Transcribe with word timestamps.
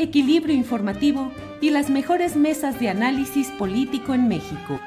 equilibrio 0.00 0.54
informativo 0.54 1.32
y 1.60 1.70
las 1.70 1.90
mejores 1.90 2.34
mesas 2.34 2.80
de 2.80 2.88
análisis 2.88 3.48
político 3.50 4.14
en 4.14 4.28
México. 4.28 4.80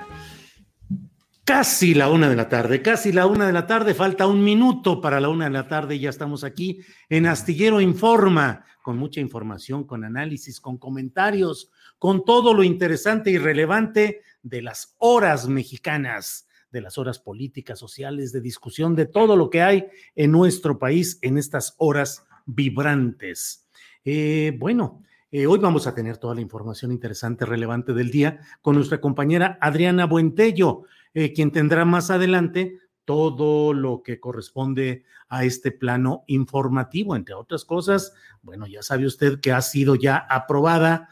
Casi 1.45 1.94
la 1.94 2.09
una 2.09 2.30
de 2.30 2.36
la 2.36 2.47
tarde, 2.47 2.81
casi 2.81 3.11
la 3.11 3.28
una 3.28 3.45
de 3.45 3.53
la 3.53 3.67
tarde, 3.67 3.94
falta 3.94 4.28
un 4.28 4.44
minuto 4.44 5.02
para 5.02 5.20
la 5.20 5.30
una 5.30 5.45
de 5.45 5.52
la 5.52 5.67
tarde 5.67 5.95
y 5.95 6.00
ya 6.00 6.09
estamos 6.09 6.44
aquí 6.44 6.80
en 7.09 7.25
Astillero 7.25 7.81
Informa, 7.81 8.66
con 8.81 8.97
mucha 8.97 9.20
información, 9.20 9.83
con 9.83 10.03
análisis, 10.03 10.59
con 10.59 10.78
comentarios, 10.78 11.70
con 12.00 12.23
todo 12.25 12.53
lo 12.53 12.64
interesante 12.64 13.30
y 13.30 13.38
relevante 13.38 14.22
de 14.42 14.61
las 14.61 14.95
horas 15.00 15.48
mexicanas, 15.48 16.48
de 16.72 16.81
las 16.81 16.98
horas 16.98 17.20
políticas, 17.20 17.77
sociales, 17.77 18.31
de 18.31 18.42
discusión, 18.42 18.95
de 18.95 19.05
todo 19.05 19.36
lo 19.36 19.50
que 19.50 19.61
hay 19.61 19.86
en 20.16 20.31
nuestro 20.31 20.80
país 20.80 21.20
en 21.22 21.38
estas 21.38 21.75
horas 21.77 22.25
vibrantes. 22.45 23.67
Eh, 24.05 24.55
bueno, 24.58 25.02
eh, 25.34 25.48
hoy 25.48 25.58
vamos 25.58 25.88
a 25.88 25.95
tener 25.95 26.20
toda 26.20 26.36
la 26.36 26.42
información 26.42 26.92
interesante, 26.92 27.44
relevante 27.44 27.92
del 27.94 28.12
día 28.12 28.39
con 28.62 28.76
nuestra 28.76 29.02
compañera 29.02 29.58
Adriana 29.62 30.06
Buentello, 30.06 30.84
eh, 31.16 31.34
quien 31.34 31.52
tendrá 31.52 31.86
más 31.86 32.12
adelante 32.12 32.78
todo 33.03 33.73
lo 33.73 34.04
que 34.04 34.20
corresponde 34.20 35.06
a 35.30 35.44
este 35.44 35.72
plano 35.72 36.23
informativo, 36.28 37.16
entre 37.16 37.34
otras 37.34 37.66
cosas. 37.66 38.14
Bueno, 38.44 38.67
ya 38.67 38.84
sabe 38.84 39.08
usted 39.08 39.39
que 39.39 39.52
ha 39.52 39.64
sido 39.64 39.95
ya 39.95 40.17
aprobada 40.17 41.09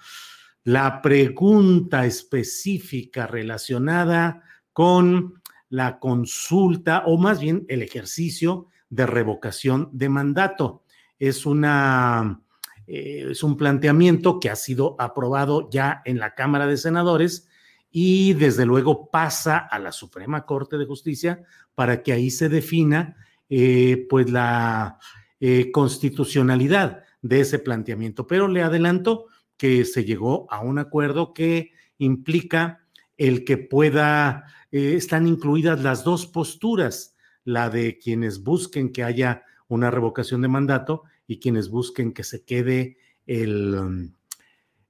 la 0.64 1.02
pregunta 1.02 2.06
específica 2.06 3.26
relacionada 3.26 4.44
con 4.72 5.42
la 5.68 5.98
consulta 5.98 7.02
o 7.08 7.18
más 7.18 7.40
bien 7.40 7.66
el 7.70 7.82
ejercicio 7.82 8.68
de 8.88 9.08
revocación 9.08 9.90
de 9.94 10.10
mandato. 10.10 10.84
Es 11.18 11.48
una 11.48 12.41
eh, 12.94 13.32
es 13.32 13.42
un 13.42 13.56
planteamiento 13.56 14.38
que 14.38 14.50
ha 14.50 14.56
sido 14.58 14.98
aprobado 15.00 15.70
ya 15.70 16.02
en 16.04 16.20
la 16.20 16.36
Cámara 16.36 16.68
de 16.68 16.76
Senadores 16.76 17.48
y 17.90 18.34
desde 18.34 18.66
luego 18.66 19.10
pasa 19.10 19.60
a 19.60 19.80
la 19.80 19.94
Suprema 19.94 20.46
Corte 20.46 20.78
de 20.78 20.86
Justicia 20.86 21.42
para 21.74 22.04
que 22.04 22.12
ahí 22.12 22.30
se 22.30 22.50
defina 22.50 23.16
eh, 23.50 24.06
pues 24.10 24.30
la 24.30 25.00
eh, 25.40 25.72
constitucionalidad 25.72 27.06
de 27.22 27.40
ese 27.40 27.60
planteamiento. 27.60 28.28
Pero 28.28 28.50
le 28.50 28.62
adelanto 28.62 29.28
que 29.56 29.86
se 29.86 30.04
llegó 30.04 30.52
a 30.52 30.60
un 30.60 30.78
acuerdo 30.78 31.34
que 31.34 31.72
implica 31.98 32.82
el 33.16 33.46
que 33.46 33.58
pueda, 33.58 34.44
están 34.70 35.28
incluidas 35.28 35.82
las 35.82 36.04
dos 36.04 36.28
posturas, 36.28 37.16
la 37.46 37.70
de 37.70 37.98
quienes 37.98 38.44
busquen 38.44 38.92
que 38.92 39.06
haya 39.06 39.44
una 39.70 39.92
revocación 39.92 40.42
de 40.42 40.50
mandato 40.50 41.04
y 41.28 41.40
quienes 41.40 41.70
busquen 41.70 42.14
que 42.14 42.24
se 42.24 42.44
quede 42.44 42.98
el, 43.26 43.76
um, 43.76 44.14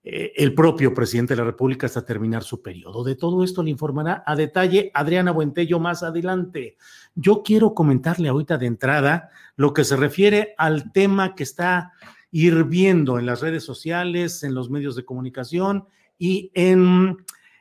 eh, 0.04 0.34
el 0.36 0.56
propio 0.56 0.96
presidente 0.96 1.36
de 1.36 1.42
la 1.42 1.46
República 1.46 1.86
hasta 1.86 2.04
terminar 2.04 2.44
su 2.44 2.64
periodo. 2.64 3.04
De 3.04 3.16
todo 3.16 3.44
esto 3.44 3.62
le 3.62 3.70
informará 3.70 4.24
a 4.26 4.36
detalle 4.36 4.90
Adriana 4.96 5.32
Buentello 5.32 5.80
más 5.80 6.02
adelante. 6.02 6.78
Yo 7.14 7.44
quiero 7.44 7.76
comentarle 7.76 8.30
ahorita 8.30 8.58
de 8.58 8.66
entrada 8.66 9.30
lo 9.56 9.74
que 9.74 9.84
se 9.84 9.96
refiere 9.96 10.56
al 10.58 10.92
tema 10.92 11.36
que 11.36 11.44
está 11.44 11.92
hirviendo 12.32 13.20
en 13.20 13.28
las 13.28 13.42
redes 13.42 13.64
sociales, 13.64 14.44
en 14.44 14.56
los 14.56 14.72
medios 14.72 14.96
de 14.96 15.06
comunicación 15.06 15.86
y 16.18 16.50
en 16.56 17.18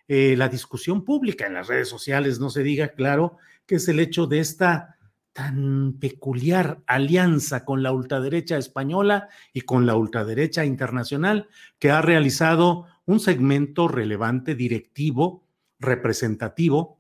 eh, 0.09 0.35
la 0.37 0.49
discusión 0.49 1.05
pública 1.05 1.47
en 1.47 1.55
las 1.55 1.69
redes 1.69 1.89
sociales, 1.89 2.41
no 2.41 2.49
se 2.49 2.63
diga, 2.63 2.89
claro, 2.89 3.37
que 3.67 3.75
es 3.75 3.87
el 3.89 4.01
hecho 4.01 4.27
de 4.27 4.41
esta 4.41 4.97
tan 5.33 5.95
peculiar 6.01 6.83
alianza 6.87 7.65
con 7.65 7.83
la 7.83 7.93
ultraderecha 7.93 8.57
española 8.57 9.29
y 9.53 9.63
con 9.63 9.87
la 9.87 9.95
ultraderecha 9.95 10.65
internacional 10.65 11.49
que 11.79 11.91
ha 11.91 12.03
realizado 12.03 12.87
un 13.05 13.21
segmento 13.21 13.89
relevante, 13.89 14.55
directivo, 14.55 15.45
representativo 15.79 16.99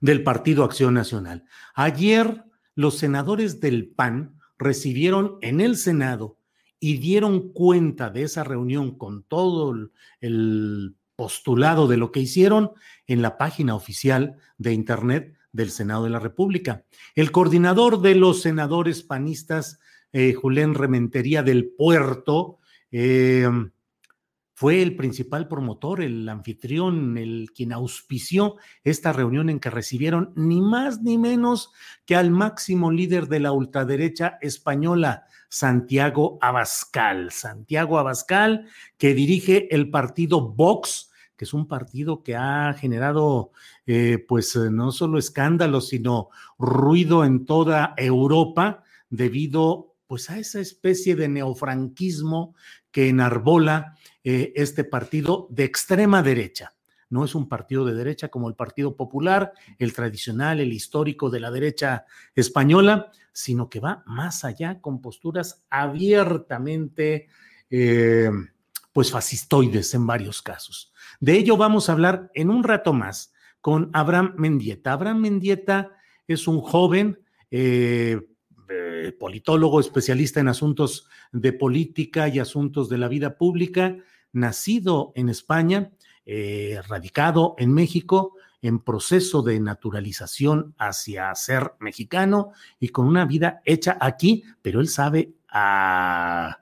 del 0.00 0.22
Partido 0.22 0.64
Acción 0.64 0.94
Nacional. 0.94 1.44
Ayer 1.74 2.44
los 2.74 2.98
senadores 2.98 3.60
del 3.60 3.88
PAN 3.88 4.38
recibieron 4.58 5.38
en 5.42 5.60
el 5.60 5.76
Senado 5.76 6.38
y 6.78 6.98
dieron 6.98 7.52
cuenta 7.52 8.10
de 8.10 8.22
esa 8.22 8.44
reunión 8.44 8.96
con 8.96 9.22
todo 9.22 9.74
el 10.20 10.96
postulado 11.16 11.86
de 11.86 11.98
lo 11.98 12.12
que 12.12 12.20
hicieron 12.20 12.72
en 13.06 13.20
la 13.20 13.36
página 13.36 13.74
oficial 13.74 14.36
de 14.56 14.72
Internet 14.72 15.36
del 15.52 15.70
Senado 15.70 16.04
de 16.04 16.10
la 16.10 16.18
República. 16.18 16.84
El 17.14 17.30
coordinador 17.30 18.00
de 18.00 18.14
los 18.14 18.42
senadores 18.42 19.02
panistas, 19.02 19.80
eh, 20.12 20.34
Julián 20.34 20.74
Rementería 20.74 21.42
del 21.42 21.70
Puerto, 21.70 22.58
eh, 22.90 23.48
fue 24.60 24.82
el 24.82 24.94
principal 24.94 25.48
promotor, 25.48 26.02
el 26.02 26.28
anfitrión, 26.28 27.16
el 27.16 27.50
quien 27.54 27.72
auspició 27.72 28.56
esta 28.84 29.10
reunión 29.10 29.48
en 29.48 29.58
que 29.58 29.70
recibieron 29.70 30.34
ni 30.36 30.60
más 30.60 31.00
ni 31.00 31.16
menos 31.16 31.72
que 32.04 32.14
al 32.14 32.30
máximo 32.30 32.90
líder 32.90 33.28
de 33.28 33.40
la 33.40 33.52
ultraderecha 33.52 34.36
española, 34.42 35.24
Santiago 35.48 36.36
Abascal. 36.42 37.30
Santiago 37.32 37.98
Abascal, 37.98 38.66
que 38.98 39.14
dirige 39.14 39.74
el 39.74 39.88
partido 39.88 40.50
Vox, 40.50 41.09
que 41.40 41.46
es 41.46 41.54
un 41.54 41.66
partido 41.66 42.22
que 42.22 42.36
ha 42.36 42.74
generado, 42.74 43.52
eh, 43.86 44.22
pues, 44.28 44.54
eh, 44.56 44.70
no 44.70 44.92
solo 44.92 45.18
escándalos, 45.18 45.88
sino 45.88 46.28
ruido 46.58 47.24
en 47.24 47.46
toda 47.46 47.94
Europa 47.96 48.84
debido, 49.08 49.94
pues, 50.06 50.28
a 50.28 50.38
esa 50.38 50.60
especie 50.60 51.16
de 51.16 51.28
neofranquismo 51.28 52.54
que 52.90 53.08
enarbola 53.08 53.96
eh, 54.22 54.52
este 54.54 54.84
partido 54.84 55.46
de 55.48 55.64
extrema 55.64 56.22
derecha. 56.22 56.74
No 57.08 57.24
es 57.24 57.34
un 57.34 57.48
partido 57.48 57.86
de 57.86 57.94
derecha 57.94 58.28
como 58.28 58.50
el 58.50 58.54
Partido 58.54 58.94
Popular, 58.94 59.54
el 59.78 59.94
tradicional, 59.94 60.60
el 60.60 60.74
histórico 60.74 61.30
de 61.30 61.40
la 61.40 61.50
derecha 61.50 62.04
española, 62.34 63.10
sino 63.32 63.70
que 63.70 63.80
va 63.80 64.02
más 64.04 64.44
allá 64.44 64.82
con 64.82 65.00
posturas 65.00 65.64
abiertamente 65.70 67.28
pues 68.92 69.10
fascistoides 69.10 69.94
en 69.94 70.06
varios 70.06 70.42
casos. 70.42 70.92
De 71.20 71.34
ello 71.34 71.56
vamos 71.56 71.88
a 71.88 71.92
hablar 71.92 72.30
en 72.34 72.50
un 72.50 72.64
rato 72.64 72.92
más 72.92 73.32
con 73.60 73.90
Abraham 73.92 74.34
Mendieta. 74.36 74.92
Abraham 74.92 75.20
Mendieta 75.20 75.92
es 76.26 76.48
un 76.48 76.60
joven 76.60 77.18
eh, 77.50 78.20
eh, 78.68 79.12
politólogo 79.18 79.80
especialista 79.80 80.40
en 80.40 80.48
asuntos 80.48 81.08
de 81.32 81.52
política 81.52 82.28
y 82.28 82.38
asuntos 82.38 82.88
de 82.88 82.98
la 82.98 83.08
vida 83.08 83.36
pública, 83.36 83.96
nacido 84.32 85.12
en 85.14 85.28
España, 85.28 85.90
eh, 86.24 86.80
radicado 86.88 87.54
en 87.58 87.72
México 87.72 88.36
en 88.62 88.78
proceso 88.78 89.42
de 89.42 89.58
naturalización 89.58 90.74
hacia 90.78 91.34
ser 91.34 91.72
mexicano 91.80 92.52
y 92.78 92.90
con 92.90 93.06
una 93.06 93.24
vida 93.24 93.62
hecha 93.64 93.96
aquí, 94.00 94.44
pero 94.62 94.80
él 94.80 94.88
sabe 94.88 95.32
a, 95.48 96.58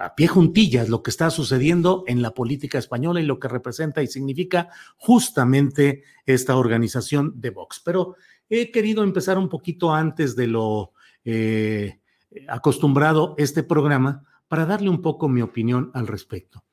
a 0.00 0.14
pie 0.14 0.28
juntillas 0.28 0.88
lo 0.88 1.02
que 1.02 1.10
está 1.10 1.30
sucediendo 1.30 2.04
en 2.06 2.22
la 2.22 2.32
política 2.32 2.78
española 2.78 3.20
y 3.20 3.26
lo 3.26 3.40
que 3.40 3.48
representa 3.48 4.02
y 4.02 4.06
significa 4.06 4.68
justamente 4.96 6.04
esta 6.24 6.56
organización 6.56 7.32
de 7.40 7.50
Vox. 7.50 7.80
Pero 7.84 8.14
he 8.48 8.70
querido 8.70 9.02
empezar 9.02 9.38
un 9.38 9.48
poquito 9.48 9.92
antes 9.92 10.36
de 10.36 10.46
lo 10.46 10.92
eh, 11.24 11.98
acostumbrado 12.46 13.34
este 13.38 13.62
programa 13.62 14.24
para 14.46 14.66
darle 14.66 14.88
un 14.88 15.02
poco 15.02 15.28
mi 15.28 15.42
opinión 15.42 15.90
al 15.94 16.06
respecto. 16.06 16.64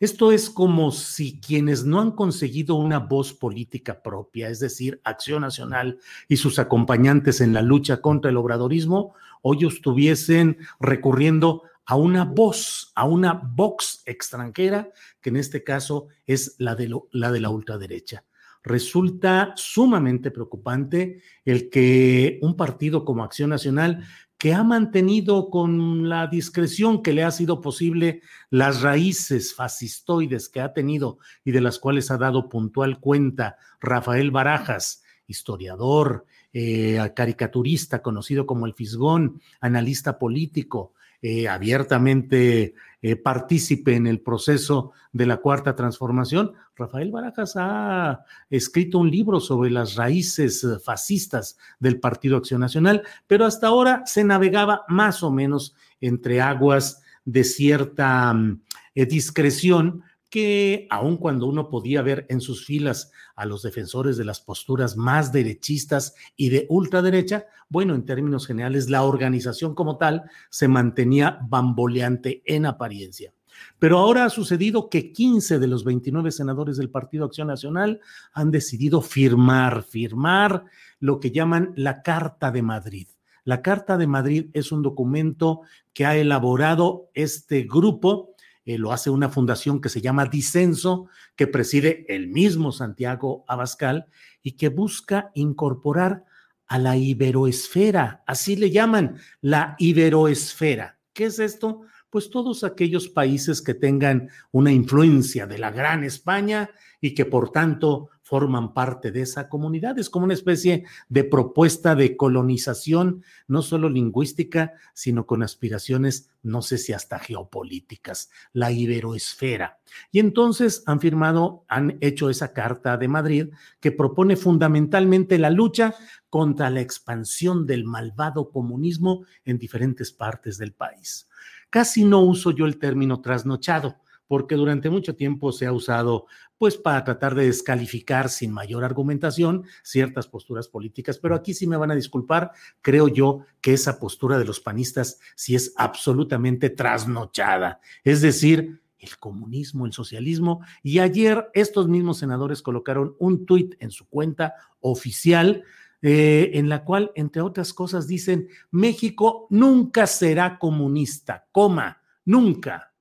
Esto 0.00 0.32
es 0.32 0.50
como 0.50 0.90
si 0.90 1.40
quienes 1.40 1.84
no 1.84 2.00
han 2.00 2.10
conseguido 2.10 2.74
una 2.74 2.98
voz 2.98 3.32
política 3.32 4.02
propia, 4.02 4.50
es 4.50 4.58
decir, 4.58 5.00
Acción 5.04 5.42
Nacional 5.42 5.98
y 6.28 6.36
sus 6.36 6.58
acompañantes 6.58 7.40
en 7.40 7.54
la 7.54 7.62
lucha 7.62 8.00
contra 8.00 8.30
el 8.30 8.36
obradorismo, 8.36 9.14
hoy 9.40 9.64
estuviesen 9.64 10.58
recurriendo 10.80 11.62
a 11.86 11.96
una 11.96 12.24
voz, 12.24 12.92
a 12.94 13.04
una 13.04 13.32
vox 13.32 14.02
extranjera, 14.06 14.90
que 15.20 15.30
en 15.30 15.36
este 15.36 15.62
caso 15.62 16.08
es 16.26 16.56
la 16.58 16.74
de, 16.74 16.94
la, 17.12 17.30
de 17.30 17.40
la 17.40 17.50
ultraderecha. 17.50 18.24
Resulta 18.62 19.52
sumamente 19.56 20.30
preocupante 20.30 21.22
el 21.44 21.68
que 21.68 22.38
un 22.40 22.56
partido 22.56 23.04
como 23.04 23.22
Acción 23.22 23.50
Nacional 23.50 24.04
que 24.38 24.52
ha 24.52 24.64
mantenido 24.64 25.48
con 25.50 26.08
la 26.08 26.26
discreción 26.26 27.02
que 27.02 27.12
le 27.12 27.24
ha 27.24 27.30
sido 27.30 27.60
posible 27.60 28.22
las 28.50 28.82
raíces 28.82 29.54
fascistoides 29.54 30.48
que 30.48 30.60
ha 30.60 30.72
tenido 30.72 31.18
y 31.44 31.52
de 31.52 31.60
las 31.60 31.78
cuales 31.78 32.10
ha 32.10 32.18
dado 32.18 32.48
puntual 32.48 33.00
cuenta 33.00 33.56
Rafael 33.80 34.30
Barajas, 34.30 35.02
historiador, 35.26 36.26
eh, 36.52 36.98
caricaturista 37.14 38.02
conocido 38.02 38.46
como 38.46 38.66
el 38.66 38.74
Fisgón, 38.74 39.40
analista 39.60 40.18
político, 40.18 40.94
eh, 41.26 41.48
abiertamente 41.48 42.74
eh, 43.00 43.16
partícipe 43.16 43.96
en 43.96 44.06
el 44.06 44.20
proceso 44.20 44.92
de 45.10 45.24
la 45.24 45.38
cuarta 45.38 45.74
transformación, 45.74 46.52
Rafael 46.76 47.10
Barajas 47.10 47.54
ha 47.56 48.26
escrito 48.50 48.98
un 48.98 49.10
libro 49.10 49.40
sobre 49.40 49.70
las 49.70 49.94
raíces 49.94 50.62
eh, 50.62 50.78
fascistas 50.84 51.56
del 51.78 51.98
Partido 51.98 52.36
Acción 52.36 52.60
Nacional, 52.60 53.04
pero 53.26 53.46
hasta 53.46 53.68
ahora 53.68 54.02
se 54.04 54.22
navegaba 54.22 54.84
más 54.86 55.22
o 55.22 55.30
menos 55.30 55.74
entre 55.98 56.42
aguas 56.42 57.02
de 57.24 57.42
cierta 57.42 58.34
mm, 58.34 58.60
discreción 58.94 60.02
que 60.34 60.88
aun 60.90 61.16
cuando 61.16 61.46
uno 61.46 61.68
podía 61.68 62.02
ver 62.02 62.26
en 62.28 62.40
sus 62.40 62.66
filas 62.66 63.12
a 63.36 63.46
los 63.46 63.62
defensores 63.62 64.16
de 64.16 64.24
las 64.24 64.40
posturas 64.40 64.96
más 64.96 65.30
derechistas 65.30 66.16
y 66.34 66.48
de 66.48 66.66
ultraderecha, 66.70 67.46
bueno, 67.68 67.94
en 67.94 68.04
términos 68.04 68.44
generales, 68.44 68.90
la 68.90 69.04
organización 69.04 69.76
como 69.76 69.96
tal 69.96 70.24
se 70.50 70.66
mantenía 70.66 71.38
bamboleante 71.48 72.42
en 72.46 72.66
apariencia. 72.66 73.32
Pero 73.78 73.98
ahora 73.98 74.24
ha 74.24 74.30
sucedido 74.30 74.90
que 74.90 75.12
15 75.12 75.60
de 75.60 75.68
los 75.68 75.84
29 75.84 76.32
senadores 76.32 76.78
del 76.78 76.90
Partido 76.90 77.26
Acción 77.26 77.46
Nacional 77.46 78.00
han 78.32 78.50
decidido 78.50 79.02
firmar, 79.02 79.84
firmar 79.84 80.64
lo 80.98 81.20
que 81.20 81.30
llaman 81.30 81.74
la 81.76 82.02
Carta 82.02 82.50
de 82.50 82.62
Madrid. 82.62 83.06
La 83.44 83.62
Carta 83.62 83.96
de 83.96 84.08
Madrid 84.08 84.46
es 84.52 84.72
un 84.72 84.82
documento 84.82 85.60
que 85.92 86.06
ha 86.06 86.16
elaborado 86.16 87.10
este 87.14 87.62
grupo 87.62 88.33
eh, 88.64 88.78
lo 88.78 88.92
hace 88.92 89.10
una 89.10 89.28
fundación 89.28 89.80
que 89.80 89.88
se 89.88 90.00
llama 90.00 90.26
Disenso, 90.26 91.08
que 91.36 91.46
preside 91.46 92.06
el 92.08 92.28
mismo 92.28 92.72
Santiago 92.72 93.44
Abascal 93.46 94.06
y 94.42 94.52
que 94.52 94.68
busca 94.68 95.30
incorporar 95.34 96.24
a 96.66 96.78
la 96.78 96.96
iberoesfera, 96.96 98.22
así 98.26 98.56
le 98.56 98.70
llaman, 98.70 99.18
la 99.40 99.76
iberoesfera. 99.78 100.98
¿Qué 101.12 101.26
es 101.26 101.38
esto? 101.38 101.82
Pues 102.08 102.30
todos 102.30 102.64
aquellos 102.64 103.08
países 103.08 103.60
que 103.60 103.74
tengan 103.74 104.30
una 104.50 104.72
influencia 104.72 105.46
de 105.46 105.58
la 105.58 105.70
gran 105.70 106.04
España 106.04 106.70
y 107.00 107.14
que 107.14 107.26
por 107.26 107.50
tanto 107.50 108.08
forman 108.24 108.72
parte 108.72 109.12
de 109.12 109.20
esa 109.20 109.50
comunidad. 109.50 109.98
Es 109.98 110.08
como 110.08 110.24
una 110.24 110.32
especie 110.32 110.86
de 111.10 111.24
propuesta 111.24 111.94
de 111.94 112.16
colonización, 112.16 113.22
no 113.46 113.60
solo 113.60 113.90
lingüística, 113.90 114.72
sino 114.94 115.26
con 115.26 115.42
aspiraciones, 115.42 116.30
no 116.42 116.62
sé 116.62 116.78
si 116.78 116.94
hasta 116.94 117.18
geopolíticas, 117.18 118.30
la 118.54 118.72
iberoesfera. 118.72 119.78
Y 120.10 120.20
entonces 120.20 120.82
han 120.86 121.00
firmado, 121.00 121.64
han 121.68 121.98
hecho 122.00 122.30
esa 122.30 122.54
Carta 122.54 122.96
de 122.96 123.08
Madrid 123.08 123.48
que 123.78 123.92
propone 123.92 124.36
fundamentalmente 124.36 125.38
la 125.38 125.50
lucha 125.50 125.94
contra 126.30 126.70
la 126.70 126.80
expansión 126.80 127.66
del 127.66 127.84
malvado 127.84 128.50
comunismo 128.50 129.26
en 129.44 129.58
diferentes 129.58 130.12
partes 130.12 130.56
del 130.56 130.72
país. 130.72 131.28
Casi 131.68 132.04
no 132.04 132.20
uso 132.20 132.52
yo 132.52 132.64
el 132.64 132.78
término 132.78 133.20
trasnochado 133.20 133.96
porque 134.26 134.54
durante 134.54 134.90
mucho 134.90 135.14
tiempo 135.16 135.52
se 135.52 135.66
ha 135.66 135.72
usado 135.72 136.26
pues 136.64 136.78
para 136.78 137.04
tratar 137.04 137.34
de 137.34 137.44
descalificar 137.44 138.30
sin 138.30 138.50
mayor 138.50 138.84
argumentación 138.84 139.66
ciertas 139.82 140.26
posturas 140.26 140.66
políticas, 140.66 141.18
pero 141.18 141.34
aquí 141.34 141.52
sí 141.52 141.66
me 141.66 141.76
van 141.76 141.90
a 141.90 141.94
disculpar, 141.94 142.52
creo 142.80 143.06
yo 143.08 143.40
que 143.60 143.74
esa 143.74 143.98
postura 144.00 144.38
de 144.38 144.46
los 144.46 144.60
panistas 144.60 145.20
sí 145.36 145.54
es 145.54 145.74
absolutamente 145.76 146.70
trasnochada, 146.70 147.82
es 148.02 148.22
decir, 148.22 148.80
el 148.96 149.18
comunismo, 149.18 149.84
el 149.84 149.92
socialismo, 149.92 150.64
y 150.82 151.00
ayer 151.00 151.50
estos 151.52 151.86
mismos 151.86 152.16
senadores 152.16 152.62
colocaron 152.62 153.14
un 153.18 153.44
tuit 153.44 153.74
en 153.80 153.90
su 153.90 154.08
cuenta 154.08 154.54
oficial 154.80 155.64
eh, 156.00 156.52
en 156.54 156.70
la 156.70 156.82
cual, 156.82 157.12
entre 157.14 157.42
otras 157.42 157.74
cosas, 157.74 158.06
dicen, 158.06 158.48
México 158.70 159.48
nunca 159.50 160.06
será 160.06 160.58
comunista, 160.58 161.46
coma, 161.52 162.00
nunca. 162.24 162.94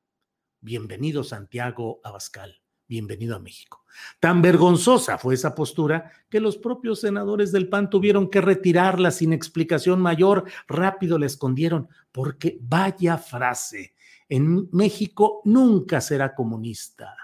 Bienvenido 0.60 1.24
Santiago 1.24 2.02
Abascal, 2.04 2.63
bienvenido 2.88 3.36
a 3.36 3.40
México. 3.40 3.84
Tan 4.20 4.42
vergonzosa 4.42 5.18
fue 5.18 5.36
esa 5.36 5.56
postura 5.56 6.12
que 6.30 6.40
los 6.40 6.58
propios 6.58 7.02
senadores 7.02 7.52
del 7.52 7.70
PAN 7.70 7.90
tuvieron 7.90 8.30
que 8.30 8.42
retirarla 8.42 9.12
sin 9.12 9.34
explicación 9.34 10.02
mayor, 10.02 10.46
rápido 10.68 11.18
la 11.18 11.26
escondieron, 11.26 11.90
porque 12.12 12.58
vaya 12.62 13.18
frase, 13.18 13.94
en 14.30 14.70
México 14.72 15.42
nunca 15.46 16.02
será 16.02 16.34
comunista, 16.34 17.16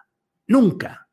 nunca. 0.47 1.07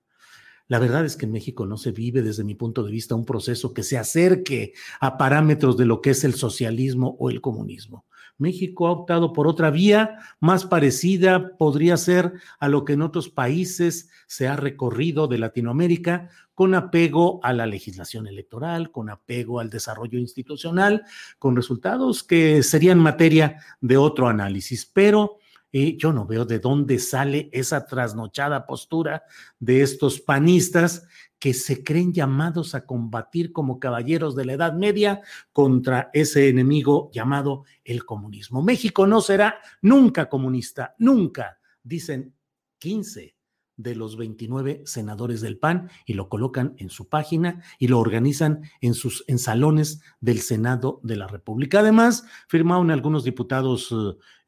La 0.69 0.79
verdad 0.81 1.05
es 1.05 1.17
que 1.17 1.27
en 1.27 1.33
México 1.33 1.65
no 1.65 1.77
se 1.77 1.93
vive 1.93 2.23
desde 2.23 2.43
mi 2.43 2.57
punto 2.57 2.83
de 2.83 2.91
vista 2.91 3.15
un 3.15 3.25
proceso 3.25 3.73
que 3.73 3.85
se 3.85 3.97
acerque 3.97 4.73
a 5.01 5.17
parámetros 5.17 5.77
de 5.77 5.87
lo 5.87 6.01
que 6.01 6.11
es 6.11 6.25
el 6.25 6.35
socialismo 6.35 7.17
o 7.21 7.31
el 7.31 7.41
comunismo. 7.41 8.05
México 8.38 8.87
ha 8.87 8.93
optado 8.93 9.33
por 9.33 9.47
otra 9.47 9.71
vía 9.71 10.19
más 10.41 10.65
parecida, 10.65 11.56
podría 11.56 11.97
ser 11.97 12.35
a 12.59 12.69
lo 12.69 12.85
que 12.85 12.95
en 12.95 13.02
otros 13.02 13.28
países 13.28 14.11
se 14.26 14.49
ha 14.49 14.57
recorrido 14.57 15.28
de 15.28 15.38
Latinoamérica, 15.38 16.31
con 16.55 16.75
apego 16.75 17.38
a 17.43 17.52
la 17.52 17.66
legislación 17.66 18.26
electoral, 18.26 18.90
con 18.90 19.11
apego 19.11 19.61
al 19.61 19.69
desarrollo 19.69 20.19
institucional, 20.19 21.05
con 21.38 21.55
resultados 21.55 22.23
que 22.23 22.62
serían 22.62 22.99
materia 22.99 23.61
de 23.81 23.99
otro 23.99 24.26
análisis. 24.26 24.87
Pero 24.87 25.37
eh, 25.73 25.97
yo 25.99 26.14
no 26.14 26.25
veo 26.25 26.47
de 26.47 26.59
dónde 26.59 26.99
sale 26.99 27.50
esa 27.52 27.85
trasnochada 27.85 28.64
postura 28.64 29.25
de 29.59 29.83
estos 29.83 30.19
panistas 30.21 31.07
que 31.47 31.55
se 31.55 31.85
creen 31.85 32.12
llamados 32.12 32.75
a 32.75 32.87
combatir 32.87 33.53
como 33.53 33.79
caballeros 33.79 34.35
de 34.35 34.45
la 34.45 34.55
Edad 34.55 34.73
Media 34.73 35.23
contra 35.53 36.11
ese 36.12 36.49
enemigo 36.49 37.09
llamado 37.12 37.62
el 37.85 38.05
comunismo. 38.05 38.62
México 38.62 39.07
no 39.07 39.21
será 39.21 39.61
nunca 39.81 40.29
comunista, 40.29 40.97
nunca, 40.99 41.61
dicen 41.85 42.35
15 42.79 43.37
de 43.76 43.95
los 43.95 44.17
29 44.17 44.83
senadores 44.87 45.41
del 45.41 45.57
PAN 45.57 45.88
y 46.05 46.15
lo 46.15 46.29
colocan 46.29 46.75
en 46.79 46.91
su 46.91 47.09
página 47.09 47.62
y 47.79 47.87
lo 47.87 48.00
organizan 48.00 48.62
en 48.81 48.95
sus 48.95 49.23
en 49.29 49.38
salones 49.38 50.00
del 50.19 50.41
Senado 50.41 50.99
de 51.05 51.15
la 51.15 51.29
República. 51.29 51.79
Además, 51.79 52.25
firmaron 52.49 52.91
algunos 52.91 53.23
diputados 53.23 53.95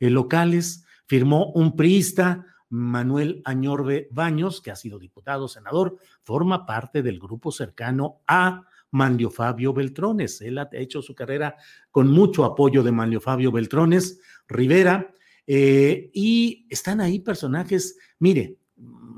eh, 0.00 0.10
locales, 0.10 0.84
firmó 1.06 1.52
un 1.52 1.76
priista, 1.76 2.44
Manuel 2.70 3.42
Añorbe 3.44 4.08
Baños, 4.10 4.60
que 4.60 4.70
ha 4.70 4.76
sido 4.76 4.98
diputado, 4.98 5.48
senador, 5.48 5.96
forma 6.22 6.66
parte 6.66 7.02
del 7.02 7.18
grupo 7.18 7.50
cercano 7.50 8.20
a 8.26 8.66
Manlio 8.90 9.30
Fabio 9.30 9.72
Beltrones. 9.72 10.40
Él 10.40 10.58
ha 10.58 10.68
hecho 10.72 11.02
su 11.02 11.14
carrera 11.14 11.56
con 11.90 12.08
mucho 12.08 12.44
apoyo 12.44 12.82
de 12.82 12.92
Manlio 12.92 13.20
Fabio 13.20 13.52
Beltrones 13.52 14.20
Rivera. 14.46 15.12
Eh, 15.46 16.10
y 16.12 16.66
están 16.68 17.00
ahí 17.00 17.20
personajes, 17.20 17.96
mire, 18.18 18.58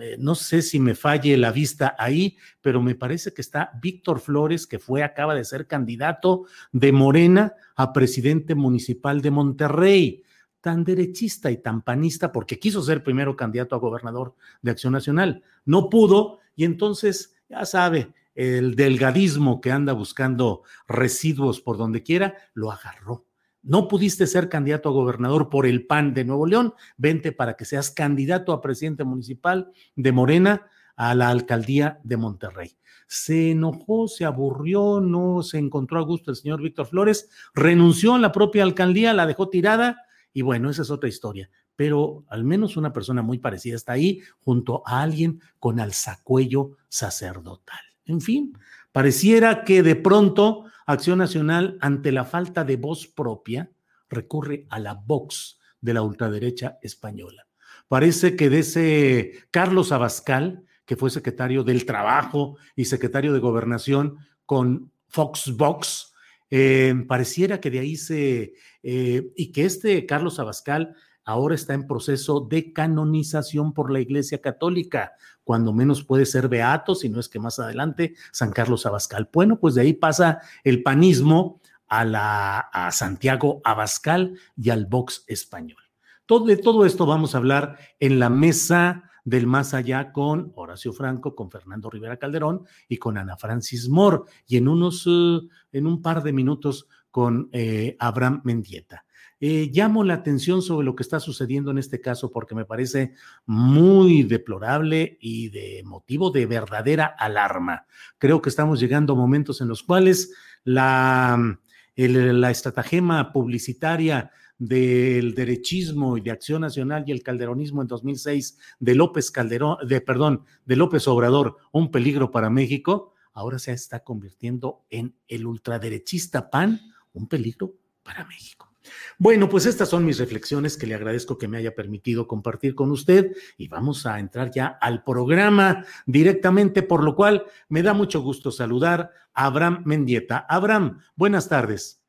eh, 0.00 0.16
no 0.19 0.35
sé 0.35 0.62
si 0.62 0.78
me 0.78 0.95
falle 0.95 1.37
la 1.37 1.52
vista 1.52 1.95
ahí, 1.99 2.37
pero 2.61 2.80
me 2.80 2.95
parece 2.95 3.35
que 3.35 3.42
está 3.42 3.73
Víctor 3.83 4.21
Flores, 4.21 4.66
que 4.66 4.78
fue, 4.78 5.02
acaba 5.02 5.35
de 5.35 5.45
ser 5.45 5.66
candidato 5.66 6.45
de 6.73 6.92
Morena 6.92 7.54
a 7.76 7.92
presidente 7.92 8.54
municipal 8.54 9.21
de 9.21 9.30
Monterrey 9.30 10.23
tan 10.61 10.85
derechista 10.85 11.50
y 11.50 11.59
tan 11.59 11.83
panista 11.83 12.33
porque 12.33 12.59
quiso 12.59 12.83
ser 12.83 13.02
primero 13.02 13.37
candidato 13.37 13.75
a 13.75 13.79
gobernador 13.79 14.35
de 14.62 14.71
Acción 14.71 14.93
Nacional. 14.93 15.43
No 15.64 15.88
pudo 15.88 16.38
y 16.57 16.64
entonces, 16.64 17.35
ya 17.49 17.64
sabe, 17.64 18.12
el 18.35 18.75
delgadismo 18.75 19.61
que 19.61 19.73
anda 19.73 19.93
buscando 19.93 20.62
residuos 20.87 21.61
por 21.61 21.76
donde 21.76 22.02
quiera, 22.02 22.35
lo 22.55 22.71
agarró. 22.71 23.26
No 23.62 23.88
pudiste 23.88 24.26
ser 24.26 24.49
candidato 24.49 24.88
a 24.88 24.93
gobernador 24.93 25.50
por 25.50 25.67
el 25.67 25.87
PAN 25.87 26.14
de 26.14 26.25
Nuevo 26.25 26.47
León, 26.47 26.75
vente 26.97 27.33
para 27.33 27.57
que 27.57 27.67
seas 27.67 27.90
candidato 27.90 28.52
a 28.52 28.62
presidente 28.62 29.05
municipal 29.05 29.71
de 29.97 30.12
Morena 30.12 30.67
a 30.97 31.14
la 31.14 31.29
alcaldía 31.29 32.00
de 32.02 32.17
Monterrey. 32.17 32.76
Se 33.07 33.50
enojó, 33.50 34.09
se 34.09 34.25
aburrió, 34.25 35.00
no 35.00 35.43
se 35.43 35.59
encontró 35.59 35.99
a 35.99 36.05
gusto 36.05 36.31
el 36.31 36.37
señor 36.37 36.62
Víctor 36.62 36.87
Flores, 36.87 37.29
renunció 37.55 38.14
a 38.14 38.19
la 38.19 38.33
propia 38.33 38.62
alcaldía, 38.62 39.12
la 39.12 39.26
dejó 39.26 39.49
tirada 39.49 40.05
y 40.33 40.43
bueno, 40.43 40.71
esa 40.71 40.83
es 40.83 40.91
otra 40.91 41.09
historia. 41.09 41.51
Pero 41.77 42.25
al 42.29 42.45
menos 42.45 42.77
una 42.77 42.93
persona 42.93 43.23
muy 43.23 43.39
parecida 43.39 43.77
está 43.77 43.93
ahí 43.93 44.21
junto 44.41 44.83
a 44.87 45.03
alguien 45.03 45.41
con 45.59 45.81
alzacuello 45.81 46.77
sacerdotal. 46.89 47.81
En 48.05 48.21
fin, 48.21 48.57
pareciera 48.93 49.65
que 49.65 49.83
de 49.83 49.97
pronto 49.97 50.65
Acción 50.87 51.19
Nacional, 51.19 51.79
ante 51.81 52.11
la 52.11 52.25
falta 52.25 52.65
de 52.65 52.77
voz 52.77 53.07
propia, 53.07 53.71
recurre 54.09 54.67
a 54.71 54.81
la 54.81 54.95
Vox 54.95 55.61
de 55.81 55.95
la 55.95 56.03
ultraderecha 56.03 56.79
española. 56.83 57.47
Parece 57.87 58.37
que 58.37 58.51
de 58.51 58.59
ese 58.61 59.33
Carlos 59.51 59.93
Abascal, 59.93 60.65
que 60.85 60.97
fue 60.97 61.11
secretario 61.11 61.63
del 61.63 61.87
Trabajo 61.87 62.57
y 62.75 62.87
secretario 62.87 63.33
de 63.33 63.39
Gobernación 63.39 64.19
con 64.45 64.91
Fox 65.07 65.57
Vox, 65.57 66.10
eh, 66.50 66.95
pareciera 67.07 67.61
que 67.61 67.71
de 67.71 67.78
ahí 67.78 67.97
se... 67.97 68.54
Eh, 68.83 69.33
y 69.37 69.52
que 69.52 69.64
este 69.64 70.07
Carlos 70.07 70.38
Abascal 70.38 70.95
ahora 71.25 71.54
está 71.54 71.75
en 71.75 71.87
proceso 71.87 72.40
de 72.40 72.73
canonización 72.73 73.73
por 73.73 73.90
la 73.90 74.00
Iglesia 74.00 74.40
Católica, 74.40 75.12
cuando 75.45 75.73
menos 75.73 76.04
puede 76.04 76.26
ser 76.26 76.49
beato, 76.49 76.95
si 76.95 77.09
no 77.09 77.21
es 77.21 77.28
que 77.28 77.38
más 77.38 77.59
adelante 77.59 78.14
San 78.33 78.52
Carlos 78.52 78.87
Abascal. 78.87 79.28
Bueno, 79.33 79.59
pues 79.59 79.75
de 79.75 79.83
ahí 79.83 79.92
pasa 79.92 80.40
el 80.64 80.83
panismo 80.83 81.61
a, 81.88 82.04
la, 82.04 82.59
a 82.59 82.90
Santiago 82.90 83.61
Abascal 83.64 84.38
y 84.57 84.71
al 84.71 84.87
Vox 84.87 85.25
español. 85.26 85.83
Todo, 86.26 86.47
de 86.47 86.57
todo 86.57 86.87
esto 86.87 87.07
vamos 87.07 87.35
a 87.35 87.38
hablar 87.38 87.78
en 87.99 88.19
la 88.19 88.30
mesa 88.30 89.10
del 89.25 89.47
más 89.47 89.75
allá 89.75 90.12
con 90.12 90.53
Horacio 90.55 90.93
Franco, 90.93 91.35
con 91.35 91.50
Fernando 91.50 91.91
Rivera 91.91 92.17
Calderón 92.17 92.65
y 92.89 92.97
con 92.99 93.19
Ana 93.19 93.37
Francis 93.37 93.89
Moore, 93.89 94.23
y 94.47 94.57
en 94.57 94.69
unos, 94.69 95.07
uh, 95.07 95.49
en 95.73 95.87
un 95.87 96.03
par 96.03 96.23
de 96.23 96.33
minutos 96.33 96.87
con 97.11 97.49
eh, 97.53 97.97
Abraham 97.99 98.41
Mendieta. 98.45 99.05
Eh, 99.43 99.71
llamo 99.73 100.05
la 100.05 100.15
atención 100.15 100.61
sobre 100.61 100.85
lo 100.85 100.95
que 100.95 101.03
está 101.03 101.19
sucediendo 101.19 101.71
en 101.71 101.79
este 101.79 102.03
caso 102.03 102.31
porque 102.31 102.55
me 102.55 102.67
parece 102.67 103.15
muy 103.47 104.23
deplorable 104.23 105.17
y 105.19 105.49
de 105.49 105.83
motivo 105.83 106.31
de 106.31 106.45
verdadera 106.45 107.07
alarma. 107.07 107.87
Creo 108.19 108.43
que 108.43 108.50
estamos 108.50 108.81
llegando 108.81 109.15
a 109.15 109.17
momentos 109.17 109.62
en 109.62 109.69
los 109.69 109.83
cuales 109.83 110.35
la, 110.62 111.59
la 111.97 112.50
estratagema 112.50 113.33
publicitaria 113.33 114.31
del 114.61 115.35
derechismo 115.35 116.19
y 116.19 116.21
de 116.21 116.31
Acción 116.31 116.61
Nacional 116.61 117.02
y 117.07 117.12
el 117.12 117.23
calderonismo 117.23 117.81
en 117.83 117.88
2006 117.88 118.59
de 118.79 118.95
López 118.95 119.31
Calderón, 119.31 119.79
de 119.88 120.00
perdón, 120.02 120.45
de 120.67 120.76
López 120.76 121.09
Obrador, 121.09 121.57
un 121.73 121.90
peligro 121.90 122.31
para 122.31 122.50
México, 122.50 123.14
ahora 123.33 123.59
se 123.59 123.73
está 123.73 124.05
convirtiendo 124.05 124.85
en 124.90 125.17
el 125.26 125.47
ultraderechista 125.47 126.50
PAN, 126.50 126.79
un 127.14 127.26
peligro 127.26 127.75
para 128.02 128.25
México. 128.26 128.71
Bueno, 129.19 129.49
pues 129.49 129.67
estas 129.67 129.88
son 129.88 130.05
mis 130.05 130.19
reflexiones 130.19 130.76
que 130.76 130.87
le 130.87 130.95
agradezco 130.95 131.38
que 131.38 131.49
me 131.49 131.59
haya 131.59 131.75
permitido 131.75 132.26
compartir 132.26 132.75
con 132.75 132.90
usted 132.90 133.33
y 133.57 133.69
vamos 133.69 134.05
a 134.07 134.19
entrar 134.19 134.50
ya 134.50 134.67
al 134.67 135.05
programa 135.05 135.85
directamente, 136.07 136.83
por 136.83 137.02
lo 137.02 137.14
cual 137.14 137.45
me 137.69 137.83
da 137.83 137.95
mucho 137.95 138.21
gusto 138.21 138.50
saludar 138.50 139.11
a 139.33 139.47
Abraham 139.47 139.83
Mendieta. 139.87 140.47
Abraham, 140.49 141.00
buenas 141.17 141.49
tardes. 141.49 142.02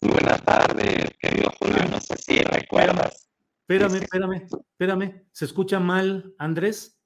Buenas 0.00 0.35
tardes, 0.46 1.10
querido 1.18 1.50
Julio, 1.58 1.84
no 1.90 2.00
sé 2.00 2.16
si 2.16 2.38
recuerdas. 2.38 3.28
Espérame, 3.68 3.96
espérame, 3.96 4.46
espérame. 4.70 5.26
¿Se 5.32 5.44
escucha 5.44 5.80
mal, 5.80 6.34
Andrés? 6.38 6.98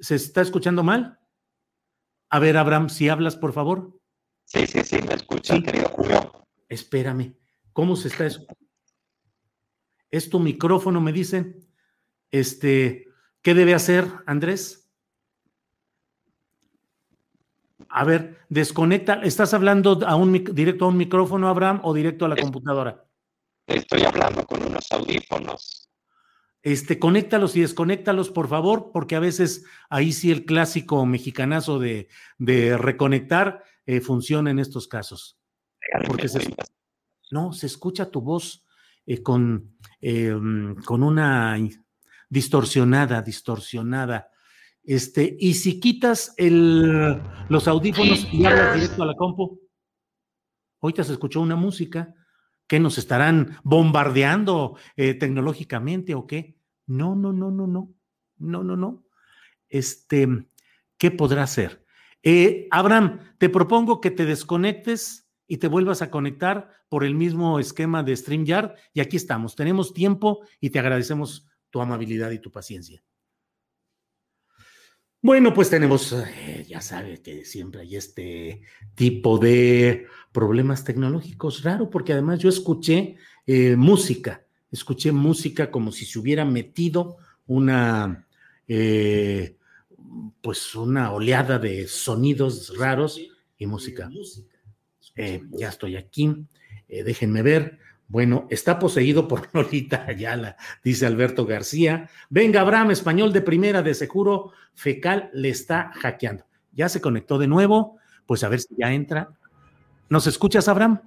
¿Se 0.00 0.14
está 0.14 0.40
escuchando 0.40 0.82
mal? 0.82 1.20
A 2.30 2.38
ver, 2.38 2.56
Abraham, 2.56 2.88
si 2.88 3.08
hablas, 3.08 3.36
por 3.36 3.52
favor. 3.52 4.00
Sí, 4.44 4.66
sí, 4.66 4.82
sí, 4.82 5.00
me 5.06 5.14
escucha, 5.14 5.60
querido 5.60 5.88
Julio. 5.90 6.48
Espérame. 6.68 7.36
¿Cómo 7.72 7.94
se 7.94 8.08
está 8.08 8.26
eso? 8.26 8.46
Es 10.10 10.30
tu 10.30 10.40
micrófono, 10.40 11.00
me 11.00 11.12
dicen. 11.12 11.68
Este, 12.30 13.06
¿qué 13.42 13.54
debe 13.54 13.74
hacer, 13.74 14.10
Andrés? 14.26 14.85
A 17.88 18.04
ver, 18.04 18.38
desconecta. 18.48 19.20
¿Estás 19.22 19.54
hablando 19.54 20.00
a 20.06 20.16
un, 20.16 20.32
directo 20.52 20.84
a 20.84 20.88
un 20.88 20.96
micrófono, 20.96 21.48
Abraham, 21.48 21.80
o 21.82 21.94
directo 21.94 22.24
a 22.24 22.28
la 22.28 22.36
computadora? 22.36 23.04
Estoy 23.66 24.02
hablando 24.02 24.46
con 24.46 24.62
unos 24.62 24.90
audífonos. 24.92 25.88
Este, 26.62 26.98
conéctalos 26.98 27.54
y 27.56 27.60
desconéctalos, 27.60 28.30
por 28.30 28.48
favor, 28.48 28.90
porque 28.92 29.14
a 29.14 29.20
veces 29.20 29.64
ahí 29.88 30.12
sí 30.12 30.32
el 30.32 30.44
clásico 30.44 31.06
mexicanazo 31.06 31.78
de, 31.78 32.08
de 32.38 32.76
reconectar 32.76 33.62
eh, 33.86 34.00
funciona 34.00 34.50
en 34.50 34.58
estos 34.58 34.88
casos. 34.88 35.38
Porque 36.06 36.28
se, 36.28 36.40
no, 37.30 37.52
se 37.52 37.66
escucha 37.66 38.10
tu 38.10 38.20
voz 38.20 38.64
eh, 39.06 39.22
con, 39.22 39.76
em, 40.00 40.74
con 40.82 41.02
una 41.02 41.56
distorsionada, 42.28 43.22
distorsionada. 43.22 44.30
Este, 44.86 45.36
y 45.40 45.54
si 45.54 45.80
quitas 45.80 46.32
el, 46.36 47.20
los 47.48 47.66
audífonos 47.66 48.32
y 48.32 48.46
hablas 48.46 48.76
directo 48.76 49.02
a 49.02 49.06
la 49.06 49.14
compu, 49.14 49.60
ahorita 50.80 51.02
se 51.02 51.12
escuchó 51.12 51.40
una 51.40 51.56
música 51.56 52.14
que 52.68 52.78
nos 52.78 52.96
estarán 52.96 53.58
bombardeando 53.64 54.76
eh, 54.96 55.14
tecnológicamente 55.14 56.14
o 56.14 56.26
qué. 56.26 56.56
No, 56.86 57.16
no, 57.16 57.32
no, 57.32 57.50
no, 57.50 57.66
no, 57.66 57.94
no, 58.38 58.62
no, 58.62 58.76
no. 58.76 59.04
Este, 59.68 60.28
¿qué 60.96 61.10
podrá 61.10 61.42
hacer? 61.42 61.84
Eh, 62.22 62.68
Abraham, 62.70 63.20
te 63.38 63.48
propongo 63.48 64.00
que 64.00 64.12
te 64.12 64.24
desconectes 64.24 65.28
y 65.48 65.58
te 65.58 65.66
vuelvas 65.68 66.00
a 66.00 66.10
conectar 66.10 66.70
por 66.88 67.04
el 67.04 67.14
mismo 67.16 67.58
esquema 67.58 68.04
de 68.04 68.16
StreamYard. 68.16 68.74
Y 68.92 69.00
aquí 69.00 69.16
estamos. 69.16 69.56
Tenemos 69.56 69.92
tiempo 69.92 70.44
y 70.60 70.70
te 70.70 70.78
agradecemos 70.78 71.48
tu 71.70 71.80
amabilidad 71.80 72.30
y 72.30 72.38
tu 72.38 72.52
paciencia. 72.52 73.02
Bueno, 75.26 75.52
pues 75.52 75.70
tenemos, 75.70 76.12
eh, 76.12 76.64
ya 76.68 76.80
sabe 76.80 77.20
que 77.20 77.44
siempre 77.44 77.80
hay 77.80 77.96
este 77.96 78.62
tipo 78.94 79.38
de 79.38 80.06
problemas 80.30 80.84
tecnológicos. 80.84 81.64
Raro, 81.64 81.90
porque 81.90 82.12
además 82.12 82.38
yo 82.38 82.48
escuché 82.48 83.16
eh, 83.44 83.74
música, 83.74 84.46
escuché 84.70 85.10
música 85.10 85.68
como 85.72 85.90
si 85.90 86.04
se 86.04 86.20
hubiera 86.20 86.44
metido 86.44 87.16
una, 87.48 88.24
eh, 88.68 89.56
pues 90.40 90.76
una 90.76 91.10
oleada 91.10 91.58
de 91.58 91.88
sonidos 91.88 92.78
raros 92.78 93.20
y 93.58 93.66
música. 93.66 94.08
Ya 95.16 95.70
estoy 95.70 95.96
aquí, 95.96 96.46
déjenme 96.86 97.42
ver. 97.42 97.80
Bueno, 98.08 98.46
está 98.50 98.78
poseído 98.78 99.26
por 99.26 99.48
Lolita 99.52 100.04
Ayala, 100.06 100.56
dice 100.84 101.06
Alberto 101.06 101.44
García. 101.44 102.08
Venga, 102.30 102.60
Abraham, 102.60 102.92
español 102.92 103.32
de 103.32 103.40
primera, 103.40 103.82
de 103.82 103.94
seguro 103.94 104.52
fecal 104.74 105.30
le 105.32 105.48
está 105.48 105.90
hackeando. 105.94 106.44
Ya 106.72 106.88
se 106.88 107.00
conectó 107.00 107.38
de 107.38 107.46
nuevo, 107.46 107.98
pues 108.26 108.44
a 108.44 108.48
ver 108.48 108.60
si 108.60 108.74
ya 108.78 108.92
entra. 108.92 109.30
¿Nos 110.08 110.26
escuchas, 110.26 110.68
Abraham? 110.68 111.00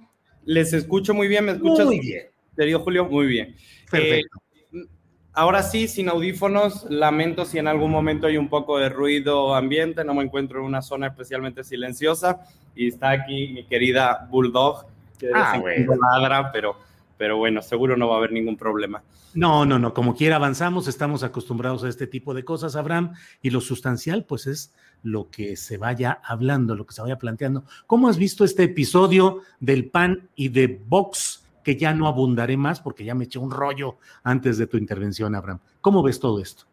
Les 0.44 0.72
escucho 0.72 1.14
muy 1.14 1.28
bien, 1.28 1.44
¿me 1.46 1.52
escuchas? 1.52 1.86
Muy 1.86 2.00
bien. 2.00 2.26
Querido 2.56 2.80
Julio, 2.80 3.06
muy 3.06 3.26
bien. 3.26 3.54
Perfecto. 3.90 4.38
Eh, 4.72 4.86
ahora 5.32 5.62
sí, 5.62 5.88
sin 5.88 6.08
audífonos, 6.08 6.84
lamento 6.90 7.44
si 7.44 7.58
en 7.58 7.68
algún 7.68 7.90
momento 7.90 8.26
hay 8.26 8.36
un 8.36 8.48
poco 8.48 8.78
de 8.78 8.88
ruido 8.88 9.54
ambiente, 9.54 10.04
no 10.04 10.12
me 10.14 10.24
encuentro 10.24 10.58
en 10.58 10.66
una 10.66 10.82
zona 10.82 11.06
especialmente 11.06 11.64
silenciosa 11.64 12.40
y 12.74 12.88
está 12.88 13.10
aquí 13.10 13.48
mi 13.48 13.64
querida 13.64 14.26
Bulldog, 14.30 14.86
que 15.18 15.30
Ah, 15.32 15.58
bueno. 15.60 15.94
ladra, 16.12 16.50
pero, 16.52 16.76
pero 17.20 17.36
bueno, 17.36 17.60
seguro 17.60 17.98
no 17.98 18.08
va 18.08 18.14
a 18.14 18.16
haber 18.16 18.32
ningún 18.32 18.56
problema. 18.56 19.02
No, 19.34 19.66
no, 19.66 19.78
no, 19.78 19.92
como 19.92 20.16
quiera 20.16 20.36
avanzamos, 20.36 20.88
estamos 20.88 21.22
acostumbrados 21.22 21.84
a 21.84 21.90
este 21.90 22.06
tipo 22.06 22.32
de 22.32 22.46
cosas, 22.46 22.76
Abraham, 22.76 23.12
y 23.42 23.50
lo 23.50 23.60
sustancial, 23.60 24.24
pues 24.24 24.46
es 24.46 24.72
lo 25.02 25.28
que 25.28 25.54
se 25.56 25.76
vaya 25.76 26.18
hablando, 26.24 26.74
lo 26.74 26.86
que 26.86 26.94
se 26.94 27.02
vaya 27.02 27.18
planteando. 27.18 27.64
¿Cómo 27.86 28.08
has 28.08 28.16
visto 28.16 28.42
este 28.42 28.62
episodio 28.62 29.42
del 29.60 29.90
PAN 29.90 30.30
y 30.34 30.48
de 30.48 30.80
Vox, 30.86 31.46
que 31.62 31.76
ya 31.76 31.92
no 31.92 32.08
abundaré 32.08 32.56
más 32.56 32.80
porque 32.80 33.04
ya 33.04 33.14
me 33.14 33.24
eché 33.24 33.38
un 33.38 33.50
rollo 33.50 33.98
antes 34.22 34.56
de 34.56 34.66
tu 34.66 34.78
intervención, 34.78 35.34
Abraham? 35.34 35.60
¿Cómo 35.82 36.02
ves 36.02 36.20
todo 36.20 36.40
esto? 36.40 36.64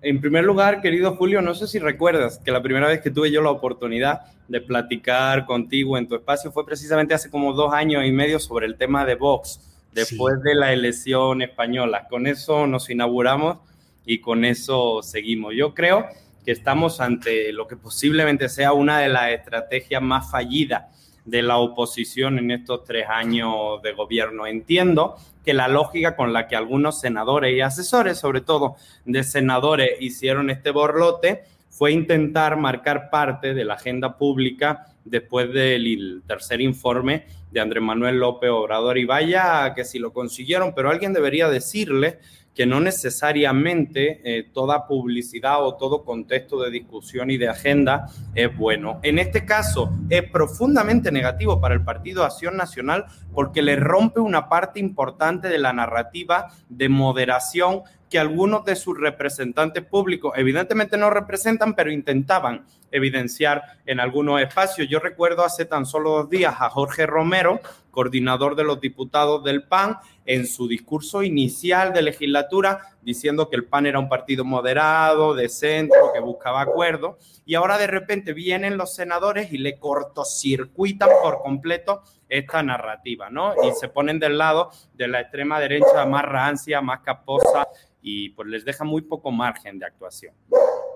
En 0.00 0.20
primer 0.20 0.42
lugar, 0.42 0.82
querido 0.82 1.14
Julio, 1.14 1.40
no 1.42 1.54
sé 1.54 1.68
si 1.68 1.78
recuerdas 1.78 2.40
que 2.44 2.50
la 2.50 2.60
primera 2.60 2.88
vez 2.88 3.00
que 3.02 3.12
tuve 3.12 3.30
yo 3.30 3.40
la 3.40 3.50
oportunidad 3.50 4.22
de 4.48 4.60
platicar 4.60 5.46
contigo 5.46 5.96
en 5.96 6.08
tu 6.08 6.16
espacio 6.16 6.50
fue 6.50 6.66
precisamente 6.66 7.14
hace 7.14 7.30
como 7.30 7.52
dos 7.52 7.72
años 7.72 8.04
y 8.04 8.10
medio 8.10 8.40
sobre 8.40 8.66
el 8.66 8.76
tema 8.76 9.04
de 9.04 9.14
Vox, 9.14 9.71
después 9.92 10.42
de 10.42 10.54
la 10.54 10.72
elección 10.72 11.42
española. 11.42 12.06
Con 12.08 12.26
eso 12.26 12.66
nos 12.66 12.90
inauguramos 12.90 13.58
y 14.04 14.18
con 14.18 14.44
eso 14.44 15.02
seguimos. 15.02 15.54
Yo 15.54 15.74
creo 15.74 16.06
que 16.44 16.52
estamos 16.52 17.00
ante 17.00 17.52
lo 17.52 17.66
que 17.66 17.76
posiblemente 17.76 18.48
sea 18.48 18.72
una 18.72 18.98
de 18.98 19.08
las 19.08 19.30
estrategias 19.30 20.02
más 20.02 20.30
fallidas 20.30 20.84
de 21.24 21.42
la 21.42 21.58
oposición 21.58 22.38
en 22.38 22.50
estos 22.50 22.84
tres 22.84 23.06
años 23.08 23.80
de 23.82 23.92
gobierno. 23.92 24.46
Entiendo 24.46 25.16
que 25.44 25.54
la 25.54 25.68
lógica 25.68 26.16
con 26.16 26.32
la 26.32 26.48
que 26.48 26.56
algunos 26.56 27.00
senadores 27.00 27.54
y 27.54 27.60
asesores, 27.60 28.18
sobre 28.18 28.40
todo 28.40 28.76
de 29.04 29.22
senadores, 29.22 29.90
hicieron 30.00 30.50
este 30.50 30.70
borlote 30.70 31.44
fue 31.68 31.92
intentar 31.92 32.56
marcar 32.56 33.08
parte 33.08 33.54
de 33.54 33.64
la 33.64 33.74
agenda 33.74 34.18
pública 34.18 34.91
después 35.04 35.52
del 35.52 36.22
tercer 36.26 36.60
informe 36.60 37.26
de 37.50 37.60
Andrés 37.60 37.82
Manuel 37.82 38.18
López 38.18 38.50
Obrador. 38.50 38.98
Y 38.98 39.04
vaya 39.04 39.74
que 39.74 39.84
si 39.84 39.98
lo 39.98 40.12
consiguieron, 40.12 40.74
pero 40.74 40.90
alguien 40.90 41.12
debería 41.12 41.48
decirle 41.48 42.18
que 42.54 42.66
no 42.66 42.80
necesariamente 42.80 44.20
eh, 44.24 44.42
toda 44.52 44.86
publicidad 44.86 45.64
o 45.64 45.76
todo 45.76 46.04
contexto 46.04 46.60
de 46.60 46.70
discusión 46.70 47.30
y 47.30 47.38
de 47.38 47.48
agenda 47.48 48.10
es 48.34 48.54
bueno. 48.56 49.00
En 49.02 49.18
este 49.18 49.46
caso 49.46 49.90
es 50.10 50.30
profundamente 50.30 51.10
negativo 51.10 51.60
para 51.60 51.74
el 51.74 51.82
Partido 51.82 52.24
Acción 52.24 52.56
Nacional 52.56 53.06
porque 53.32 53.62
le 53.62 53.76
rompe 53.76 54.20
una 54.20 54.48
parte 54.48 54.80
importante 54.80 55.48
de 55.48 55.58
la 55.58 55.72
narrativa 55.72 56.48
de 56.68 56.88
moderación 56.90 57.82
que 58.10 58.18
algunos 58.18 58.66
de 58.66 58.76
sus 58.76 59.00
representantes 59.00 59.82
públicos 59.82 60.34
evidentemente 60.36 60.98
no 60.98 61.08
representan, 61.08 61.74
pero 61.74 61.90
intentaban 61.90 62.66
evidenciar 62.92 63.62
en 63.86 63.98
algunos 63.98 64.40
espacios. 64.40 64.88
Yo 64.88 65.00
recuerdo 65.00 65.44
hace 65.44 65.64
tan 65.64 65.84
solo 65.84 66.10
dos 66.10 66.30
días 66.30 66.54
a 66.60 66.70
Jorge 66.70 67.06
Romero, 67.06 67.60
coordinador 67.90 68.54
de 68.54 68.64
los 68.64 68.80
diputados 68.80 69.42
del 69.42 69.64
PAN, 69.64 69.96
en 70.24 70.46
su 70.46 70.68
discurso 70.68 71.22
inicial 71.22 71.92
de 71.92 72.02
legislatura, 72.02 72.80
diciendo 73.02 73.48
que 73.48 73.56
el 73.56 73.64
PAN 73.64 73.86
era 73.86 73.98
un 73.98 74.08
partido 74.08 74.44
moderado, 74.44 75.34
de 75.34 75.48
centro, 75.48 76.12
que 76.14 76.20
buscaba 76.20 76.60
acuerdo, 76.60 77.18
y 77.44 77.54
ahora 77.56 77.76
de 77.78 77.88
repente 77.88 78.32
vienen 78.32 78.76
los 78.76 78.94
senadores 78.94 79.52
y 79.52 79.58
le 79.58 79.78
cortocircuitan 79.78 81.08
por 81.22 81.42
completo 81.42 82.02
esta 82.28 82.62
narrativa, 82.62 83.30
¿no? 83.30 83.54
Y 83.64 83.72
se 83.72 83.88
ponen 83.88 84.18
del 84.18 84.38
lado 84.38 84.70
de 84.94 85.08
la 85.08 85.20
extrema 85.20 85.58
derecha 85.58 86.06
más 86.06 86.24
rancia, 86.24 86.80
más 86.80 87.00
caposa, 87.00 87.66
y 88.00 88.30
pues 88.30 88.48
les 88.48 88.64
deja 88.64 88.84
muy 88.84 89.02
poco 89.02 89.30
margen 89.30 89.78
de 89.78 89.86
actuación. 89.86 90.34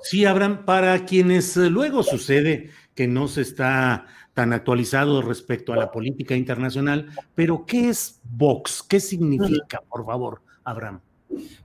Sí, 0.09 0.25
Abraham, 0.25 0.65
para 0.65 1.05
quienes 1.05 1.57
eh, 1.57 1.69
luego 1.69 2.05
sucede 2.05 2.71
que 2.95 3.09
no 3.09 3.27
se 3.27 3.43
está 3.43 4.07
tan 4.35 4.53
actualizado 4.53 5.21
respecto 5.21 5.73
a 5.73 5.77
la 5.77 5.91
política 5.91 6.37
internacional, 6.37 7.11
pero 7.35 7.67
¿qué 7.67 7.89
es 7.89 8.21
Vox? 8.23 8.85
¿Qué 8.89 9.01
significa, 9.01 9.81
por 9.89 10.07
favor, 10.07 10.43
Abraham? 10.63 11.01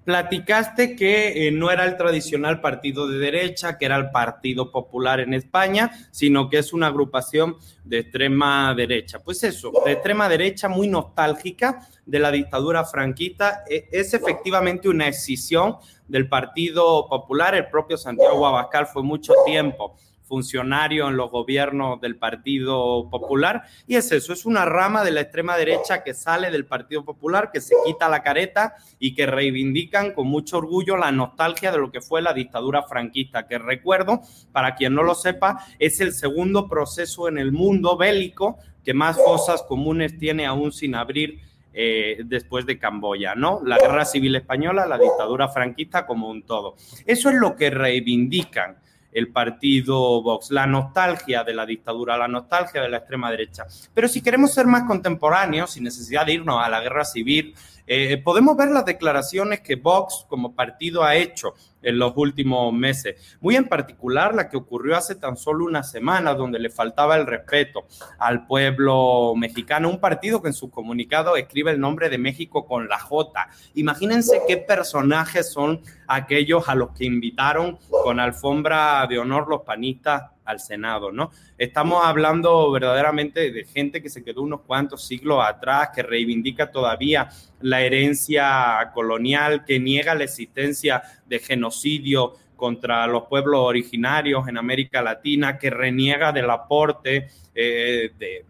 Platicaste 0.04 0.96
que 0.96 1.48
eh, 1.48 1.52
no 1.52 1.70
era 1.70 1.86
el 1.86 1.96
tradicional 1.96 2.62
partido 2.62 3.08
de 3.08 3.20
derecha, 3.20 3.78
que 3.78 3.86
era 3.86 3.98
el 3.98 4.10
Partido 4.10 4.72
Popular 4.72 5.20
en 5.20 5.36
España, 5.36 5.92
sino 6.10 6.50
que 6.50 6.58
es 6.58 6.74
una 6.74 6.88
agrupación 6.88 7.58
de 7.84 8.00
extrema 8.00 8.74
derecha. 8.74 9.20
Pues 9.20 9.44
eso, 9.44 9.72
de 9.86 9.92
extrema 9.92 10.28
derecha 10.28 10.68
muy 10.68 10.88
nostálgica 10.88 11.88
de 12.06 12.20
la 12.20 12.32
dictadura 12.32 12.84
franquista, 12.86 13.64
e, 13.70 13.88
es 13.92 14.16
efectivamente 14.16 14.90
una 14.90 15.08
escisión 15.08 15.76
del 16.12 16.28
Partido 16.28 17.08
Popular. 17.08 17.56
El 17.56 17.70
propio 17.70 17.98
Santiago 17.98 18.46
Abascal 18.46 18.86
fue 18.86 19.02
mucho 19.02 19.34
tiempo 19.46 19.96
funcionario 20.32 21.10
en 21.10 21.18
los 21.18 21.30
gobiernos 21.30 22.00
del 22.00 22.16
Partido 22.16 23.10
Popular. 23.10 23.64
Y 23.86 23.96
es 23.96 24.14
eso, 24.14 24.32
es 24.32 24.46
una 24.46 24.64
rama 24.64 25.04
de 25.04 25.12
la 25.12 25.22
extrema 25.22 25.58
derecha 25.58 26.04
que 26.04 26.14
sale 26.14 26.50
del 26.50 26.66
Partido 26.66 27.04
Popular, 27.04 27.50
que 27.52 27.60
se 27.60 27.76
quita 27.86 28.08
la 28.08 28.24
careta 28.24 28.76
y 28.98 29.14
que 29.14 29.26
reivindican 29.26 30.14
con 30.14 30.28
mucho 30.28 30.58
orgullo 30.58 30.96
la 30.96 31.12
nostalgia 31.12 31.72
de 31.72 31.80
lo 31.80 31.92
que 31.92 32.00
fue 32.00 32.22
la 32.22 32.34
dictadura 32.34 32.84
franquista, 32.84 33.46
que 33.46 33.58
recuerdo, 33.58 34.22
para 34.54 34.76
quien 34.76 34.94
no 34.94 35.04
lo 35.04 35.16
sepa, 35.16 35.66
es 35.80 36.00
el 36.00 36.14
segundo 36.14 36.70
proceso 36.70 37.28
en 37.28 37.38
el 37.38 37.52
mundo 37.52 37.98
bélico 37.98 38.58
que 38.86 38.94
más 38.94 39.18
cosas 39.18 39.64
comunes 39.64 40.18
tiene 40.18 40.46
aún 40.46 40.72
sin 40.72 40.96
abrir 40.96 41.42
eh, 41.74 42.22
después 42.26 42.66
de 42.66 42.78
Camboya, 42.78 43.36
¿no? 43.36 43.62
La 43.64 43.78
guerra 43.78 44.06
civil 44.06 44.36
española, 44.36 44.86
la 44.86 44.98
dictadura 44.98 45.48
franquista 45.50 46.06
como 46.06 46.30
un 46.30 46.44
todo. 46.44 46.76
Eso 47.06 47.30
es 47.30 47.36
lo 47.36 47.56
que 47.56 47.70
reivindican 47.70 48.78
el 49.12 49.32
partido 49.32 50.22
Vox, 50.22 50.52
la 50.52 50.66
nostalgia 50.66 51.44
de 51.44 51.54
la 51.54 51.66
dictadura, 51.66 52.18
la 52.18 52.28
nostalgia 52.28 52.82
de 52.82 52.90
la 52.90 52.98
extrema 52.98 53.30
derecha. 53.30 53.66
Pero 53.94 54.08
si 54.08 54.22
queremos 54.22 54.54
ser 54.54 54.66
más 54.66 54.84
contemporáneos, 54.84 55.72
sin 55.72 55.84
necesidad 55.84 56.26
de 56.26 56.34
irnos 56.34 56.64
a 56.64 56.70
la 56.70 56.82
guerra 56.82 57.04
civil, 57.04 57.54
eh, 57.94 58.18
podemos 58.20 58.56
ver 58.56 58.70
las 58.70 58.86
declaraciones 58.86 59.60
que 59.60 59.76
Vox 59.76 60.26
como 60.30 60.56
partido 60.56 61.04
ha 61.04 61.18
hecho 61.18 61.56
en 61.82 62.00
los 62.00 62.14
últimos 62.16 62.72
meses. 62.72 63.38
Muy 63.42 63.58
en 63.58 63.68
particular 63.68 64.34
la 64.34 64.48
que 64.48 64.56
ocurrió 64.56 64.96
hace 64.96 65.16
tan 65.16 65.36
solo 65.36 65.66
una 65.66 65.84
semana, 65.84 66.34
donde 66.34 66.58
le 66.58 66.70
faltaba 66.70 67.18
el 67.18 67.28
respeto 67.28 67.88
al 68.18 68.48
pueblo 68.48 69.34
mexicano. 69.36 69.90
Un 69.90 70.00
partido 70.00 70.42
que 70.42 70.48
en 70.48 70.54
su 70.54 70.72
comunicado 70.72 71.36
escribe 71.36 71.72
el 71.72 71.82
nombre 71.82 72.08
de 72.08 72.18
México 72.18 72.66
con 72.66 72.88
la 72.88 72.98
J. 72.98 73.50
Imagínense 73.74 74.42
qué 74.48 74.56
personajes 74.56 75.52
son 75.52 75.82
aquellos 76.08 76.70
a 76.70 76.76
los 76.76 76.92
que 76.92 77.04
invitaron 77.04 77.78
con 77.90 78.22
alfombra 78.22 79.06
de 79.06 79.20
honor 79.20 79.50
los 79.50 79.64
panistas 79.64 80.31
al 80.52 80.60
Senado, 80.60 81.12
¿no? 81.12 81.32
Estamos 81.58 82.04
hablando 82.06 82.70
verdaderamente 82.72 83.52
de 83.52 83.66
gente 83.66 84.02
que 84.02 84.10
se 84.10 84.24
quedó 84.24 84.44
unos 84.44 84.62
cuantos 84.62 85.04
siglos 85.06 85.44
atrás, 85.44 85.90
que 85.96 86.04
reivindica 86.04 86.72
todavía 86.72 87.30
la 87.62 87.82
herencia 87.82 88.92
colonial, 88.94 89.66
que 89.66 89.80
niega 89.80 90.14
la 90.14 90.26
existencia 90.26 91.02
de 91.26 91.40
genocidio 91.40 92.34
contra 92.56 93.08
los 93.08 93.24
pueblos 93.24 93.62
originarios 93.62 94.48
en 94.48 94.58
América 94.58 95.02
Latina, 95.02 95.58
que 95.58 95.72
reniega 95.72 96.32
del 96.32 96.50
aporte 96.50 97.28
eh, 97.56 98.12
de 98.20 98.46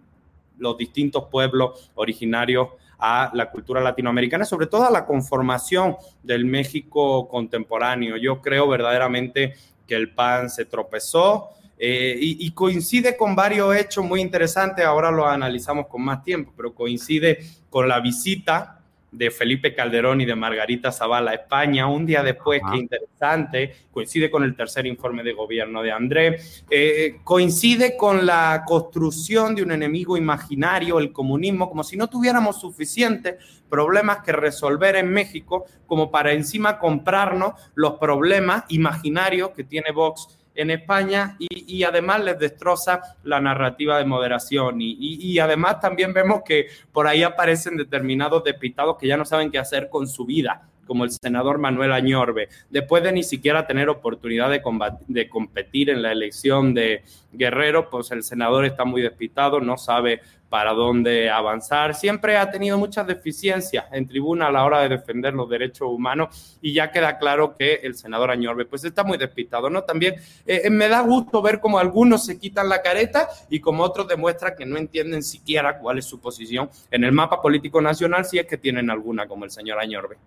los 0.58 0.78
distintos 0.78 1.26
pueblos 1.32 1.92
originarios 1.96 2.68
a 3.00 3.32
la 3.34 3.50
cultura 3.50 3.82
latinoamericana, 3.82 4.46
sobre 4.46 4.68
todo 4.68 4.86
a 4.86 4.92
la 4.92 5.06
conformación 5.06 5.96
del 6.22 6.46
México 6.46 7.28
contemporáneo. 7.28 8.16
Yo 8.18 8.42
creo 8.42 8.68
verdaderamente 8.68 9.56
que 9.88 9.96
el 9.96 10.14
PAN 10.14 10.50
se 10.50 10.66
tropezó, 10.66 11.50
eh, 11.84 12.15
y, 12.22 12.52
coincide 12.52 13.17
con 13.17 13.36
varios 13.36 13.76
hechos 13.76 14.06
muy 14.06 14.22
interesantes, 14.22 14.86
ahora 14.86 15.10
lo 15.10 15.26
analizamos 15.26 15.88
con 15.88 16.04
más 16.04 16.24
tiempo, 16.24 16.54
pero 16.56 16.76
coincide 16.76 17.39
con 17.72 17.88
la 17.88 18.00
visita 18.00 18.84
de 19.12 19.32
Felipe 19.32 19.74
Calderón 19.74 20.22
y 20.22 20.26
de 20.26 20.36
Margarita 20.36 20.91
Zavala 20.91 21.32
a 21.32 21.34
España, 21.34 21.88
un 21.88 22.06
día 22.06 22.22
después, 22.22 22.62
qué 22.72 22.78
interesante, 22.78 23.76
coincide 23.91 24.30
con 24.30 24.44
el 24.44 24.56
tercer 24.56 24.86
informe 24.86 25.24
de 25.24 25.34
gobierno 25.34 25.82
de 25.82 25.91
André, 25.91 26.39
eh, 26.70 27.15
coincide 27.24 27.98
con 27.98 28.28
la 28.28 28.63
construcción 28.63 29.56
de 29.56 29.63
un 29.63 29.72
enemigo 29.72 30.15
imaginario, 30.15 31.00
el 31.00 31.12
comunismo, 31.12 31.67
como 31.67 31.84
si 31.84 31.98
no 31.98 32.08
tuviéramos 32.08 32.62
suficientes 32.62 33.38
problemas 33.72 34.20
que 34.20 34.34
resolver 34.34 34.98
en 34.98 35.10
México 35.10 35.65
como 35.88 36.12
para 36.12 36.32
encima 36.34 36.78
comprarnos 36.78 37.54
los 37.74 37.94
problemas 37.94 38.65
imaginarios 38.70 39.50
que 39.50 39.63
tiene 39.63 39.91
Vox 39.91 40.28
en 40.56 40.72
España 40.72 41.36
y, 41.40 41.84
además 41.84 42.24
les 42.24 42.38
destroza 42.38 43.02
la 43.24 43.40
narrativa 43.40 43.98
de 43.98 44.06
moderación. 44.06 44.78
Y, 44.80 45.40
además 45.40 45.80
también 45.80 46.14
vemos 46.14 46.42
que 46.46 46.68
por 46.92 47.08
ahí 47.08 47.24
aparecen 47.24 47.78
determinados 47.78 48.44
despistados 48.44 48.98
que 48.98 49.08
ya 49.08 49.18
no 49.18 49.26
saben 49.26 49.52
qué 49.52 49.60
hacer 49.60 49.90
con 49.90 50.08
su 50.08 50.26
vida 50.26 50.71
como 50.86 51.04
el 51.04 51.12
senador 51.12 51.58
Manuel 51.58 51.91
Añorbe, 51.91 52.50
después 52.70 53.04
de 53.04 53.12
ni 53.12 53.24
siquiera 53.24 53.67
tener 53.67 53.89
oportunidad 53.89 54.50
de, 54.50 54.62
de 55.08 55.30
competir 55.30 55.89
en 55.89 56.02
la 56.02 56.12
elección 56.12 56.74
de 56.74 57.04
Guerrero, 57.32 57.89
pues 57.89 58.12
el 58.12 58.24
senador 58.24 58.65
está 58.65 58.84
muy 58.86 59.02
despistado, 59.02 59.60
no 59.60 59.78
sabe 59.78 60.22
para 60.52 60.74
dónde 60.74 61.30
avanzar. 61.30 61.96
Siempre 61.96 62.36
ha 62.36 62.52
tenido 62.52 62.78
muchas 62.78 63.08
deficiencias 63.08 63.86
en 63.94 64.06
tribuna 64.06 64.48
a 64.48 64.52
la 64.52 64.65
hora 64.65 64.82
de 64.82 64.89
defender 64.89 65.34
los 65.34 65.50
derechos 65.50 65.88
humanos 65.89 66.60
y 66.62 66.74
ya 66.74 66.91
queda 66.91 67.17
claro 67.17 67.56
que 67.56 67.76
el 67.76 67.96
senador 67.96 68.32
Añorbe 68.32 68.65
pues 68.65 68.84
está 68.84 69.06
muy 69.06 69.17
despistado, 69.17 69.70
¿no? 69.70 69.84
También 69.84 70.15
eh, 70.46 70.70
me 70.70 70.89
da 70.89 71.00
gusto 71.00 71.41
ver 71.41 71.62
cómo 71.62 71.80
algunos 71.80 72.26
se 72.26 72.38
quitan 72.38 72.67
la 72.67 72.82
careta 72.82 73.30
y 73.50 73.62
como 73.62 73.84
otros 73.84 74.10
demuestran 74.10 74.56
que 74.58 74.65
no 74.65 74.76
entienden 74.76 75.24
siquiera 75.24 75.80
cuál 75.80 76.00
es 76.00 76.06
su 76.06 76.20
posición 76.20 76.70
en 76.91 77.06
el 77.06 77.13
mapa 77.13 77.41
político 77.41 77.80
nacional, 77.80 78.26
si 78.26 78.38
es 78.38 78.46
que 78.46 78.58
tienen 78.58 78.89
alguna, 78.89 79.30
como 79.30 79.46
el 79.46 79.52
señor 79.52 79.80
Añorbe. 79.80 80.17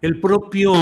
El 0.00 0.20
propio 0.20 0.74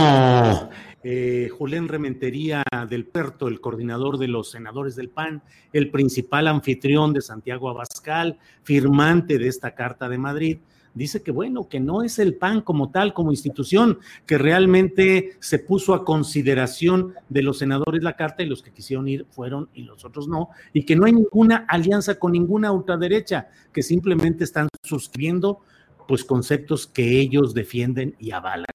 eh, 1.02 1.50
Rementería 1.88 2.62
del 2.86 3.06
Perto, 3.06 3.48
el 3.48 3.62
coordinador 3.62 4.18
de 4.18 4.28
los 4.28 4.50
senadores 4.50 4.94
del 4.94 5.08
PAN, 5.08 5.42
el 5.72 5.90
principal 5.90 6.46
anfitrión 6.46 7.14
de 7.14 7.22
Santiago 7.22 7.70
Abascal, 7.70 8.38
firmante 8.62 9.38
de 9.38 9.48
esta 9.48 9.74
Carta 9.74 10.10
de 10.10 10.18
Madrid, 10.18 10.58
dice 10.92 11.22
que 11.22 11.30
bueno, 11.30 11.66
que 11.66 11.80
no 11.80 12.02
es 12.02 12.18
el 12.18 12.34
PAN 12.34 12.60
como 12.60 12.90
tal, 12.90 13.14
como 13.14 13.30
institución, 13.30 14.00
que 14.26 14.36
realmente 14.36 15.30
se 15.40 15.60
puso 15.60 15.94
a 15.94 16.04
consideración 16.04 17.14
de 17.30 17.42
los 17.42 17.56
senadores 17.58 18.02
la 18.02 18.16
carta 18.16 18.42
y 18.42 18.46
los 18.46 18.62
que 18.62 18.72
quisieron 18.72 19.08
ir 19.08 19.24
fueron 19.30 19.70
y 19.72 19.84
los 19.84 20.04
otros 20.04 20.28
no, 20.28 20.50
y 20.74 20.84
que 20.84 20.94
no 20.94 21.06
hay 21.06 21.14
ninguna 21.14 21.64
alianza 21.68 22.18
con 22.18 22.32
ninguna 22.32 22.70
ultraderecha, 22.70 23.48
que 23.72 23.82
simplemente 23.82 24.44
están 24.44 24.68
suscribiendo 24.82 25.60
pues 26.06 26.22
conceptos 26.22 26.86
que 26.86 27.18
ellos 27.18 27.54
defienden 27.54 28.14
y 28.18 28.30
avalan. 28.30 28.66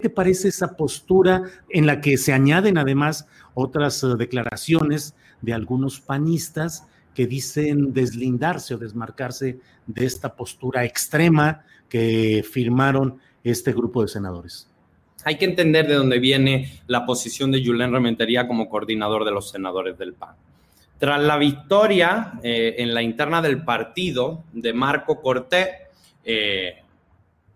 ¿Qué 0.00 0.08
te 0.08 0.14
parece 0.14 0.48
esa 0.48 0.78
postura 0.78 1.42
en 1.68 1.84
la 1.84 2.00
que 2.00 2.16
se 2.16 2.32
añaden 2.32 2.78
además 2.78 3.26
otras 3.52 4.02
uh, 4.02 4.16
declaraciones 4.16 5.14
de 5.42 5.52
algunos 5.52 6.00
panistas 6.00 6.86
que 7.14 7.26
dicen 7.26 7.92
deslindarse 7.92 8.72
o 8.72 8.78
desmarcarse 8.78 9.58
de 9.86 10.06
esta 10.06 10.34
postura 10.34 10.86
extrema 10.86 11.64
que 11.90 12.42
firmaron 12.50 13.18
este 13.44 13.74
grupo 13.74 14.00
de 14.00 14.08
senadores? 14.08 14.70
Hay 15.26 15.36
que 15.36 15.44
entender 15.44 15.86
de 15.86 15.96
dónde 15.96 16.18
viene 16.18 16.80
la 16.86 17.04
posición 17.04 17.50
de 17.50 17.62
Julen 17.62 17.92
Rementería 17.92 18.48
como 18.48 18.70
coordinador 18.70 19.26
de 19.26 19.32
los 19.32 19.50
senadores 19.50 19.98
del 19.98 20.14
PAN. 20.14 20.34
Tras 20.98 21.20
la 21.20 21.36
victoria 21.36 22.40
eh, 22.42 22.76
en 22.78 22.94
la 22.94 23.02
interna 23.02 23.42
del 23.42 23.64
partido 23.64 24.44
de 24.54 24.72
Marco 24.72 25.20
Cortés, 25.20 25.68
eh, 26.24 26.76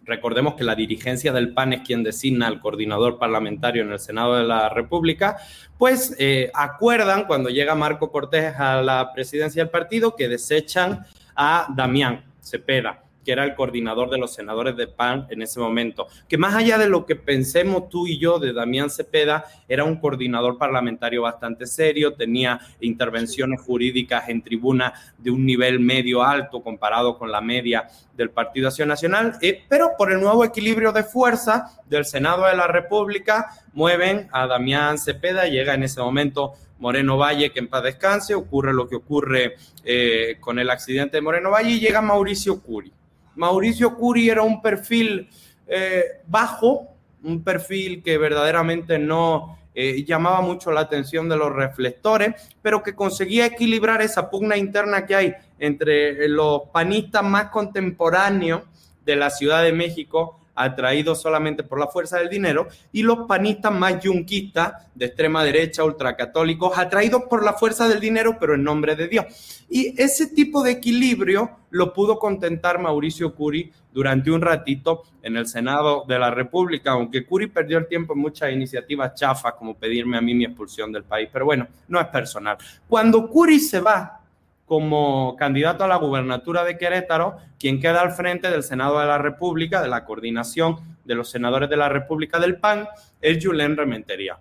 recordemos 0.04 0.54
que 0.54 0.64
la 0.64 0.74
dirigencia 0.74 1.32
del 1.32 1.52
PAN 1.52 1.72
es 1.72 1.80
quien 1.82 2.02
designa 2.02 2.46
al 2.46 2.60
coordinador 2.60 3.18
parlamentario 3.18 3.82
en 3.82 3.92
el 3.92 3.98
Senado 3.98 4.36
de 4.36 4.44
la 4.44 4.68
República, 4.68 5.36
pues 5.78 6.14
eh, 6.18 6.50
acuerdan 6.54 7.26
cuando 7.26 7.50
llega 7.50 7.74
Marco 7.74 8.10
Cortés 8.10 8.54
a 8.56 8.82
la 8.82 9.12
presidencia 9.12 9.62
del 9.62 9.70
partido 9.70 10.16
que 10.16 10.28
desechan 10.28 11.04
a 11.36 11.66
Damián 11.74 12.24
Cepeda 12.40 13.03
que 13.24 13.32
era 13.32 13.44
el 13.44 13.54
coordinador 13.54 14.10
de 14.10 14.18
los 14.18 14.34
senadores 14.34 14.76
de 14.76 14.86
PAN 14.86 15.26
en 15.30 15.42
ese 15.42 15.60
momento, 15.60 16.06
que 16.28 16.38
más 16.38 16.54
allá 16.54 16.78
de 16.78 16.88
lo 16.88 17.06
que 17.06 17.16
pensemos 17.16 17.88
tú 17.88 18.06
y 18.06 18.18
yo 18.18 18.38
de 18.38 18.52
Damián 18.52 18.90
Cepeda, 18.90 19.44
era 19.68 19.84
un 19.84 19.96
coordinador 19.96 20.58
parlamentario 20.58 21.22
bastante 21.22 21.66
serio, 21.66 22.14
tenía 22.14 22.60
intervenciones 22.80 23.60
jurídicas 23.60 24.28
en 24.28 24.42
tribuna 24.42 24.92
de 25.18 25.30
un 25.30 25.44
nivel 25.44 25.80
medio 25.80 26.22
alto 26.22 26.62
comparado 26.62 27.18
con 27.18 27.30
la 27.30 27.40
media 27.40 27.88
del 28.16 28.30
Partido 28.30 28.68
Acción 28.68 28.88
Nacional, 28.88 29.38
eh, 29.40 29.64
pero 29.68 29.90
por 29.96 30.12
el 30.12 30.20
nuevo 30.20 30.44
equilibrio 30.44 30.92
de 30.92 31.02
fuerza 31.02 31.78
del 31.88 32.04
Senado 32.04 32.46
de 32.46 32.56
la 32.56 32.66
República, 32.66 33.48
mueven 33.72 34.28
a 34.32 34.46
Damián 34.46 34.98
Cepeda, 34.98 35.46
llega 35.46 35.74
en 35.74 35.82
ese 35.82 36.00
momento 36.00 36.52
Moreno 36.78 37.16
Valle, 37.16 37.50
que 37.50 37.60
en 37.60 37.68
paz 37.68 37.82
descanse, 37.82 38.34
ocurre 38.34 38.72
lo 38.72 38.88
que 38.88 38.96
ocurre 38.96 39.56
eh, 39.84 40.36
con 40.40 40.58
el 40.58 40.70
accidente 40.70 41.16
de 41.16 41.22
Moreno 41.22 41.50
Valle 41.50 41.70
y 41.70 41.80
llega 41.80 42.02
Mauricio 42.02 42.60
Curi. 42.60 42.92
Mauricio 43.36 43.94
Curi 43.94 44.28
era 44.28 44.42
un 44.42 44.60
perfil 44.60 45.28
eh, 45.66 46.04
bajo, 46.26 46.88
un 47.22 47.42
perfil 47.42 48.02
que 48.02 48.18
verdaderamente 48.18 48.98
no 48.98 49.58
eh, 49.74 50.04
llamaba 50.04 50.40
mucho 50.40 50.70
la 50.70 50.80
atención 50.80 51.28
de 51.28 51.36
los 51.36 51.52
reflectores, 51.52 52.34
pero 52.62 52.82
que 52.82 52.94
conseguía 52.94 53.46
equilibrar 53.46 54.02
esa 54.02 54.30
pugna 54.30 54.56
interna 54.56 55.04
que 55.04 55.14
hay 55.16 55.34
entre 55.58 56.28
los 56.28 56.62
panistas 56.72 57.24
más 57.24 57.46
contemporáneos 57.50 58.62
de 59.04 59.16
la 59.16 59.30
Ciudad 59.30 59.62
de 59.62 59.72
México 59.72 60.38
atraídos 60.54 61.20
solamente 61.20 61.62
por 61.62 61.78
la 61.78 61.88
fuerza 61.88 62.18
del 62.18 62.28
dinero, 62.28 62.68
y 62.92 63.02
los 63.02 63.26
panistas 63.26 63.72
más 63.72 64.00
yunquistas 64.02 64.86
de 64.94 65.06
extrema 65.06 65.44
derecha, 65.44 65.84
ultracatólicos, 65.84 66.76
atraídos 66.78 67.22
por 67.28 67.44
la 67.44 67.54
fuerza 67.54 67.88
del 67.88 68.00
dinero, 68.00 68.36
pero 68.38 68.54
en 68.54 68.64
nombre 68.64 68.96
de 68.96 69.08
Dios. 69.08 69.64
Y 69.68 70.00
ese 70.00 70.28
tipo 70.28 70.62
de 70.62 70.72
equilibrio 70.72 71.50
lo 71.70 71.92
pudo 71.92 72.18
contentar 72.18 72.78
Mauricio 72.78 73.34
Curi 73.34 73.72
durante 73.92 74.30
un 74.30 74.40
ratito 74.40 75.02
en 75.22 75.36
el 75.36 75.46
Senado 75.46 76.04
de 76.06 76.18
la 76.18 76.30
República, 76.30 76.92
aunque 76.92 77.24
Curi 77.24 77.48
perdió 77.48 77.78
el 77.78 77.88
tiempo 77.88 78.12
en 78.12 78.20
muchas 78.20 78.52
iniciativas 78.52 79.14
chafas, 79.14 79.54
como 79.54 79.74
pedirme 79.74 80.18
a 80.18 80.20
mí 80.20 80.34
mi 80.34 80.44
expulsión 80.44 80.92
del 80.92 81.04
país, 81.04 81.28
pero 81.32 81.44
bueno, 81.44 81.66
no 81.88 82.00
es 82.00 82.06
personal. 82.08 82.56
Cuando 82.88 83.28
Curi 83.28 83.58
se 83.58 83.80
va 83.80 84.20
como 84.66 85.36
candidato 85.36 85.84
a 85.84 85.88
la 85.88 85.96
gubernatura 85.96 86.64
de 86.64 86.78
Querétaro, 86.78 87.36
quien 87.58 87.80
queda 87.80 88.00
al 88.00 88.12
frente 88.12 88.50
del 88.50 88.62
Senado 88.62 88.98
de 88.98 89.06
la 89.06 89.18
República, 89.18 89.82
de 89.82 89.88
la 89.88 90.04
coordinación 90.04 90.76
de 91.04 91.14
los 91.14 91.30
senadores 91.30 91.68
de 91.68 91.76
la 91.76 91.88
República 91.88 92.38
del 92.38 92.56
PAN, 92.56 92.88
es 93.20 93.44
Julen 93.44 93.76
Rementería. 93.76 94.38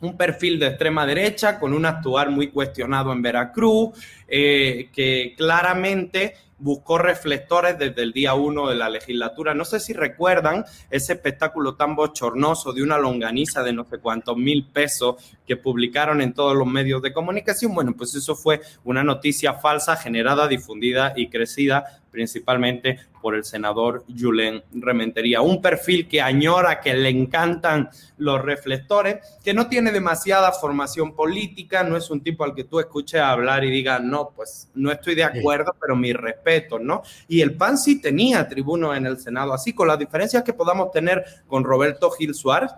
Un 0.00 0.16
perfil 0.16 0.58
de 0.58 0.68
extrema 0.68 1.06
derecha 1.06 1.58
con 1.58 1.72
un 1.72 1.86
actuar 1.86 2.30
muy 2.30 2.48
cuestionado 2.48 3.12
en 3.12 3.22
Veracruz, 3.22 3.90
eh, 4.28 4.90
que 4.92 5.34
claramente 5.36 6.34
buscó 6.64 6.96
reflectores 6.96 7.78
desde 7.78 8.00
el 8.00 8.14
día 8.14 8.32
uno 8.32 8.70
de 8.70 8.74
la 8.74 8.88
legislatura. 8.88 9.52
No 9.52 9.66
sé 9.66 9.80
si 9.80 9.92
recuerdan 9.92 10.64
ese 10.88 11.12
espectáculo 11.12 11.76
tan 11.76 11.94
bochornoso 11.94 12.72
de 12.72 12.82
una 12.82 12.96
longaniza 12.96 13.62
de 13.62 13.74
no 13.74 13.84
sé 13.84 13.98
cuántos 13.98 14.38
mil 14.38 14.66
pesos 14.72 15.16
que 15.46 15.58
publicaron 15.58 16.22
en 16.22 16.32
todos 16.32 16.56
los 16.56 16.66
medios 16.66 17.02
de 17.02 17.12
comunicación. 17.12 17.74
Bueno, 17.74 17.92
pues 17.94 18.14
eso 18.14 18.34
fue 18.34 18.62
una 18.82 19.04
noticia 19.04 19.52
falsa 19.52 19.94
generada, 19.96 20.48
difundida 20.48 21.12
y 21.14 21.28
crecida 21.28 22.00
principalmente 22.14 23.00
por 23.20 23.34
el 23.34 23.44
senador 23.44 24.04
Julen 24.08 24.62
Rementería. 24.72 25.40
Un 25.40 25.60
perfil 25.60 26.06
que 26.06 26.22
añora, 26.22 26.80
que 26.80 26.94
le 26.94 27.08
encantan 27.08 27.90
los 28.18 28.40
reflectores, 28.40 29.16
que 29.42 29.52
no 29.52 29.66
tiene 29.66 29.90
demasiada 29.90 30.52
formación 30.52 31.16
política, 31.16 31.82
no 31.82 31.96
es 31.96 32.08
un 32.10 32.22
tipo 32.22 32.44
al 32.44 32.54
que 32.54 32.64
tú 32.64 32.78
escuches 32.78 33.20
hablar 33.20 33.64
y 33.64 33.70
digas, 33.70 34.00
no, 34.00 34.30
pues 34.30 34.70
no 34.74 34.92
estoy 34.92 35.16
de 35.16 35.24
acuerdo, 35.24 35.74
pero 35.80 35.96
mi 35.96 36.12
respeto, 36.12 36.78
¿no? 36.78 37.02
Y 37.26 37.40
el 37.40 37.56
PAN 37.56 37.76
sí 37.78 38.00
tenía 38.00 38.48
tribuno 38.48 38.94
en 38.94 39.06
el 39.06 39.18
Senado, 39.18 39.52
así 39.52 39.72
con 39.72 39.88
las 39.88 39.98
diferencias 39.98 40.44
que 40.44 40.52
podamos 40.52 40.92
tener 40.92 41.24
con 41.48 41.64
Roberto 41.64 42.10
Gil 42.12 42.34
Suárez, 42.34 42.70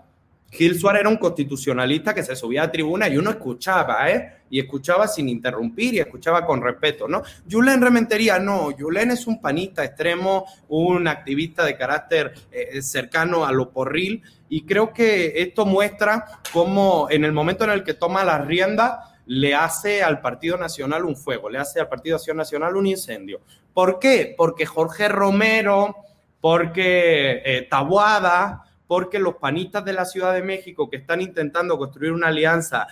Gil 0.51 0.79
Suárez 0.79 1.01
era 1.01 1.09
un 1.09 1.17
constitucionalista 1.17 2.15
que 2.15 2.23
se 2.23 2.37
subía 2.37 2.63
a 2.63 2.71
tribuna 2.71 3.09
y 3.09 3.17
uno 3.17 3.31
escuchaba, 3.31 4.11
¿eh? 4.11 4.33
Y 4.49 4.61
escuchaba 4.61 5.09
sin 5.09 5.29
interrumpir 5.29 5.95
y 5.95 5.99
escuchaba 5.99 6.47
con 6.47 6.63
respeto, 6.63 7.09
¿no? 7.09 7.23
Julen 7.51 7.83
Rementería, 7.83 8.39
no, 8.39 8.71
Julen 8.79 9.11
es 9.11 9.27
un 9.27 9.41
panista 9.41 9.85
extremo, 9.85 10.47
un 10.69 11.09
activista 11.09 11.65
de 11.65 11.77
carácter 11.77 12.33
eh, 12.53 12.81
cercano 12.81 13.45
a 13.45 13.53
lo 13.53 13.71
porril 13.71 14.23
y 14.49 14.65
creo 14.65 14.93
que 14.93 15.43
esto 15.43 15.67
muestra 15.67 16.25
cómo 16.53 17.09
en 17.11 17.25
el 17.25 17.33
momento 17.33 17.65
en 17.65 17.71
el 17.71 17.83
que 17.83 17.95
toma 17.95 18.25
la 18.25 18.39
rienda 18.39 19.17
le 19.27 19.55
hace 19.55 20.03
al 20.03 20.21
Partido 20.21 20.57
Nacional 20.57 21.05
un 21.05 21.17
fuego, 21.17 21.51
le 21.51 21.59
hace 21.59 21.81
al 21.81 21.89
Partido 21.89 22.17
Acción 22.17 22.37
Nacional 22.37 22.77
un 22.77 22.87
incendio. 22.87 23.41
¿Por 23.75 23.99
qué? 23.99 24.35
Porque 24.37 24.65
Jorge 24.65 25.09
Romero, 25.09 25.97
porque 26.41 27.43
eh, 27.45 27.67
Tabuada, 27.69 28.63
porque 28.87 29.19
los 29.19 29.37
panistas 29.37 29.85
de 29.85 29.93
la 29.93 30.05
Ciudad 30.05 30.35
de 30.35 30.43
México 30.43 30.89
que 30.89 30.97
están 30.97 31.21
intentando 31.21 31.79
construir 31.79 32.13
una 32.13 32.29
alianza 32.29 32.87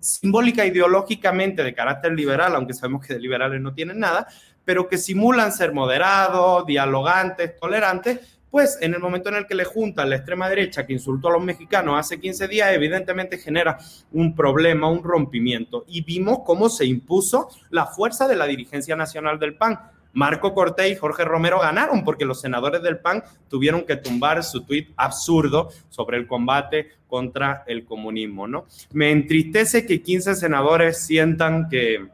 simbólica 0.00 0.64
ideológicamente 0.64 1.62
de 1.62 1.74
carácter 1.74 2.12
liberal, 2.12 2.54
aunque 2.54 2.74
sabemos 2.74 3.06
que 3.06 3.14
de 3.14 3.20
liberales 3.20 3.60
no 3.60 3.72
tienen 3.72 3.98
nada, 3.98 4.26
pero 4.64 4.88
que 4.88 4.98
simulan 4.98 5.52
ser 5.52 5.72
moderados, 5.72 6.66
dialogantes, 6.66 7.58
tolerantes, 7.58 8.38
pues 8.50 8.78
en 8.80 8.94
el 8.94 9.00
momento 9.00 9.28
en 9.28 9.36
el 9.36 9.46
que 9.46 9.54
le 9.54 9.64
juntan 9.64 10.10
la 10.10 10.16
extrema 10.16 10.48
derecha 10.48 10.84
que 10.84 10.92
insultó 10.92 11.28
a 11.28 11.32
los 11.32 11.42
mexicanos 11.42 11.98
hace 11.98 12.18
15 12.20 12.48
días, 12.48 12.72
evidentemente 12.72 13.38
genera 13.38 13.78
un 14.12 14.34
problema, 14.34 14.90
un 14.90 15.04
rompimiento. 15.04 15.84
Y 15.86 16.02
vimos 16.02 16.40
cómo 16.44 16.68
se 16.68 16.84
impuso 16.84 17.48
la 17.70 17.86
fuerza 17.86 18.26
de 18.26 18.36
la 18.36 18.46
dirigencia 18.46 18.96
nacional 18.96 19.38
del 19.38 19.54
PAN 19.54 19.78
Marco 20.12 20.54
Cortés 20.54 20.92
y 20.92 20.96
Jorge 20.96 21.24
Romero 21.24 21.60
ganaron 21.60 22.04
porque 22.04 22.24
los 22.24 22.40
senadores 22.40 22.82
del 22.82 22.98
PAN 22.98 23.22
tuvieron 23.48 23.84
que 23.84 23.96
tumbar 23.96 24.42
su 24.42 24.62
tuit 24.64 24.90
absurdo 24.96 25.70
sobre 25.88 26.18
el 26.18 26.26
combate 26.26 26.90
contra 27.06 27.64
el 27.66 27.84
comunismo, 27.84 28.46
¿no? 28.46 28.66
Me 28.92 29.10
entristece 29.10 29.86
que 29.86 30.02
15 30.02 30.34
senadores 30.34 31.04
sientan 31.04 31.68
que 31.68 32.08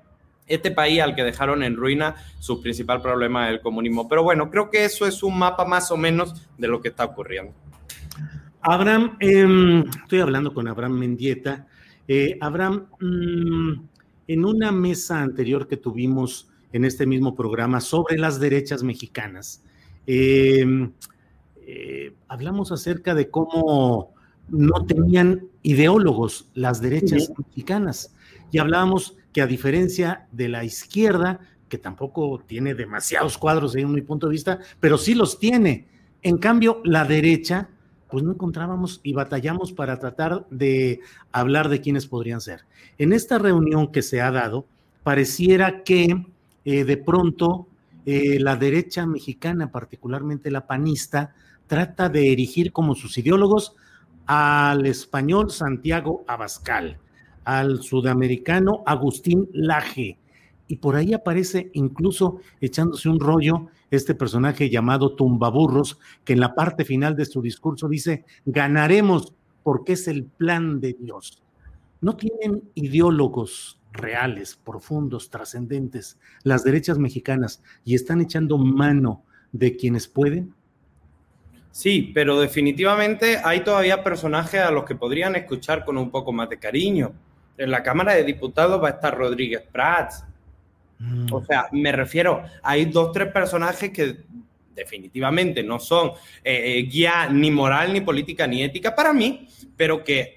este 0.46 0.70
país 0.70 1.00
al 1.00 1.14
que 1.14 1.24
dejaron 1.24 1.62
en 1.62 1.76
ruina 1.76 2.14
su 2.38 2.62
principal 2.62 3.02
problema 3.02 3.48
es 3.48 3.54
el 3.54 3.60
comunismo. 3.60 4.08
Pero 4.08 4.22
bueno, 4.22 4.50
creo 4.50 4.70
que 4.70 4.84
eso 4.84 5.06
es 5.06 5.22
un 5.22 5.38
mapa 5.38 5.64
más 5.64 5.90
o 5.90 5.96
menos 5.96 6.46
de 6.56 6.68
lo 6.68 6.80
que 6.80 6.88
está 6.88 7.04
ocurriendo. 7.04 7.52
Abraham, 8.62 9.16
em, 9.20 9.84
estoy 10.02 10.20
hablando 10.20 10.52
con 10.52 10.66
Abraham 10.68 10.98
Mendieta. 10.98 11.66
Eh, 12.08 12.36
Abraham, 12.40 12.86
mm, 13.00 13.72
en 14.28 14.44
una 14.44 14.72
mesa 14.72 15.20
anterior 15.20 15.68
que 15.68 15.76
tuvimos 15.76 16.48
en 16.76 16.84
este 16.84 17.06
mismo 17.06 17.34
programa 17.34 17.80
sobre 17.80 18.18
las 18.18 18.38
derechas 18.38 18.82
mexicanas. 18.82 19.62
Em, 20.06 20.92
eh, 21.66 22.14
hablamos 22.28 22.70
acerca 22.70 23.14
de 23.14 23.30
cómo 23.30 24.14
no 24.48 24.84
tenían 24.86 25.48
ideólogos 25.62 26.50
las 26.54 26.80
derechas 26.80 27.32
mexicanas 27.36 28.14
y 28.52 28.58
hablábamos 28.58 29.16
que 29.32 29.40
a 29.40 29.46
diferencia 29.46 30.28
de 30.32 30.48
la 30.48 30.64
izquierda, 30.64 31.40
que 31.68 31.78
tampoco 31.78 32.42
tiene 32.46 32.74
demasiados 32.74 33.38
cuadros 33.38 33.74
en 33.74 33.90
mi 33.90 34.02
punto 34.02 34.26
de 34.28 34.32
vista, 34.32 34.60
pero 34.78 34.98
sí 34.98 35.14
los 35.14 35.38
tiene. 35.38 35.88
En 36.22 36.36
cambio, 36.36 36.82
la 36.84 37.04
derecha, 37.04 37.70
pues 38.10 38.22
no 38.22 38.32
encontrábamos 38.32 39.00
y 39.02 39.14
batallamos 39.14 39.72
para 39.72 39.98
tratar 39.98 40.46
de 40.50 41.00
hablar 41.32 41.70
de 41.70 41.80
quiénes 41.80 42.06
podrían 42.06 42.40
ser. 42.40 42.66
En 42.98 43.14
esta 43.14 43.38
reunión 43.38 43.90
que 43.90 44.02
se 44.02 44.20
ha 44.20 44.30
dado, 44.30 44.66
pareciera 45.02 45.82
que 45.82 46.26
eh, 46.66 46.84
de 46.84 46.96
pronto 46.96 47.68
eh, 48.04 48.40
la 48.40 48.56
derecha 48.56 49.06
mexicana, 49.06 49.70
particularmente 49.70 50.50
la 50.50 50.66
panista, 50.66 51.32
trata 51.68 52.08
de 52.08 52.32
erigir 52.32 52.72
como 52.72 52.96
sus 52.96 53.16
ideólogos 53.18 53.76
al 54.26 54.84
español 54.84 55.52
Santiago 55.52 56.24
Abascal, 56.26 56.98
al 57.44 57.84
sudamericano 57.84 58.82
Agustín 58.84 59.48
Laje, 59.52 60.18
y 60.66 60.76
por 60.78 60.96
ahí 60.96 61.14
aparece 61.14 61.70
incluso 61.74 62.40
echándose 62.60 63.08
un 63.08 63.20
rollo 63.20 63.68
este 63.92 64.16
personaje 64.16 64.68
llamado 64.68 65.14
Tumbaburros, 65.14 66.00
que 66.24 66.32
en 66.32 66.40
la 66.40 66.56
parte 66.56 66.84
final 66.84 67.14
de 67.14 67.26
su 67.26 67.40
discurso 67.40 67.88
dice, 67.88 68.24
ganaremos 68.44 69.34
porque 69.62 69.92
es 69.92 70.08
el 70.08 70.24
plan 70.24 70.80
de 70.80 70.96
Dios. 70.98 71.44
No 72.00 72.16
tienen 72.16 72.68
ideólogos 72.74 73.78
reales, 73.96 74.56
profundos, 74.56 75.30
trascendentes, 75.30 76.18
las 76.42 76.64
derechas 76.64 76.98
mexicanas, 76.98 77.62
y 77.84 77.94
están 77.94 78.20
echando 78.20 78.58
mano 78.58 79.24
de 79.52 79.76
quienes 79.76 80.08
pueden. 80.08 80.54
Sí, 81.70 82.10
pero 82.14 82.40
definitivamente 82.40 83.38
hay 83.44 83.60
todavía 83.60 84.02
personajes 84.02 84.60
a 84.60 84.70
los 84.70 84.84
que 84.84 84.94
podrían 84.94 85.36
escuchar 85.36 85.84
con 85.84 85.98
un 85.98 86.10
poco 86.10 86.32
más 86.32 86.48
de 86.48 86.58
cariño. 86.58 87.12
En 87.58 87.70
la 87.70 87.82
Cámara 87.82 88.14
de 88.14 88.24
Diputados 88.24 88.82
va 88.82 88.88
a 88.88 88.92
estar 88.92 89.16
Rodríguez 89.16 89.62
Prats, 89.70 90.24
Mm. 90.98 91.32
O 91.32 91.44
sea, 91.44 91.68
me 91.72 91.92
refiero, 91.92 92.42
hay 92.62 92.86
dos, 92.86 93.12
tres 93.12 93.32
personajes 93.32 93.90
que 93.90 94.16
definitivamente 94.74 95.62
no 95.62 95.78
son 95.78 96.08
eh, 96.44 96.78
eh, 96.78 96.82
guía 96.82 97.28
ni 97.30 97.50
moral, 97.50 97.92
ni 97.92 98.00
política, 98.00 98.46
ni 98.46 98.62
ética 98.62 98.94
para 98.94 99.12
mí, 99.12 99.48
pero 99.76 100.04
que 100.04 100.35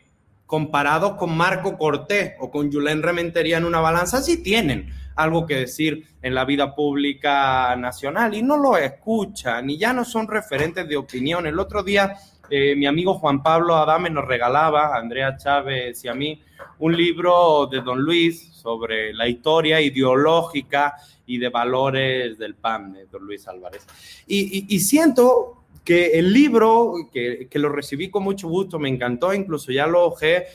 comparados 0.50 1.14
con 1.14 1.38
Marco 1.38 1.78
Cortés 1.78 2.34
o 2.40 2.50
con 2.50 2.72
Julen 2.72 3.04
Rementería 3.04 3.60
en 3.60 3.66
una 3.66 3.82
balanza, 3.82 4.24
sí 4.24 4.42
tienen 4.42 4.92
algo 5.16 5.46
que 5.46 5.58
decir 5.58 6.08
en 6.24 6.34
la 6.34 6.44
vida 6.44 6.74
pública 6.74 7.76
nacional 7.76 8.34
y 8.34 8.42
no 8.42 8.58
lo 8.58 8.76
escuchan 8.76 9.70
y 9.70 9.78
ya 9.78 9.94
no 9.94 10.04
son 10.04 10.28
referentes 10.28 10.88
de 10.88 10.98
opinión. 10.98 11.46
El 11.46 11.60
otro 11.60 11.84
día 11.84 12.16
eh, 12.50 12.76
mi 12.76 12.88
amigo 12.88 13.14
Juan 13.14 13.44
Pablo 13.44 13.76
Adame 13.76 14.10
nos 14.10 14.26
regalaba, 14.26 14.96
a 14.96 14.98
Andrea 14.98 15.38
Chávez 15.38 16.04
y 16.04 16.08
a 16.08 16.16
mí, 16.16 16.42
un 16.80 16.98
libro 16.98 17.68
de 17.68 17.82
Don 17.82 18.02
Luis 18.02 18.54
sobre 18.54 19.14
la 19.14 19.28
historia 19.28 19.80
ideológica 19.80 20.96
y 21.28 21.38
de 21.38 21.50
valores 21.50 22.40
del 22.40 22.56
PAN 22.56 22.94
de 22.94 23.06
Don 23.06 23.24
Luis 23.24 23.48
Álvarez. 23.48 23.86
Y, 24.26 24.80
siento 24.80 25.59
que 25.90 26.20
el 26.20 26.32
libro, 26.32 27.10
que, 27.12 27.50
lo 27.54 27.70
recibí 27.70 28.12
con 28.12 28.22
mucho 28.22 28.48
gusto, 28.48 28.78
me 28.78 28.90
encantó, 28.90 29.34
incluso 29.34 29.72
ya 29.72 29.88
lo 29.88 30.06
ojé, 30.06 30.46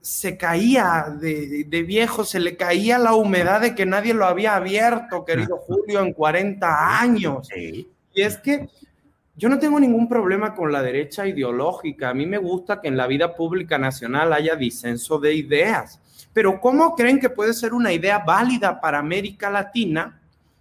se 0.00 0.36
caía 0.36 1.16
de, 1.20 1.64
de, 1.64 1.82
viejo, 1.82 2.22
se 2.22 2.38
le 2.38 2.56
caía 2.56 2.96
la 2.96 3.14
humedad 3.14 3.60
de 3.60 3.74
que 3.74 3.84
nadie 3.86 4.14
lo 4.14 4.24
había 4.24 4.54
abierto, 4.54 5.24
querido 5.24 5.56
Julio, 5.66 6.00
en 6.00 6.12
40 6.12 7.00
años. 7.00 7.48
Y 7.56 7.88
es 8.14 8.36
que 8.36 8.68
yo 9.34 9.48
no 9.48 9.58
tengo 9.58 9.80
ningún 9.80 10.08
problema 10.08 10.54
con 10.54 10.70
la 10.70 10.80
derecha 10.80 11.26
ideológica. 11.26 12.10
A 12.10 12.14
mí 12.14 12.24
me 12.24 12.38
gusta 12.38 12.80
que 12.80 12.86
en 12.86 12.96
la 12.96 13.08
vida 13.08 13.34
pública 13.34 13.78
nacional 13.78 14.32
haya 14.32 14.54
disenso 14.54 15.18
de 15.18 15.34
ideas. 15.34 15.98
Pero 16.32 16.60
¿cómo 16.60 16.94
creen 16.94 17.18
que 17.18 17.30
puede 17.30 17.52
ser 17.52 17.74
una 17.74 17.92
idea 17.92 18.20
válida 18.20 18.80
para 18.80 19.00
América 19.00 19.50
Latina 19.50 20.20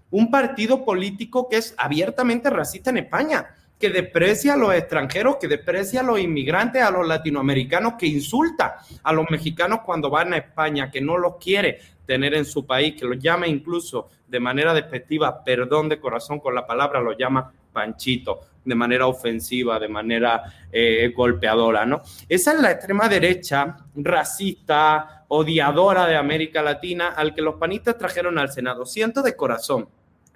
un 0.09 0.31
partido 0.31 0.83
político 0.83 1.47
que 1.47 1.57
es 1.57 1.75
abiertamente 1.77 2.49
racista 2.49 2.89
en 2.89 2.97
España? 2.97 3.53
Que 3.79 3.89
deprecia 3.89 4.53
a 4.53 4.57
los 4.57 4.73
extranjeros, 4.73 5.37
que 5.37 5.47
deprecia 5.47 6.01
a 6.01 6.03
los 6.03 6.19
inmigrantes, 6.19 6.81
a 6.81 6.91
los 6.91 7.07
latinoamericanos, 7.07 7.93
que 7.93 8.07
insulta 8.07 8.79
a 9.03 9.13
los 9.13 9.29
mexicanos 9.29 9.81
cuando 9.85 10.09
van 10.09 10.33
a 10.33 10.37
España, 10.37 10.89
que 10.89 11.01
no 11.01 11.17
los 11.17 11.37
quiere 11.37 11.79
tener 12.05 12.33
en 12.33 12.45
su 12.45 12.65
país, 12.65 12.95
que 12.95 13.05
los 13.05 13.19
llama 13.19 13.47
incluso 13.47 14.09
de 14.27 14.39
manera 14.39 14.73
despectiva, 14.73 15.43
perdón 15.43 15.89
de 15.89 15.99
corazón 15.99 16.39
con 16.39 16.55
la 16.55 16.65
palabra, 16.65 17.01
los 17.01 17.17
llama 17.17 17.51
Panchito 17.71 18.41
de 18.67 18.75
manera 18.75 19.07
ofensiva, 19.07 19.79
de 19.79 19.87
manera 19.87 20.43
eh, 20.71 21.13
golpeadora, 21.15 21.85
¿no? 21.85 22.01
Esa 22.27 22.53
es 22.53 22.59
la 22.59 22.71
extrema 22.71 23.07
derecha 23.07 23.77
racista, 23.95 25.25
odiadora 25.29 26.05
de 26.05 26.17
América 26.17 26.61
Latina, 26.61 27.09
al 27.09 27.33
que 27.33 27.41
los 27.41 27.55
panistas 27.55 27.97
trajeron 27.97 28.37
al 28.37 28.51
Senado. 28.51 28.85
Siento 28.85 29.21
de 29.21 29.35
corazón. 29.35 29.87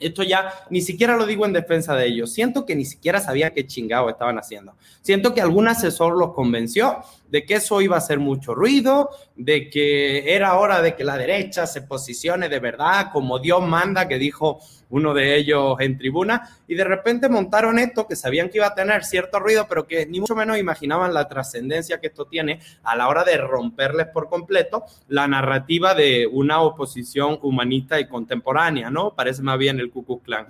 Esto 0.02 0.24
ya 0.24 0.54
ni 0.70 0.82
siquiera 0.82 1.16
lo 1.16 1.26
digo 1.26 1.46
en 1.46 1.54
defensa 1.54 1.96
de 1.96 2.08
ellos. 2.08 2.34
Siento 2.34 2.66
que 2.66 2.76
ni 2.76 2.86
siquiera 2.86 3.20
sabía 3.20 3.52
qué 3.52 3.66
chingado 3.66 4.10
estaban 4.10 4.38
haciendo. 4.38 4.76
Siento 5.02 5.34
que 5.34 5.42
algún 5.42 5.68
asesor 5.68 6.18
los 6.18 6.34
convenció 6.34 7.04
de 7.32 7.46
que 7.46 7.56
eso 7.56 7.82
iba 7.82 7.96
a 7.96 8.00
hacer 8.00 8.20
mucho 8.20 8.54
ruido, 8.54 9.10
de 9.38 9.70
que 9.70 10.36
era 10.36 10.56
hora 10.56 10.82
de 10.82 10.96
que 10.96 11.06
la 11.06 11.18
derecha 11.18 11.66
se 11.66 11.82
posicione 11.82 12.50
de 12.50 12.60
verdad 12.60 13.08
como 13.12 13.40
Dios 13.40 13.66
manda, 13.66 14.08
que 14.08 14.20
dijo 14.20 14.60
uno 14.90 15.14
de 15.14 15.38
ellos 15.38 15.78
en 15.80 15.98
tribuna, 15.98 16.50
y 16.68 16.76
de 16.76 16.84
repente 16.84 17.30
montaron 17.30 17.80
esto 17.80 18.06
que 18.06 18.18
sabían 18.18 18.50
que 18.50 18.58
iba 18.58 18.68
a 18.68 18.76
tener 18.76 19.06
cierto 19.06 19.40
ruido, 19.40 19.66
pero 19.70 19.88
que 19.88 20.06
ni 20.06 20.20
mucho 20.20 20.36
menos 20.36 20.58
imaginaban 20.58 21.14
la 21.14 21.30
trascendencia 21.30 22.02
que 22.02 22.08
esto 22.08 22.26
tiene 22.26 22.60
a 22.84 22.98
la 22.98 23.08
hora 23.08 23.24
de 23.24 23.38
romperles 23.38 24.08
por 24.08 24.28
completo 24.28 24.84
la 25.08 25.26
narrativa 25.26 25.96
de 25.96 26.28
una 26.28 26.60
oposición 26.62 27.40
humanista 27.42 27.98
y 28.02 28.10
contemporánea, 28.10 28.90
¿no? 28.90 29.16
Parece 29.16 29.42
más 29.42 29.58
bien 29.58 29.80
el 29.80 29.90
Ku 29.90 30.04
Klux 30.04 30.26
Klan. 30.26 30.48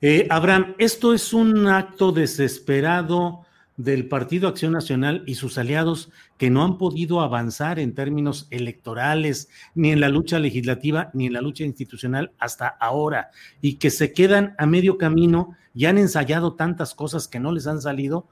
Eh, 0.00 0.26
Abraham, 0.28 0.74
esto 0.78 1.14
es 1.14 1.32
un 1.32 1.68
acto 1.68 2.10
desesperado 2.10 3.46
del 3.76 4.08
Partido 4.08 4.48
Acción 4.48 4.72
Nacional 4.72 5.24
y 5.26 5.34
sus 5.34 5.58
aliados 5.58 6.10
que 6.38 6.50
no 6.50 6.62
han 6.62 6.78
podido 6.78 7.20
avanzar 7.20 7.78
en 7.78 7.94
términos 7.94 8.46
electorales, 8.50 9.48
ni 9.74 9.90
en 9.90 10.00
la 10.00 10.08
lucha 10.08 10.38
legislativa, 10.38 11.10
ni 11.12 11.26
en 11.26 11.32
la 11.32 11.40
lucha 11.40 11.64
institucional 11.64 12.32
hasta 12.38 12.68
ahora, 12.68 13.30
y 13.60 13.74
que 13.74 13.90
se 13.90 14.12
quedan 14.12 14.54
a 14.58 14.66
medio 14.66 14.96
camino 14.96 15.56
y 15.74 15.86
han 15.86 15.98
ensayado 15.98 16.54
tantas 16.54 16.94
cosas 16.94 17.26
que 17.26 17.40
no 17.40 17.50
les 17.50 17.66
han 17.66 17.80
salido, 17.80 18.28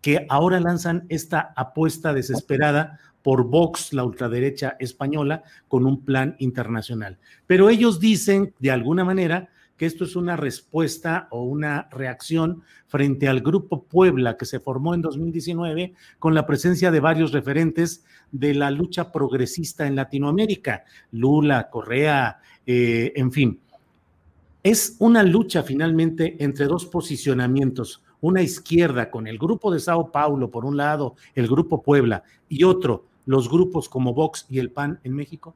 que 0.00 0.26
ahora 0.28 0.60
lanzan 0.60 1.06
esta 1.08 1.52
apuesta 1.56 2.12
desesperada 2.12 3.00
por 3.22 3.44
Vox, 3.44 3.94
la 3.94 4.04
ultraderecha 4.04 4.76
española, 4.78 5.42
con 5.66 5.86
un 5.86 6.04
plan 6.04 6.36
internacional. 6.38 7.18
Pero 7.46 7.70
ellos 7.70 7.98
dicen, 7.98 8.54
de 8.58 8.70
alguna 8.70 9.02
manera, 9.02 9.48
que 9.76 9.86
esto 9.86 10.04
es 10.04 10.16
una 10.16 10.36
respuesta 10.36 11.28
o 11.30 11.44
una 11.44 11.88
reacción 11.90 12.62
frente 12.86 13.28
al 13.28 13.40
Grupo 13.40 13.84
Puebla 13.84 14.36
que 14.36 14.44
se 14.44 14.60
formó 14.60 14.94
en 14.94 15.02
2019 15.02 15.94
con 16.18 16.34
la 16.34 16.46
presencia 16.46 16.90
de 16.90 17.00
varios 17.00 17.32
referentes 17.32 18.04
de 18.30 18.54
la 18.54 18.70
lucha 18.70 19.12
progresista 19.12 19.86
en 19.86 19.96
Latinoamérica, 19.96 20.84
Lula, 21.12 21.70
Correa, 21.70 22.38
eh, 22.66 23.12
en 23.16 23.32
fin. 23.32 23.60
Es 24.62 24.96
una 24.98 25.22
lucha 25.22 25.62
finalmente 25.62 26.36
entre 26.42 26.66
dos 26.66 26.86
posicionamientos, 26.86 28.02
una 28.20 28.40
izquierda 28.42 29.10
con 29.10 29.26
el 29.26 29.38
Grupo 29.38 29.70
de 29.70 29.80
Sao 29.80 30.10
Paulo, 30.10 30.50
por 30.50 30.64
un 30.64 30.76
lado, 30.76 31.16
el 31.34 31.46
Grupo 31.46 31.82
Puebla, 31.82 32.22
y 32.48 32.64
otro, 32.64 33.06
los 33.26 33.50
grupos 33.50 33.88
como 33.88 34.14
Vox 34.14 34.46
y 34.48 34.58
el 34.58 34.70
PAN 34.70 35.00
en 35.04 35.14
México. 35.14 35.54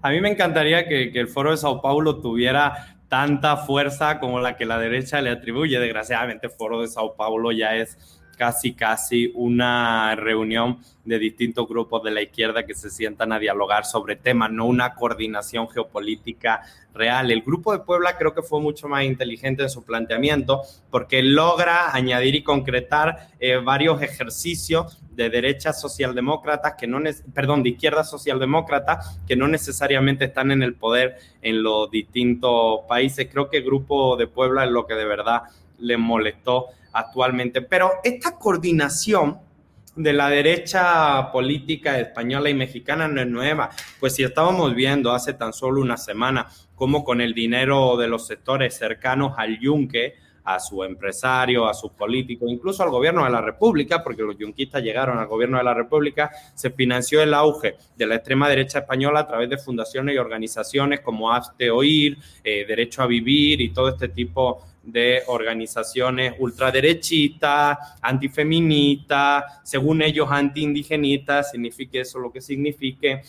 A 0.00 0.10
mí 0.10 0.20
me 0.20 0.30
encantaría 0.30 0.86
que, 0.88 1.12
que, 1.12 1.20
el 1.20 1.28
Foro 1.28 1.50
de 1.50 1.56
Sao 1.56 1.80
Paulo 1.80 2.20
tuviera 2.20 2.91
tanta 3.12 3.58
fuerza 3.58 4.18
como 4.18 4.40
la 4.40 4.56
que 4.56 4.64
la 4.64 4.78
derecha 4.78 5.20
le 5.20 5.28
atribuye. 5.28 5.78
Desgraciadamente, 5.78 6.48
Foro 6.48 6.80
de 6.80 6.88
Sao 6.88 7.14
Paulo 7.14 7.52
ya 7.52 7.76
es 7.76 8.21
casi, 8.42 8.72
casi 8.72 9.30
una 9.36 10.16
reunión 10.16 10.78
de 11.04 11.20
distintos 11.20 11.68
grupos 11.68 12.02
de 12.02 12.10
la 12.10 12.22
izquierda 12.22 12.66
que 12.66 12.74
se 12.74 12.90
sientan 12.90 13.32
a 13.32 13.38
dialogar 13.38 13.84
sobre 13.84 14.16
temas, 14.16 14.50
no 14.50 14.66
una 14.66 14.96
coordinación 14.96 15.68
geopolítica 15.68 16.62
real. 16.92 17.30
El 17.30 17.42
grupo 17.42 17.72
de 17.72 17.78
Puebla 17.78 18.18
creo 18.18 18.34
que 18.34 18.42
fue 18.42 18.60
mucho 18.60 18.88
más 18.88 19.04
inteligente 19.04 19.62
en 19.62 19.70
su 19.70 19.84
planteamiento 19.84 20.62
porque 20.90 21.22
logra 21.22 21.94
añadir 21.94 22.34
y 22.34 22.42
concretar 22.42 23.28
eh, 23.38 23.58
varios 23.58 24.02
ejercicios 24.02 24.98
de 25.12 25.30
derecha 25.30 25.72
socialdemócratas 25.72 26.74
que 26.76 26.88
no, 26.88 26.98
perdón, 27.32 27.62
de 27.62 27.68
izquierda 27.68 28.02
socialdemócrata 28.02 28.98
que 29.24 29.36
no 29.36 29.46
necesariamente 29.46 30.24
están 30.24 30.50
en 30.50 30.64
el 30.64 30.74
poder 30.74 31.16
en 31.42 31.62
los 31.62 31.88
distintos 31.92 32.80
países. 32.88 33.28
Creo 33.30 33.48
que 33.48 33.58
el 33.58 33.64
grupo 33.64 34.16
de 34.16 34.26
Puebla 34.26 34.64
es 34.64 34.72
lo 34.72 34.84
que 34.84 34.94
de 34.94 35.04
verdad 35.04 35.42
le 35.78 35.96
molestó 35.96 36.70
actualmente. 36.92 37.62
Pero 37.62 37.92
esta 38.04 38.38
coordinación 38.38 39.38
de 39.96 40.12
la 40.12 40.30
derecha 40.30 41.30
política 41.32 41.98
española 41.98 42.48
y 42.48 42.54
mexicana 42.54 43.08
no 43.08 43.20
es 43.20 43.26
nueva, 43.26 43.70
pues 44.00 44.14
si 44.14 44.22
estábamos 44.22 44.74
viendo 44.74 45.12
hace 45.12 45.34
tan 45.34 45.52
solo 45.52 45.82
una 45.82 45.98
semana 45.98 46.48
cómo 46.74 47.04
con 47.04 47.20
el 47.20 47.34
dinero 47.34 47.96
de 47.96 48.08
los 48.08 48.26
sectores 48.26 48.76
cercanos 48.76 49.34
al 49.36 49.58
yunque, 49.60 50.14
a 50.44 50.58
su 50.58 50.82
empresario, 50.82 51.68
a 51.68 51.74
sus 51.74 51.92
políticos, 51.92 52.50
incluso 52.50 52.82
al 52.82 52.90
gobierno 52.90 53.24
de 53.24 53.30
la 53.30 53.40
República, 53.40 54.02
porque 54.02 54.22
los 54.22 54.36
yunquistas 54.36 54.82
llegaron 54.82 55.18
al 55.18 55.28
gobierno 55.28 55.58
de 55.58 55.64
la 55.64 55.74
República, 55.74 56.30
se 56.54 56.70
financió 56.70 57.22
el 57.22 57.34
auge 57.34 57.76
de 57.96 58.06
la 58.06 58.16
extrema 58.16 58.48
derecha 58.48 58.80
española 58.80 59.20
a 59.20 59.26
través 59.26 59.48
de 59.50 59.58
fundaciones 59.58 60.14
y 60.14 60.18
organizaciones 60.18 61.00
como 61.00 61.32
Hazte 61.32 61.70
Oír, 61.70 62.18
eh, 62.42 62.64
Derecho 62.66 63.02
a 63.02 63.06
Vivir 63.06 63.60
y 63.60 63.72
todo 63.72 63.90
este 63.90 64.08
tipo 64.08 64.64
de 64.82 65.22
organizaciones 65.26 66.34
ultraderechistas, 66.38 67.78
antifeministas, 68.00 69.60
según 69.62 70.02
ellos 70.02 70.28
antiindigenitas, 70.30 71.50
signifique 71.50 72.00
eso 72.00 72.18
lo 72.18 72.32
que 72.32 72.40
signifique. 72.40 73.22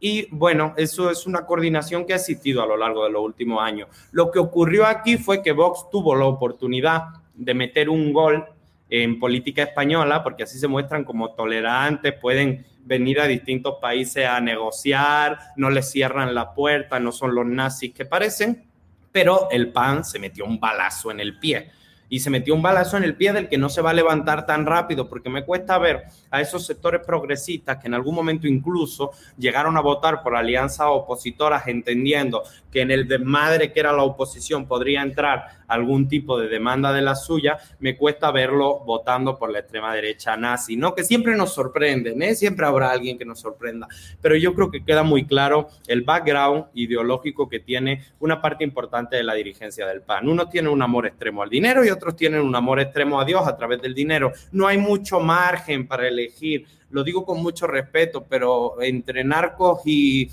Y 0.00 0.28
bueno, 0.30 0.74
eso 0.76 1.10
es 1.10 1.26
una 1.26 1.44
coordinación 1.44 2.06
que 2.06 2.12
ha 2.12 2.16
existido 2.16 2.62
a 2.62 2.66
lo 2.66 2.76
largo 2.76 3.04
de 3.04 3.10
los 3.10 3.22
últimos 3.22 3.60
años. 3.62 3.88
Lo 4.12 4.30
que 4.30 4.38
ocurrió 4.38 4.86
aquí 4.86 5.16
fue 5.16 5.42
que 5.42 5.52
Vox 5.52 5.90
tuvo 5.90 6.14
la 6.14 6.26
oportunidad 6.26 7.04
de 7.34 7.54
meter 7.54 7.88
un 7.88 8.12
gol 8.12 8.44
en 8.90 9.18
política 9.18 9.64
española, 9.64 10.22
porque 10.22 10.44
así 10.44 10.58
se 10.58 10.68
muestran 10.68 11.04
como 11.04 11.34
tolerantes, 11.34 12.14
pueden 12.14 12.64
venir 12.84 13.20
a 13.20 13.26
distintos 13.26 13.76
países 13.80 14.26
a 14.26 14.40
negociar, 14.40 15.38
no 15.56 15.68
les 15.68 15.90
cierran 15.90 16.34
la 16.34 16.54
puerta, 16.54 16.98
no 16.98 17.12
son 17.12 17.34
los 17.34 17.44
nazis 17.46 17.92
que 17.92 18.06
parecen, 18.06 18.66
pero 19.12 19.48
el 19.50 19.72
PAN 19.72 20.04
se 20.04 20.18
metió 20.18 20.44
un 20.44 20.60
balazo 20.60 21.10
en 21.10 21.20
el 21.20 21.38
pie 21.38 21.70
y 22.08 22.20
se 22.20 22.30
metió 22.30 22.54
un 22.54 22.62
balazo 22.62 22.96
en 22.96 23.04
el 23.04 23.14
pie 23.14 23.32
del 23.32 23.48
que 23.48 23.58
no 23.58 23.68
se 23.68 23.82
va 23.82 23.90
a 23.90 23.94
levantar 23.94 24.46
tan 24.46 24.66
rápido, 24.66 25.08
porque 25.08 25.30
me 25.30 25.44
cuesta 25.44 25.78
ver 25.78 26.04
a 26.30 26.40
esos 26.40 26.66
sectores 26.66 27.02
progresistas 27.04 27.78
que 27.78 27.88
en 27.88 27.94
algún 27.94 28.14
momento 28.14 28.46
incluso 28.46 29.10
llegaron 29.36 29.76
a 29.76 29.80
votar 29.80 30.22
por 30.22 30.36
alianzas 30.36 30.86
opositoras 30.88 31.66
entendiendo 31.66 32.42
que 32.70 32.82
en 32.82 32.90
el 32.90 33.08
desmadre 33.08 33.72
que 33.72 33.80
era 33.80 33.92
la 33.92 34.02
oposición 34.02 34.66
podría 34.66 35.02
entrar 35.02 35.58
algún 35.66 36.08
tipo 36.08 36.38
de 36.38 36.48
demanda 36.48 36.92
de 36.92 37.02
la 37.02 37.14
suya, 37.14 37.58
me 37.78 37.96
cuesta 37.96 38.30
verlo 38.30 38.80
votando 38.80 39.38
por 39.38 39.52
la 39.52 39.60
extrema 39.60 39.94
derecha 39.94 40.36
nazi, 40.36 40.76
¿no? 40.76 40.94
Que 40.94 41.04
siempre 41.04 41.36
nos 41.36 41.52
sorprenden, 41.52 42.22
¿eh? 42.22 42.34
Siempre 42.34 42.66
habrá 42.66 42.90
alguien 42.90 43.18
que 43.18 43.26
nos 43.26 43.40
sorprenda, 43.40 43.86
pero 44.20 44.34
yo 44.36 44.54
creo 44.54 44.70
que 44.70 44.84
queda 44.84 45.02
muy 45.02 45.26
claro 45.26 45.68
el 45.86 46.02
background 46.02 46.66
ideológico 46.74 47.48
que 47.48 47.60
tiene 47.60 48.02
una 48.18 48.40
parte 48.40 48.64
importante 48.64 49.16
de 49.16 49.22
la 49.22 49.34
dirigencia 49.34 49.86
del 49.86 50.00
PAN. 50.00 50.28
Uno 50.28 50.48
tiene 50.48 50.70
un 50.70 50.80
amor 50.80 51.06
extremo 51.06 51.42
al 51.42 51.50
dinero 51.50 51.84
y 51.84 51.90
otros 51.98 52.16
tienen 52.16 52.40
un 52.40 52.56
amor 52.56 52.80
extremo 52.80 53.20
a 53.20 53.24
Dios 53.24 53.46
a 53.46 53.56
través 53.56 53.82
del 53.82 53.94
dinero. 53.94 54.32
No 54.52 54.66
hay 54.66 54.78
mucho 54.78 55.20
margen 55.20 55.86
para 55.86 56.08
elegir, 56.08 56.66
lo 56.90 57.04
digo 57.04 57.24
con 57.26 57.42
mucho 57.42 57.66
respeto, 57.66 58.24
pero 58.28 58.80
entre 58.80 59.22
narcos 59.22 59.82
y 59.84 60.30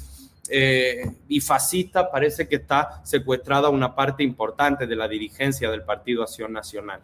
eh, 0.47 1.11
y 1.27 1.41
fascista, 1.41 2.11
parece 2.11 2.47
que 2.47 2.57
está 2.57 3.01
secuestrada 3.03 3.69
una 3.69 3.95
parte 3.95 4.23
importante 4.23 4.85
de 4.85 4.95
la 4.95 5.07
dirigencia 5.07 5.71
del 5.71 5.81
Partido 5.81 6.21
Acción 6.21 6.53
Nacional. 6.53 6.99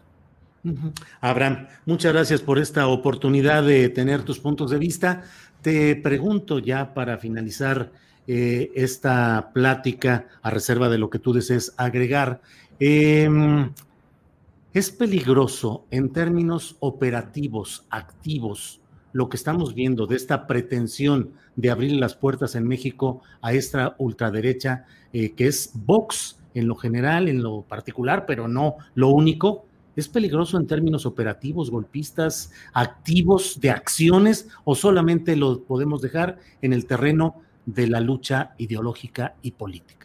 Abraham, 1.22 1.68
muchas 1.86 2.14
gracias 2.14 2.42
por 2.42 2.60
esta 2.60 2.88
oportunidad 2.88 3.64
de 3.64 3.90
tener 3.90 4.22
tus 4.22 4.40
puntos 4.40 4.70
de 4.70 4.78
vista. 4.78 5.24
Te 5.64 5.96
pregunto 5.96 6.60
ya 6.60 6.94
para 6.94 7.18
finalizar 7.18 7.92
eh, 8.28 8.72
esta 8.76 9.50
plática, 9.54 10.28
a 10.44 10.52
reserva 10.52 10.88
de 10.90 11.00
lo 11.00 11.10
que 11.10 11.18
tú 11.18 11.34
desees 11.34 11.74
agregar, 11.78 12.42
em, 12.80 13.72
¿es 14.74 14.90
peligroso 14.90 15.86
en 15.92 16.14
términos 16.14 16.78
operativos, 16.80 17.86
activos, 17.90 18.82
lo 19.14 19.28
que 19.28 19.38
estamos 19.38 19.74
viendo 19.74 20.08
de 20.08 20.16
esta 20.16 20.48
pretensión 20.48 21.34
de 21.56 21.70
abrir 21.70 21.94
las 21.94 22.16
puertas 22.16 22.56
en 22.56 22.68
México 22.68 23.22
a 23.42 23.54
esta 23.54 23.96
ultraderecha, 23.98 24.86
eh, 25.12 25.34
que 25.34 25.48
es 25.48 25.72
Vox 25.74 26.40
en 26.54 26.68
lo 26.68 26.76
general, 26.76 27.28
en 27.28 27.44
lo 27.44 27.64
particular, 27.64 28.26
pero 28.26 28.48
no 28.48 28.78
lo 28.96 29.10
único. 29.10 29.66
¿Es 29.96 30.08
peligroso 30.08 30.58
en 30.58 30.68
términos 30.68 31.06
operativos, 31.06 31.70
golpistas, 31.70 32.52
activos 32.74 33.60
de 33.60 33.72
acciones 33.72 34.48
o 34.64 34.76
solamente 34.76 35.36
lo 35.36 35.64
podemos 35.64 36.02
dejar 36.02 36.38
en 36.62 36.72
el 36.72 36.86
terreno 36.86 37.42
de 37.66 37.88
la 37.88 38.00
lucha 38.00 38.54
ideológica 38.58 39.36
y 39.42 39.52
política? 39.52 40.01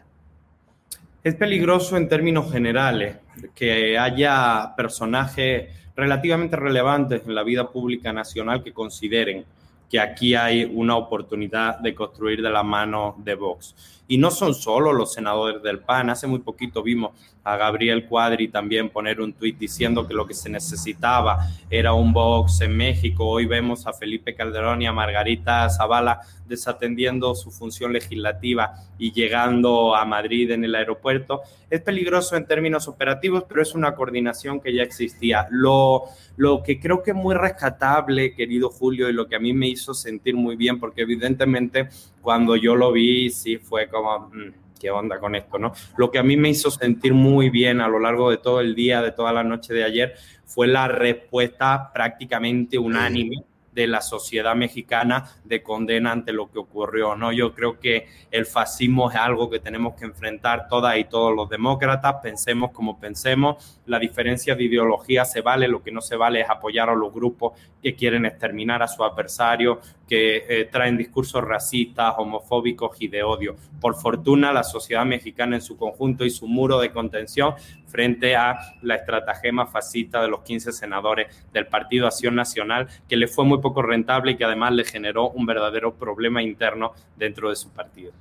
Es 1.27 1.35
peligroso 1.35 1.97
en 1.97 2.09
términos 2.09 2.53
generales 2.53 3.17
que 3.53 3.99
haya 3.99 4.75
personajes 4.77 5.69
relativamente 5.97 6.55
relevantes 6.55 7.23
en 7.27 7.35
la 7.35 7.43
vida 7.43 7.69
pública 7.69 8.13
nacional 8.13 8.63
que 8.63 8.73
consideren 8.73 9.45
que 9.91 9.99
aquí 9.99 10.37
hay 10.37 10.71
una 10.73 10.95
oportunidad 10.95 11.81
de 11.81 11.97
construir 11.97 12.43
de 12.43 12.51
la 12.51 12.63
mano 12.63 13.17
de 13.19 13.35
Vox. 13.35 13.75
Y 14.07 14.19
no 14.19 14.31
son 14.31 14.55
solo 14.55 14.93
los 14.93 15.15
senadores 15.15 15.61
del 15.65 15.81
PAN. 15.81 16.11
Hace 16.11 16.29
muy 16.29 16.39
poquito 16.39 16.81
vimos 16.81 17.11
a 17.43 17.57
Gabriel 17.57 18.07
Cuadri 18.07 18.47
también 18.47 18.91
poner 18.91 19.21
un 19.21 19.33
tuit 19.33 19.59
diciendo 19.59 20.07
que 20.07 20.15
lo 20.15 20.29
que 20.29 20.35
se 20.35 20.49
necesitaba 20.49 21.49
era 21.69 21.93
un 21.93 22.13
Vox 22.13 22.61
en 22.61 22.77
México. 22.77 23.27
Hoy 23.27 23.47
vemos 23.47 23.85
a 23.89 23.93
Felipe 23.93 24.37
Calderón 24.37 24.81
y 24.83 24.87
a 24.87 24.93
Margarita 24.93 25.69
Zavala 25.71 26.21
desatendiendo 26.49 27.35
su 27.35 27.51
función 27.51 27.93
legislativa 27.93 28.75
y 28.99 29.13
llegando 29.13 29.95
a 29.95 30.05
Madrid 30.05 30.51
en 30.51 30.65
el 30.65 30.75
aeropuerto. 30.75 31.43
Es 31.71 31.81
peligroso 31.81 32.37
en 32.37 32.47
términos 32.47 32.89
operativos, 32.89 33.45
pero 33.49 33.63
es 33.63 33.75
una 33.75 33.95
coordinación 33.95 34.61
que 34.61 34.75
ya 34.75 34.83
existía. 34.83 35.47
Lo, 35.51 36.05
lo 36.37 36.63
que 36.63 36.79
creo 36.81 37.03
que 37.03 37.11
es 37.11 37.17
muy 37.17 37.35
rescatable, 37.35 38.35
querido 38.35 38.71
Julio, 38.71 39.09
y 39.09 39.13
lo 39.13 39.27
que 39.27 39.37
a 39.37 39.41
mí 39.41 39.53
me 39.53 39.69
hizo 39.69 39.95
sentir 39.95 40.35
muy 40.35 40.57
bien, 40.57 40.79
porque 40.79 41.03
evidentemente 41.03 41.89
cuando 42.23 42.57
yo 42.57 42.75
lo 42.75 42.93
vi, 42.93 43.31
sí 43.31 43.59
fue 43.59 43.89
como... 43.89 44.31
Mm, 44.33 44.67
¿Qué 44.79 44.91
onda 44.91 45.19
con 45.19 45.35
esto, 45.35 45.59
no? 45.59 45.73
Lo 45.97 46.11
que 46.11 46.19
a 46.19 46.23
mí 46.23 46.37
me 46.37 46.51
hizo 46.51 46.71
sentir 46.71 47.15
muy 47.15 47.49
bien 47.49 47.81
a 47.81 47.89
lo 47.89 47.99
largo 47.99 48.31
de 48.31 48.37
todo 48.37 48.61
el 48.61 48.75
día, 48.75 49.01
de 49.01 49.11
toda 49.11 49.33
la 49.33 49.43
noche 49.43 49.73
de 49.73 49.83
ayer, 49.83 50.15
fue 50.45 50.67
la 50.67 50.87
respuesta 50.87 51.91
prácticamente 51.95 52.77
unánime 52.77 53.43
de 53.77 53.87
la 53.87 54.01
sociedad 54.01 54.57
mexicana 54.57 55.31
de 55.45 55.63
condena 55.63 56.11
ante 56.11 56.33
lo 56.33 56.51
que 56.51 56.59
ocurrió. 56.59 57.15
¿no? 57.15 57.31
Yo 57.31 57.55
creo 57.55 57.79
que 57.79 58.09
el 58.31 58.47
fascismo 58.47 59.11
es 59.11 59.17
algo 59.17 59.51
que 59.51 59.61
tenemos 59.61 59.95
que 59.95 60.07
enfrentar 60.07 60.67
todas 60.67 60.97
y 60.97 61.05
todos 61.05 61.37
los 61.37 61.51
demócratas, 61.51 62.17
pensemos 62.23 62.71
como 62.73 62.99
pensemos, 62.99 63.79
la 63.85 63.99
diferencia 63.99 64.55
de 64.55 64.65
ideología 64.65 65.27
se 65.27 65.43
vale, 65.43 65.69
lo 65.69 65.83
que 65.83 65.93
no 65.93 66.01
se 66.01 66.17
vale 66.17 66.41
es 66.41 66.49
apoyar 66.49 66.89
a 66.89 66.95
los 66.95 67.13
grupos 67.13 67.53
que 67.83 67.95
quieren 67.95 68.25
exterminar 68.25 68.83
a 68.83 68.89
su 68.89 69.05
adversario, 69.05 69.81
que 70.09 70.45
eh, 70.49 70.65
traen 70.73 70.97
discursos 70.97 71.45
racistas, 71.45 72.15
homofóbicos 72.17 72.97
y 73.01 73.09
de 73.09 73.23
odio. 73.23 73.57
Por 73.79 73.95
fortuna, 73.95 74.55
la 74.55 74.65
sociedad 74.65 75.05
mexicana 75.05 75.57
en 75.57 75.63
su 75.63 75.77
conjunto 75.77 76.25
y 76.25 76.31
su 76.31 76.49
muro 76.49 76.79
de 76.79 76.93
contención 76.93 77.55
frente 77.87 78.37
a 78.37 78.59
la 78.83 78.97
estratagema 78.97 79.67
fascista 79.67 80.21
de 80.21 80.29
los 80.29 80.41
15 80.43 80.73
senadores 80.73 81.27
del 81.53 81.67
Partido 81.67 82.07
Acción 82.07 82.35
Nacional, 82.35 82.89
que 83.09 83.17
le 83.17 83.29
fue 83.29 83.45
muy 83.45 83.59
poco 83.59 83.83
rentable 83.83 84.33
y 84.33 84.37
que 84.37 84.45
además 84.45 84.73
le 84.73 84.85
generó 84.85 85.31
un 85.31 85.47
verdadero 85.47 85.95
problema 85.95 86.43
interno 86.43 86.93
dentro 87.17 87.49
de 87.51 87.57
su 87.57 87.71
partido. 87.71 88.13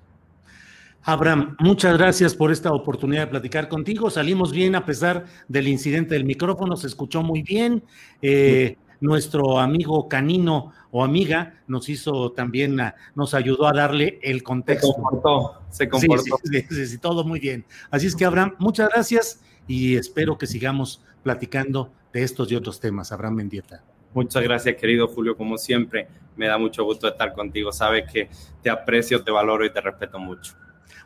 Abraham, 1.08 1.56
muchas 1.60 1.98
gracias 1.98 2.34
por 2.34 2.52
esta 2.52 2.72
oportunidad 2.72 3.22
de 3.22 3.28
platicar 3.28 3.68
contigo. 3.68 4.10
Salimos 4.10 4.52
bien 4.52 4.74
a 4.76 4.86
pesar 4.86 5.26
del 5.48 5.68
incidente 5.68 6.16
del 6.16 6.26
micrófono, 6.26 6.76
se 6.76 6.88
escuchó 6.88 7.22
muy 7.22 7.44
bien. 7.44 7.84
Eh, 8.24 8.76
nuestro 9.02 9.60
amigo 9.60 10.08
canino 10.08 10.72
o 10.90 11.04
amiga 11.04 11.62
nos 11.68 11.90
hizo 11.90 12.32
también, 12.32 12.82
nos 13.14 13.34
ayudó 13.34 13.68
a 13.68 13.74
darle 13.74 14.20
el 14.24 14.42
contexto. 14.42 14.88
Se 14.88 14.94
comportó, 14.94 15.62
se 15.70 15.90
comportó. 15.90 16.38
Sí, 16.44 16.88
sí, 16.88 16.98
todo 16.98 17.24
muy 17.24 17.40
bien. 17.40 17.66
Así 17.92 18.08
es 18.08 18.16
que, 18.16 18.26
Abraham, 18.26 18.56
muchas 18.58 18.90
gracias 18.90 19.42
y 19.68 19.96
espero 19.96 20.38
que 20.38 20.48
sigamos 20.48 21.04
platicando 21.24 21.92
de 22.14 22.24
estos 22.24 22.52
y 22.52 22.56
otros 22.56 22.80
temas. 22.80 23.12
Abraham 23.12 23.36
Mendieta. 23.36 23.84
Muchas 24.14 24.44
gracias, 24.44 24.76
querido 24.78 25.08
Julio. 25.08 25.36
Como 25.36 25.58
siempre, 25.58 26.08
me 26.38 26.48
da 26.48 26.58
mucho 26.58 26.84
gusto 26.84 27.08
estar 27.08 27.34
contigo. 27.34 27.72
Sabes 27.72 28.10
que 28.12 28.30
te 28.62 28.70
aprecio, 28.70 29.24
te 29.24 29.32
valoro 29.32 29.66
y 29.66 29.74
te 29.74 29.82
respeto 29.82 30.20
mucho. 30.20 30.54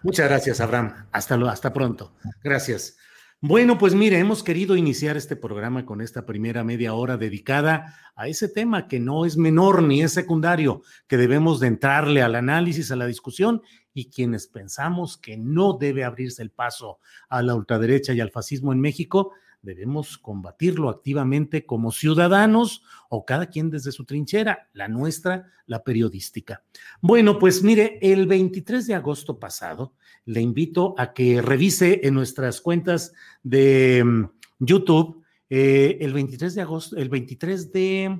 Muchas 0.04 0.30
gracias, 0.30 0.62
Abraham. 0.62 1.08
Hasta, 1.12 1.36
hasta 1.50 1.74
pronto. 1.74 2.13
Gracias. 2.43 2.98
Bueno, 3.41 3.78
pues 3.78 3.95
mire, 3.95 4.19
hemos 4.19 4.43
querido 4.43 4.76
iniciar 4.76 5.15
este 5.15 5.38
programa 5.38 5.86
con 5.86 6.02
esta 6.02 6.26
primera 6.26 6.65
media 6.65 6.93
hora 6.93 7.15
dedicada 7.15 7.95
a 8.17 8.28
ese 8.28 8.50
tema 8.50 8.89
que 8.89 9.00
no 9.00 9.26
es 9.26 9.38
menor 9.38 9.82
ni 9.82 10.02
es 10.02 10.12
secundario, 10.12 10.82
que 11.08 11.15
debemos 11.15 11.62
de 11.62 11.67
entrarle 11.67 12.22
al 12.22 12.36
análisis, 12.36 12.91
a 12.91 12.98
la 12.98 13.06
discusión 13.06 13.62
y 13.93 14.10
quienes 14.10 14.47
pensamos 14.47 15.17
que 15.17 15.38
no 15.38 15.73
debe 15.73 16.04
abrirse 16.04 16.41
el 16.41 16.52
paso 16.52 16.99
a 17.30 17.41
la 17.41 17.56
ultraderecha 17.56 18.13
y 18.13 18.19
al 18.19 18.32
fascismo 18.32 18.71
en 18.73 18.80
México, 18.80 19.32
debemos 19.62 20.17
combatirlo 20.17 20.89
activamente 20.89 21.65
como 21.65 21.91
ciudadanos 21.91 22.84
o 23.10 23.25
cada 23.25 23.47
quien 23.47 23.69
desde 23.69 23.91
su 23.91 24.06
trinchera, 24.06 24.69
la 24.73 24.88
nuestra, 24.88 25.52
la 25.65 25.84
periodística. 25.84 26.63
Bueno, 27.02 27.39
pues 27.39 27.63
mire, 27.63 27.99
el 28.02 28.28
23 28.28 28.88
de 28.88 28.95
agosto 28.95 29.39
pasado, 29.39 29.93
le 30.25 30.41
invito 30.41 30.95
a 30.97 31.13
que 31.13 31.41
revise 31.41 32.02
en 32.04 32.13
nuestras 32.13 32.62
cuentas 32.62 33.13
de 33.43 34.04
mm, 34.06 34.25
YouTube 34.60 35.23
eh, 35.49 35.97
el 36.02 36.13
23 36.13 36.56
de 36.56 36.62
agosto, 36.62 36.95
el 36.97 37.10
23 37.10 37.71
de, 37.71 38.19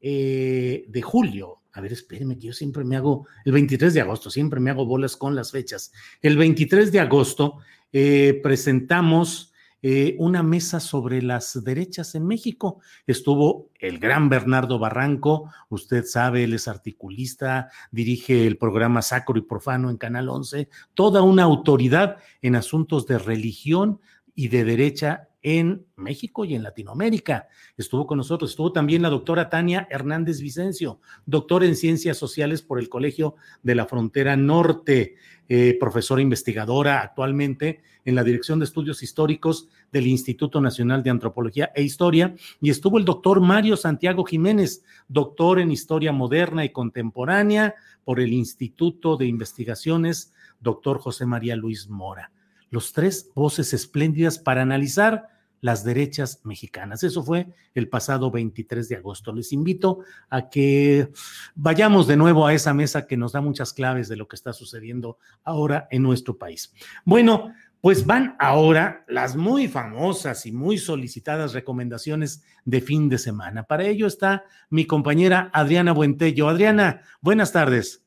eh, 0.00 0.84
de 0.88 1.02
julio. 1.02 1.60
A 1.76 1.82
ver, 1.82 1.92
espérenme, 1.92 2.38
que 2.38 2.46
yo 2.46 2.52
siempre 2.54 2.84
me 2.84 2.96
hago, 2.96 3.26
el 3.44 3.52
23 3.52 3.92
de 3.92 4.00
agosto, 4.00 4.30
siempre 4.30 4.60
me 4.60 4.70
hago 4.70 4.86
bolas 4.86 5.14
con 5.14 5.34
las 5.36 5.52
fechas. 5.52 5.92
El 6.22 6.38
23 6.38 6.90
de 6.90 7.00
agosto 7.00 7.58
eh, 7.92 8.40
presentamos 8.42 9.52
eh, 9.82 10.16
una 10.18 10.42
mesa 10.42 10.80
sobre 10.80 11.20
las 11.20 11.62
derechas 11.62 12.14
en 12.14 12.26
México. 12.26 12.80
Estuvo 13.06 13.68
el 13.78 13.98
gran 13.98 14.30
Bernardo 14.30 14.78
Barranco, 14.78 15.50
usted 15.68 16.06
sabe, 16.06 16.44
él 16.44 16.54
es 16.54 16.66
articulista, 16.66 17.68
dirige 17.90 18.46
el 18.46 18.56
programa 18.56 19.02
Sacro 19.02 19.36
y 19.36 19.42
Profano 19.42 19.90
en 19.90 19.98
Canal 19.98 20.30
11, 20.30 20.70
toda 20.94 21.20
una 21.20 21.42
autoridad 21.42 22.16
en 22.40 22.56
asuntos 22.56 23.06
de 23.06 23.18
religión 23.18 24.00
y 24.34 24.48
de 24.48 24.64
derecha 24.64 25.28
en 25.48 25.86
México 25.94 26.44
y 26.44 26.56
en 26.56 26.64
Latinoamérica. 26.64 27.46
Estuvo 27.76 28.04
con 28.04 28.18
nosotros, 28.18 28.50
estuvo 28.50 28.72
también 28.72 29.00
la 29.00 29.10
doctora 29.10 29.48
Tania 29.48 29.86
Hernández 29.92 30.40
Vicencio, 30.40 31.00
doctora 31.24 31.66
en 31.66 31.76
Ciencias 31.76 32.16
Sociales 32.16 32.62
por 32.62 32.80
el 32.80 32.88
Colegio 32.88 33.36
de 33.62 33.76
la 33.76 33.86
Frontera 33.86 34.36
Norte, 34.36 35.14
eh, 35.48 35.76
profesora 35.78 36.20
investigadora 36.20 37.00
actualmente 37.00 37.80
en 38.04 38.16
la 38.16 38.24
Dirección 38.24 38.58
de 38.58 38.64
Estudios 38.64 39.04
Históricos 39.04 39.68
del 39.92 40.08
Instituto 40.08 40.60
Nacional 40.60 41.04
de 41.04 41.10
Antropología 41.10 41.70
e 41.76 41.82
Historia, 41.84 42.34
y 42.60 42.70
estuvo 42.70 42.98
el 42.98 43.04
doctor 43.04 43.40
Mario 43.40 43.76
Santiago 43.76 44.24
Jiménez, 44.24 44.82
doctor 45.06 45.60
en 45.60 45.70
Historia 45.70 46.10
Moderna 46.10 46.64
y 46.64 46.70
Contemporánea 46.70 47.76
por 48.02 48.18
el 48.18 48.32
Instituto 48.32 49.16
de 49.16 49.26
Investigaciones, 49.26 50.32
doctor 50.58 50.98
José 50.98 51.24
María 51.24 51.54
Luis 51.54 51.88
Mora. 51.88 52.32
Los 52.68 52.92
tres 52.92 53.30
voces 53.32 53.72
espléndidas 53.72 54.40
para 54.40 54.62
analizar 54.62 55.35
las 55.66 55.82
derechas 55.82 56.40
mexicanas. 56.44 57.02
Eso 57.02 57.24
fue 57.24 57.48
el 57.74 57.88
pasado 57.88 58.30
23 58.30 58.88
de 58.88 58.94
agosto. 58.94 59.32
Les 59.32 59.52
invito 59.52 59.98
a 60.30 60.48
que 60.48 61.10
vayamos 61.56 62.06
de 62.06 62.16
nuevo 62.16 62.46
a 62.46 62.54
esa 62.54 62.72
mesa 62.72 63.08
que 63.08 63.16
nos 63.16 63.32
da 63.32 63.40
muchas 63.40 63.72
claves 63.72 64.08
de 64.08 64.14
lo 64.14 64.28
que 64.28 64.36
está 64.36 64.52
sucediendo 64.52 65.18
ahora 65.42 65.88
en 65.90 66.04
nuestro 66.04 66.38
país. 66.38 66.72
Bueno, 67.04 67.52
pues 67.80 68.06
van 68.06 68.36
ahora 68.38 69.04
las 69.08 69.34
muy 69.34 69.66
famosas 69.66 70.46
y 70.46 70.52
muy 70.52 70.78
solicitadas 70.78 71.52
recomendaciones 71.52 72.44
de 72.64 72.80
fin 72.80 73.08
de 73.08 73.18
semana. 73.18 73.64
Para 73.64 73.86
ello 73.86 74.06
está 74.06 74.44
mi 74.70 74.86
compañera 74.86 75.50
Adriana 75.52 75.90
Buentello. 75.90 76.48
Adriana, 76.48 77.02
buenas 77.20 77.50
tardes. 77.50 78.05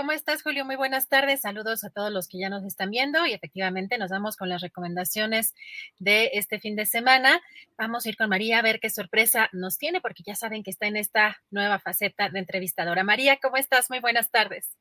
¿Cómo 0.00 0.12
estás, 0.12 0.42
Julio? 0.42 0.64
Muy 0.64 0.76
buenas 0.76 1.08
tardes. 1.08 1.42
Saludos 1.42 1.84
a 1.84 1.90
todos 1.90 2.10
los 2.10 2.26
que 2.26 2.38
ya 2.38 2.48
nos 2.48 2.64
están 2.64 2.88
viendo 2.88 3.26
y 3.26 3.34
efectivamente 3.34 3.98
nos 3.98 4.10
vamos 4.10 4.34
con 4.34 4.48
las 4.48 4.62
recomendaciones 4.62 5.54
de 5.98 6.30
este 6.32 6.58
fin 6.58 6.74
de 6.74 6.86
semana. 6.86 7.42
Vamos 7.76 8.06
a 8.06 8.08
ir 8.08 8.16
con 8.16 8.30
María 8.30 8.60
a 8.60 8.62
ver 8.62 8.80
qué 8.80 8.88
sorpresa 8.88 9.50
nos 9.52 9.76
tiene 9.76 10.00
porque 10.00 10.22
ya 10.22 10.34
saben 10.34 10.62
que 10.62 10.70
está 10.70 10.86
en 10.86 10.96
esta 10.96 11.42
nueva 11.50 11.80
faceta 11.80 12.30
de 12.30 12.38
entrevistadora. 12.38 13.04
María, 13.04 13.36
¿cómo 13.42 13.58
estás? 13.58 13.90
Muy 13.90 14.00
buenas 14.00 14.30
tardes. 14.30 14.74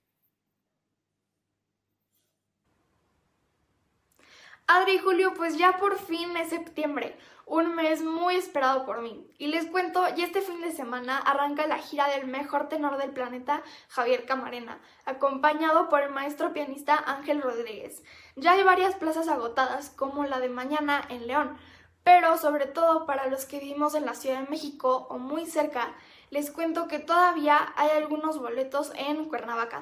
Adri 4.72 4.98
y 4.98 5.00
Julio, 5.00 5.34
pues 5.34 5.58
ya 5.58 5.78
por 5.78 5.98
fin 5.98 6.38
es 6.38 6.52
septiembre, 6.52 7.18
un 7.48 7.74
mes 7.74 8.04
muy 8.04 8.36
esperado 8.36 8.86
por 8.86 9.02
mí. 9.02 9.28
Y 9.40 9.48
les 9.48 9.66
cuento, 9.66 10.08
ya 10.16 10.24
este 10.24 10.42
fin 10.42 10.62
de 10.62 10.72
semana 10.72 11.18
arranca 11.18 11.66
la 11.66 11.80
gira 11.80 12.08
del 12.08 12.28
mejor 12.28 12.70
tenor 12.70 12.98
del 13.00 13.10
planeta, 13.10 13.64
Javier 13.88 14.28
Camarena, 14.28 14.80
acompañado 15.06 15.90
por 15.90 16.04
el 16.04 16.12
maestro 16.12 16.54
pianista 16.54 16.96
Ángel 16.96 17.42
Rodríguez. 17.42 18.04
Ya 18.36 18.52
hay 18.52 18.62
varias 18.62 18.94
plazas 18.94 19.28
agotadas, 19.28 19.90
como 19.90 20.24
la 20.26 20.40
de 20.40 20.50
mañana 20.50 21.02
en 21.10 21.26
León, 21.26 21.58
pero 22.04 22.38
sobre 22.38 22.68
todo 22.68 23.08
para 23.08 23.26
los 23.26 23.46
que 23.46 23.60
vivimos 23.60 23.96
en 23.96 24.06
la 24.06 24.14
Ciudad 24.14 24.40
de 24.40 24.52
México 24.52 25.08
o 25.10 25.18
muy 25.18 25.48
cerca, 25.48 25.96
les 26.30 26.52
cuento 26.52 26.88
que 26.88 27.00
todavía 27.00 27.74
hay 27.76 27.90
algunos 27.98 28.38
boletos 28.38 28.92
en 28.94 29.26
Cuernavaca. 29.26 29.82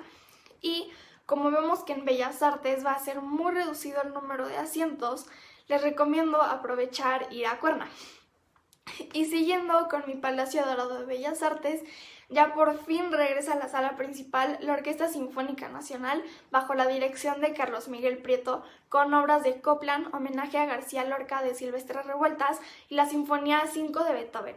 Y 0.61 0.89
como 1.28 1.51
vemos 1.51 1.84
que 1.84 1.91
en 1.91 2.05
Bellas 2.05 2.41
Artes 2.41 2.86
va 2.86 2.93
a 2.93 2.99
ser 2.99 3.21
muy 3.21 3.51
reducido 3.51 4.01
el 4.01 4.13
número 4.13 4.47
de 4.47 4.57
asientos, 4.57 5.28
les 5.67 5.82
recomiendo 5.82 6.41
aprovechar 6.41 7.28
ir 7.32 7.45
a 7.45 7.59
Cuerna. 7.59 7.89
Y 9.11 9.25
siguiendo 9.25 9.89
con 9.89 10.05
mi 10.07 10.15
Palacio 10.15 10.65
Dorado 10.65 10.99
de 10.99 11.05
Bellas 11.05 11.43
Artes, 11.43 11.84
ya 12.30 12.53
por 12.53 12.78
fin 12.86 13.11
regresa 13.11 13.53
a 13.53 13.57
la 13.57 13.67
sala 13.67 13.97
principal 13.97 14.57
la 14.61 14.73
Orquesta 14.73 15.09
Sinfónica 15.09 15.67
Nacional 15.67 16.23
bajo 16.49 16.73
la 16.73 16.88
dirección 16.88 17.41
de 17.41 17.53
Carlos 17.53 17.89
Miguel 17.89 18.19
Prieto 18.19 18.63
con 18.88 19.13
obras 19.13 19.43
de 19.43 19.59
Copland, 19.59 20.15
homenaje 20.15 20.57
a 20.57 20.65
García 20.65 21.03
Lorca 21.03 21.43
de 21.43 21.55
Silvestre 21.55 22.03
Revueltas 22.03 22.61
y 22.88 22.95
la 22.95 23.05
Sinfonía 23.05 23.67
5 23.67 24.03
de 24.05 24.13
Beethoven. 24.13 24.55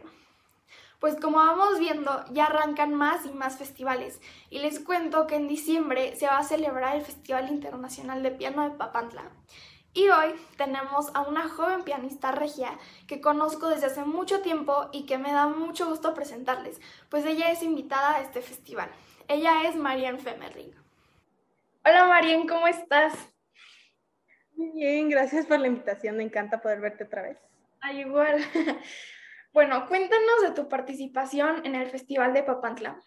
Pues 1.01 1.15
como 1.15 1.37
vamos 1.37 1.79
viendo, 1.79 2.23
ya 2.31 2.45
arrancan 2.45 2.93
más 2.93 3.25
y 3.25 3.31
más 3.31 3.57
festivales. 3.57 4.21
Y 4.51 4.59
les 4.59 4.79
cuento 4.79 5.25
que 5.25 5.35
en 5.35 5.47
diciembre 5.47 6.15
se 6.15 6.27
va 6.27 6.37
a 6.37 6.43
celebrar 6.43 6.95
el 6.95 7.01
Festival 7.01 7.49
Internacional 7.49 8.21
de 8.21 8.29
Piano 8.29 8.69
de 8.69 8.77
Papantla. 8.77 9.23
Y 9.93 10.09
hoy 10.09 10.35
tenemos 10.57 11.09
a 11.15 11.21
una 11.21 11.49
joven 11.49 11.81
pianista 11.83 12.31
regia 12.31 12.77
que 13.07 13.19
conozco 13.19 13.67
desde 13.67 13.87
hace 13.87 14.03
mucho 14.03 14.41
tiempo 14.41 14.89
y 14.93 15.07
que 15.07 15.17
me 15.17 15.31
da 15.31 15.47
mucho 15.47 15.89
gusto 15.89 16.13
presentarles, 16.13 16.79
pues 17.09 17.25
ella 17.25 17.49
es 17.49 17.63
invitada 17.63 18.17
a 18.17 18.21
este 18.21 18.43
festival. 18.43 18.91
Ella 19.27 19.67
es 19.67 19.75
Marianne 19.75 20.19
Femerling. 20.19 20.71
Hola 21.83 22.05
Marianne, 22.05 22.47
¿cómo 22.47 22.67
estás? 22.67 23.15
Muy 24.53 24.69
bien, 24.69 25.09
gracias 25.09 25.47
por 25.47 25.59
la 25.59 25.65
invitación, 25.65 26.15
me 26.17 26.23
encanta 26.23 26.61
poder 26.61 26.79
verte 26.79 27.05
otra 27.05 27.23
vez. 27.23 27.39
Ay, 27.79 28.01
igual. 28.01 28.37
Bueno, 29.53 29.85
cuéntanos 29.87 30.41
de 30.43 30.51
tu 30.51 30.69
participación 30.69 31.65
en 31.65 31.75
el 31.75 31.89
Festival 31.89 32.33
de 32.33 32.43
Papantla. 32.43 33.01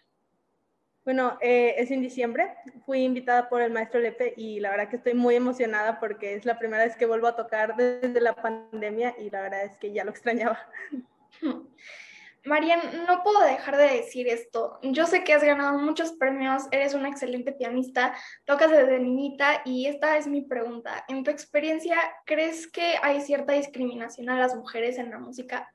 Bueno, 1.03 1.37
eh, 1.41 1.73
es 1.77 1.89
en 1.89 2.01
diciembre. 2.01 2.55
Fui 2.85 3.03
invitada 3.03 3.49
por 3.49 3.63
el 3.63 3.71
maestro 3.71 3.99
Lepe 3.99 4.33
y 4.37 4.59
la 4.59 4.69
verdad 4.69 4.89
que 4.89 4.97
estoy 4.97 5.15
muy 5.15 5.35
emocionada 5.35 5.99
porque 5.99 6.35
es 6.35 6.45
la 6.45 6.59
primera 6.59 6.83
vez 6.83 6.95
que 6.95 7.07
vuelvo 7.07 7.27
a 7.27 7.35
tocar 7.35 7.75
desde 7.75 8.21
la 8.21 8.35
pandemia 8.35 9.15
y 9.17 9.31
la 9.31 9.41
verdad 9.41 9.65
es 9.65 9.75
que 9.77 9.91
ya 9.91 10.03
lo 10.03 10.11
extrañaba. 10.11 10.59
Marian, 12.45 13.05
no 13.07 13.23
puedo 13.23 13.39
dejar 13.39 13.75
de 13.77 13.95
decir 13.95 14.27
esto. 14.27 14.77
Yo 14.83 15.07
sé 15.07 15.23
que 15.23 15.33
has 15.33 15.43
ganado 15.43 15.79
muchos 15.79 16.11
premios, 16.11 16.65
eres 16.69 16.93
una 16.93 17.09
excelente 17.09 17.53
pianista, 17.53 18.15
tocas 18.45 18.69
desde 18.69 18.99
niñita 18.99 19.63
y 19.65 19.87
esta 19.87 20.15
es 20.17 20.27
mi 20.27 20.41
pregunta. 20.41 21.05
En 21.07 21.23
tu 21.23 21.31
experiencia, 21.31 21.97
¿crees 22.23 22.67
que 22.67 22.97
hay 23.01 23.21
cierta 23.21 23.53
discriminación 23.53 24.29
a 24.29 24.37
las 24.37 24.55
mujeres 24.55 24.99
en 24.99 25.09
la 25.09 25.17
música? 25.17 25.73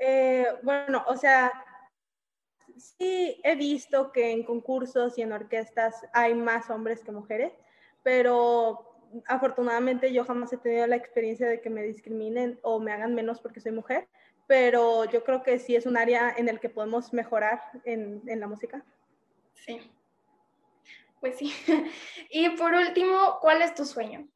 Eh, 0.00 0.46
bueno, 0.62 1.04
o 1.06 1.16
sea, 1.16 1.52
sí 2.76 3.38
he 3.44 3.54
visto 3.54 4.12
que 4.12 4.30
en 4.30 4.44
concursos 4.44 5.18
y 5.18 5.22
en 5.22 5.32
orquestas 5.32 5.94
hay 6.14 6.34
más 6.34 6.70
hombres 6.70 7.02
que 7.04 7.12
mujeres, 7.12 7.52
pero 8.02 8.96
afortunadamente 9.26 10.12
yo 10.12 10.24
jamás 10.24 10.52
he 10.52 10.56
tenido 10.56 10.86
la 10.86 10.96
experiencia 10.96 11.46
de 11.48 11.60
que 11.60 11.68
me 11.68 11.82
discriminen 11.82 12.58
o 12.62 12.80
me 12.80 12.92
hagan 12.92 13.14
menos 13.14 13.40
porque 13.40 13.60
soy 13.60 13.72
mujer, 13.72 14.08
pero 14.46 15.04
yo 15.04 15.22
creo 15.22 15.42
que 15.42 15.58
sí 15.58 15.76
es 15.76 15.84
un 15.84 15.98
área 15.98 16.34
en 16.36 16.48
el 16.48 16.60
que 16.60 16.70
podemos 16.70 17.12
mejorar 17.12 17.60
en, 17.84 18.22
en 18.26 18.40
la 18.40 18.46
música. 18.46 18.82
Sí, 19.54 19.80
pues 21.20 21.36
sí. 21.36 21.52
y 22.30 22.48
por 22.50 22.72
último, 22.72 23.38
¿cuál 23.42 23.60
es 23.60 23.74
tu 23.74 23.84
sueño? 23.84 24.26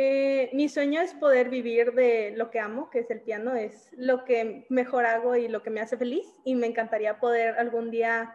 Eh, 0.00 0.50
mi 0.52 0.68
sueño 0.68 1.00
es 1.00 1.12
poder 1.12 1.48
vivir 1.48 1.92
de 1.92 2.32
lo 2.36 2.52
que 2.52 2.60
amo, 2.60 2.88
que 2.88 3.00
es 3.00 3.10
el 3.10 3.20
piano, 3.20 3.56
es 3.56 3.90
lo 3.96 4.24
que 4.24 4.64
mejor 4.68 5.04
hago 5.04 5.34
y 5.34 5.48
lo 5.48 5.64
que 5.64 5.70
me 5.70 5.80
hace 5.80 5.96
feliz 5.96 6.24
y 6.44 6.54
me 6.54 6.68
encantaría 6.68 7.18
poder 7.18 7.58
algún 7.58 7.90
día 7.90 8.32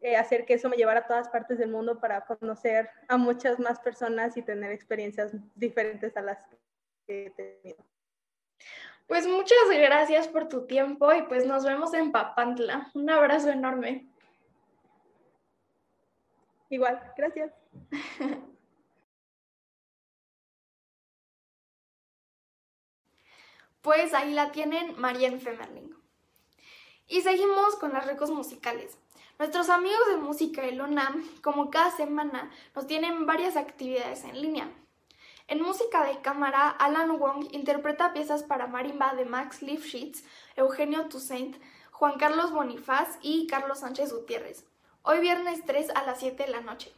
eh, 0.00 0.16
hacer 0.16 0.46
que 0.46 0.54
eso 0.54 0.70
me 0.70 0.76
llevara 0.78 1.00
a 1.00 1.06
todas 1.06 1.28
partes 1.28 1.58
del 1.58 1.68
mundo 1.68 2.00
para 2.00 2.22
conocer 2.24 2.88
a 3.08 3.18
muchas 3.18 3.58
más 3.58 3.78
personas 3.80 4.38
y 4.38 4.42
tener 4.42 4.72
experiencias 4.72 5.32
diferentes 5.54 6.16
a 6.16 6.22
las 6.22 6.46
que 7.06 7.26
he 7.26 7.30
tenido. 7.32 7.84
Pues 9.06 9.26
muchas 9.26 9.68
gracias 9.70 10.28
por 10.28 10.48
tu 10.48 10.64
tiempo 10.66 11.12
y 11.12 11.24
pues 11.24 11.44
nos 11.44 11.62
vemos 11.62 11.92
en 11.92 12.10
Papantla. 12.10 12.90
Un 12.94 13.10
abrazo 13.10 13.50
enorme. 13.50 14.08
Igual, 16.70 17.02
gracias. 17.18 17.52
Pues 23.82 24.14
ahí 24.14 24.32
la 24.32 24.52
tienen 24.52 24.94
Marianne 24.96 25.40
Femerling. 25.40 25.90
Y 27.08 27.22
seguimos 27.22 27.74
con 27.74 27.92
las 27.92 28.06
recos 28.06 28.30
musicales. 28.30 28.96
Nuestros 29.40 29.70
amigos 29.70 30.06
de 30.08 30.18
música 30.18 30.62
de 30.62 30.80
UNAM, 30.80 31.28
como 31.42 31.68
cada 31.68 31.90
semana, 31.90 32.48
nos 32.76 32.86
tienen 32.86 33.26
varias 33.26 33.56
actividades 33.56 34.22
en 34.22 34.40
línea. 34.40 34.70
En 35.48 35.60
música 35.60 36.04
de 36.04 36.20
cámara, 36.20 36.68
Alan 36.68 37.18
Wong 37.18 37.48
interpreta 37.50 38.12
piezas 38.12 38.44
para 38.44 38.68
marimba 38.68 39.14
de 39.14 39.24
Max 39.24 39.62
Lifshitz, 39.62 40.22
Eugenio 40.54 41.08
Toussaint, 41.08 41.56
Juan 41.90 42.18
Carlos 42.18 42.52
Bonifaz 42.52 43.18
y 43.20 43.48
Carlos 43.48 43.80
Sánchez 43.80 44.12
Gutiérrez. 44.12 44.64
Hoy 45.02 45.18
viernes 45.18 45.64
3 45.66 45.90
a 45.96 46.04
las 46.04 46.20
7 46.20 46.44
de 46.44 46.50
la 46.52 46.60
noche. 46.60 46.92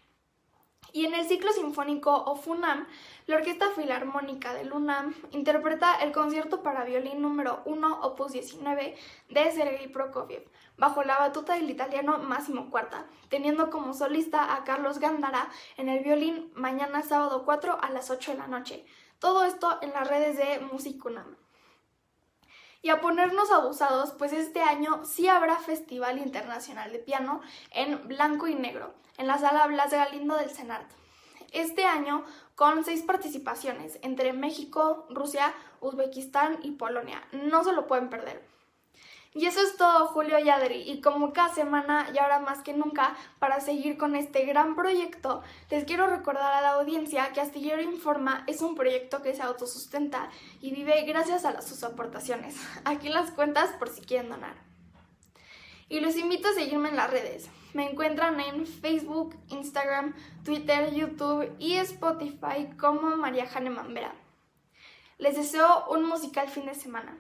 Y 0.94 1.06
en 1.06 1.14
el 1.14 1.26
ciclo 1.26 1.52
sinfónico 1.52 2.12
OFUNAM, 2.12 2.86
la 3.26 3.34
Orquesta 3.34 3.68
Filarmónica 3.70 4.54
del 4.54 4.72
UNAM 4.72 5.12
interpreta 5.32 5.96
el 5.96 6.12
concierto 6.12 6.62
para 6.62 6.84
violín 6.84 7.20
número 7.20 7.62
1, 7.64 8.02
opus 8.02 8.30
19, 8.30 8.94
de 9.28 9.50
Sergei 9.50 9.88
Prokofiev, 9.88 10.48
bajo 10.78 11.02
la 11.02 11.18
batuta 11.18 11.54
del 11.54 11.68
italiano 11.68 12.18
Massimo 12.18 12.70
Cuarta, 12.70 13.06
teniendo 13.28 13.70
como 13.70 13.92
solista 13.92 14.54
a 14.54 14.62
Carlos 14.62 15.00
Gándara 15.00 15.48
en 15.76 15.88
el 15.88 16.04
violín 16.04 16.52
mañana 16.54 17.02
sábado 17.02 17.42
4 17.44 17.76
a 17.82 17.90
las 17.90 18.10
8 18.10 18.30
de 18.30 18.38
la 18.38 18.46
noche. 18.46 18.86
Todo 19.18 19.42
esto 19.42 19.80
en 19.82 19.90
las 19.94 20.06
redes 20.06 20.36
de 20.36 20.60
Musicunam. 20.60 21.43
Y 22.84 22.90
a 22.90 23.00
ponernos 23.00 23.50
abusados, 23.50 24.12
pues 24.12 24.34
este 24.34 24.60
año 24.60 25.06
sí 25.06 25.26
habrá 25.26 25.56
Festival 25.56 26.18
Internacional 26.18 26.92
de 26.92 26.98
Piano 26.98 27.40
en 27.70 28.06
blanco 28.06 28.46
y 28.46 28.54
negro, 28.54 28.92
en 29.16 29.26
la 29.26 29.38
sala 29.38 29.66
Blas 29.68 29.90
Galindo 29.90 30.36
del 30.36 30.50
Senat. 30.50 30.84
este 31.52 31.86
año 31.86 32.26
con 32.56 32.84
seis 32.84 33.02
participaciones 33.02 33.98
entre 34.02 34.34
México, 34.34 35.06
Rusia, 35.08 35.54
Uzbekistán 35.80 36.58
y 36.62 36.72
Polonia. 36.72 37.26
No 37.32 37.64
se 37.64 37.72
lo 37.72 37.86
pueden 37.86 38.10
perder. 38.10 38.46
Y 39.36 39.46
eso 39.46 39.60
es 39.60 39.76
todo, 39.76 40.06
Julio 40.06 40.38
y 40.38 40.48
Adri. 40.48 40.88
Y 40.88 41.00
como 41.00 41.32
cada 41.32 41.52
semana 41.52 42.08
y 42.14 42.18
ahora 42.18 42.38
más 42.38 42.62
que 42.62 42.72
nunca, 42.72 43.16
para 43.40 43.60
seguir 43.60 43.98
con 43.98 44.14
este 44.14 44.44
gran 44.44 44.76
proyecto, 44.76 45.42
les 45.70 45.84
quiero 45.84 46.06
recordar 46.06 46.52
a 46.52 46.60
la 46.60 46.74
audiencia 46.74 47.32
que 47.32 47.40
Astillero 47.40 47.82
Informa 47.82 48.44
es 48.46 48.62
un 48.62 48.76
proyecto 48.76 49.22
que 49.22 49.34
se 49.34 49.42
autosustenta 49.42 50.30
y 50.60 50.70
vive 50.70 51.02
gracias 51.02 51.44
a 51.44 51.60
sus 51.62 51.82
aportaciones. 51.82 52.54
Aquí 52.84 53.08
las 53.08 53.32
cuentas 53.32 53.72
por 53.72 53.88
si 53.88 54.02
quieren 54.02 54.30
donar. 54.30 54.54
Y 55.88 55.98
los 55.98 56.16
invito 56.16 56.48
a 56.48 56.52
seguirme 56.52 56.90
en 56.90 56.96
las 56.96 57.10
redes. 57.10 57.50
Me 57.72 57.90
encuentran 57.90 58.38
en 58.38 58.66
Facebook, 58.68 59.36
Instagram, 59.48 60.14
Twitter, 60.44 60.94
YouTube 60.94 61.52
y 61.58 61.74
Spotify 61.74 62.70
como 62.78 63.16
María 63.16 63.48
Jane 63.48 63.70
Mambera. 63.70 64.14
Les 65.18 65.34
deseo 65.34 65.86
un 65.88 66.04
musical 66.04 66.48
fin 66.48 66.66
de 66.66 66.74
semana. 66.74 67.18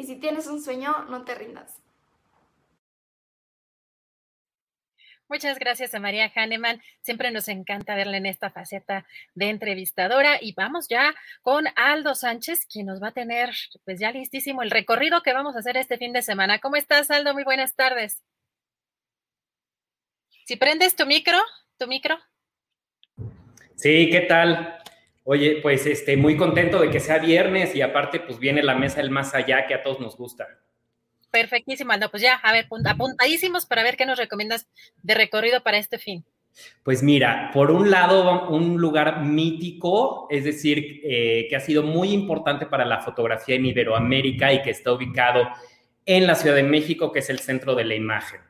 Y 0.00 0.04
si 0.04 0.16
tienes 0.16 0.46
un 0.46 0.62
sueño, 0.62 1.04
no 1.10 1.26
te 1.26 1.34
rindas. 1.34 1.78
Muchas 5.28 5.58
gracias 5.58 5.94
a 5.94 6.00
María 6.00 6.32
Hahnemann. 6.34 6.80
Siempre 7.02 7.30
nos 7.30 7.48
encanta 7.48 7.94
verla 7.94 8.16
en 8.16 8.24
esta 8.24 8.48
faceta 8.48 9.06
de 9.34 9.50
entrevistadora. 9.50 10.38
Y 10.40 10.54
vamos 10.54 10.88
ya 10.88 11.14
con 11.42 11.66
Aldo 11.76 12.14
Sánchez, 12.14 12.64
quien 12.64 12.86
nos 12.86 13.02
va 13.02 13.08
a 13.08 13.12
tener, 13.12 13.50
pues 13.84 14.00
ya 14.00 14.10
listísimo, 14.10 14.62
el 14.62 14.70
recorrido 14.70 15.20
que 15.20 15.34
vamos 15.34 15.54
a 15.54 15.58
hacer 15.58 15.76
este 15.76 15.98
fin 15.98 16.14
de 16.14 16.22
semana. 16.22 16.60
¿Cómo 16.60 16.76
estás, 16.76 17.10
Aldo? 17.10 17.34
Muy 17.34 17.44
buenas 17.44 17.74
tardes. 17.74 18.22
Si 20.46 20.56
prendes 20.56 20.96
tu 20.96 21.04
micro, 21.04 21.36
tu 21.76 21.86
micro. 21.86 22.18
Sí, 23.76 24.08
¿qué 24.10 24.22
tal? 24.22 24.79
Oye, 25.32 25.60
pues 25.62 25.86
este, 25.86 26.16
muy 26.16 26.36
contento 26.36 26.80
de 26.80 26.90
que 26.90 26.98
sea 26.98 27.18
viernes 27.18 27.76
y 27.76 27.82
aparte 27.82 28.18
pues 28.18 28.40
viene 28.40 28.64
la 28.64 28.74
mesa 28.74 28.96
del 28.96 29.12
más 29.12 29.32
allá 29.32 29.64
que 29.68 29.74
a 29.74 29.82
todos 29.84 30.00
nos 30.00 30.16
gusta. 30.16 30.48
Perfectísimo, 31.30 31.92
Aldo. 31.92 32.10
Pues 32.10 32.20
ya, 32.20 32.34
a 32.34 32.50
ver, 32.50 32.66
apuntadísimos 32.84 33.64
para 33.64 33.84
ver 33.84 33.96
qué 33.96 34.06
nos 34.06 34.18
recomiendas 34.18 34.66
de 35.04 35.14
recorrido 35.14 35.62
para 35.62 35.78
este 35.78 35.98
fin. 36.00 36.24
Pues 36.82 37.04
mira, 37.04 37.52
por 37.54 37.70
un 37.70 37.92
lado, 37.92 38.48
un 38.48 38.78
lugar 38.78 39.24
mítico, 39.24 40.26
es 40.30 40.42
decir, 40.42 41.00
eh, 41.04 41.46
que 41.48 41.54
ha 41.54 41.60
sido 41.60 41.84
muy 41.84 42.10
importante 42.10 42.66
para 42.66 42.84
la 42.84 42.98
fotografía 42.98 43.54
en 43.54 43.66
Iberoamérica 43.66 44.52
y 44.52 44.62
que 44.62 44.70
está 44.70 44.92
ubicado 44.92 45.48
en 46.06 46.26
la 46.26 46.34
Ciudad 46.34 46.56
de 46.56 46.64
México, 46.64 47.12
que 47.12 47.20
es 47.20 47.30
el 47.30 47.38
centro 47.38 47.76
de 47.76 47.84
la 47.84 47.94
imagen. 47.94 48.40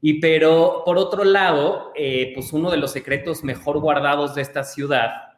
Y 0.00 0.20
pero 0.20 0.84
por 0.86 0.96
otro 0.96 1.22
lado, 1.22 1.92
eh, 1.94 2.32
pues 2.34 2.54
uno 2.54 2.70
de 2.70 2.78
los 2.78 2.92
secretos 2.92 3.44
mejor 3.44 3.78
guardados 3.78 4.34
de 4.34 4.40
esta 4.40 4.64
ciudad, 4.64 5.29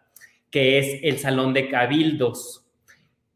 que 0.53 0.78
es 0.78 1.00
el 1.03 1.18
Salón 1.18 1.53
de 1.53 1.68
Cabildos. 1.68 2.64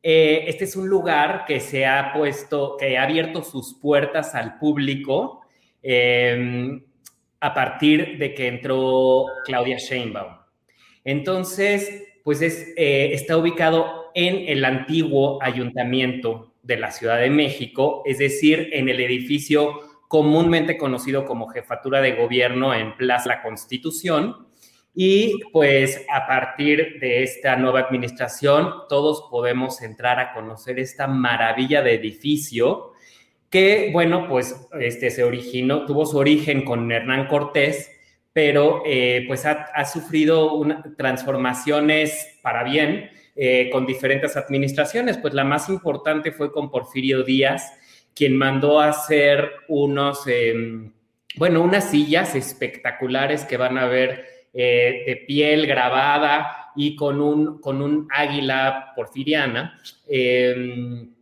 Eh, 0.02 0.44
este 0.46 0.64
es 0.64 0.76
un 0.76 0.88
lugar 0.88 1.44
que 1.48 1.58
se 1.58 1.84
ha 1.84 2.12
puesto, 2.12 2.76
que 2.78 2.96
ha 2.96 3.02
abierto 3.02 3.42
sus 3.42 3.74
puertas 3.74 4.36
al 4.36 4.58
público 4.58 5.40
em, 5.82 6.84
a 7.40 7.54
partir 7.54 8.18
de 8.18 8.34
que 8.34 8.46
entró 8.46 9.24
Claudia 9.44 9.78
Sheinbaum. 9.78 10.36
Entonces, 11.02 12.04
pues 12.22 12.42
es, 12.42 12.74
eh, 12.76 13.10
está 13.12 13.36
ubicado 13.36 14.12
en 14.14 14.48
el 14.48 14.64
antiguo 14.64 15.42
ayuntamiento 15.42 16.54
de 16.62 16.76
la 16.76 16.90
Ciudad 16.90 17.18
de 17.18 17.30
México, 17.30 18.02
es 18.04 18.18
decir, 18.18 18.68
en 18.72 18.88
el 18.88 19.00
edificio 19.00 19.80
comúnmente 20.08 20.76
conocido 20.76 21.24
como 21.24 21.48
jefatura 21.48 22.00
de 22.00 22.12
gobierno 22.12 22.74
en 22.74 22.96
Plaza 22.96 23.28
La 23.28 23.42
Constitución. 23.42 24.46
Y 24.98 25.40
pues 25.52 26.06
a 26.10 26.26
partir 26.26 26.98
de 27.00 27.22
esta 27.22 27.54
nueva 27.54 27.80
administración, 27.80 28.72
todos 28.88 29.28
podemos 29.30 29.82
entrar 29.82 30.18
a 30.18 30.32
conocer 30.32 30.78
esta 30.78 31.06
maravilla 31.06 31.82
de 31.82 31.92
edificio 31.92 32.92
que, 33.50 33.90
bueno, 33.92 34.26
pues 34.26 34.68
este 34.80 35.10
se 35.10 35.22
originó, 35.22 35.84
tuvo 35.84 36.06
su 36.06 36.16
origen 36.16 36.64
con 36.64 36.90
Hernán 36.90 37.28
Cortés, 37.28 37.92
pero 38.32 38.84
eh, 38.86 39.24
pues 39.28 39.44
ha, 39.44 39.84
sufrido 39.84 40.62
transformaciones 40.96 42.38
para 42.40 42.64
bien 42.64 43.10
eh, 43.34 43.68
con 43.70 43.84
diferentes 43.84 44.34
administraciones. 44.34 45.18
Pues 45.18 45.34
la 45.34 45.44
más 45.44 45.68
importante 45.68 46.32
fue 46.32 46.50
con 46.50 46.70
Porfirio 46.70 47.22
Díaz, 47.22 47.70
quien 48.14 48.34
mandó 48.34 48.80
a 48.80 48.88
hacer 48.88 49.50
unos, 49.68 50.26
em, 50.26 50.94
bueno, 51.36 51.60
unas 51.60 51.90
sillas 51.90 52.34
espectaculares 52.34 53.44
que 53.44 53.58
van 53.58 53.76
a 53.76 53.84
ver 53.84 54.35
eh, 54.56 55.02
de 55.06 55.16
piel 55.26 55.66
grabada 55.66 56.72
y 56.74 56.96
con 56.96 57.20
un, 57.20 57.60
con 57.60 57.82
un 57.82 58.08
águila 58.10 58.92
porfiriana 58.96 59.78
em, 60.08 61.12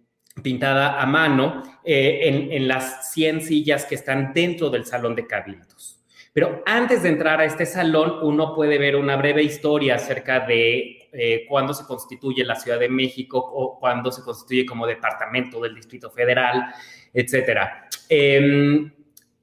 pintada 0.42 1.00
a 1.00 1.06
mano 1.06 1.62
eh, 1.84 2.20
en, 2.22 2.52
en 2.52 2.68
las 2.68 3.12
100 3.12 3.40
sillas 3.42 3.86
que 3.86 3.94
están 3.96 4.32
dentro 4.32 4.70
del 4.70 4.84
salón 4.84 5.14
de 5.14 5.26
cabildos. 5.26 5.94
Pero 6.34 6.62
antes 6.66 7.04
de 7.04 7.10
entrar 7.10 7.40
a 7.40 7.44
este 7.44 7.64
salón, 7.64 8.18
uno 8.22 8.56
puede 8.56 8.76
ver 8.76 8.96
una 8.96 9.16
breve 9.16 9.44
historia 9.44 9.94
acerca 9.94 10.40
de 10.40 11.08
eh, 11.12 11.46
cuándo 11.48 11.72
se 11.72 11.86
constituye 11.86 12.44
la 12.44 12.56
Ciudad 12.56 12.80
de 12.80 12.88
México 12.88 13.38
o 13.38 13.78
cuándo 13.78 14.10
se 14.10 14.22
constituye 14.22 14.66
como 14.66 14.84
departamento 14.84 15.60
del 15.60 15.76
Distrito 15.76 16.10
Federal, 16.10 16.74
etcétera. 17.12 17.88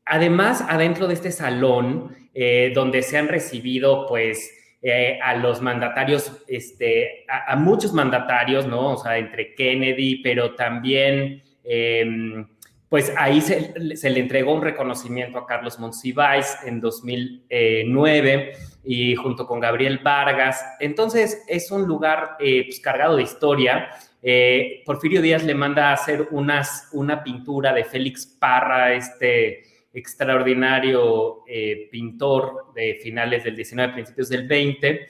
Em, 0.06 0.16
además, 0.18 0.64
adentro 0.68 1.08
de 1.08 1.14
este 1.14 1.32
salón, 1.32 2.16
eh, 2.34 2.72
donde 2.74 3.02
se 3.02 3.18
han 3.18 3.28
recibido, 3.28 4.06
pues, 4.08 4.52
eh, 4.82 5.20
a 5.22 5.36
los 5.36 5.62
mandatarios, 5.62 6.44
este, 6.48 7.26
a, 7.28 7.56
muchos 7.56 7.94
mandatarios, 7.94 8.66
¿no? 8.66 8.94
O 8.94 8.98
sea, 8.98 9.18
entre 9.18 9.54
Kennedy, 9.54 10.22
pero 10.24 10.56
también, 10.56 11.44
em, 11.64 12.48
pues 12.90 13.14
ahí 13.16 13.42
se, 13.42 13.74
le 13.78 14.20
entregó 14.20 14.54
un 14.54 14.62
reconocimiento 14.62 15.38
a 15.38 15.46
Carlos 15.46 15.80
Monsiváis 15.80 16.58
en 16.66 16.82
2009 16.82 18.54
y 18.84 19.16
junto 19.16 19.46
con 19.46 19.60
Gabriel 19.60 20.00
Vargas. 20.04 20.62
Entonces 20.80 21.44
es 21.48 21.72
un 21.72 21.88
lugar 21.88 22.38
eh, 22.40 22.64
pues, 22.66 22.80
cargado 22.80 23.16
de 23.16 23.24
historia. 23.24 23.92
Eh, 24.22 24.82
Porfirio 24.86 25.22
Díaz 25.22 25.44
le 25.44 25.56
manda 25.56 25.90
a 25.90 25.94
hacer 25.94 26.28
unas, 26.32 26.90
una 26.92 27.24
pintura 27.24 27.72
de 27.72 27.84
Félix 27.86 28.26
Parra, 28.26 28.94
este 28.94 29.64
extraordinario 29.94 31.44
eh, 31.48 31.90
pintor 31.92 32.74
de 32.74 33.00
finales 33.02 33.44
del 33.44 33.56
19, 33.56 33.94
principios 33.94 34.30
del 34.30 34.48
20, 34.48 35.08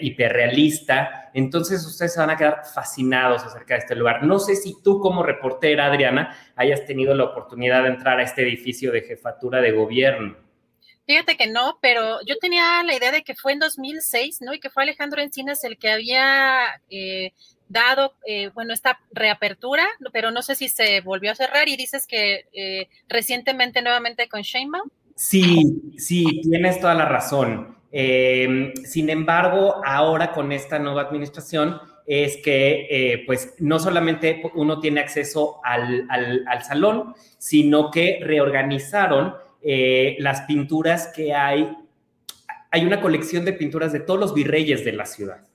hiperrealista. 0.00 1.30
Entonces 1.34 1.86
ustedes 1.86 2.12
se 2.12 2.20
van 2.20 2.30
a 2.30 2.36
quedar 2.36 2.62
fascinados 2.64 3.44
acerca 3.44 3.74
de 3.74 3.80
este 3.80 3.94
lugar. 3.94 4.24
No 4.24 4.40
sé 4.40 4.56
si 4.56 4.82
tú 4.82 5.00
como 5.00 5.22
reportera, 5.22 5.86
Adriana, 5.86 6.36
hayas 6.56 6.84
tenido 6.84 7.14
la 7.14 7.24
oportunidad 7.24 7.84
de 7.84 7.90
entrar 7.90 8.18
a 8.18 8.24
este 8.24 8.42
edificio 8.42 8.90
de 8.90 9.02
jefatura 9.02 9.60
de 9.60 9.70
gobierno. 9.70 10.36
Fíjate 11.08 11.38
que 11.38 11.46
no, 11.46 11.78
pero 11.80 12.18
yo 12.26 12.36
tenía 12.38 12.82
la 12.82 12.94
idea 12.94 13.10
de 13.10 13.22
que 13.22 13.34
fue 13.34 13.52
en 13.52 13.60
2006, 13.60 14.42
¿no? 14.42 14.52
Y 14.52 14.60
que 14.60 14.68
fue 14.68 14.82
Alejandro 14.82 15.22
Encinas 15.22 15.64
el 15.64 15.78
que 15.78 15.90
había 15.90 16.82
eh, 16.90 17.32
dado, 17.68 18.14
eh, 18.26 18.50
bueno, 18.54 18.72
esta 18.72 19.00
reapertura, 19.12 19.86
pero 20.12 20.30
no 20.30 20.42
sé 20.42 20.54
si 20.54 20.68
se 20.68 21.00
volvió 21.00 21.32
a 21.32 21.34
cerrar 21.34 21.68
y 21.68 21.76
dices 21.76 22.06
que 22.06 22.46
eh, 22.52 22.88
recientemente 23.08 23.82
nuevamente 23.82 24.28
con 24.28 24.42
Sheinbaum. 24.42 24.88
Sí, 25.14 25.94
sí, 25.96 26.40
tienes 26.42 26.80
toda 26.80 26.94
la 26.94 27.06
razón. 27.06 27.76
Em, 27.90 28.74
sin 28.74 29.10
embargo, 29.10 29.82
ahora 29.84 30.32
con 30.32 30.52
esta 30.52 30.78
nueva 30.78 31.02
administración 31.02 31.80
es 32.06 32.38
que, 32.38 33.24
pues, 33.26 33.54
no 33.58 33.78
solamente 33.78 34.42
uno 34.54 34.80
tiene 34.80 35.00
acceso 35.00 35.60
al, 35.62 36.06
al 36.08 36.62
salón, 36.62 37.14
sino 37.38 37.90
que 37.90 38.18
reorganizaron 38.22 39.34
eh, 39.62 40.16
las 40.20 40.42
pinturas 40.42 41.10
que 41.14 41.34
hay. 41.34 41.76
Hay 42.70 42.84
una 42.84 43.00
colección 43.00 43.44
de 43.44 43.52
pinturas 43.52 43.92
de 43.92 44.00
todos 44.00 44.20
los 44.20 44.34
virreyes 44.34 44.84
de 44.84 44.92
la 44.92 45.06
ciudad. 45.06 45.47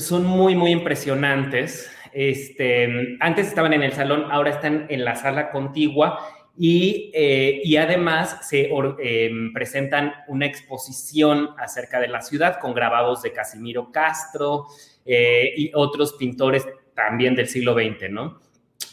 Son 0.00 0.24
muy, 0.24 0.54
muy 0.54 0.70
impresionantes. 0.70 1.90
Este, 2.12 3.16
antes 3.20 3.48
estaban 3.48 3.72
en 3.72 3.82
el 3.82 3.92
salón, 3.92 4.26
ahora 4.30 4.50
están 4.50 4.86
en 4.88 5.04
la 5.04 5.16
sala 5.16 5.50
contigua 5.50 6.18
y, 6.58 7.10
eh, 7.14 7.62
y 7.64 7.76
además 7.76 8.46
se 8.48 8.70
em, 8.98 9.52
presentan 9.52 10.12
una 10.28 10.44
exposición 10.46 11.50
acerca 11.58 12.00
de 12.00 12.08
la 12.08 12.20
ciudad 12.20 12.58
con 12.60 12.74
grabados 12.74 13.22
de 13.22 13.32
Casimiro 13.32 13.90
Castro 13.90 14.66
eh, 15.06 15.54
y 15.56 15.70
otros 15.74 16.14
pintores 16.14 16.66
también 16.94 17.34
del 17.34 17.48
siglo 17.48 17.74
XX, 17.74 18.10
¿no? 18.10 18.40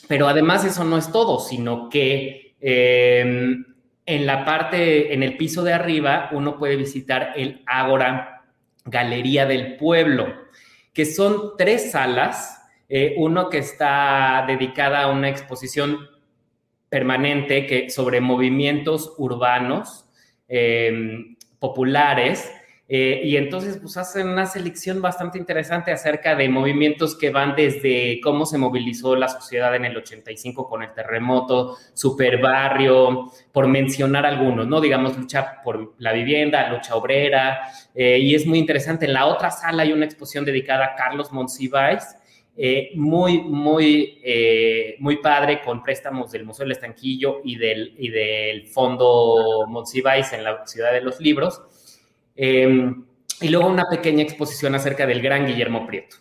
Pero 0.07 0.27
además 0.27 0.63
eso 0.63 0.85
no 0.85 0.97
es 0.97 1.11
todo, 1.11 1.39
sino 1.39 1.89
que 1.89 2.49
Em, 2.61 3.65
en 4.05 4.25
la 4.25 4.43
parte, 4.43 5.13
en 5.13 5.23
el 5.23 5.37
piso 5.37 5.63
de 5.63 5.73
arriba, 5.73 6.29
uno 6.31 6.57
puede 6.57 6.75
visitar 6.75 7.33
el 7.35 7.61
Ágora 7.65 8.43
Galería 8.85 9.45
del 9.45 9.77
Pueblo, 9.77 10.33
que 10.99 11.05
son 11.05 11.55
tres 11.57 11.91
salas, 11.91 12.61
eh, 12.89 13.15
uno 13.15 13.49
que 13.49 13.59
está 13.59 14.43
dedicada 14.45 15.03
a 15.03 15.07
una 15.09 15.29
exposición 15.29 16.09
permanente 16.89 17.65
que, 17.67 17.89
sobre 17.89 18.19
movimientos 18.19 19.13
urbanos 19.17 20.09
em, 20.49 21.37
populares, 21.57 22.51
Eh, 22.91 23.21
y 23.23 23.37
entonces, 23.37 23.77
pues 23.77 23.95
hacen 23.97 24.27
una 24.29 24.47
selección 24.47 24.99
bastante 24.99 25.37
interesante 25.37 25.91
acerca 25.91 26.35
de 26.35 26.49
movimientos 26.49 27.15
que 27.15 27.29
van 27.29 27.55
desde 27.55 28.19
cómo 28.19 28.47
se 28.47 28.57
movilizó 28.57 29.15
la 29.15 29.27
sociedad 29.27 29.75
en 29.75 29.85
el 29.85 29.95
85 29.95 30.67
con 30.67 30.81
el 30.81 30.91
terremoto, 30.93 31.77
superbarrio, 31.93 33.31
por 33.51 33.67
mencionar 33.67 34.25
algunos, 34.25 34.65
¿no? 34.67 34.81
Digamos, 34.81 35.15
lucha 35.15 35.61
por 35.63 35.93
la 35.99 36.13
vivienda, 36.13 36.67
lucha 36.71 36.95
obrera, 36.95 37.61
eh, 37.93 38.17
y 38.17 38.33
es 38.33 38.47
muy 38.47 38.57
interesante. 38.57 39.05
En 39.05 39.13
la 39.13 39.27
otra 39.27 39.51
sala 39.51 39.83
hay 39.83 39.93
una 39.93 40.05
exposición 40.05 40.43
dedicada 40.43 40.85
a 40.85 40.95
Carlos 40.95 41.31
Monsiváis, 41.31 42.15
eh, 42.57 42.89
muy, 42.95 43.39
muy, 43.39 44.19
muy 44.97 45.17
padre 45.17 45.61
con 45.61 45.83
préstamos 45.83 46.31
del 46.31 46.43
Museo 46.43 46.63
del 46.65 46.71
Estanquillo 46.71 47.41
y 47.43 47.55
del, 47.55 47.93
y 47.99 48.09
del 48.09 48.65
Fondo 48.65 49.65
Monsiváis 49.67 50.33
en 50.33 50.43
la 50.43 50.65
Ciudad 50.65 50.91
de 50.91 51.01
los 51.01 51.21
Libros. 51.21 51.61
Em, 52.41 53.03
y 53.41 53.49
luego 53.49 53.67
una 53.67 53.89
pequeña 53.89 54.23
exposición 54.23 54.73
acerca 54.73 55.05
del 55.05 55.21
gran 55.21 55.45
Guillermo 55.45 55.85
Prieto. 55.85 56.15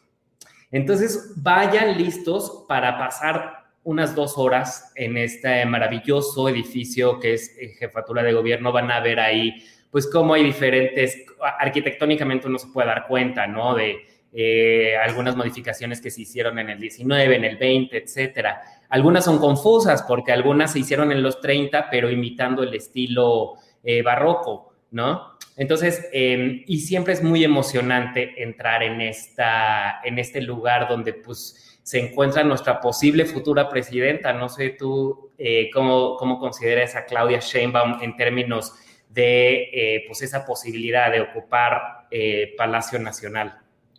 Entonces, 0.72 1.32
vayan 1.36 1.96
listos 1.96 2.64
para 2.66 2.98
pasar 2.98 3.68
unas 3.84 4.16
dos 4.16 4.36
horas 4.36 4.92
en 4.96 5.16
este 5.16 5.64
maravilloso 5.64 6.48
edificio 6.48 7.20
que 7.20 7.34
es 7.34 7.56
eh, 7.56 7.68
jefatura 7.78 8.24
de 8.24 8.32
gobierno. 8.32 8.72
Van 8.72 8.90
a 8.90 8.98
ver 8.98 9.20
ahí, 9.20 9.62
pues, 9.92 10.10
cómo 10.10 10.34
hay 10.34 10.42
diferentes, 10.42 11.24
arquitectónicamente 11.60 12.48
uno 12.48 12.58
se 12.58 12.66
puede 12.66 12.88
dar 12.88 13.06
cuenta, 13.06 13.46
¿no? 13.46 13.76
De 13.76 13.98
eh, 14.32 14.96
algunas 14.96 15.36
modificaciones 15.36 16.00
que 16.00 16.10
se 16.10 16.22
hicieron 16.22 16.58
en 16.58 16.68
el 16.68 16.80
19, 16.80 17.36
en 17.36 17.44
el 17.44 17.58
20, 17.58 17.96
etcétera. 17.96 18.60
Algunas 18.88 19.24
son 19.24 19.38
confusas 19.38 20.02
porque 20.02 20.32
algunas 20.32 20.72
se 20.72 20.80
hicieron 20.80 21.12
en 21.12 21.22
los 21.22 21.40
30, 21.40 21.88
pero 21.90 22.10
imitando 22.10 22.64
el 22.64 22.74
estilo 22.74 23.54
eh, 23.84 24.02
barroco, 24.02 24.67
¿no? 24.90 25.38
Entonces, 25.56 26.08
em, 26.12 26.62
y 26.66 26.80
siempre 26.80 27.12
es 27.12 27.22
muy 27.22 27.42
emocionante 27.44 28.42
entrar 28.42 28.82
en, 28.82 29.00
esta, 29.00 30.00
en 30.04 30.18
este 30.18 30.40
lugar 30.40 30.88
donde 30.88 31.12
pues 31.12 31.80
se 31.82 31.98
encuentra 31.98 32.44
nuestra 32.44 32.80
posible 32.80 33.24
futura 33.24 33.68
presidenta. 33.68 34.32
No 34.32 34.48
sé 34.48 34.70
tú 34.70 35.32
eh, 35.36 35.70
cómo, 35.72 36.16
cómo 36.16 36.38
consideras 36.38 36.94
a 36.94 37.06
Claudia 37.06 37.40
Sheinbaum 37.40 38.02
en 38.02 38.16
términos 38.16 38.74
de 39.08 39.70
eh, 39.72 40.04
pues 40.06 40.22
esa 40.22 40.44
posibilidad 40.44 41.10
de 41.10 41.22
ocupar 41.22 42.06
eh, 42.10 42.54
Palacio 42.56 42.98
Nacional 42.98 43.58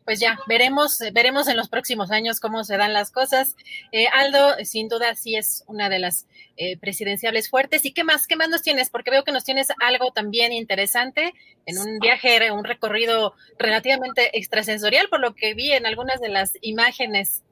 pues 0.10 0.20
ya 0.20 0.40
veremos, 0.48 1.00
eh, 1.02 1.12
veremos 1.14 1.48
en 1.50 1.56
los 1.56 1.70
próximos 1.70 2.10
años 2.10 2.40
cómo 2.40 2.64
se 2.64 2.78
dan 2.78 2.94
las 2.94 3.12
cosas. 3.12 3.56
Eh, 3.92 4.08
Aldo, 4.08 4.56
sin 4.64 4.88
duda, 4.88 5.14
sí 5.14 5.36
es 5.36 5.64
una 5.68 5.88
de 5.88 6.00
las 6.00 6.26
eh, 6.58 6.80
presidenciables 6.80 7.48
fuertes. 7.48 7.86
¿Y 7.86 7.94
qué 7.94 8.04
más? 8.04 8.26
¿Qué 8.26 8.36
más 8.36 8.50
nos 8.50 8.64
tienes? 8.64 8.90
Porque 8.90 9.12
veo 9.12 9.24
que 9.24 9.32
nos 9.32 9.44
tienes 9.44 9.68
algo 9.80 10.12
también 10.12 10.52
interesante 10.52 11.36
en 11.68 11.78
un 11.78 12.00
viaje, 12.00 12.52
un 12.52 12.64
recorrido 12.64 13.36
relativamente 13.60 14.36
extrasensorial, 14.36 15.10
por 15.10 15.20
lo 15.20 15.36
que 15.36 15.54
vi 15.54 15.74
en 15.74 15.86
algunas 15.86 16.20
de 16.20 16.30
las 16.30 16.54
imágenes. 16.62 17.44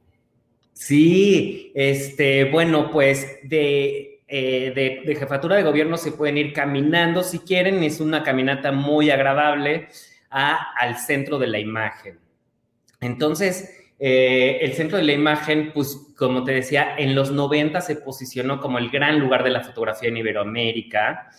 Sí, 0.73 1.71
este, 1.75 2.45
bueno, 2.45 2.89
pues 2.89 3.37
de, 3.43 4.21
de, 4.27 5.03
de 5.05 5.15
jefatura 5.15 5.57
de 5.57 5.61
gobierno 5.61 5.95
se 5.97 6.11
pueden 6.11 6.39
ir 6.39 6.53
caminando 6.53 7.21
si 7.21 7.37
quieren. 7.37 7.83
Es 7.83 7.99
una 7.99 8.23
caminata 8.23 8.71
muy 8.71 9.11
agradable 9.11 9.89
a, 10.31 10.73
al 10.73 10.97
centro 10.97 11.37
de 11.37 11.45
la 11.45 11.59
imagen. 11.59 12.25
Entonces, 13.01 13.73
eh, 13.99 14.59
el 14.61 14.73
centro 14.73 14.97
de 14.97 15.03
la 15.03 15.13
imagen, 15.13 15.71
pues 15.73 16.13
como 16.15 16.43
te 16.43 16.51
decía, 16.53 16.95
en 16.97 17.15
los 17.15 17.31
90 17.31 17.81
se 17.81 17.95
posicionó 17.95 18.59
como 18.59 18.77
el 18.77 18.89
gran 18.89 19.19
lugar 19.19 19.43
de 19.43 19.49
la 19.49 19.61
fotografía 19.61 20.09
en 20.09 20.17
Iberoamérica. 20.17 21.29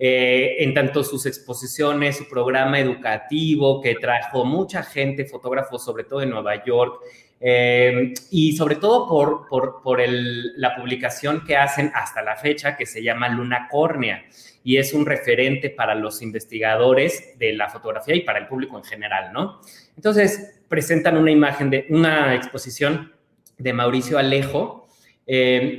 Eh, 0.00 0.62
en 0.62 0.74
tanto 0.74 1.02
sus 1.02 1.26
exposiciones, 1.26 2.18
su 2.18 2.28
programa 2.28 2.78
educativo 2.78 3.80
que 3.80 3.96
trajo 3.96 4.44
mucha 4.44 4.84
gente, 4.84 5.24
fotógrafos 5.24 5.84
sobre 5.84 6.04
todo 6.04 6.22
en 6.22 6.30
Nueva 6.30 6.64
York, 6.64 7.00
eh, 7.40 8.14
y 8.30 8.56
sobre 8.56 8.76
todo 8.76 9.08
por, 9.08 9.48
por, 9.82 10.00
la 10.08 10.76
publicación 10.76 11.44
que 11.44 11.56
hacen 11.56 11.90
hasta 11.94 12.22
la 12.22 12.36
fecha 12.36 12.76
que 12.76 12.86
se 12.86 13.02
llama 13.02 13.28
Luna 13.28 13.68
Córnea 13.70 14.24
y 14.64 14.76
es 14.76 14.92
un 14.92 15.06
referente 15.06 15.70
para 15.70 15.94
los 15.94 16.20
investigadores 16.20 17.38
de 17.38 17.52
la 17.52 17.68
fotografía 17.68 18.16
y 18.16 18.22
para 18.22 18.40
el 18.40 18.48
público 18.48 18.76
en 18.76 18.84
general, 18.84 19.32
¿no? 19.32 19.60
Entonces, 19.96 20.57
presentan 20.68 21.16
una 21.16 21.30
imagen 21.30 21.70
de 21.70 21.86
una 21.90 22.34
exposición 22.34 23.12
de 23.56 23.72
Mauricio 23.72 24.18
Alejo. 24.18 24.88
Eh, 25.26 25.78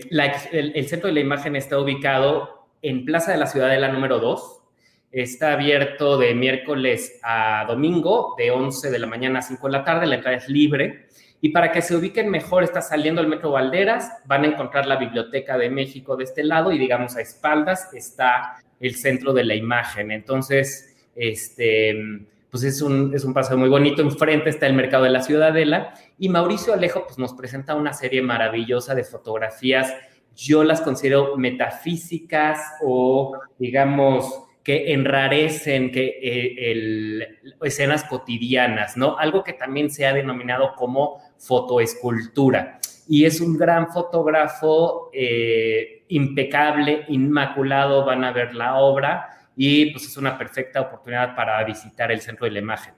el, 0.51 0.87
centro 0.87 1.07
de 1.07 1.13
la 1.13 1.19
imagen 1.19 1.55
está 1.55 1.79
ubicado 1.79 2.67
en 2.81 3.05
Plaza 3.05 3.31
de 3.31 3.37
la 3.37 3.47
Ciudadela 3.47 3.89
número 3.89 4.19
2. 4.19 4.57
Está 5.11 5.53
abierto 5.53 6.17
de 6.17 6.35
miércoles 6.35 7.19
a 7.23 7.65
domingo, 7.67 8.35
de 8.37 8.51
11 8.51 8.91
de 8.91 8.99
la 8.99 9.07
mañana 9.07 9.39
a 9.39 9.41
5 9.41 9.67
de 9.67 9.71
la 9.71 9.83
tarde. 9.83 10.05
La 10.05 10.15
entrada 10.15 10.37
es 10.37 10.47
libre. 10.49 11.07
Y 11.41 11.49
para 11.49 11.71
que 11.71 11.81
se 11.81 11.95
ubiquen 11.95 12.29
mejor, 12.29 12.63
está 12.63 12.81
saliendo 12.81 13.21
el 13.21 13.27
Metro 13.27 13.51
Valderas, 13.51 14.11
van 14.25 14.43
a 14.43 14.47
encontrar 14.47 14.85
la 14.85 14.97
Biblioteca 14.97 15.57
de 15.57 15.69
México 15.69 16.17
de 16.17 16.25
este 16.25 16.43
lado 16.43 16.71
y 16.71 16.77
digamos 16.77 17.15
a 17.15 17.21
espaldas 17.21 17.93
está 17.93 18.61
el 18.79 18.95
centro 18.95 19.33
de 19.33 19.45
la 19.45 19.55
imagen. 19.55 20.11
Entonces, 20.11 20.97
este, 21.15 21.95
pues 22.49 22.63
es 22.63 22.81
un, 22.81 23.13
es 23.13 23.23
un 23.23 23.33
paseo 23.33 23.57
muy 23.57 23.69
bonito. 23.69 24.01
Enfrente 24.01 24.49
está 24.49 24.65
el 24.67 24.73
mercado 24.73 25.03
de 25.03 25.11
la 25.11 25.21
Ciudadela 25.21 25.93
y 26.17 26.29
Mauricio 26.29 26.73
Alejo 26.73 27.05
pues, 27.05 27.17
nos 27.17 27.33
presenta 27.33 27.75
una 27.75 27.93
serie 27.93 28.21
maravillosa 28.21 28.95
de 28.95 29.03
fotografías. 29.03 29.93
Yo 30.35 30.63
las 30.63 30.81
considero 30.81 31.37
metafísicas 31.37 32.59
o, 32.83 33.37
digamos, 33.57 34.45
que 34.63 34.93
enrarecen 34.93 35.91
que, 35.91 36.19
eh, 36.21 37.39
escenas 37.61 38.03
cotidianas, 38.03 38.97
¿no? 38.97 39.17
Algo 39.17 39.43
que 39.43 39.53
también 39.53 39.89
se 39.89 40.05
ha 40.05 40.13
denominado 40.13 40.73
como 40.75 41.21
fotoescultura. 41.37 42.79
Y 43.07 43.25
es 43.25 43.41
un 43.41 43.57
gran 43.57 43.91
fotógrafo 43.91 45.09
eh, 45.13 46.03
impecable, 46.09 47.05
inmaculado, 47.07 48.05
van 48.05 48.23
a 48.23 48.31
ver 48.31 48.53
la 48.53 48.75
obra 48.75 49.38
y 49.61 49.91
pues 49.91 50.05
es 50.05 50.15
una 50.15 50.37
perfecta 50.37 50.79
oportunidad 50.79 51.35
para 51.35 51.61
visitar 51.65 52.13
el 52.13 52.21
centro 52.21 52.45
de 52.45 52.51
la 52.51 52.59
imagen. 52.59 52.93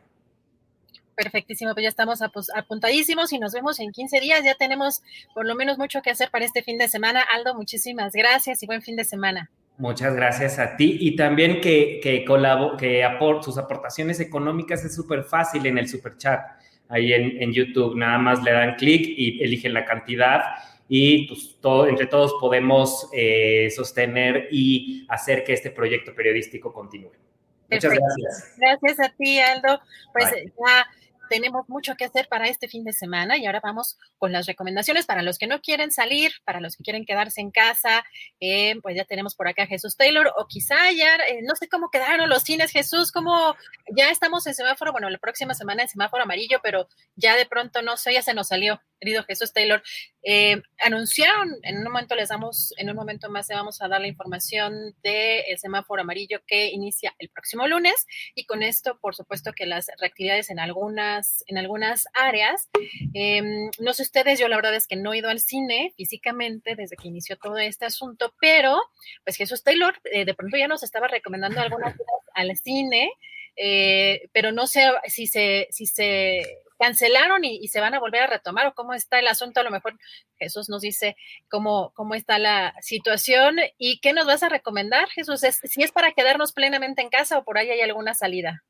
Perfectísimo, 1.15 1.73
pues 1.73 1.81
ya 1.81 1.89
estamos 1.89 2.19
apuntadísimos 2.21 3.33
y 3.33 3.39
nos 3.39 3.51
vemos 3.51 3.79
en 3.79 3.91
15 3.91 4.19
días. 4.19 4.43
Ya 4.43 4.53
tenemos 4.53 5.01
por 5.33 5.47
lo 5.47 5.55
menos 5.55 5.79
mucho 5.79 6.03
que 6.03 6.11
hacer 6.11 6.29
para 6.29 6.45
este 6.45 6.61
fin 6.61 6.77
de 6.77 6.87
semana. 6.87 7.25
Aldo, 7.33 7.55
muchísimas 7.55 8.13
gracias 8.13 8.61
y 8.61 8.67
buen 8.67 8.83
fin 8.83 8.95
de 8.95 9.05
semana. 9.05 9.49
Muchas 9.79 10.15
gracias 10.15 10.59
a 10.59 10.77
ti 10.77 10.97
y 11.01 11.15
también 11.15 11.61
que, 11.61 11.99
que, 12.03 12.23
que 12.77 13.07
sus 13.41 13.57
aportaciones 13.57 14.19
económicas 14.19 14.85
es 14.85 14.93
súper 14.93 15.23
fácil 15.23 15.65
en 15.65 15.79
el 15.79 15.89
super 15.89 16.15
chat 16.17 16.41
ahí 16.89 17.11
en, 17.11 17.41
en 17.41 17.53
YouTube. 17.53 17.97
Nada 17.97 18.19
más 18.19 18.43
le 18.43 18.51
dan 18.51 18.75
clic 18.75 19.01
y 19.07 19.41
eligen 19.43 19.73
la 19.73 19.83
cantidad 19.83 20.41
y 20.93 21.25
pues, 21.25 21.55
todo, 21.61 21.87
entre 21.87 22.05
todos 22.05 22.33
podemos 22.37 23.07
eh, 23.13 23.69
sostener 23.73 24.49
y 24.51 25.05
hacer 25.07 25.45
que 25.45 25.53
este 25.53 25.71
proyecto 25.71 26.13
periodístico 26.13 26.73
continúe. 26.73 27.13
Muchas 27.69 27.93
gracias. 27.93 28.55
Gracias 28.57 28.99
a 28.99 29.15
ti, 29.15 29.39
Aldo. 29.39 29.79
Pues 30.11 30.29
ya 30.35 30.85
tenemos 31.29 31.69
mucho 31.69 31.95
que 31.95 32.03
hacer 32.03 32.27
para 32.27 32.49
este 32.49 32.67
fin 32.67 32.83
de 32.83 32.91
semana 32.91 33.37
y 33.37 33.45
ahora 33.45 33.61
vamos 33.63 33.97
con 34.17 34.33
las 34.33 34.47
recomendaciones 34.47 35.05
para 35.05 35.21
los 35.21 35.37
que 35.37 35.47
no 35.47 35.61
quieren 35.61 35.89
salir, 35.89 36.33
para 36.43 36.59
los 36.59 36.75
que 36.75 36.83
quieren 36.83 37.05
quedarse 37.05 37.39
en 37.39 37.51
casa. 37.51 38.03
Eh, 38.41 38.75
pues 38.83 38.97
ya 38.97 39.05
tenemos 39.05 39.33
por 39.35 39.47
acá 39.47 39.63
a 39.63 39.67
Jesús 39.67 39.95
Taylor 39.95 40.29
o 40.37 40.45
quizá 40.47 40.91
ya, 40.91 41.15
eh, 41.29 41.39
no 41.43 41.55
sé 41.55 41.69
cómo 41.69 41.89
quedaron 41.89 42.27
los 42.27 42.43
cines, 42.43 42.71
Jesús, 42.71 43.13
como 43.13 43.55
ya 43.95 44.09
estamos 44.09 44.45
en 44.45 44.55
semáforo, 44.55 44.91
bueno, 44.91 45.09
la 45.09 45.19
próxima 45.19 45.53
semana 45.53 45.83
en 45.83 45.87
semáforo 45.87 46.23
amarillo, 46.23 46.59
pero 46.61 46.89
ya 47.15 47.37
de 47.37 47.45
pronto 47.45 47.81
no 47.81 47.95
sé, 47.95 48.11
ya 48.11 48.21
se 48.21 48.33
nos 48.33 48.49
salió 48.49 48.81
querido 49.01 49.23
Jesús 49.23 49.51
Taylor, 49.51 49.81
eh, 50.23 50.61
anunciaron, 50.79 51.49
en 51.63 51.77
un 51.77 51.83
momento 51.83 52.15
les 52.15 52.29
damos, 52.29 52.73
en 52.77 52.89
un 52.89 52.95
momento 52.95 53.29
más 53.29 53.49
le 53.49 53.55
vamos 53.55 53.81
a 53.81 53.87
dar 53.87 54.01
la 54.01 54.07
información 54.07 54.95
del 55.01 55.57
semáforo 55.57 56.01
amarillo 56.01 56.41
que 56.45 56.67
inicia 56.67 57.15
el 57.17 57.29
próximo 57.29 57.67
lunes 57.67 58.05
y 58.35 58.45
con 58.45 58.61
esto, 58.61 58.99
por 58.99 59.15
supuesto 59.15 59.53
que 59.53 59.65
las 59.65 59.87
reactividades 59.99 60.49
en 60.49 60.59
algunas, 60.59 61.43
en 61.47 61.57
algunas 61.57 62.05
áreas, 62.13 62.69
em, 63.13 63.71
no 63.79 63.93
sé 63.93 64.03
ustedes, 64.03 64.39
yo 64.39 64.47
la 64.47 64.57
verdad 64.57 64.75
es 64.75 64.87
que 64.87 64.95
no 64.95 65.13
he 65.13 65.17
ido 65.17 65.29
al 65.29 65.39
cine 65.39 65.93
físicamente 65.97 66.75
desde 66.75 66.97
que 66.97 67.07
inició 67.07 67.37
todo 67.37 67.57
este 67.57 67.85
asunto, 67.85 68.33
pero 68.39 68.79
pues 69.23 69.37
Jesús 69.37 69.63
Taylor 69.63 69.99
eh, 70.11 70.25
de 70.25 70.33
pronto 70.35 70.57
ya 70.57 70.67
nos 70.67 70.83
estaba 70.83 71.07
recomendando 71.07 71.59
algunas 71.61 71.95
al 72.33 72.55
cine, 72.57 73.11
eh, 73.55 74.29
pero 74.31 74.51
no 74.51 74.67
sé 74.67 74.91
si 75.07 75.27
se, 75.27 75.67
si 75.71 75.85
se 75.85 76.61
cancelaron 76.81 77.45
y, 77.45 77.67
se 77.67 77.79
van 77.79 77.93
a 77.93 77.99
volver 77.99 78.23
a 78.23 78.27
retomar 78.27 78.65
o 78.65 78.73
cómo 78.73 78.93
está 78.93 79.19
el 79.19 79.27
asunto. 79.27 79.59
A 79.59 79.63
lo 79.63 79.69
mejor 79.69 79.99
Jesús 80.39 80.67
nos 80.67 80.81
dice 80.81 81.15
cómo, 81.47 81.91
cómo 81.93 82.15
está 82.15 82.39
la 82.39 82.73
situación 82.81 83.57
y 83.77 83.99
qué 83.99 84.13
nos 84.13 84.25
vas 84.25 84.41
a 84.41 84.49
recomendar, 84.49 85.07
Jesús. 85.09 85.41
si 85.41 85.83
es 85.83 85.91
para 85.91 86.13
quedarnos 86.13 86.53
plenamente 86.53 87.03
en 87.03 87.09
casa 87.09 87.37
o 87.37 87.43
por 87.43 87.59
ahí 87.59 87.69
hay 87.69 87.81
alguna 87.81 88.15
salida. 88.15 88.63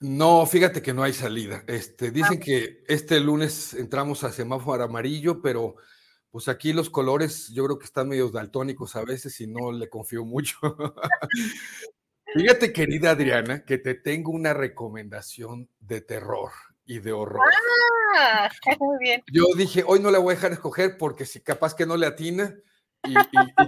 No, 0.00 0.46
fíjate 0.46 0.80
que 0.80 0.94
no 0.94 1.02
hay 1.02 1.12
salida. 1.12 1.62
Este, 1.66 2.10
dicen 2.10 2.38
ah. 2.40 2.44
que 2.44 2.84
este 2.88 3.20
lunes 3.20 3.74
entramos 3.74 4.24
a 4.24 4.32
semáforo 4.32 4.84
amarillo, 4.84 5.42
pero 5.42 5.76
pues 6.30 6.48
aquí 6.48 6.72
los 6.72 6.88
colores 6.88 7.48
yo 7.52 7.66
creo 7.66 7.78
que 7.78 7.84
están 7.84 8.08
medio 8.08 8.30
daltónicos 8.30 8.96
a 8.96 9.04
veces 9.04 9.38
y 9.42 9.46
no 9.46 9.72
le 9.72 9.90
confío 9.90 10.24
mucho. 10.24 10.56
Fíjate, 12.34 12.72
querida 12.72 13.10
Adriana, 13.10 13.64
que 13.64 13.76
te 13.76 13.94
tengo 13.94 14.30
una 14.30 14.54
recomendación 14.54 15.68
de 15.80 16.00
terror 16.00 16.50
y 16.88 16.98
de 16.98 17.12
horror. 17.12 17.44
Ah, 18.16 18.50
muy 18.80 18.98
bien. 18.98 19.22
Yo 19.30 19.44
dije, 19.56 19.84
hoy 19.86 20.00
no 20.00 20.10
la 20.10 20.18
voy 20.18 20.32
a 20.32 20.34
dejar 20.34 20.52
escoger 20.52 20.96
porque 20.98 21.24
si 21.26 21.40
capaz 21.40 21.74
que 21.74 21.86
no 21.86 21.96
le 21.96 22.06
atina, 22.06 22.56
y, 23.04 23.14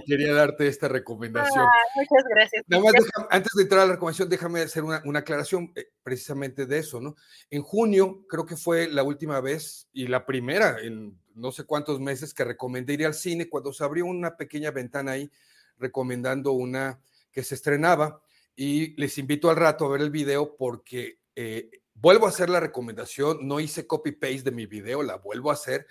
quería 0.05 0.33
darte 0.33 0.67
esta 0.67 0.89
recomendación. 0.89 1.63
Ah, 1.63 1.83
muchas 1.95 2.27
gracias. 2.29 2.63
Nada 2.67 2.83
más 2.83 2.93
antes 3.29 3.51
de 3.55 3.63
entrar 3.63 3.81
a 3.81 3.85
la 3.85 3.93
recomendación, 3.93 4.27
déjame 4.27 4.61
hacer 4.61 4.83
una, 4.83 5.01
una, 5.05 5.19
aclaración 5.19 5.71
eh, 5.75 5.89
precisamente 6.03 6.65
de 6.65 6.79
eso, 6.79 6.99
¿no? 6.99 7.15
En 7.49 7.61
junio, 7.61 8.25
creo 8.27 8.45
que 8.45 8.57
fue 8.57 8.89
la 8.89 9.03
última 9.03 9.39
vez 9.39 9.87
y 9.93 10.07
la 10.07 10.25
primera 10.25 10.79
en 10.81 11.17
no 11.33 11.51
sé 11.53 11.63
cuántos 11.63 12.01
meses 12.01 12.33
que 12.33 12.43
recomendé 12.43 12.93
ir 12.93 13.05
al 13.05 13.13
cine 13.13 13.47
cuando 13.47 13.71
se 13.71 13.85
abrió 13.85 14.05
una 14.05 14.35
pequeña 14.35 14.71
ventana 14.71 15.13
ahí 15.13 15.31
recomendando 15.77 16.51
una 16.51 16.99
que 17.31 17.43
se 17.43 17.55
estrenaba 17.55 18.21
y 18.53 18.99
les 18.99 19.17
invito 19.17 19.49
al 19.49 19.55
rato 19.55 19.85
a 19.85 19.89
ver 19.89 20.01
el 20.01 20.11
video 20.11 20.57
porque 20.57 21.19
eh, 21.35 21.80
vuelvo 22.01 22.25
a 22.25 22.29
hacer 22.29 22.49
la 22.49 22.59
recomendación, 22.59 23.47
no 23.47 23.59
hice 23.59 23.85
copy-paste 23.85 24.41
de 24.41 24.51
mi 24.51 24.65
video, 24.65 25.03
la 25.03 25.17
vuelvo 25.17 25.51
a 25.51 25.53
hacer, 25.53 25.85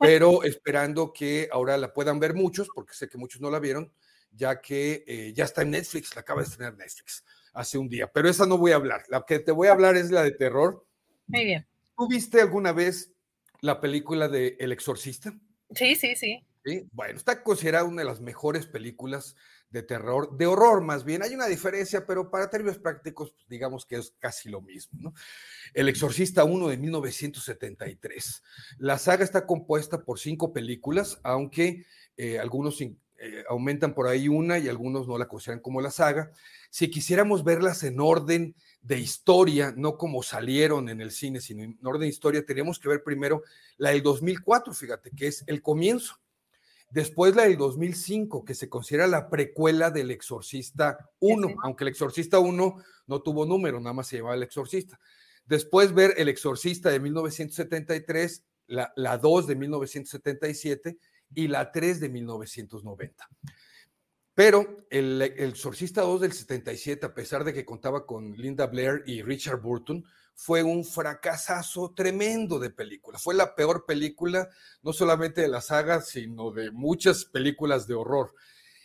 pero 0.00 0.42
esperando 0.42 1.12
que 1.12 1.48
ahora 1.52 1.76
la 1.78 1.92
puedan 1.92 2.18
ver 2.18 2.34
muchos, 2.34 2.68
porque 2.74 2.94
sé 2.94 3.08
que 3.08 3.18
muchos 3.18 3.40
no 3.40 3.50
la 3.50 3.60
vieron, 3.60 3.92
ya 4.32 4.60
que 4.60 5.04
eh, 5.06 5.32
ya 5.32 5.44
está 5.44 5.62
en 5.62 5.70
Netflix, 5.70 6.14
la 6.16 6.22
acaba 6.22 6.42
de 6.42 6.48
estrenar 6.48 6.76
Netflix 6.76 7.24
hace 7.52 7.78
un 7.78 7.88
día, 7.88 8.10
pero 8.12 8.28
esa 8.28 8.46
no 8.46 8.58
voy 8.58 8.72
a 8.72 8.76
hablar, 8.76 9.04
la 9.08 9.24
que 9.24 9.38
te 9.38 9.52
voy 9.52 9.68
a 9.68 9.72
hablar 9.72 9.96
es 9.96 10.10
la 10.10 10.24
de 10.24 10.32
terror. 10.32 10.84
Muy 11.28 11.44
bien. 11.44 11.66
¿Tú 11.96 12.08
viste 12.08 12.40
alguna 12.40 12.72
vez 12.72 13.12
la 13.60 13.80
película 13.80 14.28
de 14.28 14.56
El 14.58 14.72
Exorcista? 14.72 15.32
Sí, 15.74 15.94
sí, 15.94 16.16
sí. 16.16 16.44
¿Sí? 16.64 16.88
Bueno, 16.92 17.16
está 17.16 17.42
considerada 17.42 17.84
una 17.84 18.02
de 18.02 18.08
las 18.08 18.20
mejores 18.20 18.66
películas 18.66 19.36
de 19.74 19.82
terror, 19.82 20.36
de 20.36 20.46
horror 20.46 20.82
más 20.82 21.04
bien. 21.04 21.22
Hay 21.22 21.34
una 21.34 21.46
diferencia, 21.46 22.06
pero 22.06 22.30
para 22.30 22.48
términos 22.48 22.78
prácticos, 22.78 23.32
pues, 23.32 23.48
digamos 23.48 23.84
que 23.84 23.96
es 23.96 24.14
casi 24.20 24.48
lo 24.48 24.62
mismo. 24.62 25.12
El 25.74 25.88
Exorcista 25.88 26.44
1 26.44 26.68
de 26.68 26.76
1973. 26.76 28.42
La 28.78 28.98
saga 28.98 29.24
está 29.24 29.46
compuesta 29.46 30.04
por 30.04 30.20
cinco 30.20 30.52
películas, 30.52 31.18
aunque 31.24 31.86
eh, 32.16 32.38
algunos 32.38 32.80
eh, 32.80 32.92
aumentan 33.48 33.94
por 33.94 34.06
ahí 34.06 34.28
una 34.28 34.60
y 34.60 34.68
algunos 34.68 35.08
no 35.08 35.18
la 35.18 35.26
consideran 35.26 35.60
como 35.60 35.80
la 35.80 35.90
saga. 35.90 36.30
Si 36.70 36.88
quisiéramos 36.88 37.42
verlas 37.42 37.82
en 37.82 37.98
orden 37.98 38.54
de 38.80 39.00
historia, 39.00 39.74
no 39.76 39.98
como 39.98 40.22
salieron 40.22 40.88
en 40.88 41.00
el 41.00 41.10
cine, 41.10 41.40
sino 41.40 41.64
en 41.64 41.78
orden 41.82 42.02
de 42.02 42.08
historia, 42.08 42.46
tenemos 42.46 42.78
que 42.78 42.88
ver 42.88 43.02
primero 43.02 43.42
la 43.76 43.90
del 43.90 44.04
2004, 44.04 44.72
fíjate, 44.72 45.10
que 45.10 45.26
es 45.26 45.42
el 45.48 45.62
comienzo. 45.62 46.20
Después 46.94 47.34
la 47.34 47.42
del 47.42 47.56
2005, 47.56 48.44
que 48.44 48.54
se 48.54 48.68
considera 48.68 49.08
la 49.08 49.28
precuela 49.28 49.90
del 49.90 50.12
Exorcista 50.12 51.10
1, 51.18 51.56
aunque 51.64 51.82
el 51.82 51.88
Exorcista 51.88 52.38
1 52.38 52.76
no 53.08 53.20
tuvo 53.20 53.44
número, 53.44 53.80
nada 53.80 53.94
más 53.94 54.06
se 54.06 54.18
llamaba 54.18 54.36
el 54.36 54.44
Exorcista. 54.44 55.00
Después 55.44 55.92
ver 55.92 56.14
el 56.18 56.28
Exorcista 56.28 56.90
de 56.90 57.00
1973, 57.00 58.44
la, 58.68 58.92
la 58.94 59.18
2 59.18 59.48
de 59.48 59.56
1977 59.56 60.98
y 61.34 61.48
la 61.48 61.72
3 61.72 61.98
de 61.98 62.08
1990. 62.10 63.28
Pero 64.32 64.86
el, 64.88 65.20
el 65.20 65.50
Exorcista 65.50 66.02
2 66.02 66.20
del 66.20 66.32
77, 66.32 67.06
a 67.06 67.12
pesar 67.12 67.42
de 67.42 67.52
que 67.52 67.64
contaba 67.64 68.06
con 68.06 68.36
Linda 68.36 68.68
Blair 68.68 69.02
y 69.04 69.20
Richard 69.22 69.60
Burton, 69.60 70.04
fue 70.34 70.62
un 70.62 70.84
fracasazo 70.84 71.92
tremendo 71.94 72.58
de 72.58 72.70
película. 72.70 73.18
Fue 73.18 73.34
la 73.34 73.54
peor 73.54 73.86
película, 73.86 74.48
no 74.82 74.92
solamente 74.92 75.40
de 75.40 75.48
la 75.48 75.60
saga, 75.60 76.00
sino 76.00 76.50
de 76.50 76.70
muchas 76.70 77.24
películas 77.24 77.86
de 77.86 77.94
horror. 77.94 78.34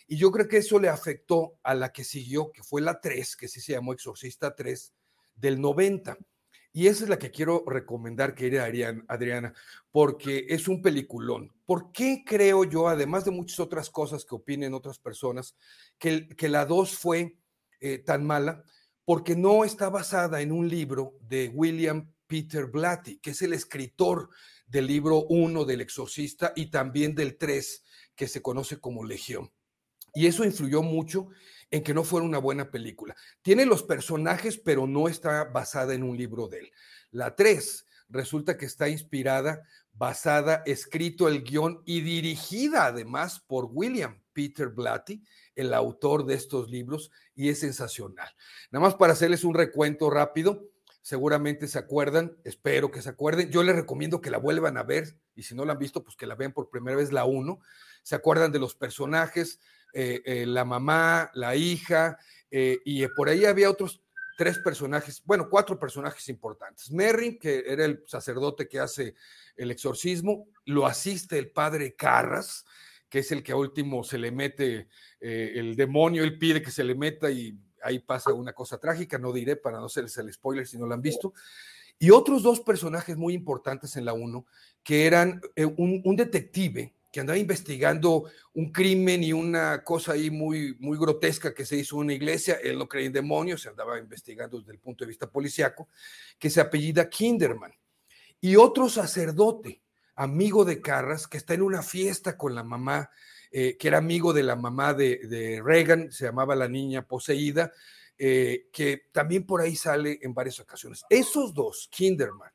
Y 0.06 0.16
yo 0.16 0.30
creo 0.30 0.48
que 0.48 0.58
eso 0.58 0.78
le 0.78 0.88
afectó 0.88 1.58
a 1.62 1.74
la 1.74 1.92
que 1.92 2.04
siguió, 2.04 2.50
que 2.52 2.62
fue 2.62 2.80
la 2.80 3.00
3, 3.00 3.36
que 3.36 3.48
sí 3.48 3.60
se 3.60 3.72
llamó 3.72 3.92
Exorcista 3.92 4.54
3, 4.54 4.92
del 5.36 5.60
90. 5.60 6.16
Y 6.72 6.86
esa 6.86 7.04
es 7.04 7.10
la 7.10 7.18
que 7.18 7.32
quiero 7.32 7.64
recomendar, 7.66 8.34
querida 8.34 8.68
Adriana, 9.08 9.54
porque 9.90 10.46
es 10.48 10.68
un 10.68 10.82
peliculón. 10.82 11.52
¿Por 11.66 11.90
qué 11.90 12.22
creo 12.24 12.64
yo, 12.64 12.88
además 12.88 13.24
de 13.24 13.32
muchas 13.32 13.58
otras 13.58 13.90
cosas 13.90 14.24
que 14.24 14.36
opinen 14.36 14.74
otras 14.74 14.98
personas, 14.98 15.56
que, 15.98 16.28
que 16.28 16.48
la 16.48 16.64
2 16.64 16.96
fue 16.96 17.36
eh, 17.80 17.98
tan 17.98 18.24
mala? 18.24 18.64
Porque 19.10 19.34
no 19.34 19.64
está 19.64 19.90
basada 19.90 20.40
en 20.40 20.52
un 20.52 20.68
libro 20.68 21.18
de 21.22 21.48
William 21.48 22.12
Peter 22.28 22.66
Blatty, 22.66 23.18
que 23.18 23.30
es 23.30 23.42
el 23.42 23.52
escritor 23.54 24.30
del 24.68 24.86
libro 24.86 25.24
1 25.24 25.64
del 25.64 25.80
Exorcista 25.80 26.52
y 26.54 26.66
también 26.66 27.16
del 27.16 27.36
3, 27.36 27.84
que 28.14 28.28
se 28.28 28.40
conoce 28.40 28.78
como 28.78 29.02
Legión. 29.02 29.50
Y 30.14 30.28
eso 30.28 30.44
influyó 30.44 30.84
mucho 30.84 31.26
en 31.72 31.82
que 31.82 31.92
no 31.92 32.04
fuera 32.04 32.24
una 32.24 32.38
buena 32.38 32.70
película. 32.70 33.16
Tiene 33.42 33.66
los 33.66 33.82
personajes, 33.82 34.58
pero 34.58 34.86
no 34.86 35.08
está 35.08 35.42
basada 35.42 35.92
en 35.92 36.04
un 36.04 36.16
libro 36.16 36.46
de 36.46 36.60
él. 36.60 36.72
La 37.10 37.34
3 37.34 37.86
resulta 38.10 38.56
que 38.56 38.66
está 38.66 38.88
inspirada, 38.88 39.64
basada, 39.92 40.62
escrito 40.66 41.26
el 41.26 41.42
guion 41.42 41.82
y 41.84 42.02
dirigida 42.02 42.86
además 42.86 43.40
por 43.40 43.64
William 43.72 44.22
Peter 44.32 44.68
Blatty, 44.68 45.24
el 45.60 45.74
autor 45.74 46.26
de 46.26 46.34
estos 46.34 46.70
libros, 46.70 47.10
y 47.34 47.48
es 47.48 47.60
sensacional. 47.60 48.28
Nada 48.70 48.84
más 48.84 48.94
para 48.94 49.12
hacerles 49.12 49.44
un 49.44 49.54
recuento 49.54 50.10
rápido, 50.10 50.70
seguramente 51.02 51.68
se 51.68 51.78
acuerdan, 51.78 52.36
espero 52.44 52.90
que 52.90 53.02
se 53.02 53.08
acuerden. 53.08 53.50
Yo 53.50 53.62
les 53.62 53.76
recomiendo 53.76 54.20
que 54.20 54.30
la 54.30 54.38
vuelvan 54.38 54.76
a 54.76 54.82
ver, 54.82 55.16
y 55.34 55.42
si 55.42 55.54
no 55.54 55.64
la 55.64 55.72
han 55.72 55.78
visto, 55.78 56.04
pues 56.04 56.16
que 56.16 56.26
la 56.26 56.34
vean 56.34 56.52
por 56.52 56.70
primera 56.70 56.96
vez 56.96 57.12
la 57.12 57.24
uno. 57.24 57.60
Se 58.02 58.14
acuerdan 58.14 58.52
de 58.52 58.58
los 58.58 58.74
personajes, 58.74 59.60
eh, 59.92 60.22
eh, 60.24 60.46
la 60.46 60.64
mamá, 60.64 61.30
la 61.34 61.56
hija, 61.56 62.18
eh, 62.50 62.78
y 62.84 63.06
por 63.08 63.28
ahí 63.28 63.44
había 63.44 63.70
otros 63.70 64.02
tres 64.36 64.58
personajes, 64.58 65.22
bueno, 65.26 65.48
cuatro 65.50 65.78
personajes 65.78 66.28
importantes. 66.28 66.90
Merry, 66.90 67.38
que 67.38 67.62
era 67.66 67.84
el 67.84 68.02
sacerdote 68.06 68.68
que 68.68 68.80
hace 68.80 69.14
el 69.56 69.70
exorcismo, 69.70 70.48
lo 70.64 70.86
asiste 70.86 71.38
el 71.38 71.50
padre 71.50 71.94
Carras, 71.94 72.64
que 73.10 73.18
es 73.18 73.32
el 73.32 73.42
que 73.42 73.52
a 73.52 73.56
último 73.56 74.04
se 74.04 74.16
le 74.16 74.30
mete 74.30 74.88
eh, 75.20 75.52
el 75.56 75.74
demonio, 75.74 76.22
él 76.22 76.38
pide 76.38 76.62
que 76.62 76.70
se 76.70 76.84
le 76.84 76.94
meta 76.94 77.30
y 77.30 77.58
ahí 77.82 77.98
pasa 77.98 78.32
una 78.32 78.52
cosa 78.52 78.78
trágica, 78.78 79.18
no 79.18 79.32
diré 79.32 79.56
para 79.56 79.78
no 79.78 79.86
hacerles 79.86 80.16
el 80.18 80.32
spoiler 80.32 80.66
si 80.66 80.78
no 80.78 80.86
lo 80.86 80.94
han 80.94 81.02
visto. 81.02 81.34
Y 81.98 82.10
otros 82.10 82.42
dos 82.42 82.60
personajes 82.60 83.16
muy 83.16 83.34
importantes 83.34 83.96
en 83.96 84.04
la 84.04 84.12
1, 84.12 84.46
que 84.82 85.06
eran 85.06 85.40
eh, 85.56 85.64
un, 85.66 86.00
un, 86.04 86.16
detective 86.16 86.94
que 87.12 87.20
andaba 87.20 87.36
investigando 87.36 88.24
un 88.54 88.70
crimen 88.70 89.24
y 89.24 89.32
una 89.32 89.82
cosa 89.82 90.12
ahí 90.12 90.30
muy, 90.30 90.76
muy 90.78 90.96
grotesca 90.96 91.52
que 91.52 91.66
se 91.66 91.76
hizo 91.76 91.96
en 91.96 92.02
una 92.02 92.14
iglesia, 92.14 92.58
él 92.62 92.78
no 92.78 92.88
creía 92.88 93.08
en 93.08 93.12
demonios, 93.12 93.62
se 93.62 93.68
andaba 93.68 93.98
investigando 93.98 94.58
desde 94.58 94.72
el 94.72 94.78
punto 94.78 95.04
de 95.04 95.08
vista 95.08 95.28
policiaco, 95.28 95.88
que 96.38 96.48
se 96.48 96.60
apellida 96.60 97.10
Kinderman. 97.10 97.72
Y 98.40 98.56
otro 98.56 98.88
sacerdote, 98.88 99.82
amigo 100.20 100.66
de 100.66 100.82
Carras, 100.82 101.26
que 101.26 101.38
está 101.38 101.54
en 101.54 101.62
una 101.62 101.82
fiesta 101.82 102.36
con 102.36 102.54
la 102.54 102.62
mamá, 102.62 103.10
eh, 103.50 103.78
que 103.78 103.88
era 103.88 103.96
amigo 103.96 104.34
de 104.34 104.42
la 104.42 104.54
mamá 104.54 104.92
de, 104.92 105.62
Reagan, 105.64 106.12
se 106.12 106.26
llamaba 106.26 106.54
la 106.54 106.68
niña 106.68 107.06
poseída, 107.06 107.72
eh, 108.18 108.68
que 108.70 109.04
también 109.12 109.46
por 109.46 109.62
ahí 109.62 109.74
sale 109.74 110.18
en 110.20 110.34
varias 110.34 110.60
ocasiones. 110.60 111.04
Esos 111.08 111.54
dos, 111.54 111.88
Kinderman 111.90 112.50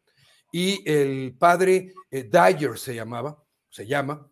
y 0.52 0.88
el 0.90 1.36
padre 1.40 1.92
eh, 2.12 2.30
Dyer 2.32 2.78
se 2.78 2.94
llamaba, 2.94 3.44
se 3.68 3.88
llama, 3.88 4.30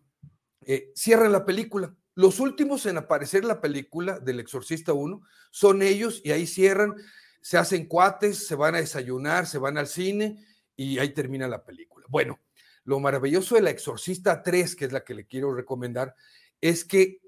cierran 0.94 1.32
la 1.32 1.44
película. 1.44 1.92
Los 2.14 2.38
últimos 2.38 2.86
en 2.86 2.98
aparecer 2.98 3.42
en 3.42 3.48
la 3.48 3.60
película 3.60 4.20
del 4.20 4.38
Exorcista 4.38 4.92
1 4.92 5.20
son 5.50 5.82
ellos 5.82 6.22
y 6.24 6.30
ahí 6.30 6.46
cierran, 6.46 6.94
se 7.42 7.58
hacen 7.58 7.86
cuates, 7.86 8.46
se 8.46 8.54
van 8.54 8.76
a 8.76 8.80
desayunar, 8.80 9.48
se 9.48 9.58
van 9.58 9.76
al 9.76 9.88
cine 9.88 10.46
y 10.76 11.00
ahí 11.00 11.12
termina 11.12 11.48
la 11.48 11.64
película. 11.64 12.06
Bueno, 12.08 12.38
lo 12.84 13.00
maravilloso 13.00 13.54
de 13.54 13.62
La 13.62 13.70
Exorcista 13.70 14.42
3, 14.42 14.76
que 14.76 14.84
es 14.84 14.92
la 14.92 15.04
que 15.04 15.14
le 15.14 15.26
quiero 15.26 15.54
recomendar, 15.54 16.14
es 16.60 16.84
que 16.84 17.20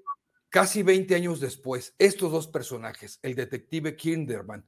casi 0.49 0.83
20 0.83 1.15
años 1.15 1.39
después, 1.39 1.95
estos 1.97 2.31
dos 2.31 2.47
personajes, 2.47 3.19
el 3.21 3.35
detective 3.35 3.95
Kinderman 3.95 4.65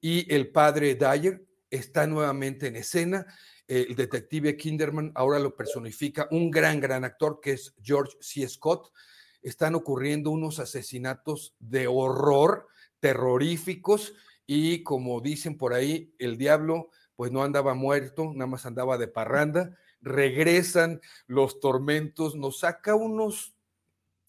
y 0.00 0.32
el 0.32 0.50
padre 0.50 0.94
Dyer, 0.94 1.44
están 1.70 2.10
nuevamente 2.10 2.66
en 2.66 2.76
escena. 2.76 3.26
El 3.66 3.96
detective 3.96 4.56
Kinderman 4.56 5.12
ahora 5.14 5.38
lo 5.38 5.56
personifica 5.56 6.28
un 6.30 6.50
gran, 6.50 6.80
gran 6.80 7.04
actor 7.04 7.40
que 7.40 7.52
es 7.52 7.74
George 7.82 8.16
C. 8.20 8.46
Scott. 8.46 8.92
Están 9.40 9.74
ocurriendo 9.74 10.30
unos 10.30 10.58
asesinatos 10.58 11.54
de 11.58 11.86
horror, 11.86 12.68
terroríficos, 13.00 14.12
y 14.46 14.82
como 14.82 15.20
dicen 15.20 15.56
por 15.56 15.72
ahí, 15.72 16.14
el 16.18 16.36
diablo 16.36 16.90
pues 17.16 17.32
no 17.32 17.42
andaba 17.42 17.74
muerto, 17.74 18.32
nada 18.34 18.46
más 18.46 18.66
andaba 18.66 18.98
de 18.98 19.08
parranda 19.08 19.76
regresan 20.02 21.00
los 21.26 21.60
tormentos, 21.60 22.34
nos 22.34 22.60
saca 22.60 22.94
unos 22.94 23.54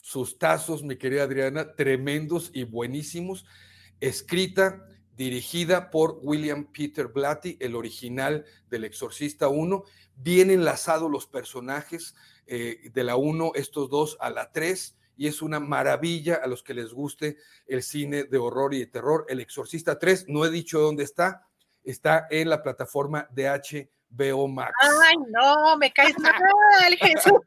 sustazos, 0.01 0.83
mi 0.83 0.97
querida 0.97 1.23
Adriana, 1.23 1.75
tremendos 1.75 2.51
y 2.53 2.63
buenísimos, 2.63 3.45
escrita, 3.99 4.87
dirigida 5.15 5.91
por 5.91 6.19
William 6.21 6.71
Peter 6.71 7.07
Blatty, 7.07 7.57
el 7.59 7.75
original 7.75 8.45
del 8.69 8.83
Exorcista 8.83 9.47
1, 9.47 9.83
bien 10.15 10.49
enlazados 10.49 11.09
los 11.09 11.27
personajes 11.27 12.15
eh, 12.45 12.89
de 12.93 13.03
la 13.03 13.15
1, 13.15 13.53
estos 13.55 13.89
dos 13.89 14.17
a 14.19 14.29
la 14.29 14.51
3, 14.51 14.97
y 15.15 15.27
es 15.27 15.41
una 15.41 15.59
maravilla 15.59 16.35
a 16.35 16.47
los 16.47 16.63
que 16.63 16.73
les 16.73 16.91
guste 16.91 17.37
el 17.67 17.83
cine 17.83 18.23
de 18.23 18.37
horror 18.39 18.73
y 18.73 18.79
de 18.79 18.87
terror. 18.87 19.25
El 19.29 19.39
Exorcista 19.39 19.99
3, 19.99 20.25
no 20.27 20.43
he 20.43 20.49
dicho 20.49 20.79
dónde 20.79 21.03
está, 21.03 21.47
está 21.83 22.27
en 22.29 22.49
la 22.49 22.61
plataforma 22.61 23.27
de 23.31 23.47
HBO 23.49 24.47
Max. 24.47 24.73
Ay, 24.81 25.15
no, 25.29 25.77
me 25.77 25.91
caes 25.91 26.17
mal, 26.19 26.33
Jesús. 27.01 27.39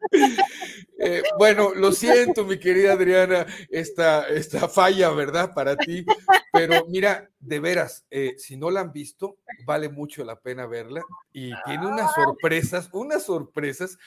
Eh, 0.99 1.23
bueno, 1.39 1.75
lo 1.75 1.93
siento, 1.93 2.45
mi 2.45 2.59
querida 2.59 2.95
Adriana, 2.95 3.47
esta, 3.71 4.29
esta 4.29 4.69
falla, 4.69 5.11
¿verdad? 5.11 5.53
Para 5.55 5.77
ti. 5.77 6.05
Pero 6.53 6.87
mira, 6.89 7.31
de 7.39 7.61
veras, 7.61 8.05
eh, 8.11 8.35
si 8.39 8.57
no 8.57 8.71
la 8.71 8.81
han 8.81 8.93
visto, 8.93 9.39
vale 9.65 9.89
mucho 9.89 10.25
la 10.25 10.41
pena 10.41 10.67
verla 10.67 11.03
y 11.33 11.53
tiene 11.65 11.87
unas 11.87 12.13
sorpresas, 12.15 12.89
unas 12.93 13.25
sorpresas 13.25 13.99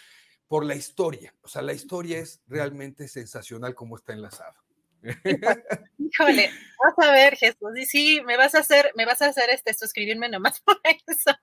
por 0.48 0.66
la 0.66 0.76
historia. 0.76 1.34
O 1.42 1.48
sea, 1.48 1.62
la 1.62 1.74
historia 1.74 2.18
es 2.20 2.42
realmente 2.48 3.08
sensacional 3.08 3.76
como 3.76 3.96
está 3.96 4.14
enlazada. 4.14 4.56
Híjole, 5.98 6.50
vas 6.84 7.08
a 7.08 7.12
ver, 7.12 7.36
Jesús, 7.36 7.78
y 7.78 7.86
sí, 7.86 8.22
me 8.26 8.38
vas 8.38 8.56
a 8.56 8.60
hacer, 8.60 8.92
me 8.96 9.06
vas 9.06 9.22
a 9.22 9.28
hacer 9.28 9.50
este 9.50 9.74
suscribirme 9.74 10.30
nomás 10.30 10.60
por 10.66 10.80
eso. 10.84 11.38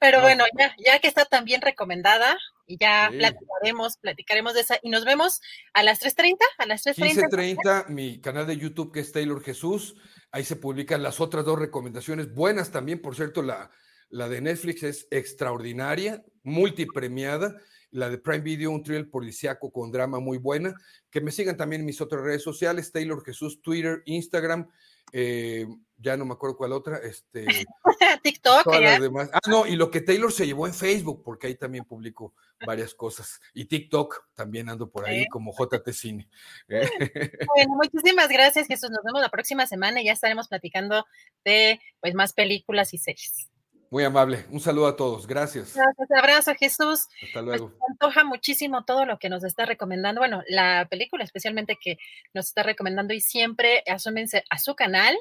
Pero 0.00 0.20
bueno, 0.20 0.44
ya, 0.58 0.74
ya 0.78 0.98
que 0.98 1.08
está 1.08 1.24
tan 1.24 1.44
bien 1.44 1.62
recomendada, 1.62 2.36
y 2.66 2.78
ya 2.78 3.10
platicaremos, 3.10 3.96
platicaremos 3.98 4.54
de 4.54 4.60
esa, 4.60 4.78
y 4.82 4.90
nos 4.90 5.04
vemos 5.04 5.40
a 5.74 5.82
las 5.82 6.00
3.30, 6.00 6.36
a 6.58 6.66
las 6.66 6.84
3.30. 6.86 7.28
15.30, 7.30 7.88
mi 7.88 8.20
canal 8.20 8.46
de 8.46 8.56
YouTube 8.56 8.92
que 8.92 9.00
es 9.00 9.12
Taylor 9.12 9.42
Jesús, 9.42 9.96
ahí 10.30 10.44
se 10.44 10.56
publican 10.56 11.02
las 11.02 11.20
otras 11.20 11.44
dos 11.44 11.58
recomendaciones, 11.58 12.32
buenas 12.32 12.70
también, 12.70 13.00
por 13.00 13.16
cierto, 13.16 13.42
la, 13.42 13.70
la 14.08 14.28
de 14.28 14.40
Netflix 14.40 14.82
es 14.82 15.08
extraordinaria, 15.10 16.24
multipremiada, 16.42 17.56
la 17.92 18.10
de 18.10 18.18
Prime 18.18 18.40
Video, 18.40 18.70
un 18.70 18.82
thriller 18.82 19.08
policíaco 19.08 19.70
con 19.70 19.92
drama 19.92 20.18
muy 20.18 20.38
buena. 20.38 20.74
Que 21.10 21.20
me 21.20 21.30
sigan 21.30 21.56
también 21.56 21.80
en 21.80 21.86
mis 21.86 22.00
otras 22.00 22.22
redes 22.22 22.42
sociales, 22.42 22.90
Taylor 22.90 23.24
Jesús, 23.24 23.62
Twitter, 23.62 24.02
Instagram, 24.06 24.68
eh, 25.12 25.66
ya 25.98 26.16
no 26.16 26.24
me 26.24 26.32
acuerdo 26.32 26.56
cuál 26.56 26.72
otra, 26.72 26.98
este, 26.98 27.46
TikTok. 28.22 28.64
Todas 28.64 28.80
las 28.80 29.00
demás. 29.00 29.30
Ah, 29.32 29.40
no, 29.46 29.66
y 29.66 29.76
lo 29.76 29.90
que 29.90 30.00
Taylor 30.00 30.32
se 30.32 30.46
llevó 30.46 30.66
en 30.66 30.74
Facebook, 30.74 31.22
porque 31.22 31.46
ahí 31.46 31.54
también 31.54 31.84
publico 31.84 32.34
varias 32.66 32.94
cosas. 32.94 33.40
Y 33.54 33.66
TikTok 33.66 34.28
también 34.34 34.68
ando 34.68 34.90
por 34.90 35.06
ahí 35.06 35.26
como 35.28 35.52
JT 35.52 35.92
Cine. 35.92 36.28
Bueno, 37.54 37.74
muchísimas 37.74 38.28
gracias, 38.28 38.66
Jesús. 38.66 38.90
Nos 38.90 39.04
vemos 39.04 39.20
la 39.20 39.28
próxima 39.28 39.66
semana 39.66 40.00
y 40.00 40.06
ya 40.06 40.12
estaremos 40.12 40.48
platicando 40.48 41.04
de 41.44 41.78
pues 42.00 42.14
más 42.14 42.32
películas 42.32 42.94
y 42.94 42.98
series. 42.98 43.48
Muy 43.92 44.04
amable. 44.04 44.46
Un 44.48 44.58
saludo 44.58 44.86
a 44.86 44.96
todos. 44.96 45.26
Gracias. 45.26 45.74
Gracias. 45.74 46.10
Abrazo, 46.16 46.52
Jesús. 46.58 47.08
Hasta 47.26 47.42
luego. 47.42 47.68
me 47.68 47.86
antoja 47.90 48.24
muchísimo 48.24 48.86
todo 48.86 49.04
lo 49.04 49.18
que 49.18 49.28
nos 49.28 49.44
está 49.44 49.66
recomendando. 49.66 50.22
Bueno, 50.22 50.42
la 50.48 50.86
película 50.88 51.24
especialmente 51.24 51.76
que 51.78 51.98
nos 52.32 52.46
está 52.46 52.62
recomendando 52.62 53.12
y 53.12 53.20
siempre 53.20 53.84
asúmense 53.86 54.44
a 54.48 54.58
su 54.58 54.74
canal. 54.74 55.14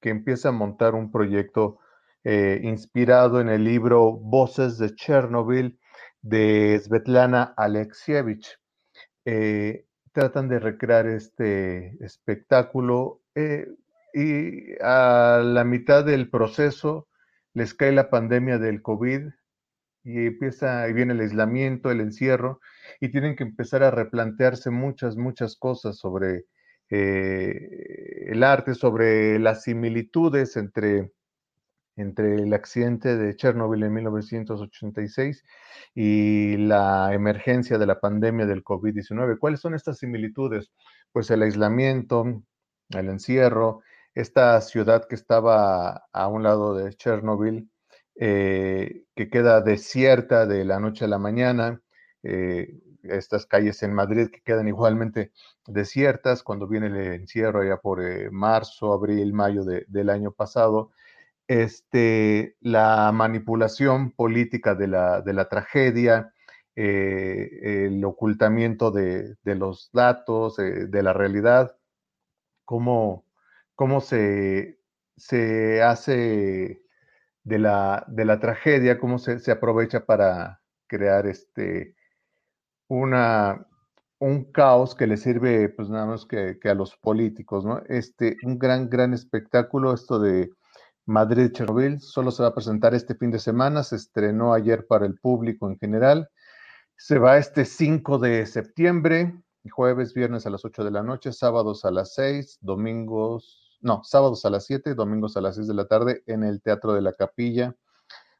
que 0.00 0.10
empieza 0.10 0.50
a 0.50 0.52
montar 0.52 0.94
un 0.94 1.10
proyecto 1.10 1.80
eh, 2.22 2.60
inspirado 2.62 3.40
en 3.40 3.48
el 3.48 3.64
libro 3.64 4.12
Voces 4.12 4.78
de 4.78 4.94
Chernobyl 4.94 5.78
de 6.22 6.78
Svetlana 6.82 7.54
Alexievich. 7.56 8.58
Eh, 9.24 9.86
tratan 10.12 10.48
de 10.48 10.58
recrear 10.58 11.06
este 11.06 12.02
espectáculo. 12.04 13.22
Eh, 13.34 13.66
y 14.16 14.74
a 14.80 15.42
la 15.44 15.64
mitad 15.64 16.02
del 16.02 16.30
proceso 16.30 17.06
les 17.52 17.74
cae 17.74 17.92
la 17.92 18.08
pandemia 18.08 18.56
del 18.56 18.80
COVID 18.80 19.28
y 20.04 20.26
empieza, 20.26 20.88
y 20.88 20.94
viene 20.94 21.12
el 21.12 21.20
aislamiento, 21.20 21.90
el 21.90 22.00
encierro, 22.00 22.60
y 22.98 23.10
tienen 23.10 23.36
que 23.36 23.42
empezar 23.44 23.82
a 23.82 23.90
replantearse 23.90 24.70
muchas, 24.70 25.16
muchas 25.18 25.56
cosas 25.56 25.98
sobre 25.98 26.46
eh, 26.88 28.28
el 28.28 28.42
arte, 28.42 28.74
sobre 28.74 29.38
las 29.38 29.64
similitudes 29.64 30.56
entre, 30.56 31.12
entre 31.96 32.36
el 32.36 32.54
accidente 32.54 33.18
de 33.18 33.36
Chernobyl 33.36 33.82
en 33.82 33.92
1986 33.92 35.44
y 35.94 36.56
la 36.56 37.12
emergencia 37.12 37.76
de 37.76 37.86
la 37.86 38.00
pandemia 38.00 38.46
del 38.46 38.64
COVID-19. 38.64 39.38
¿Cuáles 39.38 39.60
son 39.60 39.74
estas 39.74 39.98
similitudes? 39.98 40.70
Pues 41.12 41.30
el 41.30 41.42
aislamiento, 41.42 42.24
el 42.90 43.08
encierro, 43.10 43.82
esta 44.16 44.58
ciudad 44.62 45.06
que 45.06 45.14
estaba 45.14 46.06
a 46.10 46.28
un 46.28 46.42
lado 46.42 46.74
de 46.74 46.94
Chernobyl, 46.94 47.70
eh, 48.18 49.04
que 49.14 49.28
queda 49.28 49.60
desierta 49.60 50.46
de 50.46 50.64
la 50.64 50.80
noche 50.80 51.04
a 51.04 51.08
la 51.08 51.18
mañana, 51.18 51.82
eh, 52.22 52.80
estas 53.02 53.44
calles 53.44 53.82
en 53.82 53.92
Madrid 53.92 54.28
que 54.32 54.40
quedan 54.40 54.68
igualmente 54.68 55.32
desiertas 55.66 56.42
cuando 56.42 56.66
viene 56.66 56.86
el 56.86 56.96
encierro 57.12 57.62
ya 57.62 57.76
por 57.76 58.02
eh, 58.02 58.30
marzo, 58.30 58.94
abril, 58.94 59.34
mayo 59.34 59.64
del 59.64 60.08
año 60.08 60.32
pasado, 60.32 60.92
este, 61.46 62.56
la 62.60 63.12
manipulación 63.12 64.12
política 64.12 64.74
de 64.74 64.88
la, 64.88 65.20
de 65.20 65.32
la 65.34 65.48
tragedia, 65.48 66.32
el 66.74 68.04
ocultamiento 68.04 68.90
de, 68.90 69.36
de 69.42 69.54
los 69.54 69.90
datos, 69.92 70.56
de 70.56 71.02
la 71.02 71.12
realidad, 71.14 71.74
cómo 72.66 73.25
cómo 73.76 74.00
se, 74.00 74.80
se 75.16 75.82
hace 75.82 76.82
de 77.44 77.58
la, 77.58 78.04
de 78.08 78.24
la 78.24 78.40
tragedia, 78.40 78.98
cómo 78.98 79.18
se, 79.18 79.38
se, 79.38 79.52
aprovecha 79.52 80.04
para 80.06 80.62
crear 80.88 81.26
este, 81.26 81.94
una, 82.88 83.66
un 84.18 84.50
caos 84.52 84.94
que 84.96 85.06
le 85.06 85.16
sirve 85.16 85.68
pues 85.68 85.88
nada 85.90 86.06
más 86.06 86.26
que, 86.26 86.58
que, 86.60 86.68
a 86.70 86.74
los 86.74 86.96
políticos, 86.96 87.64
¿no? 87.64 87.82
Este, 87.88 88.36
un 88.42 88.58
gran, 88.58 88.90
gran 88.90 89.14
espectáculo, 89.14 89.94
esto 89.94 90.18
de 90.18 90.50
Madrid 91.06 91.52
Chernobyl, 91.52 92.00
solo 92.00 92.32
se 92.32 92.42
va 92.42 92.48
a 92.50 92.54
presentar 92.54 92.94
este 92.94 93.14
fin 93.14 93.30
de 93.30 93.38
semana, 93.38 93.84
se 93.84 93.96
estrenó 93.96 94.52
ayer 94.54 94.86
para 94.86 95.06
el 95.06 95.18
público 95.20 95.68
en 95.70 95.78
general, 95.78 96.28
se 96.96 97.18
va 97.18 97.38
este 97.38 97.64
5 97.64 98.18
de 98.18 98.46
septiembre, 98.46 99.34
jueves, 99.70 100.14
viernes 100.14 100.46
a 100.46 100.50
las 100.50 100.64
8 100.64 100.84
de 100.84 100.90
la 100.90 101.02
noche, 101.02 101.32
sábados 101.32 101.84
a 101.84 101.90
las 101.90 102.14
6, 102.14 102.58
domingos, 102.60 103.65
no, 103.80 104.02
sábados 104.04 104.44
a 104.44 104.50
las 104.50 104.66
7, 104.66 104.94
domingos 104.94 105.36
a 105.36 105.40
las 105.40 105.56
6 105.56 105.68
de 105.68 105.74
la 105.74 105.86
tarde 105.86 106.22
en 106.26 106.44
el 106.44 106.60
Teatro 106.62 106.94
de 106.94 107.02
la 107.02 107.12
Capilla, 107.12 107.74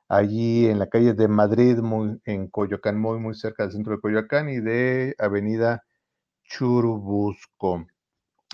allí 0.09 0.66
en 0.66 0.78
la 0.78 0.89
calle 0.89 1.14
de 1.14 1.28
Madrid, 1.28 1.78
muy, 1.78 2.20
en 2.24 2.49
Coyoacán, 2.49 2.99
muy, 2.99 3.18
muy 3.18 3.34
cerca 3.34 3.64
del 3.64 3.72
centro 3.72 3.95
de 3.95 4.01
Coyoacán 4.01 4.49
y 4.49 4.61
de 4.61 5.14
Avenida 5.18 5.84
Churubusco. 6.45 7.87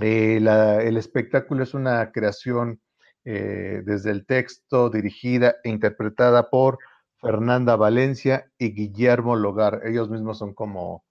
Eh, 0.01 0.39
el 0.39 0.97
espectáculo 0.97 1.63
es 1.65 1.75
una 1.75 2.11
creación 2.13 2.81
eh, 3.25 3.83
desde 3.85 4.11
el 4.11 4.27
texto 4.27 4.91
dirigida 4.91 5.57
e 5.63 5.71
interpretada 5.71 6.51
por 6.51 6.79
Fernanda 7.21 7.77
Valencia 7.77 8.51
y 8.59 8.75
Guillermo 8.75 9.37
Logar. 9.37 9.83
Ellos 9.85 10.11
mismos 10.11 10.39
son 10.39 10.55
como 10.55 11.05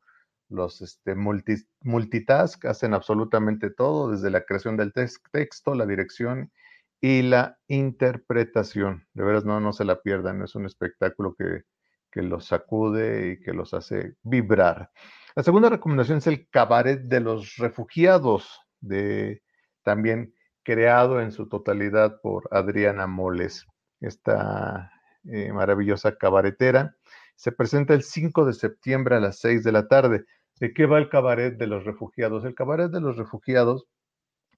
los 0.52 0.82
este, 0.82 1.16
multitask, 1.16 2.66
hacen 2.66 2.93
absolutamente 2.93 3.70
todo, 3.70 4.12
desde 4.12 4.30
la 4.30 4.41
creación 4.41 4.78
del 4.78 4.93
texto, 4.93 5.76
la 5.76 5.86
dirección 5.86 6.52
y 6.99 7.24
la 7.24 7.58
interpretación. 7.68 9.08
De 9.14 9.24
veras, 9.24 9.45
no, 9.45 9.60
no 9.60 9.74
se 9.74 9.86
la 9.86 10.02
pierdan, 10.02 10.41
es 10.43 10.56
un 10.56 10.66
espectáculo 10.66 11.36
que, 11.36 11.64
que 12.12 12.22
los 12.22 12.45
sacude 12.45 13.32
y 13.32 13.39
que 13.39 13.54
los 13.54 13.74
hace 13.74 14.16
vibrar. 14.22 14.91
La 15.36 15.43
segunda 15.43 15.70
recomendación 15.70 16.20
es 16.20 16.28
el 16.28 16.49
Cabaret 16.49 17.02
de 17.02 17.22
los 17.22 17.56
Refugiados, 17.56 18.60
de, 18.82 19.41
también 19.84 20.34
creado 20.64 21.22
en 21.22 21.32
su 21.32 21.47
totalidad 21.47 22.20
por 22.22 22.47
Adriana 22.52 23.08
Moles, 23.08 23.66
esta 23.99 24.91
eh, 25.26 25.52
maravillosa 25.54 26.18
cabaretera. 26.18 26.95
Se 27.36 27.52
presenta 27.52 27.93
el 27.93 28.04
5 28.04 28.45
de 28.45 28.54
septiembre 28.54 29.16
a 29.16 29.20
las 29.20 29.39
6 29.39 29.64
de 29.64 29.72
la 29.72 29.88
tarde. 29.88 30.26
¿De 30.62 30.74
qué 30.76 30.86
va 30.86 30.99
el 30.99 31.09
cabaret 31.09 31.57
de 31.57 31.66
los 31.66 31.86
refugiados? 31.86 32.45
El 32.45 32.53
cabaret 32.53 32.91
de 32.91 33.01
los 33.01 33.18
refugiados 33.18 33.88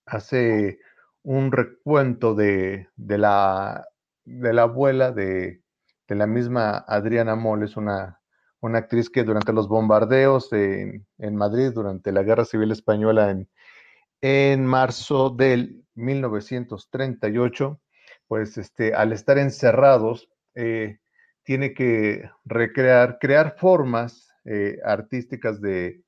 hace 0.05 0.79
un 1.21 1.53
recuento 1.53 2.35
de, 2.35 2.89
la, 2.97 3.87
de 4.25 4.51
la 4.51 4.63
abuela 4.63 5.13
de, 5.13 5.61
la 6.09 6.27
misma 6.27 6.79
Adriana 6.89 7.37
Moles, 7.37 7.77
una, 7.77 8.19
una 8.59 8.79
actriz 8.79 9.09
que 9.09 9.23
durante 9.23 9.53
los 9.53 9.69
bombardeos 9.69 10.51
en, 10.51 11.05
Madrid, 11.35 11.71
durante 11.73 12.11
la 12.11 12.23
Guerra 12.23 12.43
Civil 12.43 12.73
Española 12.73 13.31
en, 13.31 13.49
en 14.19 14.65
marzo 14.65 15.29
del 15.29 15.85
1938, 15.95 17.79
pues 18.27 18.57
este, 18.57 18.93
al 18.93 19.13
estar 19.13 19.37
encerrados, 19.37 20.29
eh, 20.53 20.97
tiene 21.43 21.73
que 21.73 22.29
recrear, 22.43 23.19
crear 23.21 23.55
formas 23.57 24.32
eh, 24.45 24.79
artísticas 24.83 25.61
de 25.61 26.03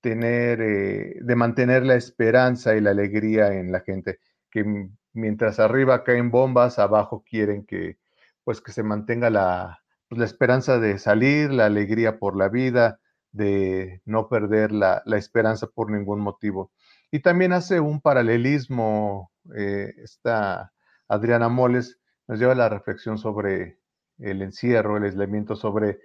tener, 0.00 0.60
eh, 0.60 1.18
de 1.20 1.36
mantener 1.36 1.84
la 1.84 1.94
esperanza 1.96 2.76
y 2.76 2.80
la 2.80 2.90
alegría 2.90 3.52
en 3.54 3.72
la 3.72 3.80
gente, 3.80 4.18
que 4.50 4.64
mientras 5.12 5.60
arriba 5.60 6.04
caen 6.04 6.30
bombas, 6.30 6.78
abajo 6.78 7.24
quieren 7.28 7.64
que, 7.66 7.98
pues, 8.44 8.60
que 8.60 8.72
se 8.72 8.82
mantenga 8.82 9.30
la, 9.30 9.80
pues, 10.08 10.18
la 10.18 10.24
esperanza 10.24 10.78
de 10.78 10.98
salir, 10.98 11.52
la 11.52 11.66
alegría 11.66 12.18
por 12.18 12.36
la 12.36 12.48
vida, 12.48 13.00
de 13.32 14.02
no 14.04 14.28
perder 14.28 14.72
la, 14.72 15.02
la 15.04 15.16
esperanza 15.18 15.68
por 15.68 15.90
ningún 15.90 16.20
motivo. 16.20 16.72
Y 17.10 17.20
también 17.20 17.52
hace 17.52 17.80
un 17.80 18.00
paralelismo, 18.00 19.32
eh, 19.56 19.94
esta 19.98 20.72
Adriana 21.08 21.48
Moles 21.48 21.98
nos 22.28 22.38
lleva 22.38 22.52
a 22.52 22.56
la 22.56 22.68
reflexión 22.68 23.18
sobre 23.18 23.78
el 24.18 24.42
encierro, 24.42 24.96
el 24.96 25.04
aislamiento, 25.04 25.56
sobre 25.56 25.98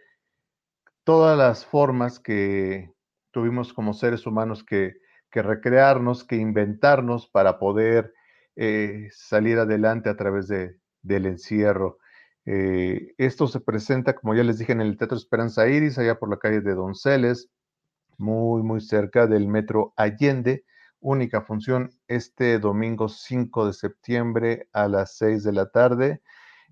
todas 1.05 1.37
las 1.37 1.65
formas 1.65 2.19
que 2.19 2.91
tuvimos 3.31 3.71
como 3.71 3.93
seres 3.93 4.25
humanos 4.27 4.65
que, 4.65 4.95
recrearnos, 5.31 6.23
que 6.23 6.37
inventarnos 6.37 7.27
para 7.27 7.59
poder 7.59 8.13
eh, 8.55 9.09
salir 9.11 9.59
adelante 9.59 10.09
a 10.09 10.15
través 10.15 10.47
de, 10.47 10.77
del 11.01 11.25
encierro. 11.25 11.97
Eh, 12.45 13.13
esto 13.17 13.47
se 13.47 13.59
presenta, 13.59 14.15
como 14.15 14.33
ya 14.33 14.43
les 14.43 14.59
dije, 14.59 14.71
en 14.71 14.79
el 14.79 14.97
Teatro 14.97 15.17
Esperanza 15.17 15.67
Iris, 15.67 15.97
allá 15.97 16.17
por 16.17 16.29
la 16.29 16.37
calle 16.37 16.61
de 16.61 16.73
Donceles, 16.73 17.49
muy, 18.17 18.63
muy 18.63 18.79
cerca 18.79 19.27
del 19.27 19.47
Metro 19.47 19.93
Allende. 19.97 20.63
Única 21.01 21.41
función 21.41 21.91
este 22.07 22.57
domingo 22.57 23.09
5 23.09 23.67
de 23.67 23.73
septiembre 23.73 24.69
a 24.71 24.87
las 24.87 25.17
6 25.17 25.43
de 25.43 25.51
la 25.51 25.69
tarde. 25.69 26.21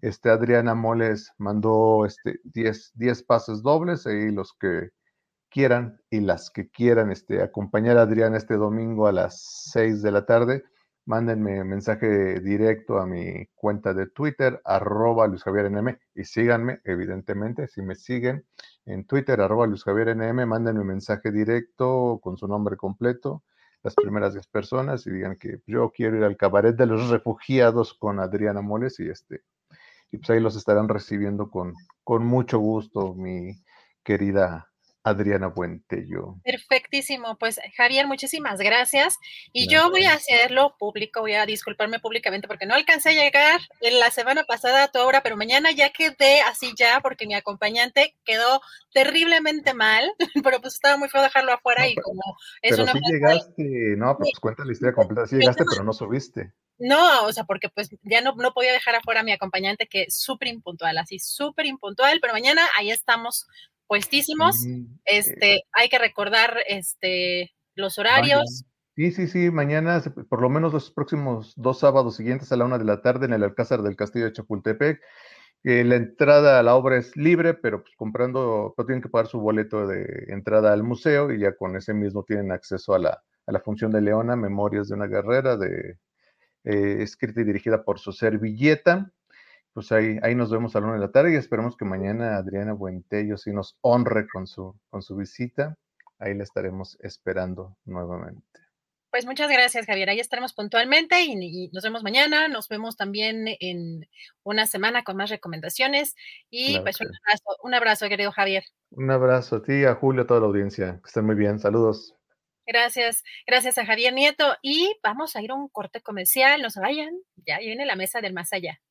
Este, 0.03 0.29
Adriana 0.29 0.75
Moles 0.75 1.31
mandó 1.37 2.05
este, 2.05 2.41
10, 2.43 3.23
pases 3.23 3.61
dobles 3.61 4.05
y 4.05 4.31
los 4.31 4.51
que 4.51 4.89
quieran 5.49 5.97
y 6.09 6.19
las 6.19 6.51
que 6.51 6.69
quieran 6.69 7.09
este, 7.09 7.41
acompañar 7.41 7.97
a 7.97 8.01
Adriana 8.01 8.35
este 8.35 8.55
domingo 8.55 9.07
a 9.07 9.13
las 9.13 9.69
6 9.71 10.01
de 10.01 10.11
la 10.11 10.25
tarde, 10.25 10.65
mándenme 11.05 11.63
mensaje 11.63 12.41
directo 12.41 12.99
a 12.99 13.05
mi 13.05 13.45
cuenta 13.55 13.93
de 13.93 14.07
Twitter, 14.07 14.59
arroba 14.65 15.25
Luis 15.27 15.41
Javier 15.43 15.71
NM, 15.71 15.97
y 16.15 16.25
síganme, 16.25 16.81
evidentemente, 16.83 17.69
si 17.69 17.81
me 17.81 17.95
siguen 17.95 18.45
en 18.85 19.05
Twitter, 19.05 19.39
arroba 19.39 19.67
Luis 19.67 19.85
Javier 19.85 20.17
NM, 20.17 20.45
mándenme 20.45 20.83
mensaje 20.83 21.31
directo 21.31 22.19
con 22.21 22.35
su 22.35 22.45
nombre 22.49 22.75
completo, 22.75 23.45
las 23.83 23.95
primeras 23.95 24.33
10 24.33 24.47
personas, 24.47 25.07
y 25.07 25.11
digan 25.11 25.37
que 25.37 25.61
yo 25.65 25.91
quiero 25.91 26.17
ir 26.17 26.25
al 26.25 26.35
cabaret 26.35 26.75
de 26.75 26.87
los 26.87 27.09
refugiados 27.09 27.93
con 27.93 28.19
Adriana 28.19 28.59
Moles 28.59 28.99
y 28.99 29.07
este 29.07 29.43
y 30.13 30.17
pues 30.19 30.29
ahí 30.29 30.39
los 30.39 30.55
estarán 30.55 30.87
recibiendo 30.89 31.49
con, 31.49 31.73
con 32.03 32.25
mucho 32.25 32.59
gusto, 32.59 33.15
mi 33.15 33.51
querida 34.03 34.71
Adriana 35.03 35.47
Buentello. 35.47 36.37
Perfectísimo, 36.43 37.37
pues 37.37 37.59
Javier, 37.75 38.07
muchísimas 38.07 38.59
gracias. 38.59 39.17
Y 39.51 39.67
yo 39.67 39.89
voy 39.89 40.05
a 40.05 40.13
hacerlo 40.13 40.75
público, 40.79 41.19
voy 41.19 41.33
a 41.33 41.45
disculparme 41.45 41.99
públicamente 41.99 42.47
porque 42.47 42.65
no 42.65 42.73
alcancé 42.73 43.09
a 43.09 43.23
llegar 43.23 43.59
en 43.81 43.99
la 43.99 44.11
semana 44.11 44.43
pasada 44.45 44.83
a 44.83 44.87
tu 44.87 44.99
obra, 44.99 45.21
pero 45.21 45.35
mañana 45.35 45.71
ya 45.71 45.89
quedé 45.89 46.41
así 46.41 46.73
ya 46.77 47.01
porque 47.01 47.27
mi 47.27 47.35
acompañante 47.35 48.15
quedó 48.23 48.61
terriblemente 48.93 49.73
mal, 49.73 50.09
pero 50.43 50.61
pues 50.61 50.75
estaba 50.75 50.97
muy 50.97 51.09
feo 51.09 51.21
dejarlo 51.21 51.51
afuera 51.51 51.87
y 51.87 51.95
como 51.95 52.21
es 52.61 52.71
pero 52.71 52.83
una... 52.83 52.93
Sí 52.93 52.99
llegaste, 53.11 53.63
no, 53.97 54.17
pues 54.17 54.31
cuenta 54.39 54.63
la 54.63 54.71
historia 54.71 54.95
completa, 54.95 55.27
sí 55.27 55.35
llegaste, 55.35 55.65
pero 55.69 55.83
no 55.83 55.91
subiste. 55.91 56.53
No, 56.79 57.25
o 57.25 57.33
sea, 57.33 57.43
porque 57.43 57.69
pues 57.69 57.89
ya 58.03 58.21
no, 58.21 58.35
no 58.35 58.53
podía 58.53 58.71
dejar 58.71 58.95
afuera 58.95 59.19
a 59.19 59.23
mi 59.23 59.31
acompañante 59.31 59.87
que 59.87 60.03
es 60.03 60.17
súper 60.17 60.47
impuntual, 60.47 60.97
así 60.97 61.19
súper 61.19 61.65
impuntual, 61.65 62.19
pero 62.21 62.33
mañana 62.33 62.61
ahí 62.77 62.89
estamos 62.89 63.47
puestísimos. 63.93 64.55
Este, 65.05 65.65
hay 65.71 65.87
que 65.87 65.99
recordar 65.99 66.57
este 66.67 67.51
los 67.75 67.99
horarios. 67.99 68.65
Sí, 68.95 69.11
sí, 69.11 69.27
sí, 69.27 69.51
mañana, 69.51 70.01
por 70.29 70.41
lo 70.41 70.49
menos 70.49 70.73
los 70.73 70.89
próximos 70.89 71.53
dos 71.55 71.79
sábados 71.79 72.15
siguientes 72.15 72.51
a 72.51 72.57
la 72.57 72.65
una 72.65 72.79
de 72.79 72.85
la 72.85 73.03
tarde 73.03 73.27
en 73.27 73.33
el 73.33 73.43
Alcázar 73.43 73.83
del 73.83 73.95
Castillo 73.95 74.25
de 74.25 74.33
Chapultepec. 74.33 74.99
Eh, 75.63 75.83
la 75.83 75.95
entrada 75.95 76.59
a 76.59 76.63
la 76.63 76.73
obra 76.73 76.97
es 76.97 77.15
libre, 77.15 77.53
pero 77.53 77.83
pues 77.83 77.93
comprando, 77.95 78.73
pero 78.75 78.87
tienen 78.87 79.03
que 79.03 79.09
pagar 79.09 79.27
su 79.27 79.39
boleto 79.39 79.85
de 79.85 80.25
entrada 80.29 80.73
al 80.73 80.81
museo 80.81 81.31
y 81.31 81.39
ya 81.39 81.55
con 81.55 81.75
ese 81.75 81.93
mismo 81.93 82.23
tienen 82.23 82.51
acceso 82.51 82.95
a 82.95 82.99
la, 82.99 83.23
a 83.45 83.51
la 83.51 83.59
función 83.59 83.91
de 83.91 84.01
Leona, 84.01 84.35
Memorias 84.35 84.87
de 84.87 84.95
una 84.95 85.05
Guerrera, 85.05 85.55
de 85.55 85.99
eh, 86.63 86.97
escrita 87.01 87.41
y 87.41 87.43
dirigida 87.43 87.83
por 87.83 87.99
su 87.99 88.11
servilleta. 88.11 89.11
Pues 89.73 89.91
ahí, 89.91 90.19
ahí 90.21 90.35
nos 90.35 90.51
vemos 90.51 90.75
a 90.75 90.79
la 90.79 90.85
una 90.85 90.95
de 90.95 91.01
la 91.01 91.11
tarde 91.11 91.33
y 91.33 91.35
esperamos 91.35 91.75
que 91.75 91.85
mañana 91.85 92.37
Adriana 92.37 92.73
Buentello 92.73 93.37
sí 93.37 93.51
nos 93.51 93.75
honre 93.81 94.27
con 94.27 94.45
su, 94.45 94.79
con 94.89 95.01
su 95.01 95.15
visita. 95.15 95.77
Ahí 96.19 96.35
la 96.35 96.43
estaremos 96.43 96.97
esperando 97.01 97.75
nuevamente. 97.85 98.43
Pues 99.13 99.27
muchas 99.27 99.49
gracias, 99.49 99.85
Javier. 99.85 100.09
Ahí 100.09 100.19
estaremos 100.19 100.53
puntualmente 100.53 101.21
y, 101.21 101.69
nos 101.71 101.83
vemos 101.83 102.01
mañana. 102.01 102.47
Nos 102.47 102.67
vemos 102.67 102.97
también 102.97 103.45
en 103.59 104.07
una 104.41 104.65
semana 104.65 105.03
con 105.03 105.17
más 105.17 105.29
recomendaciones. 105.29 106.15
Y 106.49 106.79
pues 106.79 106.99
un 106.99 107.07
abrazo, 107.07 107.57
un 107.63 107.73
abrazo, 107.75 108.09
querido 108.09 108.31
Javier. 108.31 108.63
Un 108.89 109.11
abrazo 109.11 109.57
a 109.57 109.61
ti, 109.61 109.85
a 109.85 109.93
Julio, 109.93 110.23
a 110.23 110.25
toda 110.27 110.39
la 110.39 110.47
audiencia. 110.47 110.99
Que 111.03 111.07
estén 111.07 111.25
muy 111.25 111.35
bien. 111.35 111.59
Saludos. 111.59 112.15
Gracias, 112.65 113.23
gracias 113.45 113.77
a 113.77 113.85
Javier 113.85 114.13
Nieto. 114.13 114.55
Y 114.61 114.95
vamos 115.03 115.35
a 115.35 115.41
ir 115.41 115.51
a 115.51 115.55
un 115.55 115.67
corte 115.67 116.01
comercial, 116.01 116.61
no 116.61 116.69
se 116.69 116.79
vayan, 116.79 117.11
ya 117.35 117.59
viene 117.59 117.85
la 117.85 117.95
mesa 117.95 118.21
del 118.21 118.33
más 118.33 118.51
allá. 118.53 118.81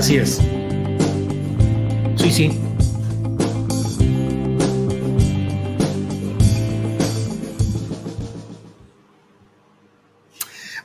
Así 0.00 0.16
es. 0.16 0.40
Sí, 2.16 2.30
sí. 2.30 2.50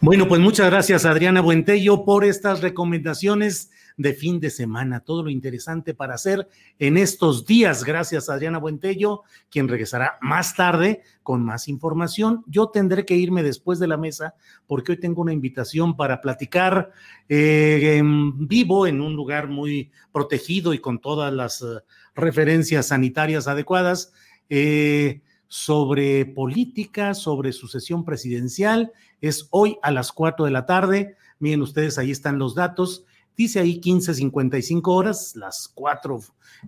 Bueno, 0.01 0.27
pues 0.27 0.41
muchas 0.41 0.69
gracias 0.69 1.05
Adriana 1.05 1.39
Buentello 1.39 2.03
por 2.03 2.25
estas 2.25 2.59
recomendaciones 2.59 3.71
de 3.97 4.13
fin 4.13 4.39
de 4.39 4.49
semana, 4.49 4.99
todo 4.99 5.23
lo 5.23 5.29
interesante 5.29 5.93
para 5.93 6.15
hacer 6.15 6.47
en 6.79 6.97
estos 6.97 7.45
días. 7.45 7.83
Gracias 7.83 8.29
Adriana 8.29 8.57
Buentello, 8.57 9.23
quien 9.49 9.67
regresará 9.67 10.17
más 10.21 10.55
tarde 10.55 11.01
con 11.23 11.43
más 11.43 11.67
información. 11.67 12.43
Yo 12.47 12.69
tendré 12.69 13.05
que 13.05 13.15
irme 13.15 13.43
después 13.43 13.79
de 13.79 13.87
la 13.87 13.97
mesa 13.97 14.35
porque 14.67 14.93
hoy 14.93 14.99
tengo 14.99 15.21
una 15.21 15.33
invitación 15.33 15.95
para 15.95 16.21
platicar 16.21 16.91
eh, 17.29 17.97
en 17.97 18.47
vivo 18.47 18.87
en 18.87 19.01
un 19.01 19.15
lugar 19.15 19.47
muy 19.47 19.91
protegido 20.11 20.73
y 20.73 20.79
con 20.79 20.99
todas 20.99 21.33
las 21.33 21.61
uh, 21.61 21.79
referencias 22.15 22.87
sanitarias 22.87 23.47
adecuadas. 23.47 24.11
Eh, 24.49 25.21
sobre 25.47 26.25
política, 26.25 27.13
sobre 27.13 27.53
sucesión 27.53 28.03
presidencial. 28.03 28.91
Es 29.21 29.47
hoy 29.51 29.77
a 29.83 29.91
las 29.91 30.11
4 30.11 30.45
de 30.45 30.51
la 30.51 30.65
tarde. 30.65 31.15
Miren 31.39 31.61
ustedes, 31.61 31.97
ahí 31.97 32.11
están 32.11 32.39
los 32.39 32.55
datos. 32.55 33.05
Dice 33.37 33.59
ahí 33.59 33.79
15.55 33.79 34.81
horas, 34.85 35.35
las 35.35 35.67
4 35.73 36.19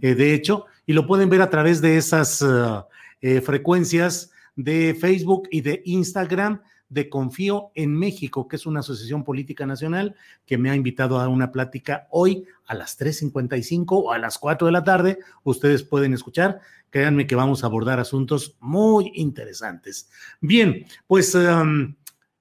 eh, 0.01 0.15
de 0.15 0.33
hecho, 0.33 0.65
y 0.85 0.93
lo 0.93 1.07
pueden 1.07 1.29
ver 1.29 1.41
a 1.41 1.49
través 1.49 1.81
de 1.81 1.97
esas 1.97 2.41
uh, 2.41 2.83
eh, 3.21 3.41
frecuencias 3.41 4.31
de 4.55 4.95
Facebook 4.99 5.47
y 5.51 5.61
de 5.61 5.81
Instagram 5.85 6.61
de 6.89 7.09
Confío 7.09 7.71
en 7.75 7.93
México, 7.93 8.47
que 8.47 8.55
es 8.55 8.65
una 8.65 8.79
asociación 8.79 9.23
política 9.23 9.65
nacional 9.65 10.15
que 10.45 10.57
me 10.57 10.69
ha 10.69 10.75
invitado 10.75 11.19
a 11.19 11.27
una 11.27 11.51
plática 11.51 12.07
hoy 12.11 12.45
a 12.65 12.75
las 12.75 12.97
3.55 12.99 13.85
o 13.89 14.11
a 14.11 14.17
las 14.17 14.37
4 14.37 14.67
de 14.67 14.71
la 14.71 14.83
tarde. 14.83 15.19
Ustedes 15.43 15.83
pueden 15.83 16.13
escuchar. 16.13 16.61
Créanme 16.89 17.27
que 17.27 17.35
vamos 17.35 17.63
a 17.63 17.67
abordar 17.67 17.99
asuntos 17.99 18.55
muy 18.59 19.11
interesantes. 19.15 20.09
Bien, 20.39 20.85
pues 21.05 21.35
um, 21.35 21.93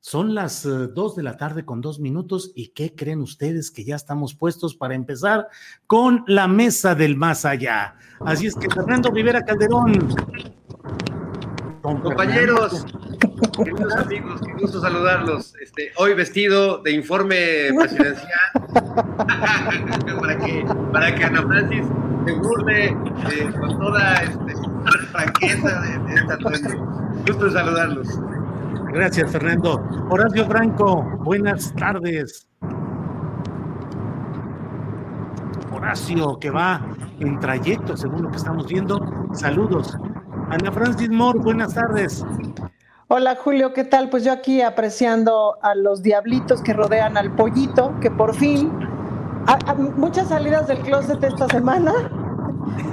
son 0.06 0.36
las 0.36 0.64
uh, 0.64 0.86
2 0.86 1.16
de 1.16 1.24
la 1.24 1.36
tarde 1.36 1.64
con 1.64 1.80
dos 1.80 1.98
minutos 1.98 2.52
y 2.54 2.68
¿qué 2.68 2.94
creen 2.94 3.22
ustedes 3.22 3.72
que 3.72 3.82
ya 3.82 3.96
estamos 3.96 4.36
puestos 4.36 4.76
para 4.76 4.94
empezar 4.94 5.48
con 5.88 6.22
la 6.28 6.46
mesa 6.46 6.94
del 6.94 7.16
más 7.16 7.44
allá? 7.44 7.96
Así 8.20 8.46
es 8.46 8.54
que 8.54 8.70
Fernando 8.72 9.10
Rivera 9.10 9.44
Calderón. 9.44 10.14
Compañeros, 11.82 12.86
queridos 13.56 13.96
amigos, 13.96 14.40
qué 14.46 14.52
gusto 14.52 14.80
saludarlos. 14.80 15.56
Este, 15.60 15.90
hoy 15.96 16.14
vestido 16.14 16.78
de 16.82 16.92
informe 16.92 17.70
presidencial 17.76 18.28
para 20.20 20.38
que 20.38 20.64
para 20.92 21.14
que 21.16 21.24
Ana 21.24 21.42
Francis 21.42 21.84
se 22.24 22.32
burle 22.32 22.86
eh, 22.86 23.52
con 23.58 23.76
toda 23.80 24.14
este, 24.22 24.54
franqueza 25.10 25.80
de, 25.80 25.98
de 25.98 26.14
esta 26.14 26.36
noche. 26.36 26.78
Gusto 27.26 27.50
saludarlos. 27.50 28.20
Gracias, 28.92 29.30
Fernando. 29.30 29.82
Horacio 30.10 30.46
Franco, 30.46 31.02
buenas 31.20 31.74
tardes. 31.74 32.48
Horacio, 35.72 36.38
que 36.38 36.50
va 36.50 36.80
en 37.20 37.38
trayecto, 37.40 37.96
según 37.96 38.22
lo 38.22 38.30
que 38.30 38.36
estamos 38.36 38.66
viendo. 38.66 39.00
Saludos. 39.32 39.96
Ana 40.50 40.70
Francis 40.72 41.10
Moore, 41.10 41.38
buenas 41.40 41.74
tardes. 41.74 42.24
Hola 43.08 43.36
Julio, 43.36 43.72
¿qué 43.72 43.84
tal? 43.84 44.08
Pues 44.08 44.24
yo 44.24 44.32
aquí 44.32 44.62
apreciando 44.62 45.58
a 45.62 45.74
los 45.74 46.02
diablitos 46.02 46.62
que 46.62 46.72
rodean 46.72 47.16
al 47.16 47.32
pollito, 47.32 47.94
que 48.00 48.10
por 48.10 48.34
fin, 48.34 48.72
muchas 49.96 50.28
salidas 50.28 50.66
del 50.66 50.80
closet 50.80 51.22
esta 51.22 51.46
semana, 51.48 51.92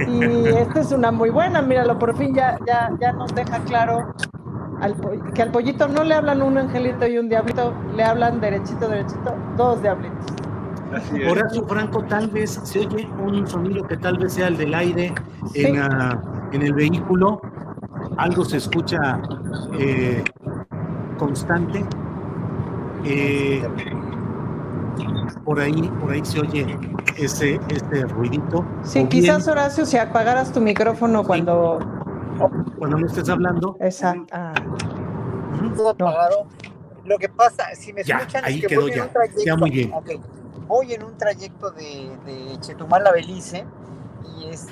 y 0.07 0.47
esta 0.49 0.81
es 0.81 0.91
una 0.91 1.11
muy 1.11 1.31
buena, 1.31 1.63
míralo, 1.63 1.97
por 1.97 2.15
fin 2.15 2.35
ya, 2.35 2.59
ya, 2.67 2.91
ya 2.99 3.11
nos 3.13 3.33
deja 3.33 3.57
claro 3.61 4.13
al, 4.82 4.95
que 5.34 5.41
al 5.41 5.51
pollito 5.51 5.88
no 5.88 6.03
le 6.03 6.15
hablan 6.15 6.41
un 6.41 6.57
angelito 6.57 7.07
y 7.07 7.17
un 7.17 7.30
diablito, 7.30 7.74
le 7.95 8.03
hablan 8.03 8.39
derechito, 8.39 8.88
derechito, 8.88 9.36
dos 9.57 9.82
diablitos. 9.82 10.34
Horacio 11.30 11.65
Franco, 11.67 12.03
tal 12.03 12.28
vez 12.28 12.59
se 12.63 12.80
oye 12.80 13.07
un 13.19 13.47
sonido 13.47 13.88
que 13.88 13.97
tal 13.97 14.17
vez 14.17 14.34
sea 14.34 14.47
el 14.47 14.57
del 14.57 14.74
aire 14.74 15.13
sí. 15.51 15.65
en, 15.65 15.82
uh, 15.82 16.51
en, 16.51 16.61
el 16.61 16.74
vehículo. 16.74 17.41
Algo 18.17 18.45
se 18.45 18.57
escucha 18.57 19.19
eh, 19.80 20.24
constante. 21.17 21.84
Eh, 23.05 23.67
por 25.43 25.59
ahí, 25.59 25.91
por 25.99 26.11
ahí 26.11 26.24
se 26.24 26.39
oye 26.41 26.78
ese, 27.17 27.59
ese 27.69 28.05
ruidito. 28.05 28.63
Sí, 28.84 29.05
quizás 29.07 29.45
bien, 29.45 29.49
Horacio, 29.49 29.86
si 29.86 29.97
apagaras 29.97 30.51
tu 30.51 30.61
micrófono 30.61 31.24
cuando. 31.24 31.80
Cuando 32.38 32.97
no 32.97 33.07
estés 33.07 33.29
hablando. 33.29 33.77
Exacto. 33.79 34.25
Ah. 34.31 34.53
Todo 35.75 35.89
apagado. 35.89 36.47
Lo 37.05 37.17
que 37.17 37.29
pasa, 37.29 37.65
si 37.75 37.91
me 37.91 38.03
ya, 38.03 38.17
escuchan, 38.17 38.45
ahí 38.45 38.55
es 38.55 38.61
que 38.61 38.67
quedó 38.67 38.81
voy 38.81 38.91
en 38.91 38.97
ya. 38.97 39.03
un 39.03 39.09
trayecto. 39.09 39.41
Ya 39.45 39.55
muy 39.55 39.69
bien. 39.71 39.93
Okay. 39.93 40.21
Voy 40.67 40.93
en 40.93 41.03
un 41.03 41.17
trayecto 41.17 41.71
de, 41.71 42.17
de 42.25 42.59
Chetumal 42.61 43.05
a 43.05 43.11
Belice 43.11 43.65
y 44.38 44.49
es. 44.49 44.67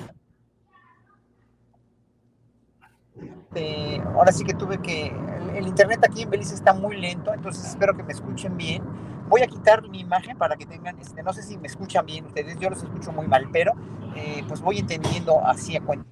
Eh, 3.54 4.02
ahora 4.14 4.32
sí 4.32 4.44
que 4.44 4.54
tuve 4.54 4.78
que. 4.78 5.08
El, 5.08 5.56
el, 5.56 5.66
internet 5.66 6.00
aquí 6.04 6.22
en 6.22 6.30
Belice 6.30 6.54
está 6.54 6.72
muy 6.72 6.96
lento, 6.96 7.34
entonces 7.34 7.66
espero 7.66 7.94
que 7.94 8.02
me 8.02 8.12
escuchen 8.14 8.56
bien. 8.56 8.82
Voy 9.28 9.42
a 9.42 9.46
quitar 9.46 9.86
mi 9.88 10.00
imagen 10.00 10.38
para 10.38 10.56
que 10.56 10.64
tengan. 10.64 10.98
Este, 10.98 11.22
no 11.22 11.34
sé 11.34 11.42
si 11.42 11.58
me 11.58 11.66
escuchan 11.66 12.06
bien 12.06 12.24
ustedes, 12.24 12.58
yo 12.58 12.70
los 12.70 12.82
escucho 12.82 13.12
muy 13.12 13.26
mal, 13.26 13.48
pero 13.52 13.72
eh, 14.16 14.42
pues 14.48 14.62
voy 14.62 14.78
entendiendo 14.78 15.44
así 15.44 15.76
a 15.76 15.82
cuenta 15.82 16.08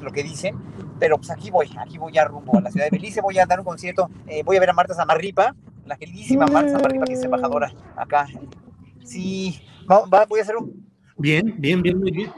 lo 0.00 0.10
que 0.10 0.22
dicen, 0.22 0.56
pero 0.98 1.16
pues 1.16 1.30
aquí 1.30 1.50
voy, 1.50 1.70
aquí 1.78 1.98
voy 1.98 2.12
ya 2.12 2.24
rumbo 2.24 2.56
a 2.56 2.60
la 2.60 2.70
ciudad 2.70 2.86
de 2.86 2.90
Belice, 2.90 3.20
voy 3.20 3.38
a 3.38 3.46
dar 3.46 3.60
un 3.60 3.64
concierto, 3.64 4.10
eh, 4.26 4.42
voy 4.44 4.56
a 4.56 4.60
ver 4.60 4.70
a 4.70 4.72
Marta 4.72 4.94
Zamarripa, 4.94 5.54
la 5.86 5.96
queridísima 5.96 6.46
Marta 6.46 6.72
Zamarripa, 6.72 7.04
que 7.04 7.12
es 7.14 7.24
embajadora 7.24 7.72
acá. 7.96 8.26
Sí, 9.04 9.60
va, 9.90 10.06
va, 10.06 10.26
voy 10.26 10.40
a 10.40 10.42
hacer 10.42 10.56
un... 10.56 10.86
Bien, 11.16 11.54
bien, 11.58 11.82
bien, 11.82 11.98
muy 11.98 12.10
bien. 12.10 12.32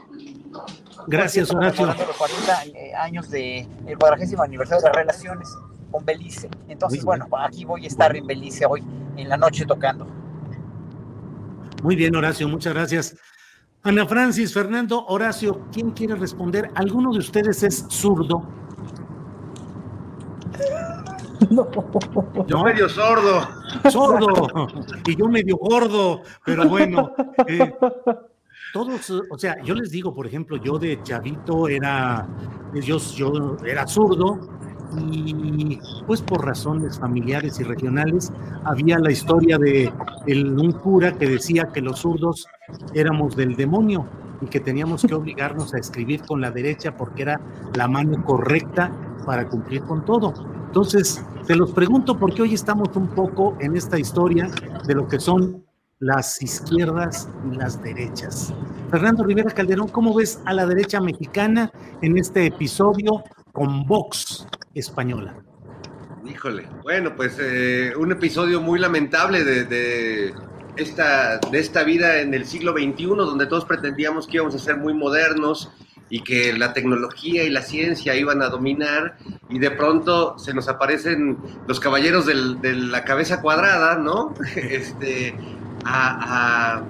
Gracias, 1.07 1.53
Horacio. 1.53 1.85
los 1.85 2.17
40 2.17 2.65
eh, 2.65 2.93
años 2.95 3.29
del 3.29 3.67
de 3.85 3.95
cuadragésimo 3.95 4.43
aniversario 4.43 4.83
de 4.83 4.91
relaciones 4.91 5.47
con 5.91 6.03
Belice. 6.05 6.49
Entonces, 6.67 6.99
muy 6.99 7.05
bueno, 7.05 7.27
aquí 7.39 7.65
voy 7.65 7.85
a 7.85 7.87
estar 7.87 8.15
en 8.15 8.25
Belice 8.25 8.65
hoy, 8.65 8.83
en 9.15 9.29
la 9.29 9.37
noche 9.37 9.65
tocando. 9.65 10.07
Muy 11.83 11.95
bien, 11.95 12.15
Horacio, 12.15 12.47
muchas 12.47 12.73
gracias. 12.73 13.15
Ana 13.85 14.03
Francis, 14.07 14.51
Fernando, 14.51 15.05
Horacio, 15.05 15.61
¿quién 15.71 15.91
quiere 15.91 16.15
responder? 16.15 16.71
¿Alguno 16.73 17.11
de 17.11 17.19
ustedes 17.19 17.61
es 17.61 17.85
zurdo? 17.87 18.43
No. 21.51 21.69
Yo 22.47 22.63
medio 22.63 22.89
sordo. 22.89 23.47
Sordo. 23.91 24.67
Y 25.05 25.15
yo 25.15 25.27
medio 25.27 25.57
gordo. 25.57 26.23
Pero 26.43 26.67
bueno, 26.67 27.13
eh, 27.47 27.75
todos, 28.73 29.11
o 29.29 29.37
sea, 29.37 29.61
yo 29.61 29.75
les 29.75 29.91
digo, 29.91 30.15
por 30.15 30.25
ejemplo, 30.25 30.57
yo 30.57 30.79
de 30.79 31.03
chavito 31.03 31.67
era, 31.67 32.27
yo, 32.73 32.97
yo 32.97 33.57
era 33.63 33.85
zurdo 33.85 34.39
y 34.97 35.79
pues 36.07 36.21
por 36.21 36.45
razones 36.45 36.99
familiares 36.99 37.59
y 37.59 37.63
regionales 37.63 38.31
había 38.63 38.99
la 38.99 39.11
historia 39.11 39.57
de 39.57 39.91
un 40.27 40.71
cura 40.71 41.13
que 41.13 41.27
decía 41.27 41.69
que 41.73 41.81
los 41.81 41.99
zurdos 41.99 42.47
éramos 42.93 43.35
del 43.35 43.55
demonio 43.55 44.05
y 44.41 44.47
que 44.47 44.59
teníamos 44.59 45.03
que 45.03 45.13
obligarnos 45.13 45.73
a 45.73 45.77
escribir 45.77 46.21
con 46.21 46.41
la 46.41 46.51
derecha 46.51 46.95
porque 46.95 47.23
era 47.23 47.41
la 47.75 47.87
mano 47.87 48.23
correcta 48.23 48.91
para 49.25 49.47
cumplir 49.47 49.81
con 49.83 50.05
todo. 50.05 50.33
Entonces, 50.67 51.23
te 51.47 51.55
los 51.55 51.71
pregunto 51.71 52.17
porque 52.17 52.41
hoy 52.41 52.53
estamos 52.53 52.89
un 52.95 53.07
poco 53.07 53.57
en 53.59 53.75
esta 53.75 53.97
historia 53.97 54.49
de 54.85 54.93
lo 54.93 55.07
que 55.07 55.19
son 55.19 55.63
las 55.99 56.41
izquierdas 56.41 57.29
y 57.49 57.55
las 57.55 57.81
derechas. 57.81 58.53
Fernando 58.91 59.23
Rivera 59.23 59.51
Calderón, 59.51 59.87
¿cómo 59.87 60.13
ves 60.13 60.41
a 60.45 60.53
la 60.53 60.65
derecha 60.65 60.99
mexicana 60.99 61.71
en 62.01 62.17
este 62.17 62.45
episodio 62.45 63.23
con 63.53 63.85
Vox 63.85 64.45
española? 64.79 65.35
Híjole, 66.27 66.67
bueno, 66.83 67.15
pues 67.15 67.37
eh, 67.39 67.93
un 67.97 68.11
episodio 68.11 68.61
muy 68.61 68.79
lamentable 68.79 69.43
de, 69.43 70.33
esta, 70.75 71.37
de 71.37 71.59
esta 71.59 71.83
vida 71.83 72.19
en 72.21 72.33
el 72.33 72.45
siglo 72.45 72.73
XXI, 72.73 73.05
donde 73.05 73.45
todos 73.45 73.65
pretendíamos 73.65 74.27
que 74.27 74.37
íbamos 74.37 74.55
a 74.55 74.59
ser 74.59 74.77
muy 74.77 74.93
modernos 74.93 75.71
y 76.09 76.21
que 76.21 76.53
la 76.53 76.73
tecnología 76.73 77.43
y 77.43 77.49
la 77.49 77.61
ciencia 77.61 78.15
iban 78.15 78.41
a 78.41 78.49
dominar 78.49 79.17
y 79.49 79.59
de 79.59 79.71
pronto 79.71 80.37
se 80.37 80.53
nos 80.53 80.67
aparecen 80.67 81.37
los 81.67 81.79
caballeros 81.79 82.25
de 82.25 82.75
la 82.75 83.03
cabeza 83.03 83.41
cuadrada, 83.41 83.97
¿no? 83.97 84.33
Este, 84.55 85.35
a, 85.85 86.83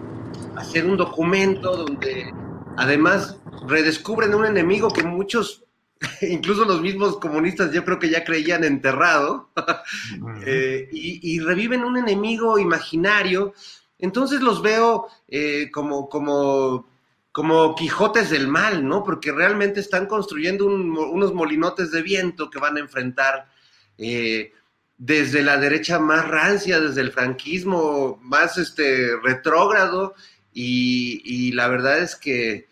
hacer 0.56 0.86
un 0.86 0.96
documento 0.96 1.76
donde 1.76 2.34
además 2.78 3.38
redescubren 3.68 4.34
un 4.34 4.46
enemigo 4.46 4.90
que 4.90 5.04
muchos, 5.04 5.65
incluso 6.22 6.66
los 6.66 6.82
mismos 6.82 7.18
comunistas, 7.18 7.72
yo 7.72 7.84
creo 7.84 8.00
que 8.00 8.10
ya 8.10 8.24
creían 8.24 8.64
enterrado, 8.64 9.50
eh, 10.46 10.90
y, 10.92 11.36
y, 11.36 11.40
reviven 11.40 11.84
un 11.84 11.98
enemigo 11.98 12.60
imaginario. 12.60 13.54
Entonces 13.98 14.42
los 14.42 14.62
veo 14.62 15.08
eh, 15.28 15.70
como, 15.72 16.10
como 16.10 16.88
como 17.32 17.76
Quijotes 17.76 18.30
del 18.30 18.48
mal, 18.48 18.88
¿no? 18.88 19.04
Porque 19.04 19.34
realmente 19.34 19.82
están 19.82 20.06
construyendo 20.06 20.68
unos 20.68 21.34
molinotes 21.34 21.92
de 21.92 22.02
viento 22.02 22.50
que 22.50 22.60
van 22.60 22.78
a 22.78 22.80
enfrentar 22.80 23.50
eh, 23.98 24.54
desde 24.98 25.44
la 25.44 25.58
derecha 25.58 26.00
más 26.00 26.26
rancia, 26.26 26.80
desde 26.80 27.02
el 27.02 27.12
franquismo 27.12 28.22
más 28.22 28.58
este, 28.58 29.18
retrógrado, 29.22 30.16
y 30.54 31.52
la 31.52 31.68
verdad 31.68 32.00
es 32.00 32.16
que 32.16 32.70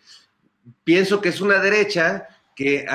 pienso 0.85 1.19
que 1.19 1.27
es 1.27 1.41
una 1.41 1.59
derecha 1.59 2.27
que 2.55 2.85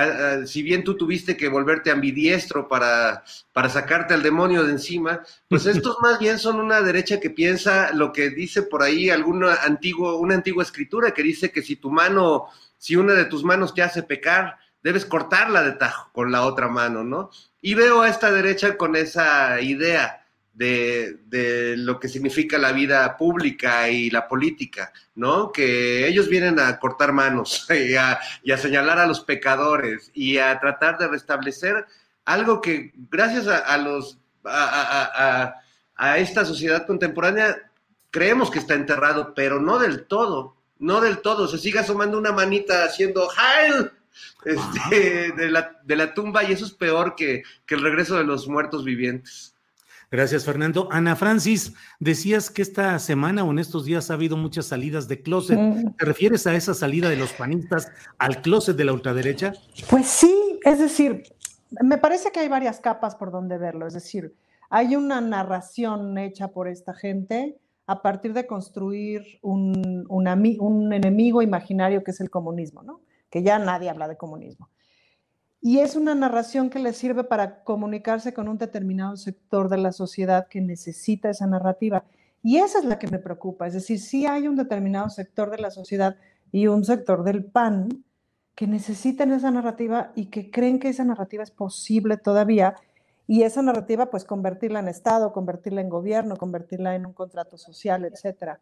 si 0.46 0.62
bien 0.62 0.84
tú 0.84 0.96
tuviste 0.96 1.36
que 1.36 1.48
volverte 1.48 1.90
ambidiestro 1.90 2.68
para, 2.68 3.24
para 3.52 3.68
sacarte 3.68 4.14
al 4.14 4.22
demonio 4.22 4.64
de 4.64 4.72
encima, 4.72 5.22
pues 5.48 5.66
estos 5.66 5.96
más 6.00 6.18
bien 6.18 6.38
son 6.38 6.60
una 6.60 6.80
derecha 6.80 7.20
que 7.20 7.30
piensa 7.30 7.92
lo 7.92 8.12
que 8.12 8.30
dice 8.30 8.62
por 8.62 8.82
ahí 8.82 9.10
alguna 9.10 9.54
antiguo, 9.54 10.16
una 10.16 10.34
antigua 10.34 10.62
escritura 10.62 11.12
que 11.12 11.22
dice 11.22 11.50
que 11.50 11.62
si 11.62 11.76
tu 11.76 11.90
mano, 11.90 12.46
si 12.76 12.96
una 12.96 13.14
de 13.14 13.24
tus 13.24 13.44
manos 13.44 13.74
te 13.74 13.82
hace 13.82 14.02
pecar, 14.02 14.58
debes 14.82 15.04
cortarla 15.04 15.62
de 15.62 15.72
tajo 15.72 16.10
con 16.12 16.30
la 16.30 16.46
otra 16.46 16.68
mano, 16.68 17.04
¿no? 17.04 17.30
Y 17.60 17.74
veo 17.74 18.02
a 18.02 18.08
esta 18.08 18.30
derecha 18.30 18.76
con 18.76 18.94
esa 18.94 19.60
idea 19.60 20.24
de, 20.58 21.74
lo 21.76 22.00
que 22.00 22.08
significa 22.08 22.58
la 22.58 22.72
vida 22.72 23.16
pública 23.16 23.88
y 23.88 24.10
la 24.10 24.26
política, 24.26 24.92
¿no? 25.14 25.52
Que 25.52 26.06
ellos 26.06 26.28
vienen 26.28 26.58
a 26.58 26.78
cortar 26.78 27.12
manos 27.12 27.66
y 27.70 27.94
a, 27.94 28.20
señalar 28.56 28.98
a 28.98 29.06
los 29.06 29.20
pecadores 29.20 30.10
y 30.14 30.38
a 30.38 30.58
tratar 30.58 30.98
de 30.98 31.08
restablecer 31.08 31.86
algo 32.24 32.60
que 32.60 32.92
gracias 33.10 33.46
a, 33.46 33.78
los 33.78 34.18
a, 34.44 35.54
esta 36.18 36.44
sociedad 36.44 36.86
contemporánea 36.86 37.70
creemos 38.10 38.50
que 38.50 38.58
está 38.58 38.74
enterrado, 38.74 39.34
pero 39.34 39.60
no 39.60 39.78
del 39.78 40.06
todo, 40.06 40.56
no 40.78 41.00
del 41.00 41.18
todo. 41.18 41.46
Se 41.46 41.58
sigue 41.58 41.78
asomando 41.78 42.18
una 42.18 42.32
manita 42.32 42.84
haciendo 42.84 43.28
¡Heil! 43.30 43.92
Este, 44.44 45.30
de, 45.32 45.50
la, 45.50 45.78
de 45.84 45.94
la 45.94 46.12
tumba 46.12 46.42
y 46.42 46.52
eso 46.52 46.64
es 46.64 46.72
peor 46.72 47.14
que, 47.14 47.44
que 47.64 47.76
el 47.76 47.82
regreso 47.82 48.16
de 48.16 48.24
los 48.24 48.48
muertos 48.48 48.84
vivientes. 48.84 49.54
Gracias, 50.10 50.46
Fernando. 50.46 50.88
Ana 50.90 51.16
Francis, 51.16 51.74
decías 52.00 52.50
que 52.50 52.62
esta 52.62 52.98
semana 52.98 53.44
o 53.44 53.50
en 53.50 53.58
estos 53.58 53.84
días 53.84 54.10
ha 54.10 54.14
habido 54.14 54.38
muchas 54.38 54.66
salidas 54.66 55.06
de 55.06 55.20
closet. 55.20 55.58
¿Te 55.98 56.04
refieres 56.06 56.46
a 56.46 56.54
esa 56.54 56.72
salida 56.72 57.10
de 57.10 57.16
los 57.16 57.32
panistas 57.34 57.92
al 58.16 58.40
closet 58.40 58.76
de 58.76 58.84
la 58.84 58.94
ultraderecha? 58.94 59.52
Pues 59.90 60.06
sí, 60.06 60.58
es 60.64 60.78
decir, 60.78 61.24
me 61.82 61.98
parece 61.98 62.30
que 62.32 62.40
hay 62.40 62.48
varias 62.48 62.80
capas 62.80 63.16
por 63.16 63.30
donde 63.30 63.58
verlo. 63.58 63.86
Es 63.86 63.92
decir, 63.92 64.34
hay 64.70 64.96
una 64.96 65.20
narración 65.20 66.16
hecha 66.16 66.48
por 66.48 66.68
esta 66.68 66.94
gente 66.94 67.58
a 67.86 68.00
partir 68.00 68.32
de 68.32 68.46
construir 68.46 69.38
un, 69.42 70.06
un 70.08 70.92
enemigo 70.92 71.42
imaginario 71.42 72.02
que 72.02 72.12
es 72.12 72.20
el 72.20 72.30
comunismo, 72.30 72.82
¿no? 72.82 73.00
Que 73.28 73.42
ya 73.42 73.58
nadie 73.58 73.90
habla 73.90 74.08
de 74.08 74.16
comunismo. 74.16 74.70
Y 75.60 75.80
es 75.80 75.96
una 75.96 76.14
narración 76.14 76.70
que 76.70 76.78
le 76.78 76.92
sirve 76.92 77.24
para 77.24 77.64
comunicarse 77.64 78.32
con 78.32 78.48
un 78.48 78.58
determinado 78.58 79.16
sector 79.16 79.68
de 79.68 79.78
la 79.78 79.92
sociedad 79.92 80.46
que 80.48 80.60
necesita 80.60 81.30
esa 81.30 81.46
narrativa. 81.46 82.04
Y 82.42 82.58
esa 82.58 82.78
es 82.78 82.84
la 82.84 82.98
que 82.98 83.08
me 83.08 83.18
preocupa. 83.18 83.66
Es 83.66 83.74
decir, 83.74 83.98
si 83.98 84.26
hay 84.26 84.46
un 84.46 84.56
determinado 84.56 85.10
sector 85.10 85.50
de 85.50 85.58
la 85.58 85.70
sociedad 85.70 86.16
y 86.52 86.68
un 86.68 86.84
sector 86.84 87.24
del 87.24 87.44
PAN 87.44 88.04
que 88.54 88.66
necesitan 88.66 89.32
esa 89.32 89.50
narrativa 89.50 90.12
y 90.14 90.26
que 90.26 90.50
creen 90.50 90.78
que 90.78 90.88
esa 90.88 91.04
narrativa 91.04 91.42
es 91.42 91.50
posible 91.50 92.16
todavía. 92.16 92.76
Y 93.26 93.42
esa 93.42 93.62
narrativa, 93.62 94.10
pues 94.10 94.24
convertirla 94.24 94.80
en 94.80 94.88
Estado, 94.88 95.32
convertirla 95.32 95.80
en 95.80 95.88
gobierno, 95.88 96.36
convertirla 96.36 96.94
en 96.94 97.06
un 97.06 97.12
contrato 97.12 97.58
social, 97.58 98.04
etcétera. 98.04 98.60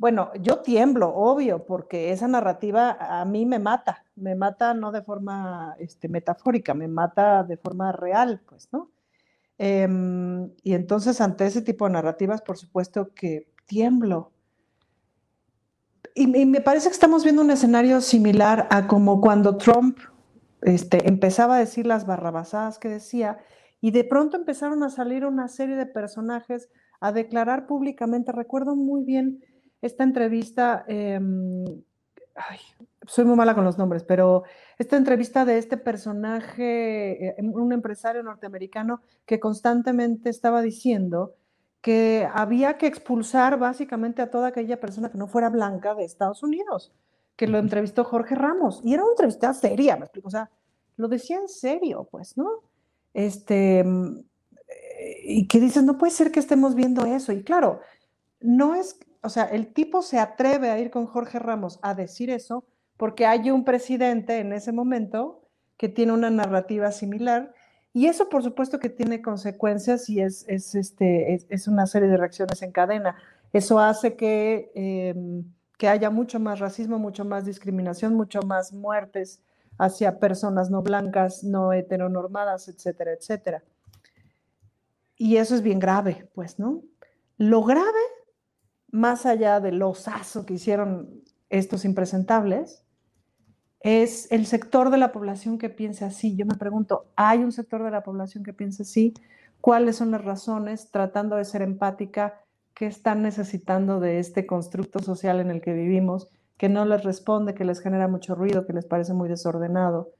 Bueno, 0.00 0.30
yo 0.40 0.60
tiemblo, 0.60 1.14
obvio, 1.14 1.66
porque 1.66 2.10
esa 2.10 2.26
narrativa 2.26 2.96
a 2.98 3.22
mí 3.26 3.44
me 3.44 3.58
mata, 3.58 4.06
me 4.16 4.34
mata 4.34 4.72
no 4.72 4.92
de 4.92 5.02
forma 5.02 5.76
este, 5.78 6.08
metafórica, 6.08 6.72
me 6.72 6.88
mata 6.88 7.44
de 7.44 7.58
forma 7.58 7.92
real, 7.92 8.40
pues, 8.48 8.70
¿no? 8.72 8.90
Em, 9.58 10.52
y 10.62 10.72
entonces 10.72 11.20
ante 11.20 11.44
ese 11.44 11.60
tipo 11.60 11.84
de 11.84 11.92
narrativas, 11.92 12.40
por 12.40 12.56
supuesto 12.56 13.12
que 13.14 13.52
tiemblo. 13.66 14.32
Y, 16.14 16.46
me 16.46 16.62
parece 16.62 16.88
que 16.88 16.94
estamos 16.94 17.22
viendo 17.22 17.42
un 17.42 17.50
escenario 17.50 18.00
similar 18.00 18.68
a 18.70 18.86
como 18.86 19.20
cuando 19.20 19.58
Trump 19.58 19.98
este, 20.62 21.08
empezaba 21.08 21.56
a 21.56 21.58
decir 21.58 21.86
las 21.86 22.06
barrabasadas 22.06 22.78
que 22.78 22.88
decía, 22.88 23.36
y 23.82 23.90
de 23.90 24.04
pronto 24.04 24.38
empezaron 24.38 24.82
a 24.82 24.88
salir 24.88 25.26
una 25.26 25.48
serie 25.48 25.76
de 25.76 25.84
personajes 25.84 26.70
a 27.00 27.12
declarar 27.12 27.66
públicamente, 27.66 28.32
recuerdo 28.32 28.76
muy 28.76 29.04
bien, 29.04 29.44
esta 29.82 30.04
entrevista, 30.04 30.84
em, 30.88 31.64
soy 33.06 33.24
muy 33.24 33.36
mala 33.36 33.54
con 33.54 33.64
los 33.64 33.78
nombres, 33.78 34.04
pero 34.04 34.44
esta 34.78 34.96
entrevista 34.96 35.44
de 35.44 35.58
este 35.58 35.76
personaje, 35.76 37.28
eh, 37.28 37.36
un 37.42 37.72
empresario 37.72 38.22
norteamericano 38.22 39.02
que 39.26 39.40
constantemente 39.40 40.30
estaba 40.30 40.62
diciendo 40.62 41.34
que 41.80 42.28
había 42.32 42.76
que 42.76 42.86
expulsar 42.86 43.58
básicamente 43.58 44.22
a 44.22 44.30
toda 44.30 44.48
aquella 44.48 44.78
persona 44.80 45.10
que 45.10 45.18
no 45.18 45.28
fuera 45.28 45.48
blanca 45.48 45.94
de 45.94 46.04
Estados 46.04 46.42
Unidos, 46.42 46.92
que 47.36 47.46
lo 47.46 47.58
entrevistó 47.58 48.04
Jorge 48.04 48.34
Ramos, 48.34 48.82
y 48.84 48.92
era 48.92 49.02
una 49.02 49.12
entrevista 49.12 49.54
seria, 49.54 49.96
me 49.96 50.04
explico, 50.04 50.28
o 50.28 50.30
sea, 50.30 50.50
lo 50.96 51.08
decía 51.08 51.38
en 51.38 51.48
serio, 51.48 52.06
pues, 52.10 52.36
¿no? 52.36 52.62
Este, 53.14 53.82
mm, 53.82 54.24
y 55.24 55.46
que 55.48 55.58
dices, 55.58 55.82
no 55.82 55.96
puede 55.96 56.12
ser 56.12 56.30
que 56.30 56.40
estemos 56.40 56.74
viendo 56.74 57.06
eso, 57.06 57.32
y 57.32 57.42
claro, 57.42 57.80
no 58.40 58.74
es, 58.74 58.98
o 59.22 59.28
sea, 59.28 59.44
el 59.44 59.72
tipo 59.72 60.02
se 60.02 60.18
atreve 60.18 60.70
a 60.70 60.78
ir 60.78 60.90
con 60.90 61.06
Jorge 61.06 61.38
Ramos 61.38 61.78
a 61.82 61.94
decir 61.94 62.30
eso 62.30 62.64
porque 62.96 63.26
hay 63.26 63.50
un 63.50 63.64
presidente 63.64 64.38
en 64.38 64.52
ese 64.52 64.72
momento 64.72 65.42
que 65.76 65.88
tiene 65.88 66.12
una 66.12 66.30
narrativa 66.30 66.92
similar 66.92 67.54
y 67.92 68.06
eso 68.06 68.28
por 68.28 68.42
supuesto 68.42 68.78
que 68.78 68.88
tiene 68.88 69.20
consecuencias 69.22 70.08
y 70.08 70.20
es, 70.20 70.44
este, 70.48 71.34
es, 71.48 71.68
una 71.68 71.86
serie 71.86 72.08
de 72.08 72.16
reacciones 72.16 72.62
en 72.62 72.72
cadena. 72.72 73.16
Eso 73.52 73.80
hace 73.80 74.16
que, 74.16 74.70
em, 74.74 75.44
que 75.76 75.88
haya 75.88 76.10
mucho 76.10 76.38
más 76.38 76.60
racismo, 76.60 76.98
mucho 76.98 77.24
más 77.24 77.44
discriminación, 77.44 78.14
mucho 78.14 78.42
más 78.42 78.72
muertes 78.72 79.42
hacia 79.78 80.18
personas 80.18 80.70
no 80.70 80.82
blancas, 80.82 81.42
no 81.42 81.72
heteronormadas, 81.72 82.68
etcétera, 82.68 83.12
etcétera. 83.12 83.64
Y 85.16 85.36
eso 85.36 85.54
es 85.54 85.62
bien 85.62 85.78
grave, 85.78 86.28
pues, 86.34 86.58
¿no? 86.58 86.82
Lo 87.38 87.64
grave 87.64 88.00
más 88.92 89.26
allá 89.26 89.60
del 89.60 89.82
osazo 89.82 90.46
que 90.46 90.54
hicieron 90.54 91.22
estos 91.48 91.84
impresentables, 91.84 92.84
es 93.80 94.30
el 94.30 94.46
sector 94.46 94.90
de 94.90 94.98
la 94.98 95.10
población 95.10 95.58
que 95.58 95.70
piensa 95.70 96.06
así. 96.06 96.36
Yo 96.36 96.46
me 96.46 96.56
pregunto, 96.56 97.06
¿hay 97.16 97.38
un 97.38 97.52
sector 97.52 97.82
de 97.82 97.90
la 97.90 98.02
población 98.02 98.44
que 98.44 98.52
piensa 98.52 98.82
así? 98.82 99.14
¿Cuáles 99.60 99.96
son 99.96 100.10
las 100.10 100.24
razones, 100.24 100.90
tratando 100.90 101.36
de 101.36 101.44
ser 101.44 101.62
empática, 101.62 102.40
que 102.74 102.86
están 102.86 103.22
necesitando 103.22 104.00
de 104.00 104.18
este 104.18 104.46
constructo 104.46 105.00
social 105.00 105.40
en 105.40 105.50
el 105.50 105.60
que 105.60 105.72
vivimos, 105.72 106.28
que 106.56 106.68
no 106.68 106.84
les 106.84 107.04
responde, 107.04 107.54
que 107.54 107.64
les 107.64 107.80
genera 107.80 108.06
mucho 108.06 108.34
ruido, 108.34 108.66
que 108.66 108.72
les 108.72 108.84
parece 108.84 109.14
muy 109.14 109.28
desordenado? 109.28 110.12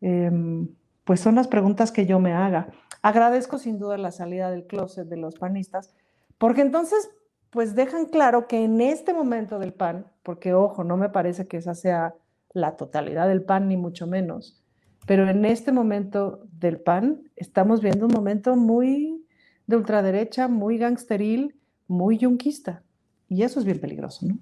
Em, 0.00 0.68
pues 1.04 1.20
son 1.20 1.36
las 1.36 1.48
preguntas 1.48 1.92
que 1.92 2.06
yo 2.06 2.18
me 2.18 2.32
haga. 2.32 2.68
Agradezco 3.02 3.58
sin 3.58 3.78
duda 3.78 3.98
la 3.98 4.12
salida 4.12 4.50
del 4.50 4.66
closet 4.66 5.08
de 5.08 5.16
los 5.16 5.36
panistas, 5.36 5.94
porque 6.38 6.60
entonces 6.60 7.10
pues 7.50 7.74
dejan 7.74 8.06
claro 8.06 8.46
que 8.46 8.64
en 8.64 8.80
este 8.80 9.12
momento 9.12 9.58
del 9.58 9.72
PAN, 9.72 10.06
porque 10.22 10.54
ojo, 10.54 10.84
no 10.84 10.96
me 10.96 11.08
parece 11.08 11.46
que 11.46 11.56
esa 11.56 11.74
sea 11.74 12.14
la 12.52 12.76
totalidad 12.76 13.28
del 13.28 13.42
PAN, 13.42 13.68
ni 13.68 13.76
mucho 13.76 14.06
menos, 14.06 14.62
pero 15.06 15.28
en 15.28 15.44
este 15.44 15.72
momento 15.72 16.46
del 16.52 16.78
PAN 16.78 17.22
estamos 17.36 17.80
viendo 17.80 18.06
un 18.06 18.12
momento 18.12 18.56
muy 18.56 19.24
de 19.66 19.76
ultraderecha, 19.76 20.48
muy 20.48 20.78
gangsteril, 20.78 21.56
muy 21.88 22.18
yunquista, 22.18 22.82
y 23.28 23.42
eso 23.42 23.58
es 23.60 23.64
bien 23.66 23.80
peligroso, 23.80 24.26
¿no? 24.26 24.38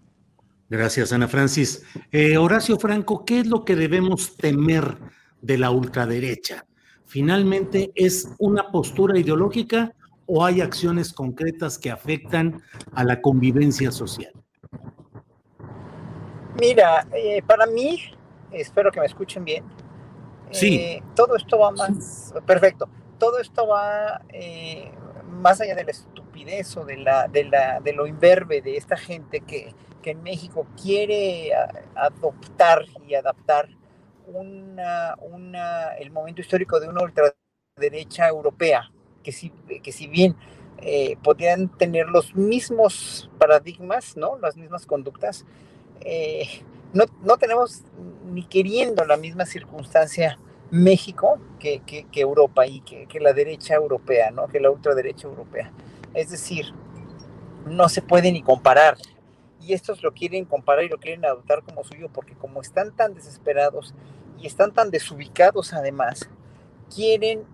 Gracias, 0.70 1.14
Ana 1.14 1.28
Francis. 1.28 1.82
Eh, 2.12 2.36
Horacio 2.36 2.78
Franco, 2.78 3.24
¿qué 3.24 3.40
es 3.40 3.46
lo 3.46 3.64
que 3.64 3.74
debemos 3.74 4.36
temer 4.36 4.98
de 5.40 5.56
la 5.56 5.70
ultraderecha? 5.70 6.66
¿Finalmente 7.06 7.90
es 7.94 8.28
una 8.38 8.70
postura 8.70 9.18
ideológica 9.18 9.94
o 10.30 10.44
hay 10.44 10.60
acciones 10.60 11.12
concretas 11.12 11.78
que 11.78 11.90
afectan 11.90 12.62
a 12.92 13.02
la 13.02 13.20
convivencia 13.20 13.90
social? 13.90 14.32
Mira, 16.60 17.06
eh, 17.14 17.42
para 17.46 17.66
mí, 17.66 17.98
espero 18.52 18.92
que 18.92 19.00
me 19.00 19.06
escuchen 19.06 19.42
bien. 19.42 19.64
Sí. 20.50 20.76
Eh, 20.76 21.02
todo 21.16 21.34
esto 21.34 21.58
va 21.58 21.70
más, 21.70 22.34
perfecto, 22.46 22.88
todo 23.18 23.38
esto 23.38 23.66
va 23.68 24.20
eh, 24.28 24.92
más 25.30 25.60
allá 25.62 25.74
de 25.74 25.84
la 25.84 25.90
estupidez 25.90 26.76
o 26.76 26.84
de, 26.84 26.98
la, 26.98 27.26
de, 27.26 27.44
la, 27.44 27.80
de 27.80 27.92
lo 27.94 28.06
imberbe 28.06 28.60
de 28.60 28.76
esta 28.76 28.96
gente 28.96 29.40
que, 29.40 29.74
que 30.02 30.10
en 30.10 30.22
México 30.22 30.66
quiere 30.80 31.52
adoptar 31.94 32.84
y 33.06 33.14
adaptar 33.14 33.68
una, 34.26 35.16
una, 35.20 35.94
el 35.98 36.10
momento 36.10 36.42
histórico 36.42 36.80
de 36.80 36.88
una 36.88 37.02
ultraderecha 37.02 38.28
europea, 38.28 38.90
que 39.28 39.32
si, 39.32 39.50
que 39.82 39.92
si 39.92 40.06
bien 40.06 40.34
eh, 40.78 41.18
tener 41.76 42.06
los 42.06 42.34
mismos 42.34 43.28
paradigmas, 43.38 44.16
¿no? 44.16 44.38
las 44.38 44.56
mismas 44.56 44.86
conductas, 44.86 45.44
eh, 46.00 46.48
no, 46.94 47.04
no 47.22 47.36
tenemos 47.36 47.82
ni 48.32 48.42
queriendo 48.44 49.04
la 49.04 49.18
misma 49.18 49.44
circunstancia 49.44 50.38
México 50.70 51.38
que, 51.58 51.80
que, 51.80 52.06
Europa 52.18 52.66
y 52.66 52.80
que, 52.80 53.06
que, 53.06 53.20
la 53.20 53.34
derecha 53.34 53.74
europea, 53.74 54.30
¿no? 54.30 54.48
Que 54.48 54.60
la 54.60 54.70
ultraderecha 54.70 55.28
europea. 55.28 55.70
Es 56.14 56.30
decir, 56.30 56.72
no 57.66 57.90
se 57.90 58.00
puede 58.00 58.32
ni 58.32 58.42
comparar. 58.42 58.96
Y 59.60 59.74
estos 59.74 60.02
lo 60.02 60.12
quieren 60.14 60.46
comparar 60.46 60.84
y 60.84 60.88
lo 60.88 60.96
quieren 60.96 61.26
adoptar 61.26 61.62
como 61.64 61.84
suyo 61.84 62.08
porque 62.14 62.34
como 62.34 62.62
están 62.62 62.96
tan 62.96 63.12
desesperados 63.12 63.94
y 64.40 64.46
están 64.46 64.72
tan 64.72 64.90
desubicados 64.90 65.74
además, 65.74 66.30
quieren, 66.94 67.44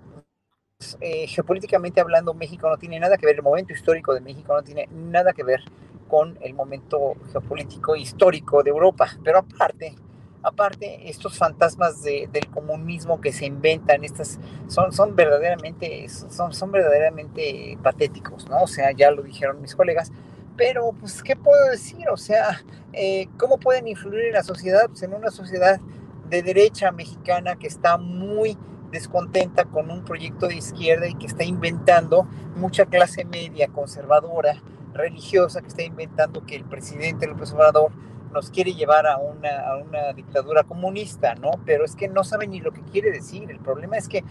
eh, 1.01 1.27
geopolíticamente 1.27 2.01
hablando, 2.01 2.35
México 2.35 2.69
no 2.69 2.77
tiene 2.77 2.99
nada 2.99 3.17
que 3.17 3.27
ver, 3.27 3.37
el 3.37 3.43
momento 3.43 3.73
histórico 3.73 4.15
de 4.15 4.21
México 4.21 4.55
no 4.55 4.63
tiene 4.63 4.89
nada 4.93 5.33
que 5.33 5.43
ver 5.43 5.61
con 6.09 6.39
el 6.43 6.55
momento 6.55 7.15
geopolítico 7.33 7.97
histórico 7.97 8.63
de 8.63 8.71
Europa. 8.71 9.09
Pero 9.25 9.39
aparte, 9.39 9.95
aparte, 10.43 11.09
estos 11.09 11.37
fantasmas 11.37 12.03
del 12.03 12.47
comunismo 12.53 13.21
que 13.21 13.33
se 13.33 13.47
inventan, 13.47 14.05
estas 14.05 14.39
son, 14.69 14.93
son 14.93 15.17
verdaderamente, 15.17 16.07
son, 16.09 16.53
son 16.53 16.71
verdaderamente 16.71 17.79
patéticos, 17.83 18.49
¿no? 18.49 18.63
O 18.63 18.67
sea, 18.67 18.93
ya 18.93 19.11
lo 19.11 19.23
dijeron 19.23 19.61
mis 19.61 19.75
colegas, 19.75 20.13
pero 20.57 20.93
pues, 20.93 21.23
¿qué 21.23 21.35
puedo 21.35 21.71
decir? 21.71 22.09
O 22.11 22.17
sea, 22.17 22.63
eh, 22.93 23.29
¿cómo 23.39 23.59
pueden 23.59 23.89
influir 23.89 24.27
en 24.27 24.35
la 24.35 24.43
sociedad? 24.43 24.87
Pues 24.89 25.03
en 25.03 25.15
una 25.15 25.31
sociedad 25.31 25.81
de 26.29 26.43
derecha 26.43 26.93
mexicana 26.93 27.57
que 27.57 27.67
está 27.67 27.97
muy 27.97 28.57
descontenta 28.95 29.67
con 29.67 29.91
un 29.91 30.05
proyecto 30.05 30.49
de 30.49 30.57
izquierda 30.57 31.07
y 31.07 31.15
que 31.15 31.27
está 31.27 31.45
inventando 31.45 32.27
mucha 32.57 32.87
clase 32.87 33.27
media 33.27 33.69
conservadora, 33.69 34.63
religiosa, 34.95 35.61
que 35.61 35.69
está 35.69 35.83
inventando 35.83 36.47
que 36.47 36.57
el 36.57 36.65
presidente 36.65 37.27
López 37.27 37.53
Obrador 37.53 37.93
nos 38.33 38.51
quiere 38.51 38.75
llevar 38.75 39.07
a 39.07 39.19
una, 39.19 39.61
a 39.61 39.77
una 39.77 40.13
dictadura 40.13 40.65
comunista, 40.65 41.35
¿no? 41.37 41.53
Pero 41.65 41.85
es 41.85 41.95
que 41.95 42.09
no 42.09 42.25
saben 42.25 42.51
ni 42.51 42.61
lo 42.61 42.73
que 42.73 42.83
quiere 42.83 43.11
decir. 43.13 43.51
El 43.51 43.61
problema 43.61 43.97
es 43.97 44.09
que 44.09 44.25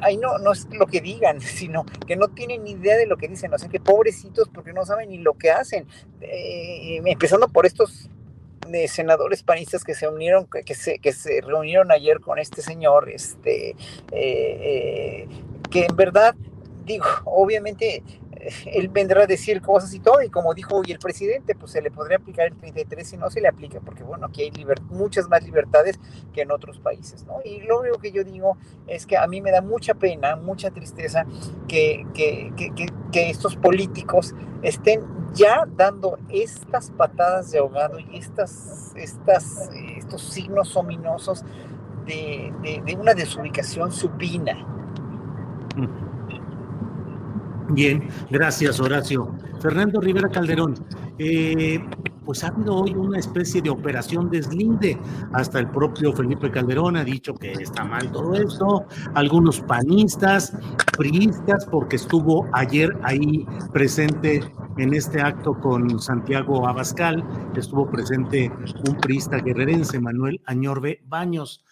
ahí 0.00 0.16
no, 0.16 0.38
no 0.38 0.52
es 0.52 0.68
lo 0.70 0.86
que 0.86 1.00
digan, 1.00 1.40
sino 1.40 1.84
que 2.06 2.16
no 2.16 2.28
tienen 2.28 2.64
ni 2.64 2.72
idea 2.72 2.96
de 2.96 3.06
lo 3.06 3.16
que 3.16 3.28
dicen. 3.28 3.52
O 3.52 3.58
sea, 3.58 3.68
que 3.68 3.80
pobrecitos 3.80 4.48
porque 4.48 4.72
no 4.72 4.84
saben 4.84 5.10
ni 5.10 5.18
lo 5.18 5.34
que 5.34 5.50
hacen. 5.50 5.86
Eh, 6.20 7.00
empezando 7.04 7.48
por 7.48 7.66
estos 7.66 8.08
de 8.70 8.84
eh, 8.84 8.88
senadores 8.88 9.42
panistas 9.42 9.84
que 9.84 9.94
se 9.94 10.08
unieron, 10.08 10.46
que 10.46 10.74
se, 10.74 10.98
que 10.98 11.12
se 11.12 11.40
reunieron 11.40 11.90
ayer 11.90 12.20
con 12.20 12.38
este 12.38 12.62
señor, 12.62 13.08
este, 13.10 13.76
eh, 14.12 15.26
que 15.70 15.84
en 15.84 15.96
verdad, 15.96 16.34
digo, 16.84 17.06
obviamente 17.24 18.02
él 18.66 18.88
vendrá 18.88 19.22
a 19.22 19.26
decir 19.26 19.60
cosas 19.60 19.92
y 19.94 20.00
todo, 20.00 20.22
y 20.22 20.28
como 20.28 20.54
dijo 20.54 20.76
hoy 20.76 20.92
el 20.92 20.98
presidente, 20.98 21.54
pues 21.54 21.72
se 21.72 21.82
le 21.82 21.90
podría 21.90 22.18
aplicar 22.18 22.46
el 22.46 22.56
33 22.56 23.12
y 23.12 23.16
no 23.16 23.30
se 23.30 23.40
le 23.40 23.48
aplica, 23.48 23.80
porque 23.80 24.02
bueno, 24.02 24.26
aquí 24.26 24.42
hay 24.42 24.52
muchas 24.90 25.28
más 25.28 25.42
libertades 25.42 25.98
que 26.32 26.42
en 26.42 26.50
otros 26.50 26.78
países, 26.78 27.24
¿no? 27.24 27.38
Y 27.44 27.60
lo 27.60 27.80
único 27.80 27.98
que 27.98 28.12
yo 28.12 28.24
digo 28.24 28.56
es 28.86 29.06
que 29.06 29.16
a 29.16 29.26
mí 29.26 29.40
me 29.40 29.50
da 29.50 29.60
mucha 29.60 29.94
pena, 29.94 30.36
mucha 30.36 30.70
tristeza 30.70 31.26
que, 31.66 32.06
que, 32.14 32.52
que, 33.12 33.30
estos 33.30 33.56
políticos 33.56 34.34
estén 34.62 35.02
ya 35.34 35.64
dando 35.76 36.18
estas 36.28 36.90
patadas 36.92 37.50
de 37.50 37.58
ahogado 37.58 37.98
y 37.98 38.16
estas, 38.16 38.92
estas, 38.96 39.70
estos 39.96 40.22
signos 40.22 40.76
ominosos 40.76 41.44
de, 42.06 42.52
de, 42.84 42.94
una 42.94 43.14
desubicación 43.14 43.92
supina. 43.92 44.66
Bien, 47.70 48.08
gracias 48.30 48.80
Horacio. 48.80 49.34
Fernando 49.60 50.00
Rivera 50.00 50.28
Calderón, 50.30 50.74
eh, 51.18 51.78
pues 52.24 52.42
ha 52.42 52.48
habido 52.48 52.76
hoy 52.76 52.92
una 52.92 53.18
especie 53.18 53.60
de 53.60 53.68
operación 53.68 54.30
deslinde. 54.30 54.98
Hasta 55.32 55.58
el 55.58 55.68
propio 55.68 56.12
Felipe 56.14 56.50
Calderón 56.50 56.96
ha 56.96 57.04
dicho 57.04 57.34
que 57.34 57.52
está 57.52 57.84
mal 57.84 58.10
todo 58.10 58.34
esto. 58.34 58.86
Algunos 59.14 59.60
panistas, 59.60 60.56
priistas, 60.96 61.66
porque 61.66 61.96
estuvo 61.96 62.48
ayer 62.52 62.96
ahí 63.02 63.46
presente 63.72 64.40
en 64.78 64.94
este 64.94 65.20
acto 65.20 65.52
con 65.60 66.00
Santiago 66.00 66.66
Abascal, 66.68 67.24
estuvo 67.56 67.90
presente 67.90 68.50
un 68.88 68.96
priista 68.96 69.38
guerrerense, 69.38 70.00
Manuel 70.00 70.40
Añorbe 70.46 71.02
Baños. 71.06 71.64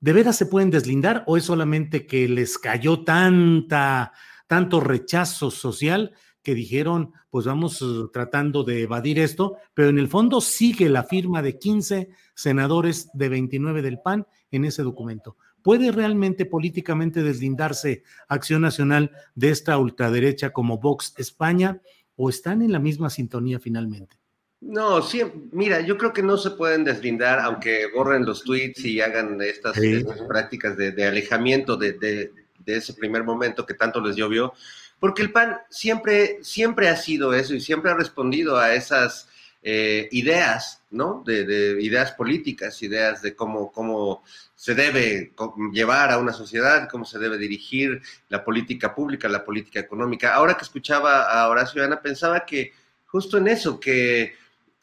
¿De 0.00 0.12
veras 0.12 0.36
se 0.36 0.46
pueden 0.46 0.70
deslindar 0.70 1.22
o 1.26 1.36
es 1.36 1.44
solamente 1.44 2.06
que 2.06 2.28
les 2.28 2.58
cayó 2.58 3.04
tanta 3.04 4.12
tanto 4.52 4.80
rechazo 4.80 5.50
social 5.50 6.12
que 6.42 6.54
dijeron, 6.54 7.14
pues 7.30 7.46
vamos 7.46 7.80
eh, 7.80 7.84
tratando 8.12 8.64
de 8.64 8.82
evadir 8.82 9.18
esto, 9.18 9.56
pero 9.72 9.88
en 9.88 9.98
el 9.98 10.08
fondo 10.08 10.42
sigue 10.42 10.90
la 10.90 11.04
firma 11.04 11.40
de 11.40 11.58
15 11.58 12.10
senadores 12.34 13.08
de 13.14 13.30
29 13.30 13.80
del 13.80 14.00
PAN 14.00 14.26
en 14.50 14.66
ese 14.66 14.82
documento. 14.82 15.38
¿Puede 15.62 15.90
realmente 15.90 16.44
políticamente 16.44 17.22
deslindarse 17.22 18.02
Acción 18.28 18.60
Nacional 18.60 19.12
de 19.34 19.48
esta 19.48 19.78
ultraderecha 19.78 20.50
como 20.50 20.76
Vox 20.76 21.14
España 21.16 21.80
o 22.14 22.28
están 22.28 22.60
en 22.60 22.72
la 22.72 22.78
misma 22.78 23.08
sintonía 23.08 23.58
finalmente? 23.58 24.18
No, 24.60 25.00
sí, 25.00 25.22
mira, 25.50 25.80
yo 25.80 25.96
creo 25.96 26.12
que 26.12 26.22
no 26.22 26.36
se 26.36 26.50
pueden 26.50 26.84
deslindar, 26.84 27.40
aunque 27.40 27.86
borren 27.86 28.26
los 28.26 28.44
tweets 28.44 28.84
y 28.84 29.00
hagan 29.00 29.40
estas, 29.40 29.80
prácticas 30.28 30.76
de, 30.76 31.06
alejamiento 31.06 31.78
de, 31.78 31.94
de 31.94 32.41
ese 32.66 32.94
primer 32.94 33.24
momento 33.24 33.66
que 33.66 33.74
tanto 33.74 34.00
les 34.00 34.16
llovió, 34.16 34.52
porque 34.98 35.22
el 35.22 35.32
PAN 35.32 35.58
siempre, 35.68 36.38
siempre 36.42 36.88
ha 36.88 36.96
sido 36.96 37.34
eso 37.34 37.54
y 37.54 37.60
siempre 37.60 37.90
ha 37.90 37.94
respondido 37.94 38.58
a 38.58 38.74
esas 38.74 39.28
eh, 39.64 40.08
ideas, 40.10 40.82
¿no? 40.90 41.22
De, 41.24 41.78
ideas 41.80 42.12
políticas, 42.12 42.82
ideas 42.82 43.22
de 43.22 43.36
cómo, 43.36 43.70
cómo 43.70 44.24
se 44.56 44.74
debe 44.74 45.32
llevar 45.72 46.10
a 46.10 46.18
una 46.18 46.32
sociedad, 46.32 46.88
cómo 46.90 47.04
se 47.04 47.18
debe 47.18 47.38
dirigir 47.38 48.02
la 48.28 48.44
política 48.44 48.94
pública, 48.94 49.28
la 49.28 49.44
política 49.44 49.80
económica. 49.80 50.34
Ahora 50.34 50.54
que 50.54 50.64
escuchaba 50.64 51.22
a 51.22 51.48
Horacio 51.48 51.84
Ana, 51.84 52.00
pensaba 52.00 52.44
que 52.44 52.72
justo 53.06 53.38
en 53.38 53.48
eso, 53.48 53.78
que 53.78 54.34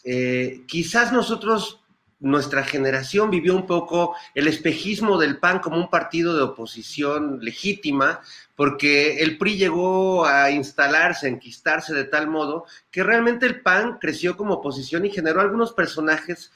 eh, 0.04 0.62
quizás 0.66 1.12
nosotros 1.12 1.79
nuestra 2.20 2.64
generación 2.64 3.30
vivió 3.30 3.56
un 3.56 3.66
poco 3.66 4.16
el 4.36 4.48
espejismo 4.48 5.18
del 5.18 5.38
PAN 5.38 5.60
como 5.60 5.78
un 5.78 5.90
partido 5.90 6.36
de 6.36 6.44
oposición 6.44 7.40
legítima, 7.42 8.22
porque 8.56 9.22
el 9.22 9.38
PRI 9.38 9.58
llegó 9.58 10.26
a 10.26 10.52
instalarse, 10.52 11.28
a 11.28 11.30
enquistarse 11.30 11.94
de 11.94 12.04
tal 12.04 12.28
modo 12.28 12.66
que 12.92 13.04
realmente 13.04 13.46
el 13.46 13.62
PAN 13.62 13.98
creció 14.00 14.36
como 14.36 14.56
oposición 14.56 15.06
y 15.06 15.12
generó 15.12 15.42
algunos 15.42 15.74
personajes 15.74 16.52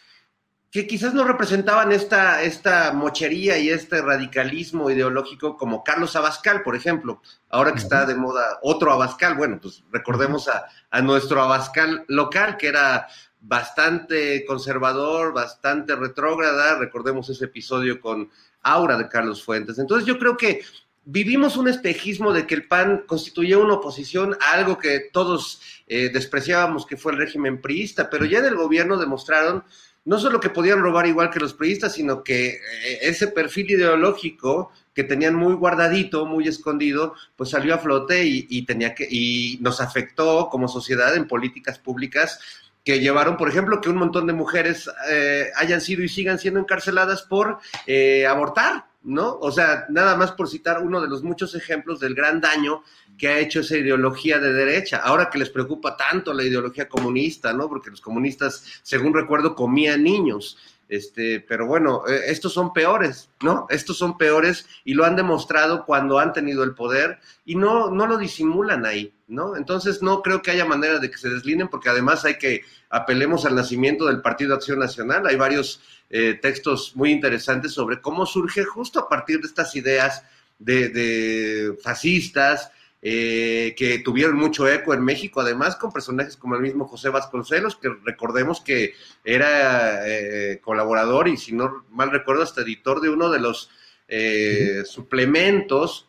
que 0.70 0.88
quizás 0.88 1.14
no 1.14 1.24
representaban 1.24 1.92
esta, 1.92 2.42
esta 2.42 2.92
mochería 2.94 3.60
y 3.60 3.70
este 3.70 4.02
radicalismo 4.02 4.90
ideológico 4.90 5.56
como 5.56 5.84
Carlos 5.84 6.16
Abascal, 6.16 6.64
por 6.64 6.76
ejemplo, 6.76 7.22
ahora 7.50 7.74
que 7.74 7.80
está 7.80 8.08
de 8.08 8.16
moda 8.16 8.58
otro 8.64 8.92
Abascal, 8.92 9.36
bueno, 9.36 9.60
pues 9.62 9.84
recordemos 9.92 10.48
a, 10.48 10.66
a 10.90 11.02
nuestro 11.04 11.44
Abascal 11.44 12.06
local, 12.08 12.58
que 12.58 12.70
era 12.70 13.08
bastante 13.44 14.46
conservador, 14.46 15.34
bastante 15.34 15.96
retrógrada. 15.96 16.80
Recordemos 16.80 17.30
ese 17.30 17.46
episodio 17.46 18.00
con 18.00 18.30
Aura 18.62 18.98
de 18.98 19.10
Carlos 19.10 19.44
Fuentes. 19.44 19.78
Entonces 19.78 20.08
yo 20.08 20.18
creo 20.18 20.38
que 20.38 20.62
vivimos 21.06 21.58
un 21.58 21.68
espejismo 21.68 22.32
de 22.32 22.48
que 22.48 22.56
el 22.56 22.68
PAN 22.68 23.04
constituía 23.06 23.58
una 23.58 23.76
oposición 23.76 24.38
a 24.40 24.54
algo 24.54 24.78
que 24.78 25.10
todos 25.12 25.62
eh, 25.88 26.10
despreciábamos 26.12 26.86
que 26.86 26.96
fue 26.96 27.12
el 27.12 27.18
régimen 27.18 27.60
priista, 27.62 28.10
pero 28.10 28.24
ya 28.26 28.40
en 28.40 28.46
el 28.46 28.56
gobierno 28.56 28.98
demostraron 28.98 29.64
no 30.06 30.20
solo 30.20 30.40
que 30.40 30.50
podían 30.50 30.82
robar 30.82 31.08
igual 31.08 31.30
que 31.30 31.40
los 31.40 31.54
priistas, 31.54 31.94
sino 31.94 32.24
que 32.24 32.48
eh, 32.48 32.60
ese 33.02 33.28
perfil 33.28 33.72
ideológico 33.72 34.72
que 34.94 35.04
tenían 35.04 35.36
muy 35.36 35.54
guardadito, 35.56 36.26
muy 36.26 36.48
escondido, 36.48 37.16
pues 37.36 37.50
salió 37.50 37.74
a 37.74 37.80
flote 37.80 38.24
y 38.26 38.66
tenía 38.66 38.94
que, 38.94 39.08
y 39.10 39.58
nos 39.60 39.82
afectó 39.82 40.50
como 40.50 40.68
sociedad 40.68 41.16
en 41.16 41.28
políticas 41.28 41.80
públicas 41.80 42.40
que 42.84 43.00
llevaron, 43.00 43.38
por 43.38 43.50
ejemplo, 43.50 43.80
que 43.80 43.90
un 43.90 43.96
montón 43.96 44.28
de 44.28 44.34
mujeres 44.34 44.90
eh, 45.10 45.50
hayan 45.56 45.82
sido 45.82 46.04
y 46.04 46.10
sigan 46.10 46.40
siendo 46.40 46.60
encarceladas 46.60 47.22
por 47.22 47.60
eh, 47.88 48.26
abortar, 48.28 48.86
¿no? 49.04 49.38
O 49.40 49.52
sea, 49.52 49.86
nada 49.90 50.16
más 50.16 50.34
por 50.34 50.50
citar 50.50 50.82
uno 50.82 51.02
de 51.02 51.08
los 51.08 51.24
muchos 51.24 51.56
ejemplos 51.56 52.00
del 52.00 52.14
gran 52.14 52.42
daño 52.42 52.84
que 53.18 53.28
ha 53.30 53.40
hecho 53.40 53.62
esa 53.62 53.78
ideología 53.78 54.40
de 54.40 54.52
derecha. 54.52 54.98
Ahora 54.98 55.30
que 55.30 55.40
les 55.40 55.50
preocupa 55.50 55.96
tanto 55.96 56.34
la 56.34 56.44
ideología 56.44 56.90
comunista, 56.90 57.54
¿no? 57.54 57.70
Porque 57.70 57.90
los 57.90 58.02
comunistas, 58.02 58.66
según 58.82 59.14
recuerdo, 59.14 59.56
comían 59.56 60.04
niños. 60.04 60.58
Este, 60.94 61.40
pero 61.40 61.66
bueno, 61.66 62.04
eh, 62.08 62.26
estos 62.28 62.54
son 62.54 62.72
peores, 62.72 63.28
¿no? 63.42 63.66
Estos 63.72 63.98
son 63.98 64.16
peores 64.16 64.68
y 64.86 64.94
lo 64.94 65.06
han 65.06 65.16
demostrado 65.16 65.88
cuando 65.88 66.20
han 66.20 66.34
tenido 66.34 66.64
el 66.64 66.76
poder 66.76 67.18
y 67.46 67.56
no, 67.56 67.90
no 67.90 68.06
lo 68.06 68.16
disimulan 68.16 68.86
ahí, 68.86 69.12
¿no? 69.28 69.58
Entonces 69.58 70.04
no 70.04 70.22
creo 70.22 70.44
que 70.44 70.52
haya 70.52 70.66
manera 70.66 71.00
de 71.00 71.10
que 71.10 71.18
se 71.18 71.30
deslineen 71.30 71.68
porque 71.68 71.90
además 71.90 72.26
hay 72.26 72.38
que 72.38 72.62
apelemos 72.92 73.44
al 73.48 73.56
nacimiento 73.56 74.06
del 74.06 74.22
Partido 74.22 74.54
Acción 74.54 74.78
Nacional. 74.78 75.26
Hay 75.26 75.36
varios 75.36 75.82
eh, 76.12 76.38
textos 76.40 76.96
muy 76.96 77.10
interesantes 77.10 77.72
sobre 77.72 78.00
cómo 78.00 78.28
surge 78.28 78.64
justo 78.64 79.00
a 79.00 79.10
partir 79.10 79.42
de 79.42 79.48
estas 79.48 79.76
ideas 79.76 80.24
de, 80.60 81.76
fascistas 81.82 82.70
eh, 83.06 83.76
que 83.76 84.00
tuvieron 84.00 84.38
mucho 84.38 84.66
eco 84.66 84.94
en 84.94 85.04
México, 85.04 85.42
además 85.42 85.76
con 85.76 85.92
personajes 85.92 86.38
como 86.38 86.56
el 86.56 86.62
mismo 86.62 86.88
José 86.88 87.10
Vasconcelos, 87.10 87.76
que 87.76 87.90
recordemos 88.06 88.62
que 88.62 88.94
era 89.26 90.08
eh, 90.08 90.62
colaborador 90.62 91.28
y 91.28 91.36
si 91.36 91.52
no 91.52 91.84
mal 91.90 92.12
recuerdo 92.12 92.44
hasta 92.44 92.62
editor 92.62 93.02
de 93.02 93.10
uno 93.10 93.30
de 93.30 93.42
los 93.42 93.70
eh, 94.08 94.84
suplementos 94.86 96.08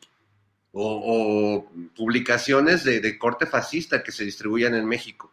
o, 0.70 1.68
publicaciones 1.96 2.84
de, 2.84 3.18
corte 3.18 3.46
fascista 3.46 4.04
que 4.04 4.12
se 4.12 4.24
distribuían 4.24 4.76
en 4.76 4.86
México. 4.86 5.32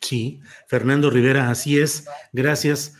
Sí, 0.00 0.40
Fernando 0.66 1.08
Rivera, 1.08 1.50
así 1.50 1.78
es. 1.78 2.08
Gracias. 2.32 2.94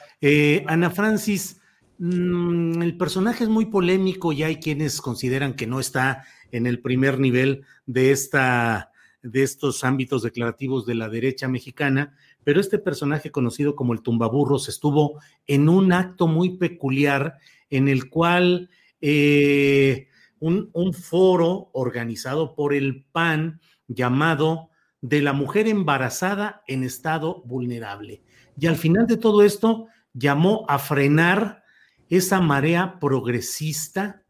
Ana 0.69 0.91
Francis, 0.91 1.61
mm, 1.99 2.83
el 2.83 2.97
personaje 2.97 3.43
es 3.43 3.51
muy 3.51 3.67
polémico 3.67 4.33
y 4.33 4.45
hay 4.45 4.61
quienes 4.61 5.01
consideran 5.01 5.55
que 5.55 5.67
no 5.67 5.81
está 5.81 6.25
en 6.57 6.67
el 6.67 6.81
primer 6.81 7.19
nivel 7.19 7.65
de, 7.85 8.11
esta, 8.11 8.91
de 9.23 9.43
estos 9.43 9.85
ámbitos 9.85 10.23
declarativos 10.23 10.87
de 10.87 10.95
la 10.95 11.09
derecha 11.09 11.49
mexicana, 11.49 12.17
pero 12.45 12.61
este 12.61 12.79
personaje 12.79 13.31
conocido 13.31 13.77
como 13.77 13.93
el 13.93 14.03
tumbaburros 14.03 14.69
estuvo 14.69 15.21
en 15.47 15.69
un 15.69 15.93
acto 15.93 16.27
muy 16.27 16.57
peculiar 16.57 17.37
en 17.71 17.89
el 17.89 18.09
cual 18.09 18.71
eh, 19.01 20.09
un, 20.39 20.71
un 20.73 20.95
foro 20.95 21.71
organizado 21.73 22.55
por 22.55 22.73
el 22.73 23.05
PAN 23.13 23.61
llamado 23.89 24.71
de 25.01 25.23
la 25.23 25.33
mujer 25.33 25.69
embarazada 25.69 26.63
en 26.67 26.85
estado 26.85 27.43
vulnerable. 27.45 28.23
Y 28.59 28.67
al 28.67 28.77
final 28.77 29.07
de 29.07 29.19
todo 29.19 29.43
esto 29.43 29.89
llamó 30.15 30.65
a 30.69 30.79
frenar 30.79 31.63
esa 32.09 32.41
marea 32.41 32.99
progresista 32.99 34.23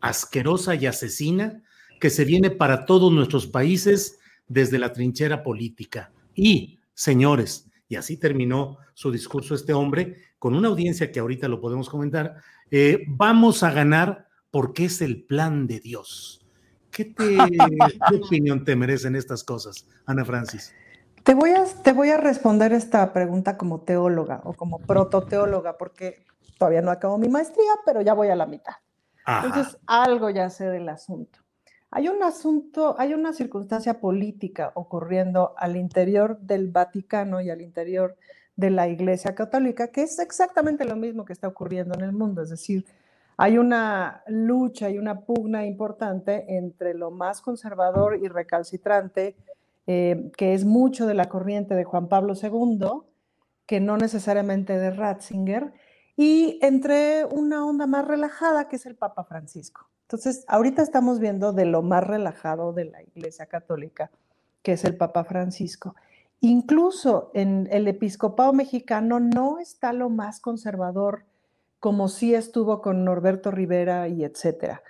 asquerosa 0.00 0.74
y 0.74 0.86
asesina 0.86 1.62
que 2.00 2.10
se 2.10 2.24
viene 2.24 2.50
para 2.50 2.84
todos 2.84 3.12
nuestros 3.12 3.46
países 3.46 4.18
desde 4.46 4.78
la 4.78 4.92
trinchera 4.92 5.42
política. 5.42 6.12
Y, 6.34 6.78
señores, 6.94 7.68
y 7.88 7.96
así 7.96 8.16
terminó 8.16 8.78
su 8.94 9.10
discurso 9.10 9.54
este 9.54 9.72
hombre, 9.72 10.16
con 10.38 10.54
una 10.54 10.68
audiencia 10.68 11.10
que 11.10 11.20
ahorita 11.20 11.48
lo 11.48 11.60
podemos 11.60 11.88
comentar, 11.88 12.36
eh, 12.70 13.04
vamos 13.08 13.62
a 13.62 13.72
ganar 13.72 14.28
porque 14.50 14.86
es 14.86 15.00
el 15.00 15.24
plan 15.24 15.66
de 15.66 15.80
Dios. 15.80 16.44
¿Qué, 16.90 17.06
te, 17.06 17.36
¿Qué 18.08 18.16
opinión 18.16 18.64
te 18.64 18.76
merecen 18.76 19.16
estas 19.16 19.44
cosas, 19.44 19.86
Ana 20.06 20.24
Francis? 20.24 20.74
Te 21.24 21.34
voy, 21.34 21.50
a, 21.50 21.64
te 21.64 21.92
voy 21.92 22.10
a 22.10 22.16
responder 22.16 22.72
esta 22.72 23.12
pregunta 23.12 23.58
como 23.58 23.80
teóloga 23.80 24.40
o 24.44 24.54
como 24.54 24.78
prototeóloga, 24.78 25.76
porque 25.76 26.24
todavía 26.58 26.80
no 26.80 26.90
acabo 26.90 27.18
mi 27.18 27.28
maestría, 27.28 27.72
pero 27.84 28.00
ya 28.00 28.14
voy 28.14 28.28
a 28.28 28.36
la 28.36 28.46
mitad. 28.46 28.74
Entonces, 29.28 29.78
algo 29.86 30.30
ya 30.30 30.48
sé 30.48 30.68
del 30.68 30.88
asunto. 30.88 31.40
Hay 31.90 32.08
un 32.08 32.22
asunto, 32.22 32.96
hay 32.98 33.14
una 33.14 33.32
circunstancia 33.32 34.00
política 34.00 34.72
ocurriendo 34.74 35.54
al 35.56 35.76
interior 35.76 36.38
del 36.40 36.68
Vaticano 36.68 37.40
y 37.40 37.50
al 37.50 37.60
interior 37.60 38.16
de 38.56 38.70
la 38.70 38.88
Iglesia 38.88 39.34
Católica, 39.34 39.88
que 39.88 40.02
es 40.02 40.18
exactamente 40.18 40.84
lo 40.84 40.96
mismo 40.96 41.24
que 41.24 41.32
está 41.32 41.48
ocurriendo 41.48 41.94
en 41.94 42.04
el 42.04 42.12
mundo. 42.12 42.42
Es 42.42 42.50
decir, 42.50 42.84
hay 43.36 43.56
una 43.56 44.22
lucha 44.26 44.90
y 44.90 44.98
una 44.98 45.20
pugna 45.20 45.64
importante 45.64 46.56
entre 46.56 46.92
lo 46.92 47.10
más 47.10 47.40
conservador 47.40 48.18
y 48.20 48.28
recalcitrante, 48.28 49.36
eh, 49.86 50.30
que 50.36 50.54
es 50.54 50.64
mucho 50.64 51.06
de 51.06 51.14
la 51.14 51.28
corriente 51.28 51.74
de 51.74 51.84
Juan 51.84 52.08
Pablo 52.08 52.34
II, 52.34 53.04
que 53.64 53.80
no 53.80 53.96
necesariamente 53.96 54.76
de 54.76 54.90
Ratzinger, 54.90 55.72
y 56.18 56.58
entre 56.62 57.24
una 57.26 57.64
onda 57.64 57.86
más 57.86 58.04
relajada 58.04 58.68
que 58.68 58.74
es 58.74 58.86
el 58.86 58.96
Papa 58.96 59.22
Francisco. 59.22 59.88
Entonces, 60.02 60.44
ahorita 60.48 60.82
estamos 60.82 61.20
viendo 61.20 61.52
de 61.52 61.64
lo 61.64 61.80
más 61.80 62.04
relajado 62.04 62.72
de 62.72 62.86
la 62.86 63.04
Iglesia 63.04 63.46
Católica, 63.46 64.10
que 64.62 64.72
es 64.72 64.84
el 64.84 64.96
Papa 64.96 65.22
Francisco. 65.22 65.94
Incluso 66.40 67.30
en 67.34 67.68
el 67.70 67.86
episcopado 67.86 68.52
mexicano 68.52 69.20
no 69.20 69.60
está 69.60 69.92
lo 69.92 70.10
más 70.10 70.40
conservador 70.40 71.24
como 71.78 72.08
sí 72.08 72.34
estuvo 72.34 72.82
con 72.82 73.04
Norberto 73.04 73.52
Rivera 73.52 74.08
y 74.08 74.24
etcétera. 74.24 74.82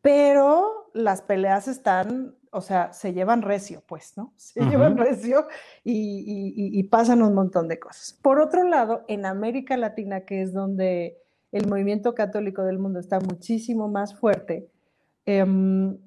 Pero 0.00 0.88
las 0.94 1.20
peleas 1.20 1.68
están 1.68 2.34
o 2.50 2.60
sea, 2.60 2.92
se 2.92 3.12
llevan 3.12 3.42
recio, 3.42 3.82
pues, 3.86 4.16
¿no? 4.16 4.32
Se 4.36 4.60
llevan 4.64 4.96
recio 4.96 5.46
y, 5.84 6.82
pasan 6.84 7.22
un 7.22 7.34
montón 7.34 7.68
de 7.68 7.78
cosas. 7.78 8.18
Por 8.22 8.40
otro 8.40 8.64
lado, 8.64 9.04
en 9.08 9.26
América 9.26 9.76
Latina, 9.76 10.24
que 10.24 10.42
es 10.42 10.52
donde 10.52 11.18
el 11.52 11.68
movimiento 11.68 12.14
católico 12.14 12.62
del 12.64 12.78
mundo 12.78 13.00
está 13.00 13.20
muchísimo 13.20 13.88
más 13.88 14.14
fuerte, 14.14 14.70
em, 15.24 15.98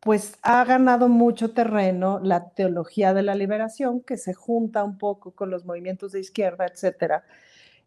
pues 0.00 0.38
ha 0.42 0.64
ganado 0.64 1.08
mucho 1.08 1.52
terreno 1.52 2.20
la 2.22 2.50
teología 2.50 3.12
de 3.12 3.22
la 3.22 3.34
liberación, 3.34 4.00
que 4.00 4.16
se 4.16 4.32
junta 4.32 4.82
un 4.82 4.96
poco 4.96 5.32
con 5.32 5.50
los 5.50 5.66
movimientos 5.66 6.12
de 6.12 6.20
izquierda, 6.20 6.66
etcétera, 6.66 7.24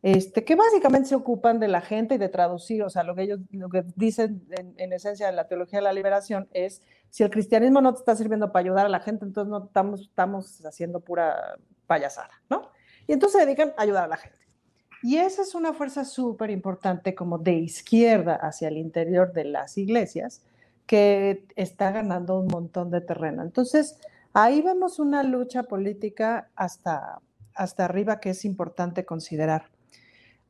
este, 0.03 0.43
que 0.43 0.55
básicamente 0.55 1.07
se 1.07 1.15
ocupan 1.15 1.61
de 1.61 1.69
la 1.69 1.79
gente 1.79 2.15
y 2.15 2.17
de 2.17 2.27
traducir, 2.27 2.83
o 2.83 2.89
sea, 2.89 3.03
lo 3.03 3.15
que 3.15 3.21
ellos 3.23 3.39
lo 3.51 3.69
que 3.69 3.85
dicen 3.95 4.45
en, 4.51 4.91
esencia 4.91 5.27
de 5.27 5.31
la 5.31 5.47
teología 5.47 5.79
de 5.79 5.83
la 5.83 5.93
liberación 5.93 6.49
es, 6.51 6.81
si 7.09 7.23
el 7.23 7.29
cristianismo 7.29 7.79
no 7.79 7.93
te 7.93 7.99
está 7.99 8.13
sirviendo 8.13 8.51
para 8.51 8.65
ayudar 8.65 8.85
a 8.85 8.89
la 8.89 8.99
gente, 8.99 9.23
entonces 9.23 9.49
no 9.49 9.63
estamos, 9.63 10.01
estamos 10.01 10.65
haciendo 10.65 10.99
pura 10.99 11.57
payasada, 11.87 12.31
¿no? 12.49 12.69
Y 13.07 13.13
entonces 13.13 13.39
se 13.39 13.45
dedican 13.45 13.73
a 13.77 13.81
ayudar 13.81 14.03
a 14.03 14.07
la 14.07 14.17
gente. 14.17 14.37
Y 15.03 15.17
esa 15.17 15.41
es 15.41 15.55
una 15.55 15.71
fuerza 15.73 16.03
súper 16.03 16.49
importante 16.49 17.15
como 17.15 17.37
de 17.37 17.53
izquierda 17.53 18.35
hacia 18.35 18.67
el 18.67 18.77
interior 18.77 19.31
de 19.31 19.45
las 19.45 19.77
iglesias 19.77 20.41
que 20.85 21.45
está 21.55 21.91
ganando 21.91 22.39
un 22.39 22.47
montón 22.47 22.91
de 22.91 22.99
terreno. 22.99 23.41
Entonces, 23.41 23.97
ahí 24.33 24.61
vemos 24.61 24.99
una 24.99 25.23
lucha 25.23 25.63
política 25.63 26.49
hasta, 26.55 27.21
hasta 27.55 27.85
arriba 27.85 28.19
que 28.19 28.31
es 28.31 28.43
importante 28.43 29.05
considerar. 29.05 29.72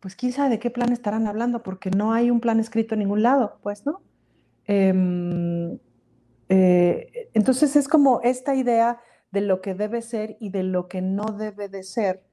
Pues 0.00 0.16
quién 0.16 0.32
sabe 0.32 0.50
de 0.50 0.58
qué 0.58 0.70
plan 0.70 0.92
estarán 0.92 1.26
hablando, 1.26 1.62
porque 1.62 1.90
no 1.90 2.12
hay 2.12 2.30
un 2.30 2.40
plan 2.40 2.58
escrito 2.58 2.94
en 2.94 3.00
ningún 3.00 3.22
lado, 3.22 3.58
pues, 3.62 3.84
¿no? 3.84 4.00
Em, 4.64 5.78
eh, 6.48 7.30
entonces 7.34 7.76
es 7.76 7.86
como 7.86 8.20
esta 8.22 8.54
idea 8.54 9.00
de 9.30 9.42
lo 9.42 9.60
que 9.60 9.74
debe 9.74 10.02
ser 10.02 10.36
y 10.40 10.50
de 10.50 10.62
lo 10.62 10.88
que 10.88 11.02
no 11.02 11.26
debe 11.26 11.68
de 11.68 11.82
ser. 11.82 12.24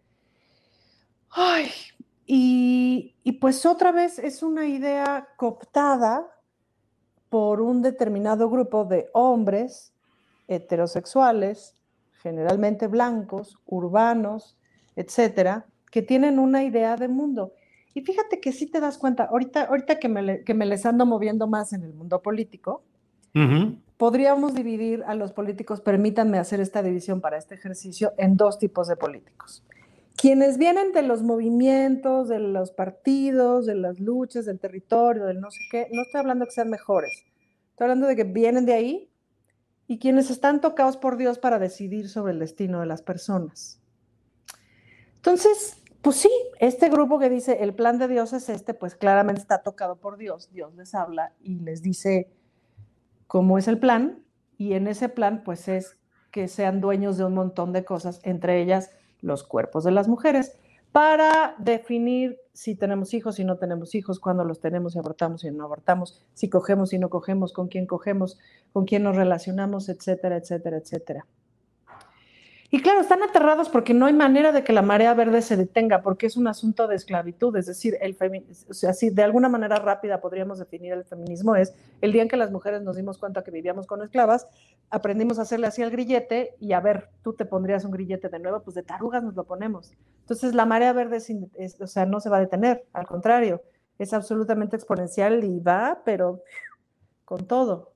Ay, 1.29 1.69
y, 2.25 3.15
y 3.23 3.33
pues 3.33 3.65
otra 3.65 3.91
vez 3.91 4.17
es 4.17 4.43
una 4.43 4.65
idea 4.65 5.27
cooptada 5.37 6.25
por 7.29 7.61
un 7.61 7.81
determinado 7.81 8.49
grupo 8.49 8.85
de 8.85 9.09
hombres 9.13 9.93
heterosexuales, 10.47 11.75
generalmente 12.21 12.87
blancos, 12.87 13.57
urbanos, 13.65 14.57
etcétera, 14.95 15.65
que 15.91 16.01
tienen 16.01 16.39
una 16.39 16.63
idea 16.63 16.95
de 16.95 17.07
mundo. 17.07 17.53
Y 17.97 18.01
fíjate 18.01 18.39
que 18.39 18.51
sí 18.51 18.67
te 18.67 18.79
das 18.79 18.99
cuenta, 18.99 19.23
ahorita, 19.23 19.63
ahorita 19.63 19.97
que, 19.97 20.07
me, 20.07 20.43
que 20.43 20.53
me 20.53 20.67
les 20.67 20.85
ando 20.85 21.07
moviendo 21.07 21.47
más 21.47 21.73
en 21.73 21.81
el 21.81 21.95
mundo 21.95 22.21
político, 22.21 22.83
podríamos 23.97 24.53
dividir 24.53 25.03
a 25.07 25.15
los 25.15 25.31
políticos, 25.31 25.81
permítanme 25.81 26.37
hacer 26.37 26.59
esta 26.59 26.83
división 26.83 27.21
para 27.21 27.39
este 27.39 27.55
ejercicio, 27.55 28.13
en 28.19 28.37
dos 28.37 28.59
tipos 28.59 28.87
de 28.87 28.97
políticos. 28.97 29.63
Quienes 30.15 30.59
vienen 30.59 30.91
de 30.91 31.01
los 31.01 31.23
movimientos, 31.23 32.29
de 32.29 32.37
los 32.37 32.69
partidos, 32.69 33.65
de 33.65 33.73
las 33.73 33.99
luchas, 33.99 34.45
del 34.45 34.59
territorio, 34.59 35.25
del 35.25 35.41
no 35.41 35.49
sé 35.49 35.61
qué, 35.71 35.87
no 35.91 36.03
estoy 36.03 36.19
hablando 36.19 36.45
que 36.45 36.51
sean 36.51 36.69
mejores, 36.69 37.25
estoy 37.71 37.85
hablando 37.85 38.05
de 38.05 38.15
que 38.15 38.25
vienen 38.25 38.67
de 38.67 38.73
ahí 38.73 39.09
y 39.87 39.97
quienes 39.97 40.29
están 40.29 40.61
tocados 40.61 40.97
por 40.97 41.17
Dios 41.17 41.39
para 41.39 41.57
decidir 41.57 42.09
sobre 42.09 42.33
el 42.33 42.37
destino 42.37 42.79
de 42.79 42.85
las 42.85 43.01
personas. 43.01 43.81
Entonces, 45.15 45.81
pues 46.07 46.21
sí, 46.21 46.31
este 46.61 46.87
grupo 46.87 47.19
que 47.19 47.29
dice 47.29 47.57
el 47.59 47.73
plan 47.73 47.99
de 47.99 48.07
Dios 48.07 48.31
es 48.31 48.47
este, 48.47 48.73
pues 48.73 48.95
claramente 48.95 49.41
está 49.41 49.61
tocado 49.61 49.97
por 49.97 50.15
Dios. 50.15 50.49
Dios 50.53 50.73
les 50.75 50.95
habla 50.95 51.33
y 51.41 51.59
les 51.59 51.81
dice 51.81 52.31
cómo 53.27 53.57
es 53.57 53.67
el 53.67 53.77
plan 53.77 54.23
y 54.57 54.71
en 54.71 54.87
ese 54.87 55.09
plan 55.09 55.43
pues 55.43 55.67
es 55.67 55.97
que 56.31 56.47
sean 56.47 56.79
dueños 56.79 57.17
de 57.17 57.25
un 57.25 57.33
montón 57.33 57.73
de 57.73 57.83
cosas, 57.83 58.21
entre 58.23 58.61
ellas 58.61 58.89
los 59.19 59.43
cuerpos 59.43 59.83
de 59.83 59.91
las 59.91 60.07
mujeres, 60.07 60.57
para 60.93 61.55
definir 61.57 62.39
si 62.53 62.73
tenemos 62.75 63.13
hijos, 63.13 63.35
si 63.35 63.43
no 63.43 63.57
tenemos 63.57 63.93
hijos, 63.93 64.21
cuándo 64.21 64.45
los 64.45 64.61
tenemos, 64.61 64.93
si 64.93 64.99
abortamos, 64.99 65.41
si 65.41 65.51
no 65.51 65.65
abortamos, 65.65 66.25
si 66.33 66.49
cogemos, 66.49 66.91
si 66.91 66.99
no 66.99 67.09
cogemos, 67.09 67.51
con 67.51 67.67
quién 67.67 67.85
cogemos, 67.85 68.39
con 68.71 68.85
quién 68.85 69.03
nos 69.03 69.17
relacionamos, 69.17 69.89
etcétera, 69.89 70.37
etcétera, 70.37 70.77
etcétera. 70.77 71.27
Y 72.69 72.81
claro, 72.81 72.99
están 72.99 73.23
aterrados 73.23 73.69
porque 73.69 73.93
no 73.93 74.07
hay 74.07 74.13
manera 74.13 74.51
de 74.51 74.61
que 74.65 74.73
la 74.73 74.81
marea 74.81 75.13
verde 75.13 75.41
se 75.41 75.55
detenga, 75.55 76.01
porque 76.01 76.25
es 76.25 76.35
un 76.35 76.47
asunto 76.47 76.85
de 76.89 76.97
esclavitud, 76.97 77.55
es 77.55 77.65
decir, 77.65 77.97
el 78.01 78.17
o 78.69 78.73
sea, 78.73 78.93
si 78.93 79.09
de 79.09 79.23
alguna 79.23 79.47
manera 79.47 79.77
rápida 79.77 80.19
podríamos 80.19 80.59
definir 80.59 80.91
el 80.91 81.05
feminismo 81.05 81.55
es 81.55 81.73
el 82.01 82.11
día 82.11 82.23
en 82.23 82.27
que 82.27 82.35
las 82.35 82.51
mujeres 82.51 82.81
nos 82.81 82.97
dimos 82.97 83.19
cuenta 83.19 83.41
que 83.41 83.51
vivíamos 83.51 83.87
con 83.87 84.01
esclavas, 84.01 84.47
aprendimos 84.89 85.39
a 85.39 85.43
hacerle 85.43 85.67
así 85.67 85.81
al 85.81 85.91
grillete 85.91 86.55
y 86.59 86.73
a 86.73 86.81
ver, 86.81 87.09
tú 87.23 87.31
te 87.31 87.45
pondrías 87.45 87.85
un 87.85 87.91
grillete 87.91 88.27
de 88.27 88.39
nuevo, 88.39 88.61
pues 88.61 88.75
de 88.75 88.83
tarugas 88.83 89.23
nos 89.23 89.35
lo 89.35 89.45
ponemos. 89.45 89.93
Entonces 90.19 90.53
la 90.53 90.65
marea 90.65 90.91
verde 90.91 91.21
o 91.79 91.87
sea, 91.87 92.05
no 92.05 92.19
se 92.19 92.29
va 92.29 92.35
a 92.35 92.41
detener, 92.41 92.85
al 92.91 93.07
contrario, 93.07 93.61
es 93.97 94.11
absolutamente 94.11 94.75
exponencial 94.75 95.41
y 95.45 95.61
va, 95.61 96.01
pero 96.03 96.43
con 97.23 97.47
todo. 97.47 97.93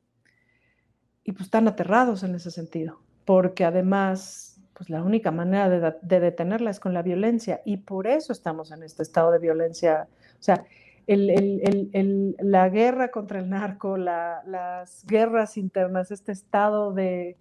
Y 1.26 1.34
pues 1.34 1.48
están 1.48 1.68
aterrados 1.68 2.23
en 2.23 2.35
ese 2.35 2.52
sentido, 2.52 3.02
porque 3.26 3.65
además 3.65 4.60
pues 4.81 4.89
la 4.89 5.03
única 5.03 5.29
manera 5.29 5.69
de, 5.69 6.19
detenerla 6.19 6.71
es 6.71 6.79
con 6.79 6.95
la 6.95 7.03
violencia 7.03 7.61
y 7.65 7.77
por 7.77 8.07
eso 8.07 8.33
estamos 8.33 8.71
en 8.71 8.81
este 8.81 9.03
estado 9.03 9.29
de 9.29 9.37
violencia. 9.37 10.07
O 10.39 10.41
sea, 10.41 10.65
la 11.05 12.69
guerra 12.69 13.11
contra 13.11 13.37
el 13.37 13.47
narco, 13.51 13.95
las 13.95 15.05
guerras 15.05 15.57
internas, 15.57 16.09
este 16.09 16.31
estado 16.31 16.93
de, 16.93 17.37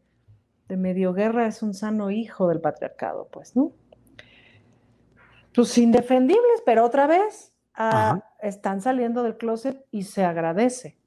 medio 0.68 1.14
guerra 1.14 1.46
es 1.46 1.62
un 1.62 1.72
sano 1.72 2.10
hijo 2.10 2.46
del 2.46 2.60
patriarcado, 2.60 3.26
pues, 3.32 3.56
¿no? 3.56 3.72
Pues 5.54 5.78
indefendibles, 5.78 6.62
pero 6.66 6.84
otra 6.84 7.06
vez 7.06 7.54
ah, 7.72 8.22
están 8.42 8.82
saliendo 8.82 9.22
del 9.22 9.38
closet 9.38 9.82
y 9.90 10.02
se 10.02 10.24
agradece. 10.24 10.99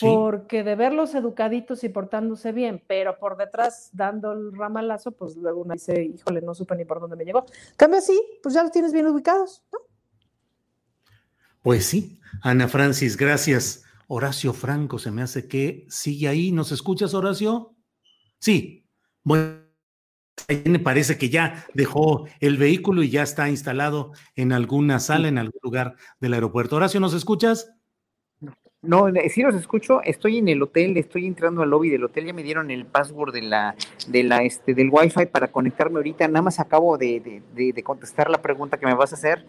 Porque 0.00 0.62
de 0.62 0.76
verlos 0.76 1.14
educaditos 1.14 1.82
y 1.82 1.88
portándose 1.88 2.52
bien, 2.52 2.82
pero 2.86 3.18
por 3.18 3.36
detrás 3.36 3.90
dando 3.92 4.32
el 4.32 4.52
ramalazo, 4.52 5.12
pues 5.12 5.36
luego 5.36 5.62
uno 5.62 5.74
dice, 5.74 6.04
híjole, 6.04 6.40
no 6.40 6.54
supe 6.54 6.76
ni 6.76 6.84
por 6.84 7.00
dónde 7.00 7.16
me 7.16 7.24
llegó. 7.24 7.46
Cambio 7.76 7.98
así, 7.98 8.20
pues 8.42 8.54
ya 8.54 8.62
los 8.62 8.70
tienes 8.70 8.92
bien 8.92 9.06
ubicados, 9.06 9.64
¿no? 9.72 9.78
Pues 11.62 11.86
sí, 11.86 12.20
Ana 12.42 12.68
Francis, 12.68 13.16
gracias. 13.16 13.84
Horacio 14.06 14.52
Franco, 14.52 14.98
se 14.98 15.10
me 15.10 15.22
hace 15.22 15.48
que 15.48 15.86
sigue 15.88 16.28
ahí. 16.28 16.52
¿Nos 16.52 16.72
escuchas, 16.72 17.12
Horacio? 17.12 17.74
Sí. 18.38 18.86
Bueno, 19.22 19.58
me 20.64 20.78
parece 20.78 21.18
que 21.18 21.28
ya 21.28 21.66
dejó 21.74 22.26
el 22.40 22.56
vehículo 22.56 23.02
y 23.02 23.10
ya 23.10 23.22
está 23.22 23.50
instalado 23.50 24.12
en 24.34 24.52
alguna 24.52 25.00
sala, 25.00 25.28
en 25.28 25.36
algún 25.36 25.60
lugar 25.62 25.96
del 26.20 26.34
aeropuerto. 26.34 26.76
Horacio, 26.76 27.00
¿nos 27.00 27.12
escuchas? 27.12 27.70
No, 28.80 29.06
sí 29.28 29.42
los 29.42 29.56
escucho, 29.56 30.02
estoy 30.02 30.38
en 30.38 30.48
el 30.48 30.62
hotel, 30.62 30.96
estoy 30.98 31.26
entrando 31.26 31.62
al 31.62 31.70
lobby 31.70 31.90
del 31.90 32.04
hotel, 32.04 32.26
ya 32.26 32.32
me 32.32 32.44
dieron 32.44 32.70
el 32.70 32.86
password 32.86 33.32
de 33.32 33.42
la, 33.42 33.74
de 34.06 34.22
la, 34.22 34.44
este, 34.44 34.72
del 34.72 34.88
wifi 34.92 35.26
para 35.26 35.48
conectarme 35.48 35.96
ahorita, 35.96 36.28
nada 36.28 36.42
más 36.42 36.60
acabo 36.60 36.96
de, 36.96 37.42
contestar 37.82 38.30
la 38.30 38.40
pregunta 38.40 38.76
que 38.78 38.86
me 38.86 38.94
vas 38.94 39.12
a 39.12 39.16
hacer 39.16 39.44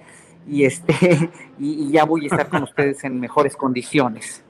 y 0.48 0.64
este, 0.64 1.30
y, 1.60 1.92
ya 1.92 2.06
voy 2.06 2.24
a 2.24 2.26
estar 2.26 2.50
con 2.50 2.64
ustedes 2.64 3.04
en 3.04 3.20
mejores 3.20 3.56
condiciones. 3.56 4.44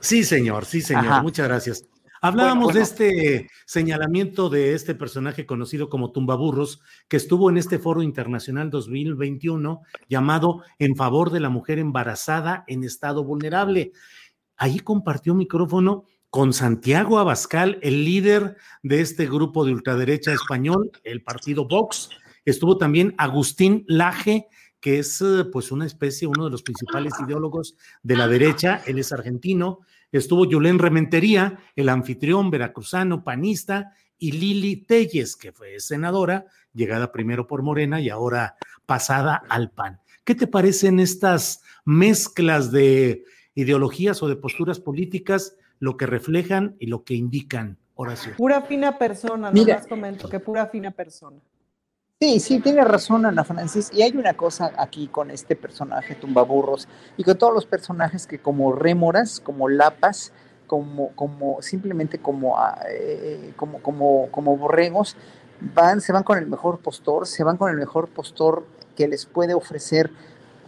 Sí, 0.00 0.24
señor, 0.24 0.64
sí, 0.64 0.80
señor, 0.80 1.22
muchas 1.22 1.46
gracias. 1.46 1.89
Hablábamos 2.22 2.74
de 2.74 2.82
este 2.82 3.50
señalamiento 3.64 4.50
de 4.50 4.74
este 4.74 4.94
personaje 4.94 5.46
conocido 5.46 5.88
como 5.88 6.12
Tumbaburros, 6.12 6.82
que 7.08 7.16
estuvo 7.16 7.48
en 7.48 7.56
este 7.56 7.78
foro 7.78 8.02
internacional 8.02 8.68
2021 8.68 9.80
llamado 10.06 10.62
En 10.78 10.96
favor 10.96 11.30
de 11.30 11.40
la 11.40 11.48
mujer 11.48 11.78
embarazada 11.78 12.64
en 12.66 12.84
estado 12.84 13.24
vulnerable. 13.24 13.92
Allí 14.58 14.80
compartió 14.80 15.34
micrófono 15.34 16.04
con 16.28 16.52
Santiago 16.52 17.18
Abascal, 17.18 17.78
el 17.80 18.04
líder 18.04 18.58
de 18.82 19.00
este 19.00 19.26
grupo 19.26 19.64
de 19.64 19.72
ultraderecha 19.72 20.34
español, 20.34 20.90
el 21.04 21.22
partido 21.22 21.66
Vox. 21.66 22.10
Estuvo 22.44 22.76
también 22.76 23.14
Agustín 23.16 23.86
Laje, 23.88 24.46
que 24.78 24.98
es 24.98 25.22
eh, 25.22 25.46
pues 25.50 25.72
una 25.72 25.86
especie, 25.86 26.28
uno 26.28 26.44
de 26.44 26.50
los 26.50 26.62
principales 26.62 27.14
ideólogos 27.26 27.76
de 28.02 28.16
la 28.16 28.28
derecha, 28.28 28.82
él 28.86 28.98
es 28.98 29.10
argentino, 29.10 29.80
estuvo 30.18 30.44
Yulén 30.44 30.78
Rementería, 30.78 31.58
el 31.76 31.88
anfitrión 31.88 32.50
veracruzano, 32.50 33.24
panista, 33.24 33.92
y 34.18 34.32
Lili 34.32 34.76
Telles, 34.76 35.34
que 35.34 35.50
fue 35.50 35.80
senadora, 35.80 36.46
llegada 36.74 37.10
primero 37.10 37.46
por 37.46 37.62
Morena 37.62 38.00
y 38.00 38.10
ahora 38.10 38.56
pasada 38.86 39.42
al 39.48 39.70
PAN. 39.70 40.00
¿Qué 40.24 40.34
te 40.34 40.46
parecen 40.46 41.00
estas 41.00 41.62
mezclas 41.84 42.70
de 42.70 43.24
ideologías 43.54 44.22
o 44.22 44.28
de 44.28 44.36
posturas 44.36 44.78
políticas, 44.78 45.56
lo 45.78 45.96
que 45.96 46.06
reflejan 46.06 46.76
y 46.78 46.86
lo 46.86 47.02
que 47.02 47.14
indican, 47.14 47.78
Horacio? 47.94 48.34
Pura 48.36 48.62
fina 48.62 48.98
persona, 48.98 49.50
no 49.50 49.64
más 49.64 49.86
comento 49.86 50.28
que 50.28 50.38
pura 50.38 50.66
fina 50.66 50.90
persona. 50.90 51.40
Sí, 52.22 52.38
sí, 52.38 52.60
tiene 52.60 52.84
razón 52.84 53.24
Ana 53.24 53.44
Francis. 53.44 53.90
Y 53.94 54.02
hay 54.02 54.14
una 54.14 54.34
cosa 54.34 54.72
aquí 54.76 55.08
con 55.08 55.30
este 55.30 55.56
personaje 55.56 56.14
Tumbaburros 56.14 56.86
y 57.16 57.24
con 57.24 57.38
todos 57.38 57.54
los 57.54 57.64
personajes 57.64 58.26
que 58.26 58.38
como 58.38 58.74
rémoras, 58.74 59.40
como 59.40 59.70
lapas, 59.70 60.34
como, 60.66 61.12
como 61.14 61.62
simplemente 61.62 62.18
como, 62.18 62.58
ah, 62.58 62.78
eh, 62.90 63.54
como, 63.56 63.80
como, 63.80 64.28
como 64.32 64.54
borregos, 64.58 65.16
van, 65.74 66.02
se 66.02 66.12
van 66.12 66.22
con 66.22 66.36
el 66.36 66.46
mejor 66.46 66.80
postor, 66.80 67.26
se 67.26 67.42
van 67.42 67.56
con 67.56 67.70
el 67.70 67.78
mejor 67.78 68.08
postor 68.08 68.66
que 68.96 69.08
les 69.08 69.24
puede 69.24 69.54
ofrecer 69.54 70.10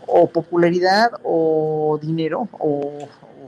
o 0.07 0.29
popularidad 0.29 1.11
o 1.23 1.99
dinero 2.01 2.49
o, 2.53 2.93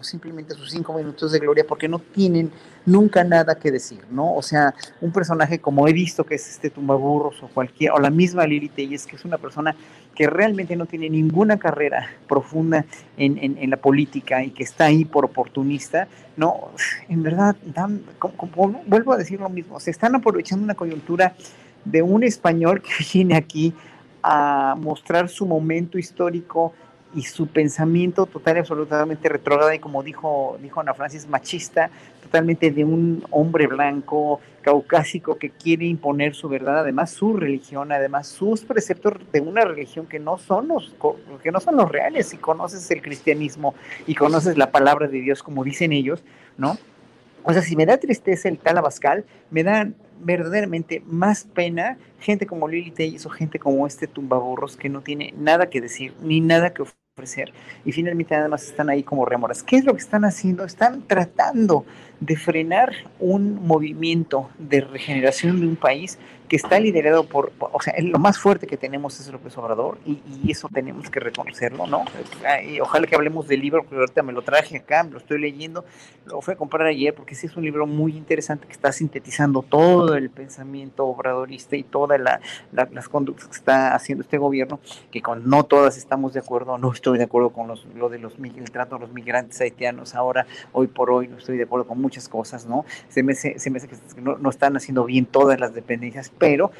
simplemente 0.04 0.54
sus 0.54 0.70
cinco 0.70 0.92
minutos 0.92 1.32
de 1.32 1.38
gloria 1.38 1.64
porque 1.66 1.88
no 1.88 1.98
tienen 1.98 2.50
nunca 2.86 3.24
nada 3.24 3.54
que 3.56 3.70
decir, 3.70 4.00
¿no? 4.10 4.34
O 4.34 4.42
sea, 4.42 4.74
un 5.00 5.12
personaje 5.12 5.58
como 5.58 5.88
he 5.88 5.92
visto 5.92 6.24
que 6.24 6.34
es 6.34 6.48
este 6.48 6.70
tumbaburros 6.70 7.42
o 7.42 7.48
cualquier, 7.48 7.92
o 7.92 7.98
la 7.98 8.10
misma 8.10 8.46
Lili 8.46 8.68
Telles, 8.68 9.06
que 9.06 9.16
es 9.16 9.24
una 9.24 9.38
persona 9.38 9.74
que 10.14 10.26
realmente 10.28 10.76
no 10.76 10.86
tiene 10.86 11.10
ninguna 11.10 11.58
carrera 11.58 12.08
profunda 12.28 12.84
en, 13.16 13.38
en, 13.38 13.70
la 13.70 13.76
política 13.76 14.44
y 14.44 14.50
que 14.50 14.62
está 14.62 14.84
ahí 14.84 15.04
por 15.04 15.24
oportunista, 15.24 16.06
no, 16.36 16.70
en 17.08 17.22
verdad, 17.22 17.56
dan, 17.64 18.02
como, 18.18 18.82
vuelvo 18.86 19.12
a 19.12 19.16
decir 19.16 19.40
lo 19.40 19.48
mismo, 19.48 19.80
se 19.80 19.90
están 19.90 20.14
aprovechando 20.14 20.64
una 20.64 20.74
coyuntura 20.74 21.34
de 21.84 22.02
un 22.02 22.22
español 22.22 22.80
que 22.80 22.92
viene 23.12 23.36
aquí 23.36 23.72
a 24.22 24.74
mostrar 24.78 25.28
su 25.28 25.46
momento 25.46 25.98
histórico 25.98 26.72
y 27.14 27.22
su 27.22 27.46
pensamiento 27.46 28.26
total 28.26 28.56
y 28.56 28.60
absolutamente 28.60 29.28
retrógrado 29.28 29.72
y 29.72 29.78
como 29.78 30.02
dijo, 30.02 30.58
dijo 30.60 30.80
Ana 30.80 30.94
Francis, 30.94 31.28
machista, 31.28 31.90
totalmente 32.22 32.70
de 32.70 32.84
un 32.84 33.24
hombre 33.30 33.66
blanco, 33.66 34.40
caucásico, 34.62 35.36
que 35.38 35.50
quiere 35.50 35.86
imponer 35.86 36.34
su 36.34 36.48
verdad, 36.48 36.78
además 36.78 37.10
su 37.10 37.36
religión, 37.36 37.92
además 37.92 38.26
sus 38.26 38.64
preceptos 38.64 39.14
de 39.32 39.40
una 39.40 39.64
religión 39.64 40.06
que 40.06 40.18
no 40.18 40.38
son 40.38 40.68
los, 40.68 40.94
que 41.42 41.52
no 41.52 41.60
son 41.60 41.76
los 41.76 41.90
reales. 41.90 42.28
Si 42.28 42.38
conoces 42.38 42.90
el 42.90 43.02
cristianismo 43.02 43.74
y 44.06 44.14
conoces 44.14 44.56
la 44.56 44.72
palabra 44.72 45.06
de 45.06 45.20
Dios, 45.20 45.42
como 45.42 45.62
dicen 45.62 45.92
ellos, 45.92 46.24
¿no? 46.56 46.78
O 47.44 47.52
sea, 47.52 47.60
si 47.60 47.76
me 47.76 47.84
da 47.84 47.98
tristeza 47.98 48.48
el 48.48 48.58
tal 48.58 48.78
Abascal, 48.78 49.24
me 49.50 49.62
da 49.62 49.90
verdaderamente 50.20 51.02
más 51.06 51.44
pena 51.44 51.98
gente 52.18 52.46
como 52.46 52.66
Lili 52.66 52.90
Telles 52.90 53.26
o 53.26 53.30
gente 53.30 53.58
como 53.58 53.86
este 53.86 54.06
tumbaburros 54.06 54.78
que 54.78 54.88
no 54.88 55.02
tiene 55.02 55.34
nada 55.36 55.68
que 55.68 55.82
decir 55.82 56.14
ni 56.22 56.40
nada 56.40 56.72
que 56.72 56.82
ofrecer 56.82 57.03
ofrecer 57.16 57.52
y 57.84 57.92
finalmente 57.92 58.34
nada 58.34 58.48
más 58.48 58.64
están 58.64 58.90
ahí 58.90 59.04
como 59.04 59.24
remoras. 59.24 59.62
¿Qué 59.62 59.76
es 59.76 59.84
lo 59.84 59.92
que 59.92 60.00
están 60.00 60.24
haciendo? 60.24 60.64
Están 60.64 61.02
tratando 61.06 61.86
de 62.18 62.34
frenar 62.34 62.92
un 63.20 63.64
movimiento 63.64 64.50
de 64.58 64.80
regeneración 64.80 65.60
de 65.60 65.68
un 65.68 65.76
país 65.76 66.18
que 66.48 66.56
está 66.56 66.78
liderado 66.78 67.24
por, 67.24 67.52
o 67.58 67.80
sea, 67.80 67.94
lo 68.00 68.18
más 68.18 68.38
fuerte 68.38 68.66
que 68.66 68.76
tenemos 68.76 69.18
es 69.20 69.30
López 69.30 69.56
Obrador 69.58 69.98
y, 70.04 70.20
y 70.42 70.50
eso 70.50 70.68
tenemos 70.72 71.10
que 71.10 71.20
reconocerlo, 71.20 71.86
¿no? 71.86 72.04
Y 72.68 72.80
ojalá 72.80 73.06
que 73.06 73.14
hablemos 73.14 73.48
del 73.48 73.60
libro, 73.60 73.82
porque 73.82 73.96
ahorita 73.96 74.22
me 74.22 74.32
lo 74.32 74.42
traje 74.42 74.76
acá, 74.76 75.04
me 75.04 75.12
lo 75.12 75.18
estoy 75.18 75.40
leyendo, 75.40 75.84
lo 76.26 76.40
fui 76.40 76.54
a 76.54 76.56
comprar 76.56 76.86
ayer 76.86 77.14
porque 77.14 77.34
sí 77.34 77.46
es 77.46 77.56
un 77.56 77.64
libro 77.64 77.86
muy 77.86 78.16
interesante 78.16 78.66
que 78.66 78.72
está 78.72 78.92
sintetizando 78.92 79.62
todo 79.62 80.14
el 80.16 80.30
pensamiento 80.30 81.06
obradorista 81.06 81.76
y 81.76 81.82
todas 81.82 82.20
la, 82.20 82.40
las 82.72 83.08
conductas 83.08 83.48
que 83.48 83.56
está 83.56 83.94
haciendo 83.94 84.22
este 84.22 84.38
gobierno, 84.38 84.80
que 85.10 85.22
con 85.22 85.48
no 85.48 85.64
todas 85.64 85.96
estamos 85.96 86.34
de 86.34 86.40
acuerdo, 86.40 86.78
no 86.78 86.92
estoy 86.92 87.18
de 87.18 87.24
acuerdo 87.24 87.50
con 87.50 87.68
los, 87.68 87.86
lo 87.94 88.08
de 88.08 88.18
los 88.18 88.34
el 88.38 88.70
trato 88.70 88.96
de 88.96 89.02
los 89.02 89.12
migrantes 89.12 89.60
haitianos 89.60 90.14
ahora, 90.14 90.46
hoy 90.72 90.86
por 90.86 91.10
hoy, 91.10 91.28
no 91.28 91.38
estoy 91.38 91.56
de 91.56 91.64
acuerdo 91.64 91.86
con 91.86 92.00
muchas 92.00 92.28
cosas, 92.28 92.66
¿no? 92.66 92.84
Se 93.08 93.22
me, 93.22 93.34
se, 93.34 93.70
me 93.70 93.78
hace 93.78 93.88
que 93.88 93.96
no, 94.20 94.36
no, 94.36 94.50
están 94.50 94.76
haciendo 94.76 95.04
bien 95.04 95.26
todas 95.26 95.58
las 95.58 95.74
dependencias, 95.74 96.30
pero 96.44 96.70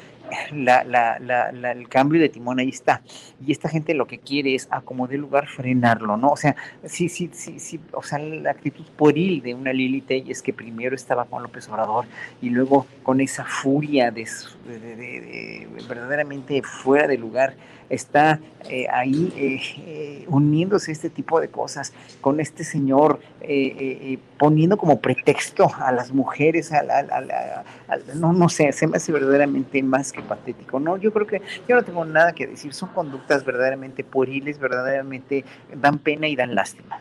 la, 0.51 0.83
la, 0.83 1.19
la, 1.19 1.71
el 1.71 1.87
cambio 1.87 2.21
de 2.21 2.29
timón 2.29 2.59
ahí 2.59 2.69
está. 2.69 3.01
Y 3.45 3.51
esta 3.51 3.69
gente 3.69 3.93
lo 3.93 4.07
que 4.07 4.19
quiere 4.19 4.55
es, 4.55 4.67
a 4.71 4.81
como 4.81 5.07
de 5.07 5.17
lugar, 5.17 5.47
frenarlo, 5.47 6.17
¿no? 6.17 6.29
O 6.29 6.37
sea, 6.37 6.55
sí, 6.83 7.09
sí, 7.09 7.29
sí, 7.33 7.59
sí, 7.59 7.79
o 7.93 8.03
sea, 8.03 8.19
la 8.19 8.51
actitud 8.51 8.85
pueril 8.95 9.41
de 9.41 9.53
una 9.53 9.73
Lili 9.73 10.03
es 10.07 10.41
que 10.41 10.53
primero 10.53 10.95
estaba 10.95 11.25
con 11.25 11.43
López 11.43 11.67
Obrador 11.69 12.05
y 12.41 12.49
luego 12.49 12.85
con 13.03 13.21
esa 13.21 13.45
furia 13.45 14.11
de, 14.11 14.27
de, 14.67 14.95
de 14.95 15.67
verdaderamente 15.87 16.61
fuera 16.63 17.07
de 17.07 17.17
lugar 17.17 17.55
está 17.89 18.39
eh, 18.69 18.87
ahí 18.91 19.31
eh, 19.35 19.59
eh, 19.85 20.25
uniéndose 20.27 20.91
este 20.91 21.09
tipo 21.09 21.39
de 21.39 21.49
cosas 21.49 21.93
con 22.21 22.39
este 22.39 22.63
señor 22.63 23.19
poniendo 24.39 24.75
como 24.77 24.99
pretexto 24.99 25.71
a 25.77 25.91
las 25.91 26.11
mujeres, 26.11 26.71
a, 26.71 26.83
no, 28.15 28.33
no 28.33 28.49
sé, 28.49 28.71
se 28.71 28.87
me 28.87 28.97
hace 28.97 29.11
verdaderamente 29.11 29.83
más 29.83 30.11
que 30.11 30.23
patético. 30.23 30.79
No, 30.79 30.97
yo 30.97 31.13
creo 31.13 31.27
que 31.27 31.41
yo 31.67 31.75
no 31.75 31.83
tengo 31.83 32.05
nada 32.05 32.33
que 32.33 32.47
decir, 32.47 32.73
son 32.73 32.89
conductas 32.89 33.45
verdaderamente 33.45 34.03
pueriles, 34.03 34.57
verdaderamente 34.57 35.45
dan 35.75 35.99
pena 35.99 36.27
y 36.27 36.35
dan 36.35 36.55
lástima. 36.55 36.99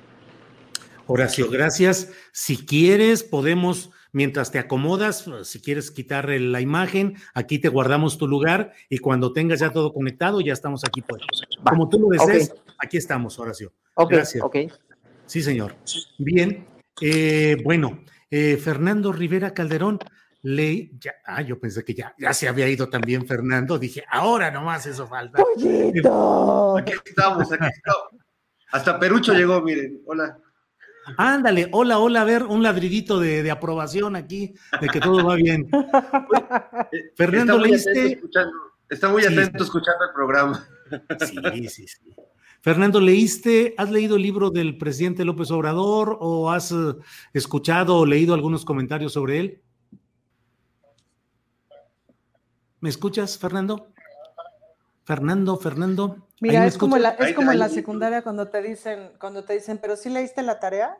Horacio, 1.06 1.50
gracias. 1.50 2.12
Si 2.32 2.58
quieres, 2.64 3.22
podemos 3.22 3.90
mientras 4.14 4.50
te 4.50 4.58
acomodas, 4.58 5.28
si 5.42 5.60
quieres 5.60 5.90
quitar 5.90 6.30
la 6.30 6.60
imagen, 6.60 7.16
aquí 7.34 7.58
te 7.58 7.68
guardamos 7.68 8.16
tu 8.16 8.26
lugar 8.26 8.72
y 8.88 8.98
cuando 8.98 9.32
tengas 9.32 9.60
ya 9.60 9.70
todo 9.70 9.92
conectado, 9.92 10.40
ya 10.40 10.54
estamos 10.54 10.84
aquí 10.84 11.02
puestos. 11.02 11.42
Como 11.68 11.88
tú 11.88 11.98
lo 11.98 12.08
desees, 12.08 12.54
aquí 12.78 12.96
estamos, 12.96 13.38
Horacio. 13.38 13.72
Gracias. 14.08 14.42
Sí, 15.26 15.42
señor. 15.42 15.74
Bien. 16.18 16.66
Eh, 17.00 17.56
bueno, 17.64 18.04
eh, 18.30 18.56
Fernando 18.56 19.12
Rivera 19.12 19.52
Calderón, 19.52 19.98
le, 20.42 20.90
ya, 20.98 21.14
ah, 21.24 21.42
yo 21.42 21.58
pensé 21.58 21.84
que 21.84 21.94
ya, 21.94 22.14
ya 22.18 22.32
se 22.34 22.46
había 22.46 22.68
ido 22.68 22.88
también 22.88 23.26
Fernando, 23.26 23.78
dije, 23.78 24.04
ahora 24.08 24.50
nomás 24.50 24.86
eso 24.86 25.08
falta. 25.08 25.42
¡Pollito! 25.42 26.76
Aquí 26.78 26.92
estamos, 27.04 27.50
aquí 27.50 27.66
estamos. 27.66 28.22
Hasta 28.70 29.00
Perucho 29.00 29.32
llegó, 29.32 29.60
miren, 29.62 30.02
hola. 30.06 30.38
Ándale, 31.16 31.68
hola, 31.72 31.98
hola, 31.98 32.22
a 32.22 32.24
ver, 32.24 32.44
un 32.44 32.62
ladridito 32.62 33.18
de, 33.20 33.50
aprobación 33.50 34.16
aquí, 34.16 34.54
de 34.80 34.88
que 34.88 35.00
todo 35.00 35.24
va 35.24 35.36
bien. 35.36 35.68
Fernando, 37.16 37.58
¿leíste? 37.58 38.20
está 38.88 39.08
muy 39.08 39.24
atento 39.24 39.64
escuchando 39.64 40.04
el 40.04 40.14
programa. 40.14 40.66
Sí, 41.26 41.68
sí, 41.68 41.88
sí. 41.88 42.14
Fernando, 42.60 42.98
¿leíste, 42.98 43.74
has 43.76 43.90
leído 43.90 44.16
el 44.16 44.22
libro 44.22 44.48
del 44.48 44.78
presidente 44.78 45.24
López 45.24 45.50
Obrador 45.50 46.16
o 46.20 46.50
has 46.50 46.72
eh, 46.72 46.94
escuchado 47.34 47.98
o 47.98 48.06
leído 48.06 48.32
algunos 48.32 48.64
comentarios 48.64 49.12
sobre 49.12 49.38
él? 49.38 49.62
¿Me 52.80 52.88
escuchas, 52.88 53.38
Fernando? 53.38 53.93
Fernando, 55.04 55.56
Fernando. 55.58 56.28
Mira, 56.40 56.66
es 56.66 56.78
como, 56.78 56.98
la, 56.98 57.10
es 57.10 57.34
como 57.34 57.52
en 57.52 57.58
la 57.58 57.68
secundaria 57.68 58.22
cuando 58.22 58.48
te 58.48 58.62
dicen, 58.62 59.12
cuando 59.18 59.44
te 59.44 59.54
dicen, 59.54 59.78
pero 59.78 59.96
sí 59.96 60.08
leíste 60.08 60.42
la 60.42 60.58
tarea. 60.58 60.96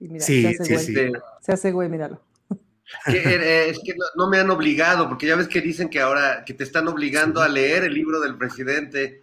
Y 0.00 0.08
mira, 0.08 0.24
sí, 0.24 0.42
se 0.42 0.62
hace 0.62 0.78
sí, 0.78 0.92
güey. 0.92 1.12
Se 1.40 1.52
hace 1.52 1.72
güey, 1.72 1.88
míralo. 1.88 2.20
Eh, 3.06 3.70
es 3.70 3.80
que 3.80 3.94
no, 4.14 4.28
me 4.28 4.38
han 4.38 4.50
obligado, 4.50 5.08
porque 5.08 5.26
ya 5.26 5.36
ves 5.36 5.48
que 5.48 5.62
dicen 5.62 5.88
que 5.88 6.00
ahora 6.00 6.44
que 6.44 6.52
te 6.52 6.64
están 6.64 6.86
obligando 6.86 7.40
a 7.40 7.48
leer 7.48 7.84
el 7.84 7.94
libro 7.94 8.20
del 8.20 8.36
presidente 8.36 9.22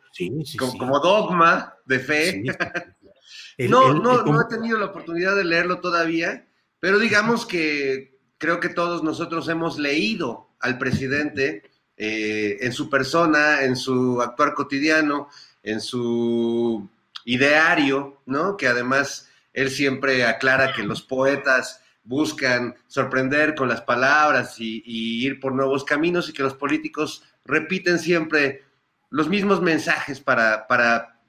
como, 0.57 0.77
como, 0.77 0.99
dogma 0.99 1.75
de 1.85 1.99
fe. 1.99 2.43
no, 3.69 3.93
no, 3.93 4.23
no 4.23 4.41
he 4.41 4.45
tenido 4.45 4.79
la 4.79 4.87
oportunidad 4.87 5.35
de 5.35 5.43
leerlo 5.43 5.79
todavía, 5.79 6.47
pero 6.79 6.97
digamos 6.97 7.45
que 7.45 8.19
creo 8.39 8.59
que 8.59 8.69
todos 8.69 9.03
nosotros 9.03 9.47
hemos 9.47 9.77
leído 9.77 10.49
al 10.59 10.79
presidente 10.79 11.70
eh, 12.03 12.57
en 12.65 12.73
su 12.73 12.89
persona, 12.89 13.61
en 13.61 13.75
su 13.75 14.19
actuar 14.23 14.55
cotidiano, 14.55 15.29
en 15.61 15.79
su 15.79 16.89
ideario, 17.25 18.23
¿no? 18.25 18.57
Que 18.57 18.67
además 18.67 19.29
él 19.53 19.69
siempre 19.69 20.25
aclara 20.25 20.73
que 20.73 20.81
los 20.81 21.03
poetas 21.03 21.79
buscan 22.03 22.73
sorprender 22.87 23.53
con 23.53 23.69
las 23.69 23.81
palabras 23.81 24.55
y, 24.57 24.81
ir 24.83 25.39
por 25.39 25.53
nuevos 25.53 25.83
caminos 25.83 26.27
y 26.27 26.33
que 26.33 26.41
los 26.41 26.55
políticos 26.55 27.21
repiten 27.45 27.99
siempre 27.99 28.63
los 29.11 29.29
mismos 29.29 29.61
mensajes 29.61 30.19
para, 30.19 30.65
para 30.65 31.19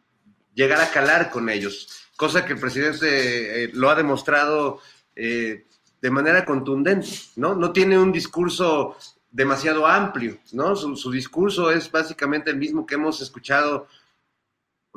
llegar 0.55 0.81
a 0.81 0.91
calar 0.91 1.31
con 1.31 1.51
ellos, 1.51 2.09
cosa 2.17 2.47
que 2.47 2.55
el 2.55 2.61
presidente 2.61 3.65
eh, 3.65 3.71
lo 3.75 3.91
ha 3.91 3.95
demostrado 3.95 4.81
eh, 5.17 5.67
de 6.01 6.11
manera 6.11 6.47
contundente, 6.47 7.09
¿no? 7.37 7.55
No 7.55 7.73
tiene 7.73 7.99
un 7.99 8.11
discurso 8.11 8.97
demasiado 9.33 9.87
amplio, 9.87 10.39
¿no? 10.53 10.77
Su, 10.77 11.11
discurso 11.11 11.71
es 11.71 11.91
básicamente 11.91 12.51
el 12.51 12.59
mismo 12.59 12.87
que 12.87 12.97
hemos 12.97 13.21
escuchado 13.23 13.89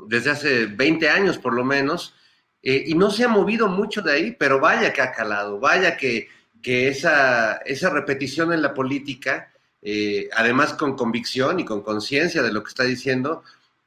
desde 0.08 0.30
hace 0.30 0.66
20 0.66 1.10
años 1.10 1.38
por 1.38 1.54
lo 1.54 1.64
menos, 1.64 2.14
eh, 2.62 2.84
y 2.86 2.96
no 2.96 3.10
se 3.10 3.24
ha 3.24 3.30
movido 3.30 3.70
mucho 3.70 4.02
de 4.02 4.12
ahí, 4.12 4.36
pero 4.38 4.60
vaya 4.60 4.92
que 4.92 5.02
ha 5.02 5.14
calado, 5.14 5.60
vaya 5.60 5.96
que, 5.96 6.28
que 6.62 6.90
esa, 6.90 7.54
esa 7.66 7.90
repetición 7.90 8.52
en 8.52 8.62
la 8.62 8.74
política, 8.74 9.54
eh, 9.82 10.30
además 10.36 10.74
con 10.74 10.98
convicción 10.98 11.60
y 11.60 11.66
con 11.66 11.82
conciencia 11.82 12.44
de 12.44 12.52
lo 12.52 12.62
que 12.62 12.70
está 12.70 12.84
diciendo, 12.84 13.44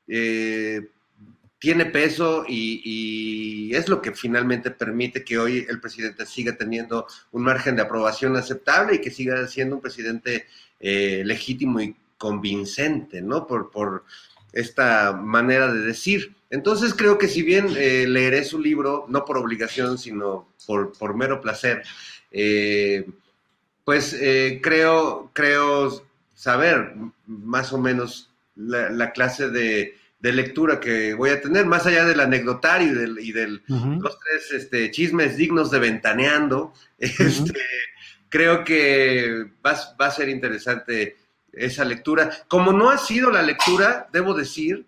eh, 0.06 0.88
tiene 1.58 1.86
peso 1.86 2.44
y, 2.48 3.74
es 3.74 3.88
lo 3.88 4.00
que 4.00 4.12
finalmente 4.12 4.70
permite 4.70 5.24
que 5.24 5.38
hoy 5.38 5.66
el 5.68 5.80
presidente 5.80 6.24
siga 6.24 6.56
teniendo 6.56 7.06
un 7.32 7.42
margen 7.42 7.76
de 7.76 7.82
aprobación 7.82 8.36
aceptable 8.36 8.96
y 8.96 9.00
que 9.00 9.10
siga 9.10 9.46
siendo 9.46 9.76
un 9.76 9.82
presidente 9.82 10.46
eh, 10.80 11.22
legítimo 11.24 11.80
y 11.80 11.94
convincente, 12.16 13.20
¿no? 13.20 13.46
Por, 13.46 13.70
por 13.70 14.04
esta 14.52 15.12
manera 15.12 15.72
de 15.72 15.80
decir. 15.80 16.34
Entonces 16.50 16.94
creo 16.94 17.18
que 17.18 17.28
si 17.28 17.42
bien 17.42 17.68
eh, 17.76 18.06
leeré 18.08 18.44
su 18.44 18.58
libro, 18.58 19.04
no 19.08 19.24
por 19.24 19.36
obligación, 19.36 19.98
sino 19.98 20.48
por, 20.66 20.92
por 20.96 21.14
mero 21.14 21.40
placer, 21.40 21.82
eh, 22.32 23.06
pues 23.84 24.14
creo, 24.60 25.30
creo 25.32 26.04
saber 26.34 26.94
más 27.26 27.72
o 27.72 27.78
menos 27.78 28.30
la 28.54 29.12
clase 29.12 29.48
de 29.48 29.97
de 30.20 30.32
lectura 30.32 30.80
que 30.80 31.14
voy 31.14 31.30
a 31.30 31.40
tener, 31.40 31.66
más 31.66 31.86
allá 31.86 32.04
del 32.04 32.20
anecdotario 32.20 33.18
y 33.20 33.32
del, 33.32 33.62
los 33.68 34.18
tres 34.18 34.52
este, 34.52 34.90
chismes 34.90 35.36
dignos 35.36 35.70
de 35.70 35.78
ventaneando, 35.78 36.72
este, 36.98 37.60
creo 38.28 38.64
que 38.64 39.46
va, 39.64 39.78
a 39.98 40.10
ser 40.10 40.28
interesante 40.28 41.16
esa 41.52 41.84
lectura. 41.84 42.30
Como 42.48 42.72
no 42.72 42.90
ha 42.90 42.98
sido 42.98 43.30
la 43.30 43.42
lectura, 43.42 44.08
debo 44.12 44.34
decir, 44.34 44.86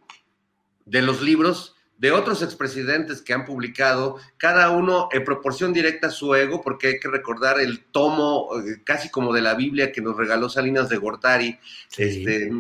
de 0.85 1.03
los 1.03 1.23
libros 1.23 1.77
de 1.99 2.13
otros 2.13 2.43
expresidentes 2.43 3.21
que 3.21 3.35
han 3.35 3.45
publicado, 3.45 4.17
cada 4.39 4.71
uno 4.71 5.11
en 5.13 5.23
proporción 5.23 5.75
directa 5.75 6.07
a 6.07 6.11
su 6.11 6.35
ego, 6.35 6.63
porque 6.63 6.89
hay 6.89 6.99
que 6.99 7.09
recordar 7.09 7.61
el 7.61 7.85
tomo 7.85 8.49
eh, 8.59 8.81
casi 8.85 9.11
como 9.11 9.35
de 9.35 9.43
la 9.43 9.53
Biblia 9.53 9.93
que 9.93 10.01
nos 10.01 10.17
regaló 10.17 10.49
Salinas 10.49 10.89
de 10.89 10.97
Gortari, 10.97 11.59
este, 11.99 12.51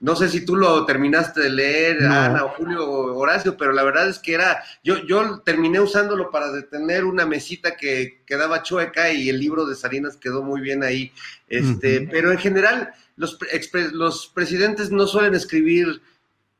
no 0.00 0.16
sé 0.16 0.30
si 0.30 0.46
tú 0.46 0.56
lo 0.56 0.86
terminaste 0.86 1.40
de 1.42 1.50
leer, 1.50 2.02
Ana 2.04 2.46
o 2.46 2.48
Julio 2.50 2.90
o 2.90 3.18
Horacio, 3.18 3.58
pero 3.58 3.72
la 3.72 3.84
verdad 3.84 4.08
es 4.08 4.18
que 4.18 4.32
era, 4.32 4.64
yo, 4.82 5.04
yo 5.06 5.40
terminé 5.40 5.78
usándolo 5.78 6.30
para 6.30 6.50
detener 6.50 7.04
una 7.04 7.26
mesita 7.26 7.76
que 7.76 8.22
quedaba 8.24 8.62
chueca 8.62 9.12
y 9.12 9.28
el 9.28 9.38
libro 9.38 9.66
de 9.66 9.76
Salinas 9.76 10.16
quedó 10.16 10.42
muy 10.42 10.62
bien 10.62 10.82
ahí. 10.82 11.12
Este, 11.48 12.08
pero 12.10 12.32
en 12.32 12.38
general, 12.38 12.94
los, 13.16 13.38
los 13.92 14.26
presidentes 14.28 14.90
no 14.90 15.06
suelen 15.06 15.34
escribir 15.34 16.00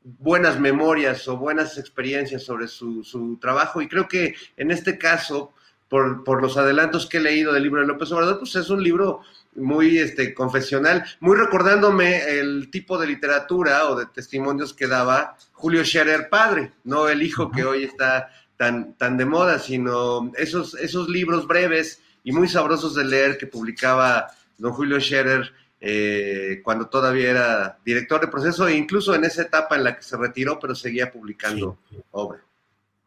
buenas 0.03 0.61
memorias 0.61 1.27
o 1.27 1.39
buenas 1.39 1.79
experiencias 1.79 2.43
sobre 2.43 2.69
su, 2.69 3.03
su 3.05 3.39
trabajo 3.41 3.81
y 3.81 3.89
creo 3.89 4.07
que 4.07 4.35
en 4.59 4.71
este 4.71 4.99
caso, 4.99 5.55
por, 5.89 6.25
por 6.25 6.43
los 6.43 6.59
adelantos 6.59 7.07
que 7.07 7.19
he 7.19 7.23
leído 7.23 7.55
del 7.55 7.62
libro 7.62 7.81
de 7.81 7.87
López 7.87 8.12
Obrador, 8.12 8.39
pues 8.39 8.55
es 8.57 8.69
un 8.69 8.83
libro 8.83 9.23
muy 9.55 9.98
este, 9.98 10.32
confesional, 10.35 11.05
muy 11.20 11.36
recordándome 11.36 12.39
el 12.39 12.70
tipo 12.70 12.98
de 12.98 13.06
literatura 13.06 13.89
o 13.89 13.97
de 13.97 14.06
testimonios 14.06 14.72
que 14.72 14.86
daba 14.86 15.36
Julio 15.52 15.85
Scherer 15.85 16.28
padre, 16.28 16.72
no 16.85 17.09
el 17.09 17.22
hijo 17.22 17.51
que 17.51 17.64
hoy 17.64 17.85
está 17.85 18.31
tan, 18.56 18.94
tan 18.94 19.16
de 19.16 19.24
moda, 19.24 19.59
sino 19.59 20.31
esos, 20.36 20.74
esos 20.74 21.09
libros 21.09 21.47
breves 21.47 22.01
y 22.22 22.32
muy 22.32 22.48
sabrosos 22.48 22.94
de 22.94 23.05
leer 23.05 23.39
que 23.39 23.47
publicaba 23.47 24.28
don 24.59 24.72
Julio 24.72 25.01
Scherer 25.01 25.52
eh, 25.81 26.60
cuando 26.62 26.89
todavía 26.89 27.31
era 27.31 27.78
director 27.85 28.20
de 28.20 28.28
proceso 28.28 28.68
e 28.68 28.77
incluso 28.77 29.14
en 29.14 29.24
esa 29.24 29.43
etapa 29.43 29.77
en 29.77 29.85
la 29.85 29.97
que 29.97 30.02
se 30.02 30.16
retiró, 30.16 30.59
pero 30.59 30.74
seguía 30.74 31.10
publicando 31.10 31.78
obra. 32.10 32.44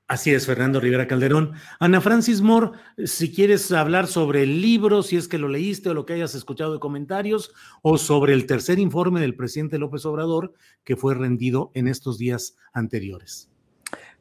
Así 0.07 0.34
es, 0.34 0.45
Fernando 0.45 0.80
Rivera 0.81 1.07
Calderón. 1.07 1.53
Ana 1.80 2.01
Francis 2.01 2.41
Moore, 2.41 2.71
si 3.05 3.34
quieres 3.34 3.71
hablar 3.71 4.07
sobre 4.07 4.43
el 4.43 4.61
libro, 4.61 5.01
si 5.01 5.15
es 5.15 5.27
que 5.27 5.38
lo 5.38 5.47
leíste 5.47 5.89
o 5.89 5.93
lo 5.93 6.05
que 6.05 6.13
hayas 6.13 6.35
escuchado 6.35 6.73
de 6.73 6.80
comentarios, 6.80 7.53
o 7.81 7.97
sobre 7.97 8.34
el 8.34 8.45
tercer 8.45 8.80
informe 8.80 9.21
del 9.21 9.35
presidente 9.35 9.80
López 9.80 10.05
Obrador 10.05 10.53
que 10.84 10.97
fue 10.97 11.15
rendido 11.15 11.71
en 11.73 11.88
estos 11.88 12.17
días 12.17 12.57
anteriores. 12.73 13.49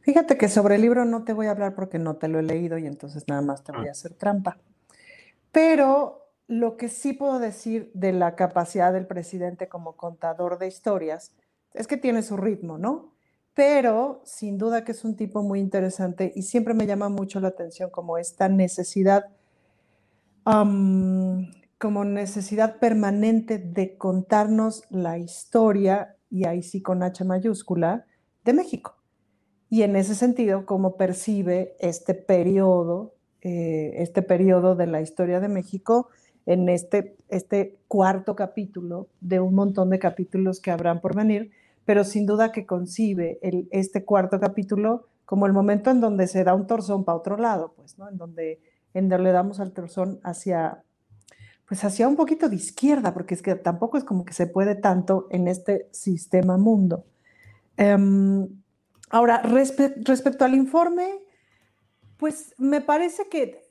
Fíjate 0.02 0.36
que 0.36 0.48
sobre 0.48 0.76
el 0.76 0.82
libro 0.82 1.04
no 1.04 1.24
te 1.24 1.32
voy 1.32 1.46
a 1.46 1.50
hablar 1.52 1.74
porque 1.74 1.98
no 1.98 2.16
te 2.16 2.28
lo 2.28 2.38
he 2.38 2.42
leído 2.42 2.78
y 2.78 2.86
entonces 2.86 3.24
nada 3.28 3.42
más 3.42 3.64
te 3.64 3.72
voy 3.72 3.86
a 3.86 3.88
ah. 3.88 3.92
hacer 3.92 4.14
trampa. 4.14 4.58
Pero 5.50 6.32
lo 6.46 6.76
que 6.76 6.88
sí 6.88 7.12
puedo 7.12 7.38
decir 7.38 7.90
de 7.94 8.12
la 8.12 8.34
capacidad 8.34 8.92
del 8.92 9.06
presidente 9.06 9.68
como 9.68 9.96
contador 9.96 10.58
de 10.58 10.68
historias 10.68 11.34
es 11.74 11.86
que 11.86 11.96
tiene 11.96 12.22
su 12.22 12.36
ritmo, 12.36 12.78
¿no? 12.78 13.11
Pero 13.54 14.22
sin 14.24 14.56
duda 14.56 14.84
que 14.84 14.92
es 14.92 15.04
un 15.04 15.14
tipo 15.14 15.42
muy 15.42 15.60
interesante 15.60 16.32
y 16.34 16.42
siempre 16.42 16.72
me 16.74 16.86
llama 16.86 17.08
mucho 17.08 17.38
la 17.40 17.48
atención 17.48 17.90
como 17.90 18.16
esta 18.16 18.48
necesidad, 18.48 19.26
como 20.44 22.04
necesidad 22.04 22.78
permanente 22.78 23.58
de 23.58 23.96
contarnos 23.98 24.84
la 24.90 25.18
historia, 25.18 26.16
y 26.30 26.46
ahí 26.46 26.62
sí 26.62 26.80
con 26.80 27.02
H 27.02 27.24
mayúscula, 27.24 28.06
de 28.44 28.54
México. 28.54 28.96
Y 29.68 29.82
en 29.82 29.96
ese 29.96 30.14
sentido, 30.14 30.66
cómo 30.66 30.96
percibe 30.96 31.76
este 31.78 32.14
periodo, 32.14 33.14
eh, 33.42 33.94
este 33.96 34.22
periodo 34.22 34.76
de 34.76 34.86
la 34.86 35.00
historia 35.00 35.40
de 35.40 35.48
México 35.48 36.08
en 36.46 36.68
este, 36.68 37.16
este 37.28 37.78
cuarto 37.88 38.34
capítulo 38.34 39.08
de 39.20 39.40
un 39.40 39.54
montón 39.54 39.90
de 39.90 39.98
capítulos 39.98 40.60
que 40.60 40.70
habrán 40.70 41.00
por 41.00 41.14
venir, 41.14 41.52
pero 41.84 42.04
sin 42.04 42.26
duda 42.26 42.52
que 42.52 42.66
concibe 42.66 43.38
este 43.70 44.04
cuarto 44.04 44.38
capítulo 44.40 45.08
como 45.24 45.46
el 45.46 45.52
momento 45.52 45.90
en 45.90 46.00
donde 46.00 46.26
se 46.26 46.44
da 46.44 46.54
un 46.54 46.66
torzón 46.66 47.04
para 47.04 47.18
otro 47.18 47.36
lado, 47.36 47.72
pues, 47.76 47.98
¿no? 47.98 48.08
En 48.08 48.18
donde, 48.18 48.60
en 48.94 49.08
donde 49.08 49.24
le 49.24 49.32
damos 49.32 49.60
al 49.60 49.72
torzón 49.72 50.20
hacia, 50.22 50.82
pues 51.66 51.82
hacia 51.84 52.08
un 52.08 52.16
poquito 52.16 52.48
de 52.48 52.56
izquierda, 52.56 53.14
porque 53.14 53.34
es 53.34 53.42
que 53.42 53.54
tampoco 53.54 53.96
es 53.96 54.04
como 54.04 54.24
que 54.24 54.34
se 54.34 54.46
puede 54.46 54.74
tanto 54.74 55.26
en 55.30 55.48
este 55.48 55.88
sistema 55.90 56.58
mundo. 56.58 57.04
Em, 57.76 58.48
ahora, 59.10 59.42
respecto 59.42 60.44
al 60.44 60.54
informe, 60.54 61.20
pues 62.18 62.54
me 62.58 62.80
parece 62.80 63.28
que 63.28 63.62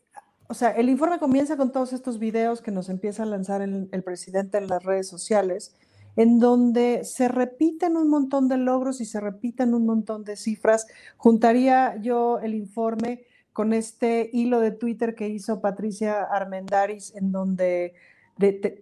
o 0.52 0.54
sea, 0.54 0.72
el 0.72 0.90
informe 0.90 1.18
comienza 1.18 1.56
con 1.56 1.72
todos 1.72 1.94
estos 1.94 2.20
videos 2.20 2.62
que 2.62 2.72
nos 2.72 2.90
empieza 2.90 3.24
a 3.24 3.26
lanzar 3.26 3.62
el, 3.62 4.04
presidente 4.04 4.58
en 4.58 4.68
las 4.68 4.84
redes 4.84 5.08
sociales, 5.08 5.74
en 6.16 6.40
donde 6.40 7.04
se 7.04 7.28
repiten 7.28 7.98
un 7.98 8.10
montón 8.10 8.48
de 8.48 8.58
logros 8.58 9.02
y 9.02 9.06
se 9.06 9.20
repiten 9.20 9.74
un 9.74 9.86
montón 9.86 10.24
de 10.24 10.36
cifras. 10.36 10.88
Juntaría 11.18 11.98
yo 12.02 12.40
el 12.40 12.54
informe 12.54 13.26
con 13.54 13.74
este 13.74 14.30
hilo 14.34 14.60
de 14.60 14.72
Twitter 14.72 15.16
que 15.16 15.30
hizo 15.30 15.62
Patricia 15.62 16.24
Armendaris, 16.24 17.16
en 17.16 17.32
donde 17.32 17.94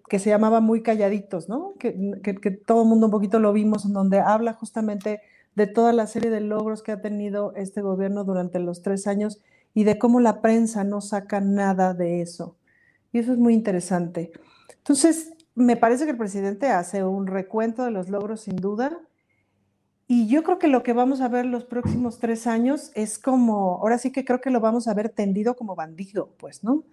que 0.07 0.19
se 0.19 0.29
llamaba 0.29 0.61
Muy 0.61 0.81
Calladitos, 0.81 1.49
¿no? 1.49 1.73
Que, 1.79 2.19
que, 2.23 2.35
que 2.35 2.51
todo 2.51 2.83
el 2.83 2.87
mundo 2.87 3.07
un 3.07 3.11
poquito 3.11 3.39
lo 3.39 3.51
vimos, 3.51 3.85
en 3.85 3.93
donde 3.93 4.19
habla 4.19 4.53
justamente 4.53 5.21
de 5.55 5.67
toda 5.67 5.91
la 5.91 6.07
serie 6.07 6.29
de 6.29 6.39
logros 6.39 6.81
que 6.81 6.93
ha 6.93 7.01
tenido 7.01 7.53
este 7.55 7.81
gobierno 7.81 8.23
durante 8.23 8.59
los 8.59 8.81
tres 8.81 9.07
años 9.07 9.41
y 9.73 9.83
de 9.83 9.97
cómo 9.99 10.21
la 10.21 10.41
prensa 10.41 10.83
no 10.83 11.01
saca 11.01 11.41
nada 11.41 11.93
de 11.93 12.21
eso. 12.21 12.55
Y 13.11 13.19
eso 13.19 13.33
es 13.33 13.39
muy 13.39 13.53
interesante. 13.53 14.31
Entonces, 14.77 15.33
me 15.59 15.75
parece 15.75 16.05
que 16.05 16.11
el 16.11 16.17
presidente 16.17 16.67
hace 16.67 17.03
un 17.03 17.27
recuento 17.27 17.83
de 17.83 17.91
los 17.91 18.09
logros 18.09 18.41
sin 18.41 18.55
duda. 18.55 18.97
Y 20.07 20.27
yo 20.27 20.43
creo 20.43 20.57
que 20.57 20.67
lo 20.67 20.81
que 20.83 20.93
vamos 20.93 21.21
a 21.21 21.27
ver 21.27 21.45
los 21.45 21.65
próximos 21.65 22.17
tres 22.17 22.47
años 22.47 22.91
es 22.95 23.19
como, 23.19 23.77
ahora 23.77 23.97
sí 23.97 24.11
que 24.11 24.25
creo 24.25 24.41
que 24.41 24.49
lo 24.49 24.59
vamos 24.59 24.87
a 24.87 24.93
ver 24.93 25.09
tendido 25.09 25.55
como 25.55 25.75
bandido, 25.75 26.33
pues, 26.37 26.63
¿no? 26.63 26.83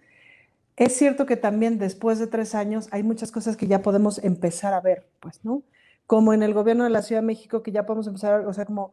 Es 0.76 0.94
cierto 0.97 1.24
que 1.24 1.36
también 1.36 1.78
después 1.78 2.18
de 2.18 2.26
tres 2.26 2.55
años 2.55 2.88
hay 2.90 3.02
muchas 3.02 3.32
cosas 3.32 3.56
que 3.56 3.66
ya 3.66 3.80
podemos 3.80 4.22
empezar 4.22 4.74
a 4.74 4.80
ver, 4.80 5.09
pues, 5.20 5.44
¿no? 5.44 5.62
Como 6.06 6.34
en 6.34 6.43
el 6.43 6.52
gobierno 6.52 6.84
de 6.84 6.90
la 6.90 7.02
Ciudad 7.02 7.22
de 7.22 7.26
México, 7.26 7.62
que 7.62 7.72
ya 7.72 7.86
podemos 7.86 8.06
empezar 8.06 8.43
a 8.43 8.48
o 8.48 8.52
sea, 8.52 8.66
como 8.66 8.93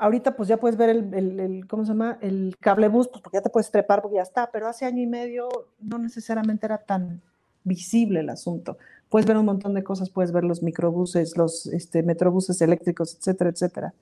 Ahorita 0.00 0.34
pues 0.34 0.48
ya 0.48 0.56
puedes 0.56 0.78
ver 0.78 0.88
el, 0.88 1.66
¿cómo 1.68 1.84
se 1.84 1.88
llama? 1.90 2.16
El 2.22 2.56
cable 2.58 2.88
bus, 2.88 3.08
pues 3.08 3.20
porque 3.20 3.36
ya 3.36 3.42
te 3.42 3.50
puedes 3.50 3.70
trepar 3.70 4.00
porque 4.00 4.16
ya 4.16 4.22
está, 4.22 4.50
pero 4.50 4.66
hace 4.66 4.86
año 4.86 5.02
y 5.02 5.06
medio 5.06 5.50
no 5.78 5.98
necesariamente 5.98 6.64
era 6.64 6.78
tan 6.78 7.20
visible 7.64 8.20
el 8.20 8.30
asunto. 8.30 8.78
Puedes 9.08 9.26
ver 9.26 9.36
un 9.36 9.46
montón 9.46 9.74
de 9.74 9.82
cosas, 9.82 10.10
puedes 10.10 10.32
ver 10.32 10.44
los 10.44 10.62
microbuses, 10.62 11.36
los 11.36 11.66
este, 11.66 12.02
metrobuses 12.02 12.60
eléctricos, 12.62 13.16
etcétera, 13.16 13.50
etcétera. 13.50 13.94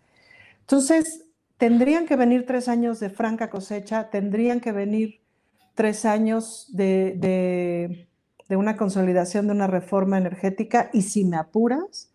Entonces, 0.61 1.25
tendrían 1.57 2.07
que 2.07 2.17
venir 2.17 2.47
tres 2.47 2.69
años 2.69 3.01
de 3.01 3.11
franca 3.11 3.51
cosecha, 3.51 4.11
tendrían 4.11 4.61
que 4.61 4.73
venir 4.73 5.21
tres 5.75 6.05
años 6.05 6.67
de, 6.73 7.15
de, 7.19 8.09
de 8.49 8.57
una 8.57 8.77
consolidación 8.77 9.47
de 9.47 9.53
una 9.53 9.67
reforma 9.67 10.19
energética 10.19 10.91
y 10.93 11.03
si 11.03 11.25
me 11.25 11.37
apuras, 11.37 12.11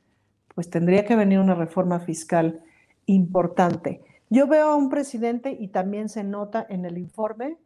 pues 0.53 0.69
tendría 0.69 1.05
que 1.05 1.15
venir 1.15 1.39
una 1.39 1.55
reforma 1.55 1.99
fiscal 1.99 2.61
importante. 3.05 4.01
Yo 4.29 4.47
veo 4.47 4.69
a 4.69 4.75
un 4.75 4.89
presidente 4.89 5.55
y 5.59 5.67
también 5.69 6.09
se 6.09 6.23
nota 6.23 6.65
en 6.69 6.85
el 6.85 6.97
informe, 6.97 7.57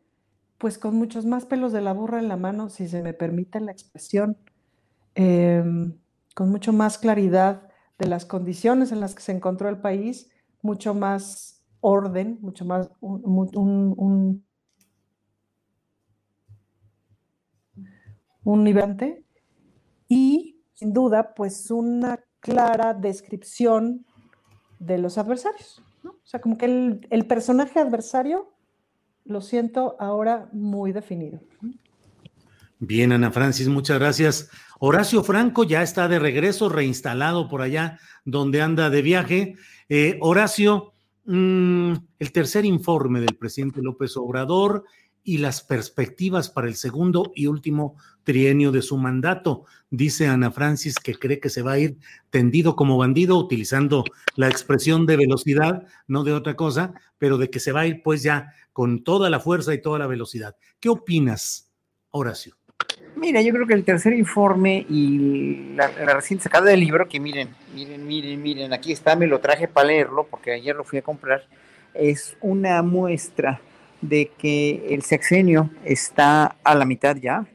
pues 0.58 0.78
con 0.78 0.96
muchos 0.96 1.26
más 1.26 1.46
pelos 1.46 1.72
de 1.72 1.82
la 1.82 1.94
burra 1.94 2.20
en 2.20 2.28
la 2.28 2.38
mano, 2.38 2.70
si 2.70 2.88
se 2.88 3.02
me 3.04 3.14
permite 3.14 3.60
la 3.60 3.72
expresión, 3.72 4.38
em, 5.16 5.98
con 6.36 6.50
mucho 6.50 6.74
más 6.74 6.98
claridad 6.98 7.70
de 8.00 8.08
las 8.08 8.26
condiciones 8.26 8.92
en 8.92 9.00
las 9.00 9.16
que 9.16 9.22
se 9.22 9.32
encontró 9.32 9.70
el 9.70 9.80
país, 9.80 10.30
mucho 10.62 10.94
más 10.94 11.64
orden, 11.82 12.40
mucho 12.42 12.66
más 12.66 12.90
un, 13.00 13.22
un, 13.26 13.94
un, 13.98 14.44
y 20.08 20.62
sin 20.74 20.94
duda, 20.94 21.34
pues 21.34 21.70
una 21.70 22.20
clara 22.40 22.94
descripción 22.94 24.06
de 24.80 24.98
los 24.98 25.18
adversarios. 25.18 25.84
¿no? 26.04 26.12
O 26.12 26.26
sea, 26.26 26.40
como 26.40 26.58
que 26.58 26.66
el, 27.10 27.28
personaje 27.28 27.80
adversario 27.80 28.54
lo 29.28 29.42
siento 29.42 29.96
ahora 30.00 30.50
muy 30.52 30.92
definido. 30.92 31.40
Bien, 32.80 33.12
Ana 33.12 33.32
Francis, 33.32 33.68
muchas 33.68 34.00
gracias. 34.00 34.50
Horacio 34.80 35.24
Franco 35.24 35.64
ya 35.64 35.82
está 35.82 36.08
de 36.08 36.20
regreso, 36.20 36.70
reinstalado 36.70 37.50
por 37.50 37.62
allá 37.62 38.00
donde 38.24 38.62
anda 38.62 38.90
de 38.90 39.02
viaje. 39.02 39.56
Eh, 39.90 40.18
Horacio, 40.22 40.94
mm, 41.26 41.94
el 42.20 42.32
tercer 42.32 42.66
informe 42.66 43.20
del 43.20 43.36
presidente 43.36 43.82
López 43.82 44.16
Obrador 44.18 44.84
y 45.28 45.40
las 45.40 45.62
perspectivas 45.62 46.50
para 46.50 46.70
el 46.70 46.76
segundo 46.76 47.34
y 47.36 47.48
último 47.48 47.98
trienio 48.24 48.72
de 48.72 48.82
su 48.82 48.96
mandato. 48.96 49.66
Dice 49.90 50.26
Ana 50.28 50.52
Francis 50.52 50.96
que 51.00 51.16
cree 51.16 51.42
que 51.42 51.50
se 51.50 51.62
va 51.62 51.74
a 51.74 51.80
ir 51.80 51.98
tendido 52.30 52.78
como 52.78 52.98
bandido, 52.98 53.38
utilizando 53.38 54.06
la 54.38 54.48
expresión 54.48 55.06
de 55.06 55.18
velocidad, 55.18 55.86
no 56.08 56.24
de 56.24 56.32
otra 56.32 56.56
cosa, 56.56 56.94
pero 57.18 57.38
de 57.38 57.50
que 57.50 57.60
se 57.60 57.74
va 57.74 57.82
a 57.82 57.88
ir 57.88 58.04
pues 58.04 58.24
ya 58.24 58.54
con 58.72 59.04
toda 59.04 59.30
la 59.30 59.42
fuerza 59.42 59.74
y 59.74 59.82
toda 59.82 60.00
la 60.00 60.08
velocidad. 60.08 60.56
¿Qué 60.80 60.88
opinas, 60.88 61.74
Horacio? 62.12 62.56
Mira, 63.18 63.42
yo 63.42 63.52
creo 63.52 63.68
que 63.68 63.74
el 63.74 63.84
tercer 63.84 64.14
informe 64.14 64.86
y 64.90 65.74
la, 65.76 65.92
la, 65.92 66.14
reciente 66.14 66.44
sacada 66.44 66.70
del 66.70 66.80
libro, 66.80 67.06
que 67.10 67.20
miren, 67.20 67.50
miren, 67.76 68.08
miren, 68.08 68.42
miren, 68.42 68.72
aquí 68.72 68.94
está, 68.94 69.18
me 69.18 69.28
lo 69.28 69.42
traje 69.42 69.68
para 69.68 69.88
leerlo 69.88 70.26
porque 70.26 70.54
ayer 70.54 70.74
lo 70.74 70.86
fui 70.86 71.00
a 71.00 71.02
comprar, 71.02 71.46
es 71.94 72.38
una 72.40 72.82
muestra 72.82 73.60
de 74.02 74.32
que 74.38 74.88
el 74.90 75.02
sexenio 75.02 75.70
está 75.84 76.56
a 76.64 76.76
la 76.76 76.86
mitad 76.86 77.16
ya, 77.18 77.46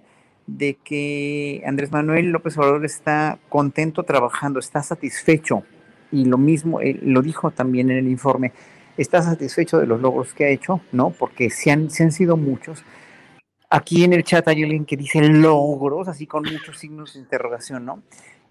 de 0.47 0.75
que 0.83 1.63
Andrés 1.67 1.93
Manuel 1.93 2.31
López 2.31 2.57
Obrador 2.59 2.85
está 2.85 3.39
contento 3.49 4.03
trabajando, 4.03 4.59
está 4.59 4.83
satisfecho, 4.83 5.63
y 6.11 6.25
lo 6.25 6.39
mismo, 6.39 6.81
lo 7.03 7.23
dijo 7.23 7.51
también 7.51 7.91
en 7.91 7.99
el 7.99 8.09
informe, 8.09 8.53
está 8.97 9.23
satisfecho 9.23 9.79
de 9.79 9.87
los 9.87 10.01
logros 10.01 10.35
que 10.35 10.45
ha 10.45 10.49
hecho, 10.49 10.81
¿no? 10.93 11.11
Porque 11.11 11.49
se 11.51 11.71
han, 11.71 11.91
se 11.91 12.03
han 12.03 12.13
sido 12.13 12.37
muchos. 12.37 12.85
Aquí 13.71 14.05
en 14.05 14.13
el 14.13 14.23
chat 14.23 14.47
hay 14.49 14.63
alguien 14.63 14.85
que 14.85 14.97
dice 14.97 15.23
logros, 15.23 16.09
así 16.09 16.27
con 16.27 16.43
muchos 16.43 16.79
signos 16.79 17.15
de 17.15 17.21
interrogación, 17.21 17.87
¿no? 17.87 18.03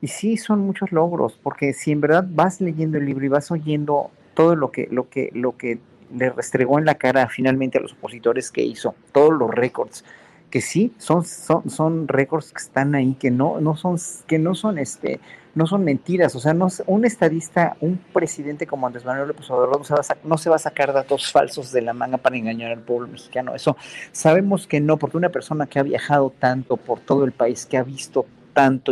Y 0.01 0.07
sí, 0.07 0.37
son 0.37 0.61
muchos 0.61 0.91
logros, 0.91 1.39
porque 1.43 1.73
si 1.73 1.91
en 1.91 2.01
verdad 2.01 2.25
vas 2.27 2.59
leyendo 2.59 2.97
el 2.97 3.05
libro 3.05 3.23
y 3.25 3.29
vas 3.29 3.51
oyendo 3.51 4.09
todo 4.33 4.55
lo 4.55 4.71
que, 4.71 4.87
lo 4.89 5.09
que, 5.09 5.29
lo 5.33 5.57
que 5.57 5.77
le 6.15 6.29
restregó 6.29 6.79
en 6.79 6.85
la 6.85 6.95
cara 6.95 7.27
finalmente 7.27 7.77
a 7.77 7.81
los 7.81 7.93
opositores 7.93 8.51
que 8.51 8.63
hizo, 8.63 8.95
todos 9.11 9.33
los 9.33 9.51
récords, 9.51 10.03
que 10.49 10.61
sí, 10.61 10.93
son, 10.97 11.23
son, 11.23 11.69
son 11.69 12.07
récords 12.07 12.51
que 12.51 12.61
están 12.61 12.93
ahí, 12.93 13.15
que 13.15 13.31
no, 13.31 13.59
no 13.61 13.75
son, 13.75 13.97
que 14.27 14.37
no 14.37 14.53
son 14.53 14.77
este, 14.77 15.19
no 15.55 15.65
son 15.65 15.83
mentiras, 15.83 16.35
o 16.35 16.39
sea, 16.39 16.53
no, 16.53 16.67
un 16.87 17.05
estadista, 17.05 17.75
un 17.81 17.97
presidente 18.13 18.67
como 18.67 18.87
Andrés 18.87 19.05
Manuel 19.05 19.29
López 19.29 19.49
Obrador 19.49 19.79
no 19.79 19.83
se, 19.83 19.93
va 19.93 20.01
no 20.23 20.37
se 20.37 20.49
va 20.49 20.57
a 20.57 20.59
sacar 20.59 20.93
datos 20.93 21.31
falsos 21.31 21.71
de 21.71 21.81
la 21.81 21.93
manga 21.93 22.17
para 22.17 22.37
engañar 22.37 22.71
al 22.71 22.81
pueblo 22.81 23.07
mexicano, 23.07 23.55
eso 23.55 23.77
sabemos 24.11 24.67
que 24.67 24.79
no, 24.79 24.97
porque 24.97 25.17
una 25.17 25.29
persona 25.29 25.67
que 25.67 25.79
ha 25.79 25.83
viajado 25.83 26.33
tanto 26.37 26.77
por 26.77 26.99
todo 26.99 27.23
el 27.23 27.31
país, 27.31 27.65
que 27.65 27.77
ha 27.77 27.83
visto 27.83 28.25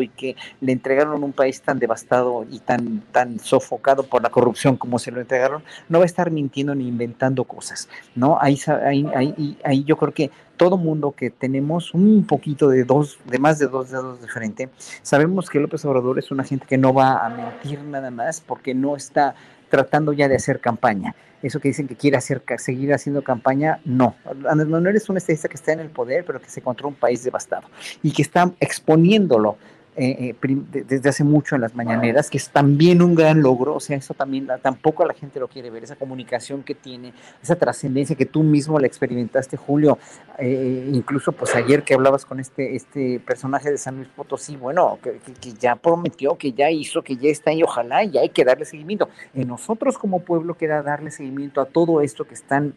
y 0.02 0.08
que 0.08 0.36
le 0.62 0.72
entregaron 0.72 1.24
un 1.24 1.34
país 1.34 1.62
tan 1.62 1.80
devastado 1.80 2.46
y 2.50 2.60
tan, 2.60 3.02
tan 3.12 3.40
sofocado 3.40 4.04
por 4.04 4.22
la 4.22 4.30
corrupción 4.30 4.78
como 4.78 5.00
se 5.00 5.12
lo 5.12 5.22
entregaron, 5.22 5.64
no 5.90 6.00
va 6.00 6.06
a 6.06 6.06
estar 6.06 6.32
mintiendo 6.32 6.74
ni 6.76 6.88
inventando 6.88 7.44
cosas, 7.44 7.90
¿no? 8.16 8.38
Ahí, 8.40 8.60
ahí, 8.86 9.06
ahí, 9.16 9.58
ahí 9.64 9.84
yo 9.84 9.98
creo 9.98 10.14
que 10.14 10.32
todo 10.58 10.78
mundo 10.78 11.14
que 11.16 11.30
tenemos 11.30 11.94
un 11.94 12.26
poquito 12.26 12.68
de 12.68 12.84
dos, 12.84 13.20
de 13.26 13.40
más 13.40 13.60
de 13.60 13.68
dos 13.68 13.92
dedos 13.92 14.22
de 14.22 14.28
frente, 14.28 14.70
sabemos 15.02 15.50
que 15.50 15.60
López 15.60 15.86
Obrador 15.86 16.20
es 16.20 16.32
una 16.32 16.44
gente 16.44 16.66
que 16.68 16.78
no 16.78 16.94
va 16.94 17.26
a 17.26 17.30
mentir 17.30 17.82
nada 17.82 18.12
más 18.12 18.42
porque 18.42 18.74
no 18.74 18.96
está 18.96 19.36
tratando 19.70 20.14
ya 20.14 20.28
de 20.28 20.36
hacer 20.36 20.60
campaña. 20.60 21.16
Eso 21.42 21.60
que 21.60 21.70
dicen 21.70 21.88
que 21.88 21.96
quiere 21.96 22.18
hacer, 22.18 22.44
seguir 22.58 22.94
haciendo 22.94 23.24
campaña, 23.24 23.80
no. 23.86 24.16
Andrés 24.48 24.70
Manuel 24.70 24.96
es 24.96 25.10
un 25.10 25.18
estadista 25.18 25.48
que 25.48 25.56
está 25.56 25.72
en 25.72 25.80
el 25.80 25.90
poder, 25.90 26.26
pero 26.26 26.42
que 26.42 26.50
se 26.50 26.60
encontró 26.60 26.88
un 26.88 26.96
país 26.96 27.24
devastado 27.24 27.68
y 28.04 28.12
que 28.12 28.22
está 28.22 28.52
exponiéndolo 28.60 29.58
eh, 30.02 30.34
eh, 30.42 30.84
desde 30.88 31.10
hace 31.10 31.26
mucho 31.26 31.56
en 31.56 31.62
las 31.62 31.76
mañaneras, 31.76 32.30
que 32.30 32.38
es 32.38 32.50
también 32.52 33.02
un 33.02 33.16
gran 33.16 33.42
logro, 33.42 33.76
o 33.76 33.82
sea, 33.82 33.98
eso 33.98 34.14
también 34.14 34.48
tampoco 34.62 35.06
la 35.06 35.14
gente 35.14 35.42
lo 35.42 35.50
quiere 35.50 35.70
ver, 35.70 35.84
esa 35.84 35.98
comunicación 35.98 36.64
que 36.64 36.74
tiene, 36.74 37.12
esa 37.44 37.58
trascendencia 37.58 38.16
que 38.16 38.26
tú 38.26 38.42
mismo 38.42 38.80
la 38.80 38.88
experimentaste, 38.88 39.58
Julio, 39.58 39.98
eh, 40.38 40.90
incluso 40.94 41.34
pues 41.34 41.54
ayer 41.54 41.84
que 41.84 41.96
hablabas 41.96 42.26
con 42.26 42.40
este, 42.40 42.78
este 42.78 43.20
personaje 43.20 43.72
de 43.72 43.78
San 43.78 43.98
Luis 43.98 44.08
Potosí, 44.08 44.56
bueno, 44.56 45.00
que, 45.04 45.20
ya 45.60 45.76
prometió, 45.76 46.38
que 46.38 46.54
ya 46.54 46.72
hizo, 46.72 47.02
que 47.02 47.18
ya 47.18 47.30
está 47.30 47.52
ahí, 47.52 47.62
ojalá, 47.62 48.06
y 48.06 48.18
hay 48.18 48.30
que 48.30 48.46
darle 48.46 48.64
seguimiento. 48.64 49.10
En 49.34 49.50
nosotros 49.50 49.98
como 49.98 50.22
pueblo 50.22 50.54
queda 50.54 50.82
darle 50.82 51.12
seguimiento 51.12 51.60
a 51.60 51.66
todo 51.66 52.00
esto 52.00 52.26
que 52.26 52.36
están 52.36 52.74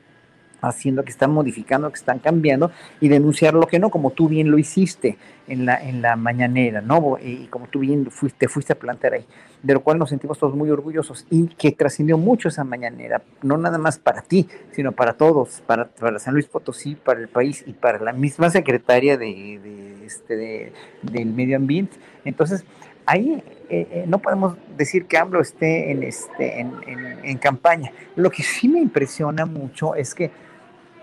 haciendo, 0.63 1.05
que 1.05 1.11
están 1.11 1.33
modificando, 1.33 1.91
que 1.91 1.99
están 1.99 2.21
cambiando 2.21 2.71
y 3.01 3.09
denunciar 3.09 3.55
lo 3.55 3.67
que 3.67 3.79
no, 3.79 3.91
como 3.91 4.11
tú 4.11 4.29
bien 4.29 4.51
lo 4.51 4.59
hiciste 4.59 5.19
en 5.49 5.67
la, 5.67 5.77
en 5.77 6.01
la 6.01 6.17
mañanera, 6.17 6.81
¿no? 6.81 7.19
Y 7.21 7.49
como 7.49 7.67
tú 7.67 7.81
bien 7.81 8.11
fuiste, 8.11 8.49
fuiste 8.49 8.73
a 8.73 8.79
plantear 8.79 9.15
ahí, 9.15 9.27
de 9.63 9.75
lo 9.75 9.83
cual 9.83 9.99
nos 9.99 10.11
sentimos 10.11 10.39
todos 10.39 10.55
muy 10.55 10.71
orgullosos 10.71 11.27
y 11.31 11.49
que 11.49 11.73
trascendió 11.73 12.17
mucho 12.17 12.49
esa 12.49 12.65
mañanera, 12.65 13.23
no 13.43 13.59
nada 13.59 13.77
más 13.77 13.99
para 13.99 14.23
ti, 14.23 14.49
sino 14.71 14.93
para 14.93 15.15
todos, 15.15 15.63
para, 15.67 15.91
San 16.19 16.35
Luis 16.35 16.47
Potosí, 16.47 16.95
para 16.95 17.21
el 17.21 17.29
país 17.29 17.65
y 17.67 17.73
para 17.73 17.99
la 17.99 18.13
misma 18.13 18.49
secretaria 18.51 19.17
de, 19.17 19.61
de 19.63 20.07
este, 20.07 20.73
del 21.03 21.27
medio 21.27 21.57
ambiente. 21.57 21.97
Entonces, 22.25 22.65
ahí 23.07 23.43
eh, 23.69 23.89
eh, 23.91 24.05
no 24.07 24.19
podemos 24.19 24.57
decir 24.77 25.07
que 25.07 25.19
AMLO 25.19 25.41
esté 25.41 25.91
en, 25.91 26.03
este, 26.03 26.61
en, 26.61 26.73
en 26.87 27.39
campaña. 27.39 27.93
Lo 28.17 28.31
que 28.31 28.43
sí 28.43 28.69
me 28.69 28.79
impresiona 28.79 29.47
mucho 29.47 29.95
es 29.95 30.15
que 30.15 30.31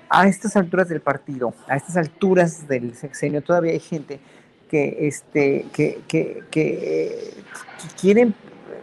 a 0.10 0.28
estas 0.28 0.56
alturas 0.56 0.90
del 0.90 1.02
partido, 1.02 1.54
a 1.68 1.76
estas 1.76 1.96
alturas 1.98 2.68
del 2.68 2.96
sexenio, 2.96 3.42
todavía 3.42 3.74
hay 3.74 3.80
gente 3.80 4.20
que, 4.70 5.08
este, 5.08 5.66
que, 5.74 6.00
que, 6.08 6.44
que, 6.50 7.34
quieren, 8.00 8.34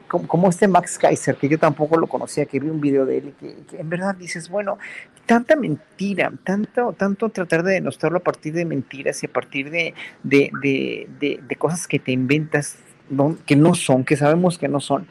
como, 0.07 0.49
este 0.49 0.69
Max 0.69 0.99
Kaiser, 0.99 1.37
que 1.37 1.49
yo 1.49 1.59
tampoco 1.59 1.97
lo 1.97 2.07
conocía, 2.07 2.47
que 2.47 2.61
vi 2.61 2.69
un 2.69 2.81
video 2.81 3.07
de 3.07 3.19
él 3.19 3.29
y 3.29 3.33
que, 3.33 3.79
en 3.79 3.91
verdad 3.91 4.15
dices, 4.15 4.49
bueno, 4.49 4.79
tanta 5.27 5.57
mentira, 5.57 6.33
tanto, 6.45 6.93
tanto 6.93 7.29
tratar 7.31 7.63
de 7.65 7.75
demostrarlo 7.75 8.19
a 8.19 8.23
partir 8.23 8.53
de 8.53 8.65
mentiras 8.65 9.23
y 9.23 9.27
a 9.27 9.33
partir 9.33 9.71
de, 9.71 9.95
de, 10.23 10.51
de, 10.63 11.41
de 11.43 11.57
cosas 11.57 11.87
que 11.89 11.99
te 11.99 12.13
inventas, 12.13 12.77
que 13.47 13.57
no 13.57 13.75
son, 13.75 14.05
que 14.05 14.17
sabemos 14.17 14.59
que 14.59 14.69
no 14.69 14.81
son 14.81 15.07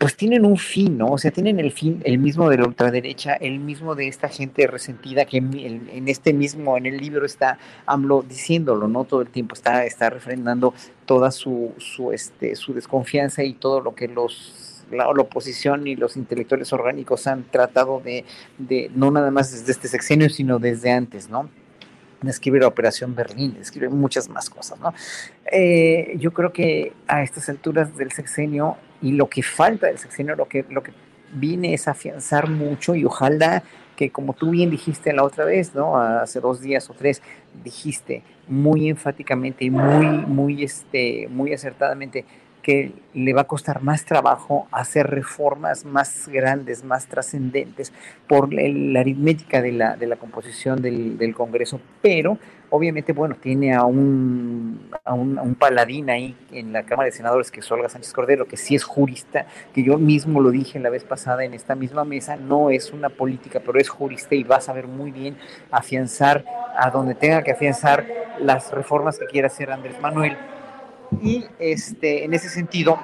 pues 0.00 0.16
tienen 0.16 0.46
un 0.46 0.56
fin, 0.56 0.96
¿no? 0.96 1.08
O 1.08 1.18
sea, 1.18 1.30
tienen 1.30 1.60
el 1.60 1.72
fin, 1.72 2.00
el 2.06 2.16
mismo 2.16 2.48
de 2.48 2.56
la 2.56 2.64
ultraderecha, 2.64 3.34
el 3.34 3.58
mismo 3.58 3.94
de 3.94 4.08
esta 4.08 4.30
gente 4.30 4.66
resentida 4.66 5.26
que 5.26 5.36
en, 5.36 6.08
este 6.08 6.32
mismo, 6.32 6.78
en 6.78 6.86
el 6.86 6.96
libro 6.96 7.26
está 7.26 7.58
AMLO 7.84 8.24
diciéndolo, 8.26 8.88
¿no? 8.88 9.04
Todo 9.04 9.20
el 9.20 9.28
tiempo 9.28 9.54
está, 9.54 9.84
está 9.84 10.08
refrendando 10.08 10.72
toda 11.04 11.30
su, 11.30 11.74
su, 11.76 12.12
este, 12.12 12.56
su 12.56 12.72
desconfianza 12.72 13.44
y 13.44 13.52
todo 13.52 13.82
lo 13.82 13.94
que 13.94 14.08
los 14.08 14.86
la, 14.90 15.06
oposición 15.10 15.86
y 15.86 15.96
los 15.96 16.16
intelectuales 16.16 16.72
orgánicos 16.72 17.26
han 17.26 17.44
tratado 17.44 18.00
de, 18.02 18.24
de, 18.56 18.90
no 18.94 19.10
nada 19.10 19.30
más 19.30 19.52
desde 19.52 19.70
este 19.70 19.86
sexenio, 19.86 20.30
sino 20.30 20.58
desde 20.58 20.92
antes, 20.92 21.28
¿no? 21.28 21.50
escribe 22.26 22.58
la 22.58 22.68
Operación 22.68 23.14
Berlín, 23.14 23.56
escribe 23.60 23.88
muchas 23.90 24.28
más 24.28 24.50
cosas, 24.50 24.78
¿no? 24.80 24.92
Eh, 25.50 26.16
yo 26.18 26.32
creo 26.32 26.52
que 26.52 26.92
a 27.06 27.22
estas 27.22 27.48
alturas 27.48 27.96
del 27.96 28.12
sexenio 28.12 28.76
y 29.02 29.12
lo 29.12 29.28
que 29.28 29.42
falta 29.42 29.86
del 29.86 29.98
sexenio, 29.98 30.36
lo 30.36 30.46
que, 30.46 30.64
lo 30.68 30.82
que 30.82 30.92
viene 31.32 31.74
es 31.74 31.88
afianzar 31.88 32.48
mucho 32.48 32.94
y 32.94 33.04
ojalá 33.04 33.62
que 33.96 34.10
como 34.10 34.32
tú 34.32 34.50
bien 34.50 34.70
dijiste 34.70 35.12
la 35.12 35.24
otra 35.24 35.44
vez, 35.44 35.74
¿no? 35.74 35.98
Hace 35.98 36.40
dos 36.40 36.60
días 36.62 36.88
o 36.88 36.94
tres, 36.94 37.20
dijiste 37.62 38.22
muy 38.48 38.88
enfáticamente 38.88 39.64
y 39.66 39.70
muy, 39.70 40.06
muy, 40.06 40.64
este, 40.64 41.28
muy 41.28 41.52
acertadamente, 41.52 42.24
que 42.62 42.92
le 43.14 43.32
va 43.32 43.42
a 43.42 43.46
costar 43.46 43.82
más 43.82 44.04
trabajo 44.04 44.68
hacer 44.70 45.08
reformas 45.08 45.84
más 45.84 46.28
grandes, 46.28 46.84
más 46.84 47.06
trascendentes 47.06 47.92
por 48.28 48.52
la 48.52 49.00
aritmética 49.00 49.60
de 49.60 49.72
la, 49.72 49.96
de 49.96 50.06
la 50.06 50.16
composición 50.16 50.80
del, 50.80 51.34
Congreso, 51.34 51.80
pero 52.02 52.38
obviamente, 52.70 53.12
bueno, 53.12 53.36
tiene 53.40 53.74
a 53.74 53.84
un, 53.84 54.90
a 55.04 55.14
un, 55.14 55.38
a, 55.38 55.42
un, 55.42 55.54
paladín 55.54 56.10
ahí 56.10 56.36
en 56.52 56.72
la 56.72 56.84
Cámara 56.84 57.06
de 57.06 57.12
Senadores, 57.12 57.50
que 57.50 57.60
es 57.60 57.72
Olga 57.72 57.88
Sánchez 57.88 58.12
Cordero, 58.12 58.46
que 58.46 58.56
sí 58.56 58.74
es 58.74 58.84
jurista, 58.84 59.46
que 59.74 59.82
yo 59.82 59.96
mismo 59.98 60.40
lo 60.40 60.50
dije 60.50 60.78
la 60.78 60.90
vez 60.90 61.04
pasada 61.04 61.44
en 61.44 61.54
esta 61.54 61.74
misma 61.74 62.04
mesa, 62.04 62.36
no 62.36 62.70
es 62.70 62.92
una 62.92 63.08
política, 63.08 63.60
pero 63.64 63.78
es 63.78 63.88
jurista 63.88 64.34
y 64.34 64.44
va 64.44 64.56
a 64.56 64.60
saber 64.60 64.86
muy 64.86 65.10
bien 65.10 65.36
afianzar 65.70 66.44
a 66.76 66.90
donde 66.90 67.14
tenga 67.14 67.42
que 67.42 67.52
afianzar 67.52 68.06
las 68.40 68.72
reformas 68.72 69.18
que 69.18 69.26
quiera 69.26 69.48
hacer 69.48 69.70
Andrés 69.70 70.00
Manuel 70.00 70.36
y 71.22 71.44
este, 71.58 72.24
en 72.24 72.34
ese 72.34 72.48
sentido, 72.48 72.98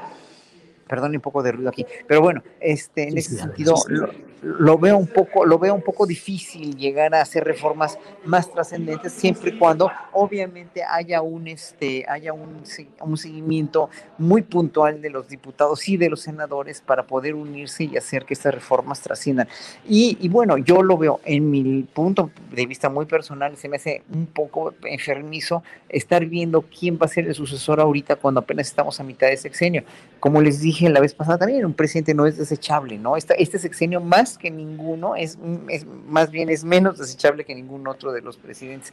perdón 0.86 1.14
un 1.14 1.20
poco 1.20 1.42
de 1.42 1.52
ruido 1.52 1.68
aquí, 1.68 1.86
pero 2.06 2.20
bueno, 2.20 2.42
este, 2.60 3.08
en 3.08 3.18
ese 3.18 3.36
sentido 3.36 3.74
lo, 3.88 4.10
veo 4.42 4.96
un 4.96 5.06
poco, 5.06 5.44
lo 5.44 5.58
veo 5.58 5.74
un 5.74 5.82
poco 5.82 6.06
difícil 6.06 6.76
llegar 6.76 7.14
a 7.14 7.22
hacer 7.22 7.44
reformas 7.44 7.98
más 8.24 8.50
trascendentes 8.50 9.12
siempre 9.12 9.50
y 9.50 9.58
cuando 9.58 9.90
obviamente 10.12 10.82
haya 10.84 11.22
un 11.22 11.48
este, 11.48 12.04
haya 12.08 12.32
un, 12.32 12.62
un 13.00 13.16
seguimiento 13.16 13.90
muy 14.18 14.42
puntual 14.42 15.00
de 15.00 15.10
los 15.10 15.28
diputados 15.28 15.88
y 15.88 15.96
de 15.96 16.10
los 16.10 16.20
senadores 16.20 16.80
para 16.80 17.06
poder 17.06 17.34
unirse 17.34 17.84
y 17.84 17.96
hacer 17.96 18.24
que 18.24 18.34
estas 18.34 18.54
reformas 18.54 19.00
trasciendan. 19.00 19.48
Y, 19.88 20.18
y 20.20 20.28
bueno, 20.28 20.58
yo 20.58 20.82
lo 20.82 20.98
veo 20.98 21.20
en 21.24 21.50
mi 21.50 21.82
punto 21.82 22.30
de 22.50 22.66
vista 22.66 22.88
muy 22.88 23.06
personal, 23.06 23.56
se 23.56 23.68
me 23.68 23.76
hace 23.76 24.02
un 24.12 24.26
poco 24.26 24.74
enfermizo 24.84 25.62
estar 25.88 26.24
viendo 26.26 26.62
quién 26.62 26.98
va 27.00 27.06
a 27.06 27.08
ser 27.08 27.26
el 27.26 27.34
sucesor 27.34 27.80
ahorita 27.80 28.16
cuando 28.16 28.40
apenas 28.40 28.68
estamos 28.68 29.00
a 29.00 29.04
mitad 29.04 29.28
de 29.28 29.36
sexenio. 29.36 29.84
Como 30.20 30.40
les 30.40 30.60
dije 30.60 30.88
la 30.88 31.00
vez 31.00 31.14
pasada 31.14 31.38
también, 31.38 31.64
un 31.64 31.74
presidente 31.74 32.14
no 32.14 32.26
es 32.26 32.36
desechable, 32.36 32.98
¿no? 32.98 33.16
Esta, 33.16 33.34
este 33.34 33.58
sexenio 33.58 34.00
más 34.00 34.38
que 34.38 34.50
ninguno, 34.50 35.14
es, 35.14 35.38
es, 35.68 35.86
más 35.86 36.30
bien 36.30 36.48
es 36.48 36.64
menos 36.64 36.98
desechable 36.98 37.44
que 37.44 37.54
ningún 37.54 37.86
otro 37.86 38.12
de 38.12 38.22
los 38.22 38.36
presidentes 38.36 38.92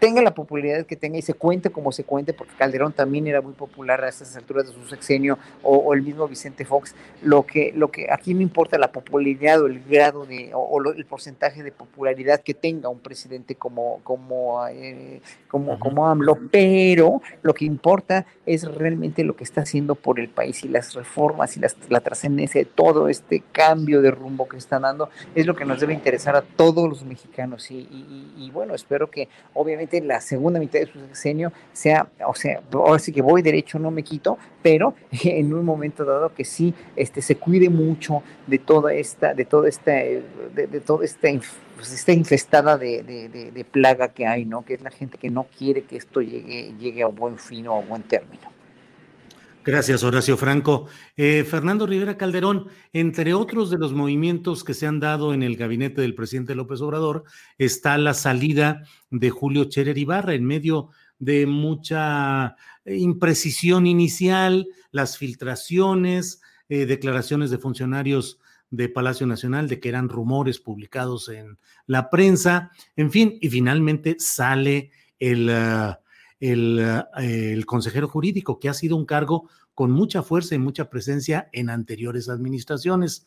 tenga 0.00 0.22
la 0.22 0.34
popularidad 0.34 0.86
que 0.86 0.96
tenga 0.96 1.18
y 1.18 1.22
se 1.22 1.34
cuente 1.34 1.70
como 1.70 1.92
se 1.92 2.04
cuente, 2.04 2.32
porque 2.32 2.54
Calderón 2.56 2.92
también 2.92 3.26
era 3.26 3.42
muy 3.42 3.52
popular 3.52 4.02
a 4.02 4.08
estas 4.08 4.34
alturas 4.34 4.66
de 4.66 4.72
su 4.72 4.88
sexenio, 4.88 5.38
o, 5.62 5.92
el 5.94 6.02
mismo 6.02 6.26
Vicente 6.26 6.64
Fox, 6.64 6.94
lo 7.22 7.44
que, 7.44 7.72
lo 7.76 7.90
que 7.90 8.08
aquí 8.10 8.34
me 8.34 8.42
importa 8.42 8.78
la 8.78 8.90
popularidad 8.92 9.60
o 9.62 9.66
el 9.66 9.84
grado 9.84 10.24
de, 10.24 10.50
o, 10.54 10.82
el 10.92 11.04
porcentaje 11.04 11.62
de 11.62 11.70
popularidad 11.70 12.40
que 12.40 12.54
tenga 12.54 12.88
un 12.88 13.00
presidente 13.00 13.54
como, 13.54 14.00
como, 14.02 14.66
eh, 14.68 15.20
como, 15.48 15.78
como 15.78 16.08
AMLO, 16.08 16.38
pero 16.50 17.20
lo 17.42 17.52
que 17.52 17.66
importa 17.66 18.24
es 18.46 18.64
realmente 18.64 19.22
lo 19.22 19.36
que 19.36 19.44
está 19.44 19.60
haciendo 19.60 19.96
por 19.96 20.18
el 20.18 20.30
país 20.30 20.64
y 20.64 20.68
las 20.68 20.94
reformas 20.94 21.58
y 21.58 21.60
la 21.88 22.00
trascendencia 22.00 22.60
de 22.60 22.64
todo 22.64 23.08
este 23.08 23.42
cambio 23.52 24.00
de 24.00 24.10
rumbo 24.10 24.48
que 24.48 24.56
está 24.56 24.78
dando, 24.80 25.10
es 25.34 25.46
lo 25.46 25.54
que 25.54 25.66
nos 25.66 25.78
debe 25.78 25.92
interesar 25.92 26.36
a 26.36 26.42
todos 26.42 26.88
los 26.88 27.04
mexicanos. 27.04 27.70
Y, 27.70 27.86
y 28.38 28.50
bueno, 28.50 28.74
espero 28.74 29.10
que 29.10 29.28
obviamente 29.52 29.89
la 30.00 30.20
segunda 30.20 30.60
mitad 30.60 30.80
de 30.80 30.86
su 30.86 31.00
sexenio 31.00 31.52
sea, 31.72 32.08
o 32.26 32.34
sea, 32.34 32.60
ahora 32.72 32.98
sí 32.98 33.12
que 33.12 33.22
voy 33.22 33.42
derecho, 33.42 33.78
no 33.78 33.90
me 33.90 34.02
quito, 34.02 34.38
pero 34.62 34.94
en 35.24 35.52
un 35.52 35.64
momento 35.64 36.04
dado 36.04 36.32
que 36.34 36.44
sí 36.44 36.74
este, 36.96 37.22
se 37.22 37.36
cuide 37.36 37.68
mucho 37.68 38.22
de 38.46 38.58
toda 38.58 38.94
esta, 38.94 39.34
de 39.34 39.44
toda 39.44 39.68
esta, 39.68 39.92
de, 39.92 40.22
de 40.54 40.80
toda 40.80 41.04
esta, 41.04 41.28
pues, 41.76 41.92
esta 41.92 42.12
infestada 42.12 42.76
de, 42.76 43.02
de, 43.02 43.50
de, 43.50 43.64
plaga 43.64 44.08
que 44.08 44.26
hay, 44.26 44.44
¿no? 44.44 44.64
Que 44.64 44.74
es 44.74 44.82
la 44.82 44.90
gente 44.90 45.18
que 45.18 45.30
no 45.30 45.46
quiere 45.56 45.82
que 45.82 45.96
esto 45.96 46.20
llegue, 46.20 46.74
llegue 46.78 47.02
a 47.02 47.06
buen 47.06 47.38
fin 47.38 47.66
o 47.68 47.76
a 47.76 47.80
buen 47.80 48.02
término. 48.02 48.59
Gracias, 49.70 50.02
Horacio 50.02 50.36
Franco. 50.36 50.88
Eh, 51.16 51.44
Fernando 51.48 51.86
Rivera 51.86 52.16
Calderón, 52.18 52.66
entre 52.92 53.34
otros 53.34 53.70
de 53.70 53.78
los 53.78 53.92
movimientos 53.92 54.64
que 54.64 54.74
se 54.74 54.88
han 54.88 54.98
dado 54.98 55.32
en 55.32 55.44
el 55.44 55.54
gabinete 55.54 56.00
del 56.00 56.16
presidente 56.16 56.56
López 56.56 56.80
Obrador, 56.80 57.22
está 57.56 57.96
la 57.96 58.14
salida 58.14 58.82
de 59.10 59.30
Julio 59.30 59.66
Cherer 59.66 59.96
Ibarra 59.96 60.34
en 60.34 60.44
medio 60.44 60.90
de 61.20 61.46
mucha 61.46 62.56
imprecisión 62.84 63.86
inicial, 63.86 64.66
las 64.90 65.16
filtraciones, 65.16 66.42
eh, 66.68 66.84
declaraciones 66.84 67.52
de 67.52 67.58
funcionarios 67.58 68.40
de 68.70 68.88
Palacio 68.88 69.28
Nacional 69.28 69.68
de 69.68 69.78
que 69.78 69.88
eran 69.88 70.08
rumores 70.08 70.58
publicados 70.58 71.28
en 71.28 71.58
la 71.86 72.10
prensa, 72.10 72.72
en 72.96 73.12
fin, 73.12 73.38
y 73.40 73.48
finalmente 73.48 74.16
sale 74.18 74.90
eh, 75.20 75.94
el 76.40 77.66
consejero 77.66 78.08
jurídico, 78.08 78.58
que 78.58 78.68
ha 78.68 78.74
sido 78.74 78.96
un 78.96 79.06
cargo 79.06 79.48
con 79.80 79.92
mucha 79.92 80.22
fuerza 80.22 80.54
y 80.54 80.58
mucha 80.58 80.90
presencia 80.90 81.48
en 81.52 81.70
anteriores 81.70 82.28
administraciones. 82.28 83.24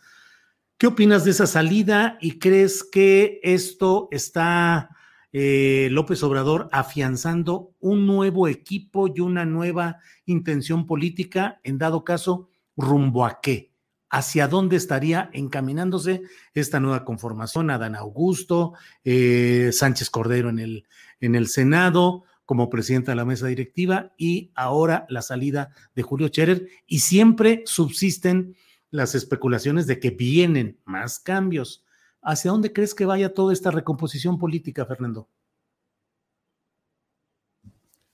¿Qué 0.77 0.85
opinas 0.85 1.25
de 1.25 1.31
esa 1.31 1.47
salida 1.47 2.19
y 2.21 2.37
crees 2.37 2.83
que 2.83 3.39
esto 3.41 4.07
está 4.11 4.95
eh, 5.31 5.87
López 5.89 6.21
Obrador 6.21 6.69
afianzando 6.71 7.73
un 7.79 8.05
nuevo 8.05 8.47
equipo 8.47 9.07
y 9.07 9.19
una 9.19 9.45
nueva 9.45 9.97
intención 10.27 10.85
política, 10.85 11.59
en 11.63 11.79
dado 11.79 12.03
caso, 12.03 12.49
rumbo 12.77 13.25
a 13.25 13.39
qué? 13.41 13.71
¿Hacia 14.11 14.47
dónde 14.47 14.75
estaría 14.75 15.31
encaminándose 15.33 16.21
esta 16.53 16.79
nueva 16.79 17.03
conformación? 17.03 17.71
Adán 17.71 17.95
Augusto, 17.95 18.73
eh, 19.03 19.71
Sánchez 19.73 20.11
Cordero 20.11 20.49
en 20.49 20.59
el, 20.59 20.85
en 21.19 21.33
el 21.33 21.47
Senado, 21.47 22.25
como 22.53 22.69
presidenta 22.69 23.11
de 23.11 23.15
la 23.15 23.25
mesa 23.25 23.47
directiva 23.47 24.13
y 24.15 24.51
ahora 24.53 25.07
la 25.09 25.23
salida 25.23 25.73
de 25.95 26.03
Julio 26.03 26.27
Scherer 26.27 26.67
y 26.85 26.99
siempre 26.99 27.63
subsisten 27.65 28.55
las 28.91 29.15
especulaciones 29.15 29.87
de 29.87 29.99
que 29.99 30.11
vienen 30.11 30.79
más 30.85 31.17
cambios. 31.17 31.83
¿Hacia 32.21 32.51
dónde 32.51 32.71
crees 32.71 32.93
que 32.93 33.07
vaya 33.07 33.33
toda 33.33 33.53
esta 33.53 33.71
recomposición 33.71 34.37
política, 34.37 34.85
Fernando? 34.85 35.27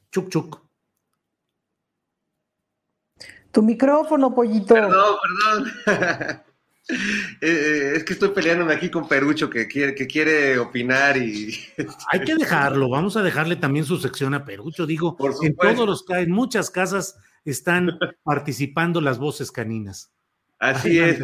Chuc, 0.09 0.29
chuc. 0.29 0.61
Tu 3.51 3.61
micrófono, 3.61 4.33
pollito. 4.33 4.73
Perdón, 4.73 5.15
perdón. 5.85 6.43
Eh, 7.41 7.47
eh, 7.47 7.93
es 7.95 8.03
que 8.03 8.13
estoy 8.13 8.29
peleándome 8.29 8.73
aquí 8.73 8.89
con 8.89 9.07
Perucho 9.07 9.49
que 9.49 9.67
quiere, 9.67 9.95
que 9.95 10.07
quiere 10.07 10.57
opinar 10.57 11.15
y. 11.15 11.57
Hay 12.11 12.21
que 12.21 12.35
dejarlo, 12.35 12.89
vamos 12.89 13.15
a 13.15 13.21
dejarle 13.21 13.55
también 13.55 13.85
su 13.85 13.97
sección 13.97 14.33
a 14.33 14.43
Perucho. 14.43 14.85
Digo, 14.85 15.15
en 15.41 15.55
todos 15.55 15.87
los 15.87 16.05
en 16.09 16.31
muchas 16.31 16.69
casas 16.69 17.15
están 17.45 17.97
participando 18.23 18.99
las 18.99 19.19
voces 19.19 19.51
caninas. 19.51 20.11
Así 20.57 20.99
es, 20.99 21.23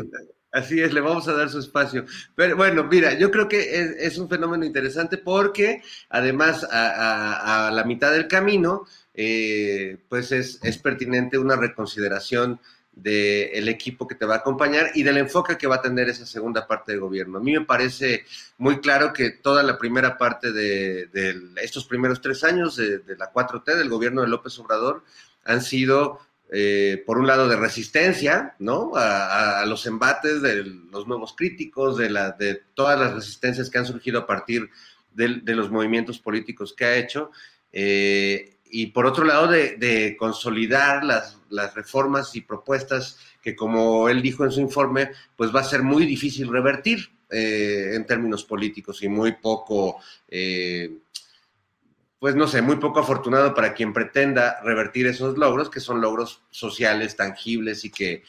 así 0.54 0.80
es, 0.80 0.94
le 0.94 1.02
vamos 1.02 1.28
a 1.28 1.34
dar 1.34 1.50
su 1.50 1.60
espacio. 1.60 2.06
Pero 2.36 2.56
bueno, 2.56 2.86
mira, 2.86 3.18
yo 3.18 3.30
creo 3.30 3.50
que 3.50 3.98
es, 4.00 4.18
un 4.18 4.30
fenómeno 4.30 4.64
interesante 4.64 5.18
porque 5.18 5.82
además 6.10 6.66
a, 6.72 7.70
la 7.74 7.84
mitad 7.84 8.14
del 8.14 8.30
camino, 8.30 8.86
eh, 9.14 9.98
pues 10.08 10.32
es, 10.32 10.60
es 10.64 10.78
pertinente 10.78 11.38
una 11.38 11.58
reconsideración 11.58 12.60
del 12.96 13.68
equipo 13.68 14.08
que 14.08 14.16
te 14.16 14.26
va 14.26 14.36
a 14.36 14.38
acompañar 14.38 14.92
y 14.96 15.04
del 15.04 15.18
enfoque 15.18 15.58
que 15.58 15.68
va 15.68 15.76
a 15.76 15.82
tener 15.82 16.08
esa 16.08 16.26
segunda 16.26 16.66
parte 16.66 16.94
del 16.94 17.02
gobierno. 17.02 17.38
A 17.38 17.42
mí 17.42 17.52
me 17.52 17.66
parece 17.66 18.26
muy 18.58 18.80
claro 18.80 19.12
que 19.12 19.32
toda 19.32 19.64
la 19.64 19.78
primera 19.78 20.18
parte 20.18 20.54
de, 20.54 21.10
estos 21.62 21.86
primeros 21.86 22.22
tres 22.22 22.44
años 22.46 22.78
de, 22.78 23.02
la 23.18 23.32
4T, 23.32 23.76
del 23.76 23.90
gobierno 23.90 24.22
de 24.22 24.30
López 24.30 24.58
Obrador, 24.60 25.04
han 25.44 25.62
sido, 25.62 26.20
eh, 26.50 27.04
por 27.06 27.18
un 27.18 27.28
lado, 27.28 27.50
de 27.50 27.58
resistencia, 27.58 28.56
¿no? 28.60 28.94
A, 28.96 29.66
los 29.66 29.86
embates 29.86 30.42
de 30.42 30.64
los 30.64 31.06
nuevos 31.06 31.36
críticos, 31.36 31.98
de, 31.98 32.10
la, 32.10 32.32
de 32.32 32.64
todas 32.74 32.98
las 32.98 33.14
resistencias 33.14 33.70
que 33.70 33.78
han 33.78 33.86
surgido 33.86 34.20
a 34.20 34.28
partir 34.28 34.70
de, 35.14 35.42
los 35.54 35.70
movimientos 35.70 36.20
políticos 36.20 36.74
que 36.74 36.86
ha 36.86 36.96
hecho. 36.96 37.32
Eh, 37.74 38.55
y 38.70 38.88
por 38.88 39.06
otro 39.06 39.26
lado 39.26 39.48
de, 39.48 40.16
consolidar 40.18 41.04
las, 41.04 41.38
reformas 41.74 42.36
y 42.36 42.42
propuestas 42.42 43.18
que, 43.42 43.56
como 43.56 44.10
él 44.10 44.22
dijo 44.22 44.44
en 44.44 44.52
su 44.52 44.60
informe, 44.60 45.12
pues 45.36 45.56
va 45.56 45.62
a 45.62 45.64
ser 45.64 45.84
muy 45.84 46.06
difícil 46.06 46.50
revertir 46.50 47.10
eh, 47.30 47.92
en 47.94 48.06
términos 48.06 48.44
políticos 48.44 49.02
y 49.04 49.08
muy 49.08 49.34
poco, 49.34 50.02
eh, 50.28 50.98
pues 52.20 52.36
no 52.36 52.48
sé, 52.48 52.62
muy 52.62 52.76
poco 52.76 53.00
afortunado 53.00 53.54
para 53.54 53.74
quien 53.74 53.94
pretenda 53.94 54.60
revertir 54.64 55.08
esos 55.08 55.38
logros, 55.38 55.70
que 55.70 55.80
son 55.80 56.02
logros 56.02 56.42
sociales, 56.50 57.16
tangibles 57.16 57.86
y 57.86 57.92
que, 57.92 58.24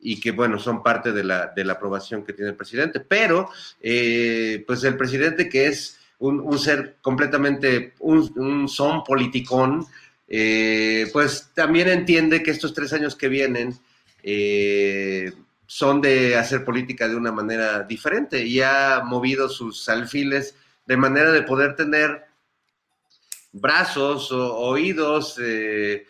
y 0.00 0.18
que 0.18 0.32
bueno, 0.32 0.58
son 0.58 0.82
parte 0.82 1.12
de 1.12 1.22
la, 1.22 1.52
de 1.54 1.64
la 1.64 1.74
aprobación 1.74 2.24
que 2.24 2.32
tiene 2.32 2.50
el 2.50 2.56
presidente. 2.56 2.98
Pero, 2.98 3.50
eh, 3.80 4.64
pues 4.66 4.82
el 4.82 4.96
presidente 4.96 5.48
que 5.48 5.66
es 5.66 5.98
un, 6.22 6.58
ser 6.58 6.98
completamente, 7.00 7.94
un, 7.98 8.68
son 8.68 9.02
politicón, 9.02 9.84
eh, 10.28 11.08
pues 11.12 11.50
también 11.52 11.88
entiende 11.88 12.42
que 12.42 12.52
estos 12.52 12.72
tres 12.72 12.92
años 12.92 13.16
que 13.16 13.28
vienen 13.28 13.74
eh, 14.22 15.32
son 15.66 16.00
de 16.00 16.36
hacer 16.36 16.64
política 16.64 17.08
de 17.08 17.16
una 17.16 17.32
manera 17.32 17.82
diferente 17.82 18.44
y 18.44 18.60
ha 18.60 19.02
movido 19.04 19.48
sus 19.48 19.88
alfiles 19.88 20.54
de 20.86 20.96
manera 20.96 21.32
de 21.32 21.42
poder 21.42 21.74
tener 21.74 22.24
brazos, 23.50 24.30
o, 24.30 24.56
oídos, 24.58 25.40
eh, 25.42 26.06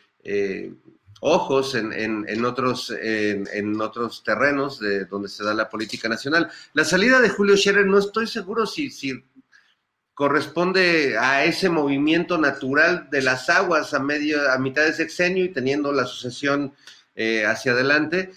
ojos 1.21 1.75
en, 1.75 2.45
otros, 2.45 2.93
en, 3.01 3.81
otros 3.81 4.23
terrenos 4.23 4.79
de 4.79 5.07
donde 5.07 5.29
se 5.29 5.43
da 5.43 5.55
la 5.55 5.71
política 5.71 6.09
nacional. 6.09 6.51
La 6.75 6.85
salida 6.85 7.21
de 7.21 7.31
Julio 7.31 7.57
Scherer 7.57 7.87
no 7.87 7.99
estoy 7.99 8.27
seguro 8.27 8.67
si 8.67 8.91
corresponde 10.23 11.19
a 11.19 11.45
ese 11.45 11.69
movimiento 11.69 12.39
natural 12.39 13.09
de 13.11 13.23
las 13.23 13.51
aguas 13.51 13.93
a 13.93 13.99
medio, 13.99 14.53
a 14.53 14.57
mitad 14.57 14.85
de 14.85 14.93
sexenio 14.93 15.45
y 15.45 15.49
teniendo 15.49 15.91
la 15.91 16.07
sucesión 16.07 16.75
eh, 17.17 17.45
hacia 17.45 17.73
adelante. 17.73 18.31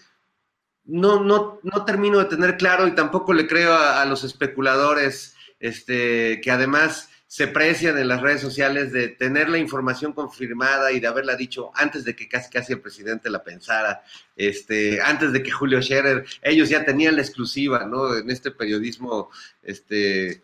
No, 0.85 1.23
no, 1.23 1.59
no 1.61 1.85
termino 1.85 2.17
de 2.17 2.25
tener 2.25 2.57
claro 2.57 2.87
y 2.87 2.95
tampoco 2.95 3.33
le 3.33 3.45
creo 3.45 3.75
a, 3.75 4.03
los 4.05 4.23
especuladores 4.23 5.35
este, 5.59 6.41
que 6.41 6.49
además 6.49 7.11
se 7.27 7.45
precian 7.45 7.99
en 7.99 8.07
las 8.07 8.21
redes 8.21 8.41
sociales 8.41 8.91
de 8.91 9.09
tener 9.09 9.47
la 9.47 9.59
información 9.59 10.11
confirmada 10.11 10.91
y 10.91 10.99
de 10.99 11.05
haberla 11.05 11.35
dicho 11.35 11.69
antes 11.75 12.03
de 12.03 12.15
que 12.15 12.27
casi 12.27 12.49
casi 12.49 12.73
el 12.73 12.81
presidente 12.81 13.29
la 13.29 13.43
pensara, 13.43 14.01
este, 14.35 14.99
antes 15.03 15.31
de 15.33 15.43
que 15.43 15.51
Julio 15.51 15.83
Scherer, 15.83 16.25
ellos 16.41 16.67
ya 16.67 16.83
tenían 16.83 17.15
la 17.15 17.21
exclusiva, 17.21 17.85
¿no? 17.85 18.17
En 18.17 18.31
este 18.31 18.49
periodismo, 18.49 19.29
este, 19.61 20.41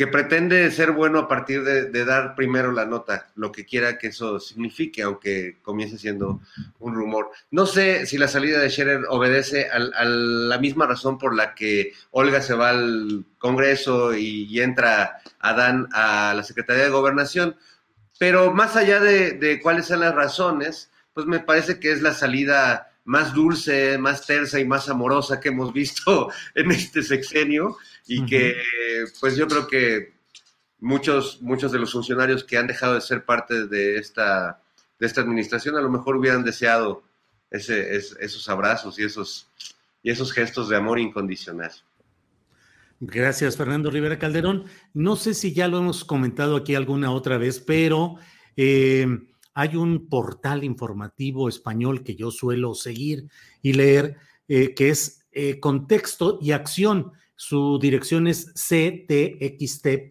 que 0.00 0.06
pretende 0.06 0.70
ser 0.70 0.92
bueno 0.92 1.18
a 1.18 1.28
partir 1.28 1.62
de, 1.62 2.04
dar 2.06 2.34
primero 2.34 2.72
la 2.72 2.86
nota, 2.86 3.28
lo 3.34 3.52
que 3.52 3.66
quiera 3.66 3.98
que 3.98 4.06
eso 4.06 4.40
signifique, 4.40 5.02
aunque 5.02 5.58
comience 5.60 5.98
siendo 5.98 6.40
un 6.78 6.94
rumor. 6.94 7.32
No 7.50 7.66
sé 7.66 8.06
si 8.06 8.16
la 8.16 8.26
salida 8.26 8.60
de 8.60 8.70
Scherer 8.70 9.02
obedece 9.10 9.68
a, 9.68 9.78
la 9.78 10.56
misma 10.56 10.86
razón 10.86 11.18
por 11.18 11.36
la 11.36 11.54
que 11.54 11.92
Olga 12.12 12.40
se 12.40 12.54
va 12.54 12.70
al 12.70 13.26
Congreso 13.36 14.14
y, 14.14 14.58
entra 14.62 15.18
Adán 15.38 15.86
a 15.92 16.32
la 16.34 16.44
Secretaría 16.44 16.84
de 16.84 16.88
Gobernación, 16.88 17.56
pero 18.18 18.54
más 18.54 18.76
allá 18.76 19.00
de, 19.00 19.32
de 19.32 19.60
cuáles 19.60 19.84
son 19.84 20.00
las 20.00 20.14
razones, 20.14 20.90
pues 21.12 21.26
me 21.26 21.40
parece 21.40 21.78
que 21.78 21.92
es 21.92 22.00
la 22.00 22.14
salida 22.14 22.89
más 23.04 23.34
dulce, 23.34 23.98
más 23.98 24.26
tersa 24.26 24.60
y 24.60 24.64
más 24.64 24.88
amorosa 24.88 25.40
que 25.40 25.48
hemos 25.48 25.72
visto 25.72 26.30
en 26.54 26.70
este 26.70 27.02
sexenio 27.02 27.76
y 28.06 28.24
que 28.26 28.56
pues 29.20 29.36
yo 29.36 29.46
creo 29.46 29.66
que 29.66 30.12
muchos, 30.80 31.40
muchos 31.42 31.72
de 31.72 31.78
los 31.78 31.92
funcionarios 31.92 32.44
que 32.44 32.58
han 32.58 32.66
dejado 32.66 32.94
de 32.94 33.00
ser 33.00 33.24
parte 33.24 33.66
de 33.66 33.98
esta, 33.98 34.60
de 34.98 35.06
esta 35.06 35.20
administración 35.20 35.76
a 35.76 35.80
lo 35.80 35.90
mejor 35.90 36.16
hubieran 36.16 36.44
deseado 36.44 37.02
ese, 37.50 37.96
esos 37.96 38.48
abrazos 38.48 38.98
y 38.98 39.04
esos, 39.04 39.48
y 40.02 40.10
esos 40.10 40.32
gestos 40.32 40.68
de 40.68 40.76
amor 40.76 40.98
incondicional. 40.98 41.72
Gracias, 43.00 43.56
Fernando 43.56 43.90
Rivera 43.90 44.18
Calderón. 44.18 44.66
No 44.92 45.16
sé 45.16 45.32
si 45.32 45.54
ya 45.54 45.68
lo 45.68 45.78
hemos 45.78 46.04
comentado 46.04 46.56
aquí 46.56 46.74
alguna 46.74 47.10
otra 47.10 47.38
vez, 47.38 47.58
pero 47.58 48.16
eh, 48.56 49.06
hay 49.54 49.76
un 49.76 50.08
portal 50.08 50.64
informativo 50.64 51.48
español 51.48 52.02
que 52.02 52.16
yo 52.16 52.30
suelo 52.30 52.74
seguir 52.74 53.28
y 53.62 53.72
leer, 53.74 54.16
eh, 54.48 54.74
que 54.74 54.90
es 54.90 55.26
eh, 55.32 55.60
Contexto 55.60 56.38
y 56.40 56.52
Acción. 56.52 57.12
Su 57.36 57.78
dirección 57.80 58.26
es 58.26 58.52
ctxt.es, 58.54 60.06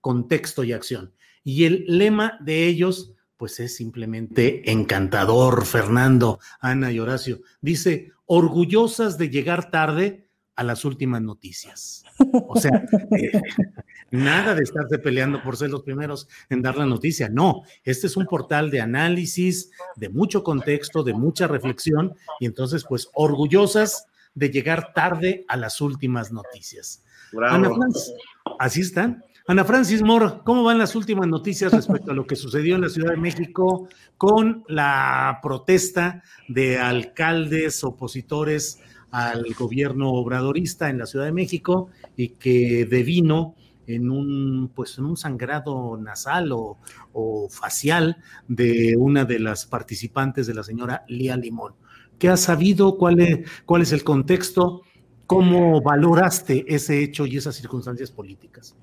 contexto 0.00 0.64
y 0.64 0.72
acción. 0.72 1.12
Y 1.42 1.64
el 1.64 1.84
lema 1.86 2.38
de 2.40 2.66
ellos, 2.66 3.14
pues 3.36 3.60
es 3.60 3.74
simplemente 3.76 4.70
encantador, 4.70 5.64
Fernando, 5.64 6.38
Ana 6.60 6.92
y 6.92 6.98
Horacio. 6.98 7.40
Dice, 7.60 8.12
orgullosas 8.26 9.18
de 9.18 9.30
llegar 9.30 9.70
tarde 9.70 10.28
a 10.54 10.62
las 10.62 10.84
últimas 10.84 11.22
noticias. 11.22 12.04
O 12.48 12.60
sea, 12.60 12.70
nada 14.10 14.54
de 14.54 14.62
estarse 14.62 14.98
peleando 14.98 15.42
por 15.42 15.56
ser 15.56 15.70
los 15.70 15.82
primeros 15.82 16.28
en 16.48 16.62
dar 16.62 16.76
la 16.76 16.86
noticia. 16.86 17.28
No, 17.28 17.62
este 17.84 18.06
es 18.06 18.16
un 18.16 18.26
portal 18.26 18.70
de 18.70 18.80
análisis, 18.80 19.70
de 19.96 20.08
mucho 20.08 20.42
contexto, 20.42 21.02
de 21.02 21.14
mucha 21.14 21.46
reflexión, 21.46 22.14
y 22.38 22.46
entonces, 22.46 22.84
pues, 22.88 23.08
orgullosas 23.14 24.06
de 24.34 24.50
llegar 24.50 24.92
tarde 24.94 25.44
a 25.48 25.56
las 25.56 25.80
últimas 25.80 26.32
noticias. 26.32 27.04
Ana 27.48 27.70
Francis, 27.70 28.12
así 28.58 28.80
están. 28.80 29.24
Ana 29.46 29.64
Francis 29.64 30.02
Moore, 30.02 30.42
¿cómo 30.44 30.62
van 30.62 30.78
las 30.78 30.94
últimas 30.94 31.26
noticias 31.26 31.72
respecto 31.72 32.12
a 32.12 32.14
lo 32.14 32.26
que 32.26 32.36
sucedió 32.36 32.76
en 32.76 32.82
la 32.82 32.88
Ciudad 32.88 33.10
de 33.10 33.16
México 33.16 33.88
con 34.16 34.64
la 34.68 35.40
protesta 35.42 36.22
de 36.46 36.78
alcaldes 36.78 37.82
opositores 37.82 38.80
al 39.10 39.44
gobierno 39.58 40.12
obradorista 40.12 40.88
en 40.88 40.98
la 40.98 41.06
Ciudad 41.06 41.24
de 41.24 41.32
México 41.32 41.88
y 42.16 42.28
que 42.30 42.86
devino 42.88 43.56
en 43.94 44.10
un, 44.10 44.70
pues, 44.74 44.98
en 44.98 45.06
un 45.06 45.16
sangrado 45.16 45.96
nasal 45.96 46.52
o, 46.52 46.78
o 47.12 47.48
facial 47.48 48.16
de 48.48 48.96
una 48.96 49.24
de 49.24 49.38
las 49.38 49.66
participantes 49.66 50.46
de 50.46 50.54
la 50.54 50.62
señora 50.62 51.04
Lía 51.08 51.36
Limón. 51.36 51.74
¿Qué 52.18 52.28
has 52.28 52.40
sabido? 52.40 52.98
¿Cuál 52.98 53.20
es, 53.20 53.50
cuál 53.64 53.82
es 53.82 53.92
el 53.92 54.04
contexto? 54.04 54.82
¿Cómo 55.26 55.80
valoraste 55.80 56.64
ese 56.68 57.02
hecho 57.02 57.24
y 57.24 57.36
esas 57.36 57.54
circunstancias 57.54 58.10
políticas? 58.10 58.76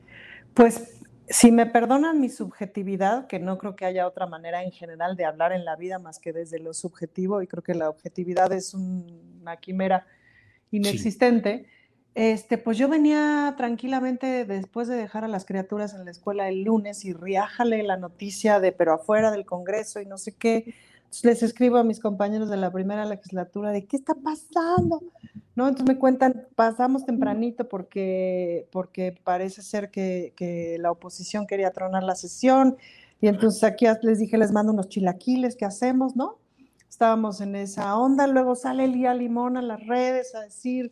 Pues 0.53 1.01
si 1.29 1.51
me 1.51 1.65
perdonan 1.65 2.21
mi 2.21 2.29
subjetividad, 2.29 3.27
que 3.27 3.37
no 3.37 3.57
creo 3.57 3.75
que 3.75 3.85
haya 3.85 4.07
otra 4.07 4.27
manera 4.27 4.63
en 4.63 4.71
general 4.71 5.17
de 5.17 5.25
hablar 5.25 5.51
en 5.51 5.65
la 5.65 5.75
vida 5.75 5.99
más 5.99 6.19
que 6.19 6.31
desde 6.31 6.59
lo 6.59 6.73
subjetivo, 6.73 7.41
y 7.41 7.47
creo 7.47 7.63
que 7.63 7.73
la 7.73 7.89
objetividad 7.89 8.51
es 8.53 8.73
una 8.73 9.57
quimera 9.57 10.07
inexistente, 10.71 11.67
este, 12.17 12.57
pues 12.57 12.79
yo 12.79 12.89
venía 12.89 13.53
tranquilamente 13.57 14.43
después 14.43 14.87
de 14.87 14.95
dejar 14.95 15.23
a 15.23 15.27
las 15.27 15.45
criaturas 15.45 15.93
en 15.93 16.03
la 16.03 16.09
escuela 16.09 16.49
el 16.49 16.63
lunes 16.63 17.05
y 17.05 17.13
riájale 17.13 17.83
la 17.83 17.95
noticia 17.95 18.59
de 18.59 18.71
pero 18.71 18.93
afuera 18.93 19.29
del 19.29 19.45
Congreso 19.45 20.01
y 20.01 20.07
no 20.07 20.17
sé 20.17 20.31
qué. 20.31 20.73
les 21.21 21.43
escribo 21.43 21.77
a 21.77 21.83
mis 21.83 21.99
compañeros 21.99 22.49
de 22.49 22.57
la 22.57 22.71
primera 22.71 23.05
legislatura 23.05 23.69
de 23.69 23.85
qué 23.85 23.97
está 23.97 24.15
pasando. 24.15 25.03
¿no? 25.53 25.67
Entonces 25.67 25.87
me 25.87 25.99
cuentan, 25.99 26.47
pasamos 26.55 27.05
tempranito 27.05 27.69
porque, 27.69 28.67
porque 28.71 29.15
parece 29.23 29.61
ser 29.61 29.91
que, 29.91 30.33
que, 30.35 30.77
la 30.79 30.89
oposición 30.89 31.45
quería 31.45 31.69
tronar 31.69 32.01
la 32.01 32.15
sesión 32.15 32.77
y 33.21 33.27
entonces 33.27 33.63
aquí 33.63 33.85
les 34.01 34.17
dije, 34.17 34.39
les 34.39 34.51
mando 34.51 34.73
unos 34.73 34.89
chilaquiles, 34.89 35.55
¿qué 35.55 35.65
hacemos, 35.65 36.15
no? 36.15 36.39
Estábamos 36.89 37.41
en 37.41 37.55
esa 37.55 37.95
onda, 37.95 38.25
luego 38.25 38.55
sale 38.55 38.85
Elía 38.85 39.13
Limón 39.13 39.55
a 39.55 39.61
las 39.61 39.85
redes 39.85 40.33
a 40.33 40.41
decir, 40.41 40.91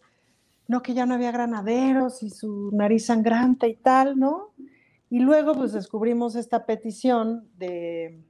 no, 0.68 0.82
que 0.82 0.94
ya 0.94 1.06
no 1.06 1.14
había 1.14 1.32
granaderos 1.32 2.24
y 2.24 2.30
su 2.30 2.72
nariz 2.74 3.06
sangrante 3.06 3.68
y 3.68 3.76
tal, 3.76 4.18
¿no? 4.18 4.54
Y 5.10 5.20
luego 5.20 5.54
pues 5.54 5.74
descubrimos 5.74 6.36
esta 6.36 6.66
petición 6.66 7.48
de, 7.58 8.24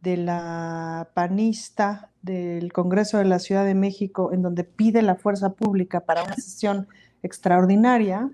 de 0.00 0.16
la 0.16 1.10
panista 1.14 2.10
del 2.22 2.72
Congreso 2.72 3.18
de 3.18 3.26
la 3.26 3.38
Ciudad 3.38 3.64
de 3.64 3.74
México, 3.74 4.32
en 4.32 4.42
donde 4.42 4.64
pide 4.64 5.02
la 5.02 5.16
fuerza 5.16 5.54
pública 5.54 6.00
para 6.00 6.22
una 6.22 6.34
sesión 6.34 6.88
extraordinaria, 7.22 8.30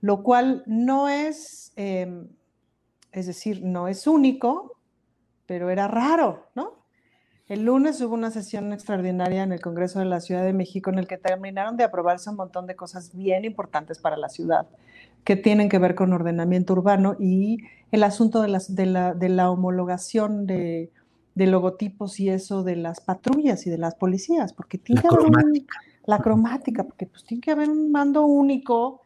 lo 0.00 0.22
cual 0.22 0.64
no 0.66 1.08
es, 1.08 1.72
eh, 1.76 2.26
es 3.12 3.26
decir, 3.26 3.62
no 3.64 3.88
es 3.88 4.06
único, 4.06 4.76
pero 5.46 5.70
era 5.70 5.86
raro, 5.88 6.48
¿no? 6.54 6.81
El 7.52 7.66
lunes 7.66 8.00
hubo 8.00 8.14
una 8.14 8.30
sesión 8.30 8.72
extraordinaria 8.72 9.42
en 9.42 9.52
el 9.52 9.60
Congreso 9.60 9.98
de 9.98 10.06
la 10.06 10.20
Ciudad 10.20 10.42
de 10.42 10.54
México 10.54 10.88
en 10.88 10.98
el 10.98 11.06
que 11.06 11.18
terminaron 11.18 11.76
de 11.76 11.84
aprobarse 11.84 12.30
un 12.30 12.36
montón 12.36 12.66
de 12.66 12.76
cosas 12.76 13.14
bien 13.14 13.44
importantes 13.44 13.98
para 13.98 14.16
la 14.16 14.30
ciudad, 14.30 14.66
que 15.24 15.36
tienen 15.36 15.68
que 15.68 15.78
ver 15.78 15.94
con 15.94 16.14
ordenamiento 16.14 16.72
urbano 16.72 17.14
y 17.20 17.58
el 17.90 18.04
asunto 18.04 18.40
de, 18.40 18.48
las, 18.48 18.74
de, 18.74 18.86
la, 18.86 19.12
de 19.12 19.28
la 19.28 19.50
homologación 19.50 20.46
de 20.46 20.90
de 21.34 21.46
logotipos 21.46 22.20
y 22.20 22.30
eso 22.30 22.62
de 22.62 22.76
las 22.76 23.00
patrullas 23.00 23.66
y 23.66 23.70
de 23.70 23.78
las 23.78 23.94
policías, 23.94 24.52
porque 24.52 24.78
tiene 24.78 25.02
la 25.02 25.08
que 25.08 25.14
haber 25.14 25.30
cromática. 25.30 25.78
la 26.06 26.18
cromática, 26.18 26.84
porque 26.84 27.06
pues 27.06 27.24
tiene 27.24 27.40
que 27.40 27.50
haber 27.50 27.70
un 27.70 27.90
mando 27.90 28.24
único, 28.24 29.02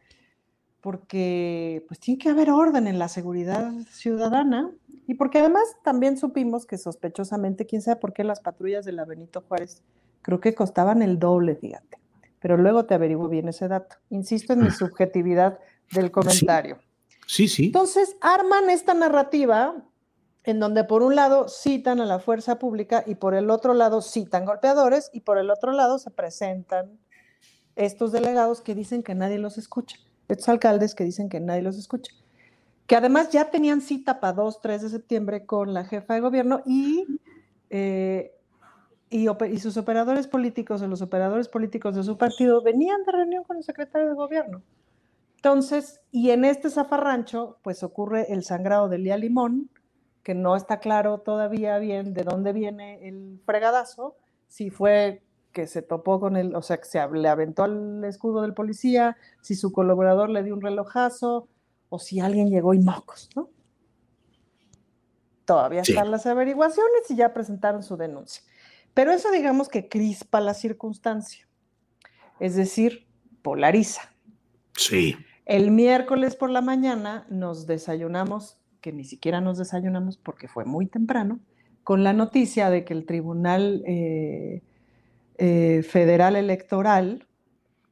porque 0.81 1.83
pues 1.87 1.99
tiene 1.99 2.17
que 2.17 2.29
haber 2.29 2.49
orden 2.49 2.87
en 2.87 2.99
la 2.99 3.07
seguridad 3.07 3.71
ciudadana 3.89 4.71
y 5.07 5.13
porque 5.15 5.39
además 5.39 5.63
también 5.83 6.17
supimos 6.17 6.65
que 6.65 6.77
sospechosamente, 6.77 7.65
quién 7.65 7.81
sabe 7.81 7.99
por 7.99 8.13
qué 8.13 8.23
las 8.23 8.41
patrullas 8.41 8.85
de 8.85 8.91
la 8.91 9.05
Benito 9.05 9.41
Juárez 9.47 9.81
creo 10.21 10.41
que 10.41 10.53
costaban 10.53 11.01
el 11.01 11.17
doble, 11.17 11.55
fíjate. 11.55 11.97
Pero 12.39 12.57
luego 12.57 12.85
te 12.85 12.93
averiguo 12.93 13.29
bien 13.29 13.47
ese 13.47 13.67
dato. 13.69 13.95
Insisto 14.09 14.53
en 14.53 14.63
mi 14.63 14.69
subjetividad 14.71 15.59
del 15.91 16.11
comentario. 16.11 16.77
Sí, 17.25 17.47
sí. 17.47 17.67
Entonces 17.67 18.17
arman 18.21 18.69
esta 18.69 18.93
narrativa 18.93 19.75
en 20.43 20.59
donde 20.59 20.83
por 20.83 21.03
un 21.03 21.15
lado 21.15 21.47
citan 21.47 21.99
a 22.01 22.05
la 22.05 22.19
fuerza 22.19 22.59
pública 22.59 23.03
y 23.05 23.15
por 23.15 23.33
el 23.33 23.49
otro 23.49 23.73
lado 23.73 24.01
citan 24.01 24.45
golpeadores 24.45 25.09
y 25.13 25.21
por 25.21 25.37
el 25.37 25.49
otro 25.49 25.71
lado 25.71 25.99
se 25.99 26.11
presentan 26.11 26.99
estos 27.75 28.11
delegados 28.11 28.61
que 28.61 28.75
dicen 28.75 29.03
que 29.03 29.15
nadie 29.15 29.39
los 29.39 29.57
escucha, 29.57 29.97
estos 30.27 30.49
alcaldes 30.49 30.95
que 30.95 31.03
dicen 31.03 31.29
que 31.29 31.39
nadie 31.39 31.61
los 31.61 31.77
escucha, 31.77 32.13
que 32.87 32.95
además 32.95 33.29
ya 33.29 33.51
tenían 33.51 33.81
cita 33.81 34.19
para 34.21 34.33
2, 34.33 34.61
3 34.61 34.81
de 34.81 34.89
septiembre 34.89 35.45
con 35.45 35.73
la 35.73 35.83
jefa 35.83 36.13
de 36.13 36.21
gobierno 36.21 36.61
y, 36.65 37.05
eh, 37.69 38.33
y, 39.09 39.27
sus 39.59 39.75
operadores 39.75 40.27
políticos 40.27 40.81
o 40.81 40.87
los 40.87 41.01
operadores 41.01 41.49
políticos 41.49 41.95
de 41.95 42.03
su 42.03 42.17
partido 42.17 42.63
venían 42.63 43.03
de 43.03 43.11
reunión 43.11 43.43
con 43.43 43.57
el 43.57 43.63
secretario 43.63 44.07
de 44.07 44.15
gobierno. 44.15 44.63
Entonces, 45.35 45.99
y 46.11 46.31
en 46.31 46.45
este 46.45 46.69
zafarrancho, 46.69 47.57
pues 47.61 47.83
ocurre 47.83 48.31
el 48.33 48.43
sangrado 48.43 48.87
de 48.87 48.97
Lía 48.99 49.17
Limón, 49.17 49.69
que 50.23 50.33
no 50.33 50.55
está 50.55 50.79
claro 50.79 51.19
todavía 51.19 51.77
bien 51.79 52.13
de 52.13 52.23
dónde 52.23 52.53
viene 52.53 53.07
el 53.07 53.41
fregadazo, 53.45 54.15
si 54.47 54.69
fue 54.69 55.23
que 55.51 55.67
se 55.67 55.81
topó 55.81 56.19
con 56.19 56.37
el, 56.37 56.55
o 56.55 56.61
sea, 56.61 56.77
que 56.77 56.85
se 56.85 57.05
le 57.09 57.27
aventó 57.27 57.63
al 57.63 58.03
escudo 58.05 58.41
del 58.41 58.53
policía, 58.53 59.17
si 59.41 59.55
su 59.55 59.71
colaborador 59.71 60.29
le 60.29 60.43
dio 60.43 60.53
un 60.53 60.61
relojazo, 60.61 61.47
o 61.89 61.99
si 61.99 62.19
alguien 62.19 62.49
llegó 62.49 62.73
y 62.73 62.79
mocos, 62.79 63.29
¿no? 63.35 63.49
Todavía 65.45 65.81
están 65.81 66.11
las 66.11 66.25
averiguaciones 66.25 67.09
y 67.09 67.15
ya 67.15 67.33
presentaron 67.33 67.81
su 67.81 67.95
denuncia. 67.95 68.43
Pero 68.93 69.11
eso 69.11 69.31
digamos 69.31 69.69
que 69.69 69.87
crispa 69.87 70.41
la 70.41 70.53
circunstancia, 70.53 71.47
es 72.39 72.55
decir, 72.55 73.07
polariza. 73.41 74.13
Sí. 74.75 75.15
El 75.45 75.71
miércoles 75.71 76.35
por 76.35 76.49
la 76.49 76.61
mañana 76.61 77.25
nos 77.29 77.65
desayunamos 77.65 78.59
que 78.81 78.91
ni 78.91 79.03
siquiera 79.03 79.41
nos 79.41 79.57
desayunamos 79.57 80.17
porque 80.17 80.47
fue 80.47 80.65
muy 80.65 80.85
temprano, 80.85 81.39
con 81.83 82.03
la 82.03 82.13
noticia 82.13 82.69
de 82.69 82.83
que 82.83 82.93
el 82.93 83.05
Tribunal 83.05 83.83
eh, 83.85 84.61
eh, 85.37 85.83
Federal 85.83 86.35
Electoral 86.35 87.27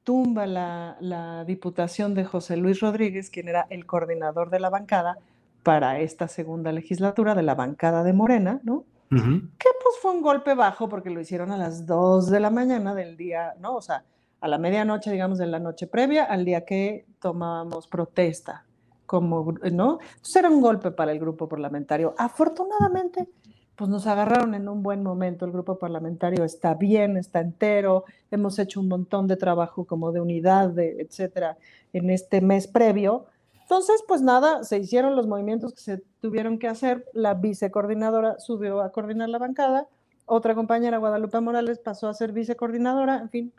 tumba 0.06 0.45
la, 0.45 1.44
diputación 1.45 2.14
de 2.14 2.23
José 2.23 2.56
Luis 2.56 2.80
Rodríguez, 2.80 3.30
quien 3.30 3.49
era 3.49 3.68
el 3.69 3.86
coordinador 3.86 4.49
de 4.49 4.61
la 4.61 4.69
bancada 4.69 5.18
para 5.64 5.99
esta 5.99 6.30
segunda 6.30 6.72
legislatura 6.72 7.36
de 7.36 7.44
la 7.44 7.56
bancada 7.56 8.03
de 8.03 8.14
Morena, 8.14 8.61
¿no? 8.64 8.86
Que 9.10 9.69
pues 9.82 9.95
fue 10.02 10.11
un 10.11 10.22
golpe 10.22 10.56
bajo 10.56 10.90
porque 10.90 11.10
lo 11.10 11.22
hicieron 11.22 11.52
a 11.52 11.57
las 11.57 11.86
2 11.86 12.30
de 12.30 12.40
la 12.40 12.49
mañana 12.49 12.94
del 12.94 13.15
día, 13.15 13.53
¿no? 13.60 13.76
O 13.76 13.82
sea, 13.82 14.03
a 14.41 14.48
la 14.48 14.57
medianoche, 14.57 15.11
digamos, 15.11 15.38
de 15.38 15.48
la 15.48 15.60
noche 15.60 15.88
previa 15.88 16.26
al 16.26 16.44
día 16.44 16.65
que 16.65 17.06
tomábamos 17.19 17.88
protesta 17.88 18.65
como, 19.06 19.53
¿no? 19.72 19.99
Entonces 20.02 20.36
era 20.36 20.49
un 20.49 20.61
golpe 20.61 20.91
para 20.91 21.11
el 21.11 21.19
grupo 21.19 21.48
parlamentario. 21.48 22.14
Afortunadamente, 22.18 23.27
pues 23.76 23.89
nos 23.89 24.07
agarraron 24.07 24.53
en 24.53 24.69
un 24.69 24.84
buen 24.84 25.03
momento. 25.03 25.45
El 25.45 25.52
grupo 25.52 25.77
parlamentario 25.77 26.43
está 26.43 26.73
bien, 26.73 27.18
está 27.18 27.41
entero. 27.41 28.06
Hemos 28.31 28.57
hecho 28.60 28.80
un 28.80 28.88
montón 28.88 29.27
de 29.27 29.35
trabajo 29.35 29.85
como 29.85 30.11
de 30.11 30.22
unidad, 30.22 30.69
de, 30.69 31.02
etcétera, 31.02 31.57
en 31.93 32.10
este 32.10 32.41
mes 32.41 32.68
previo. 32.68 33.26
Entonces, 33.61 34.03
pues 34.07 34.22
nada, 34.22 34.64
se 34.64 34.77
hicieron 34.77 35.15
los 35.15 35.27
movimientos 35.27 35.73
que 35.73 35.81
se 35.81 36.03
tuvieron 36.22 36.60
que 36.60 36.68
hacer. 36.68 37.06
La 37.14 37.34
vicecoordinadora 37.34 38.39
subió 38.39 38.81
a 38.81 38.91
coordinar 38.91 39.30
la 39.30 39.39
bancada. 39.39 39.88
Otra 40.26 40.56
compañera, 40.56 40.97
Guadalupe 40.97 41.39
Morales, 41.41 41.80
pasó 41.80 42.07
a 42.07 42.14
ser 42.14 42.31
vicecoordinadora. 42.31 43.18
En 43.18 43.30
fin, 43.30 43.53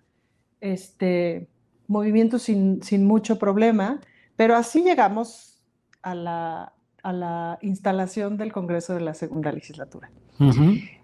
este 0.60 1.48
movimiento 1.88 2.38
sin, 2.38 2.82
sin 2.82 3.04
mucho 3.04 3.38
problema. 3.38 4.00
Pero 4.36 4.54
así 4.54 4.82
llegamos 4.82 5.60
a 6.02 6.14
la, 6.14 6.72
a 7.06 7.12
la 7.12 7.58
instalación 7.62 8.36
del 8.36 8.52
Congreso 8.52 8.92
de 8.92 9.00
la 9.00 9.14
Segunda 9.14 9.52
Legislatura. 9.52 10.10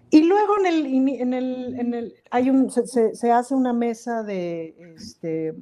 Y 0.09 0.23
luego 0.23 0.59
en 0.59 0.65
el, 0.65 0.85
en 1.21 1.33
el, 1.33 1.79
en 1.79 1.93
el 1.93 2.15
hay 2.29 2.49
un, 2.49 2.69
se, 2.69 3.15
se, 3.15 3.31
hace 3.31 3.55
una 3.55 3.71
mesa 3.71 4.21
de, 4.21 4.75
este, 4.97 5.55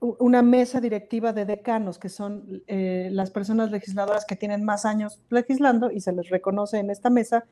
una 0.00 0.42
mesa 0.42 0.80
directiva 0.80 1.32
de 1.32 1.44
decanos, 1.44 2.00
que 2.00 2.08
son 2.08 2.64
eh, 2.66 3.08
las 3.12 3.30
personas 3.30 3.70
legisladoras 3.70 4.26
que 4.26 4.34
tienen 4.34 4.64
más 4.64 4.84
años 4.84 5.20
legislando 5.30 5.92
y 5.92 6.00
se 6.00 6.10
les 6.10 6.28
reconoce 6.28 6.78
en 6.78 6.90
esta 6.90 7.08
mesa 7.08 7.44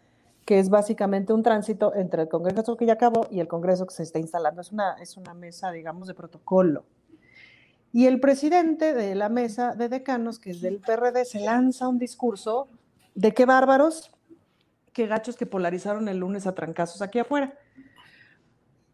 que 0.44 0.58
es 0.58 0.68
básicamente 0.68 1.32
un 1.32 1.44
tránsito 1.44 1.94
entre 1.94 2.22
el 2.22 2.28
Congreso 2.28 2.76
que 2.76 2.84
ya 2.84 2.94
acabó 2.94 3.28
y 3.30 3.38
el 3.38 3.46
Congreso 3.46 3.86
que 3.86 3.94
se 3.94 4.02
está 4.02 4.18
instalando. 4.18 4.60
Es 4.60 4.72
una, 4.72 4.94
es 4.94 5.16
una 5.16 5.34
mesa, 5.34 5.70
digamos, 5.70 6.08
de 6.08 6.14
protocolo. 6.14 6.84
Y 7.94 8.08
el 8.08 8.18
presidente 8.18 8.92
de 8.92 9.14
la 9.14 9.28
mesa 9.28 9.76
de 9.76 9.88
decanos, 9.88 10.40
que 10.40 10.50
es 10.50 10.60
del 10.60 10.80
PRD, 10.80 11.24
se 11.24 11.38
lanza 11.38 11.86
un 11.86 11.96
discurso 11.96 12.66
de 13.14 13.32
qué 13.32 13.46
bárbaros, 13.46 14.10
qué 14.92 15.06
gachos 15.06 15.36
que 15.36 15.46
polarizaron 15.46 16.08
el 16.08 16.18
lunes 16.18 16.48
a 16.48 16.56
trancazos 16.56 17.02
aquí 17.02 17.20
afuera. 17.20 17.56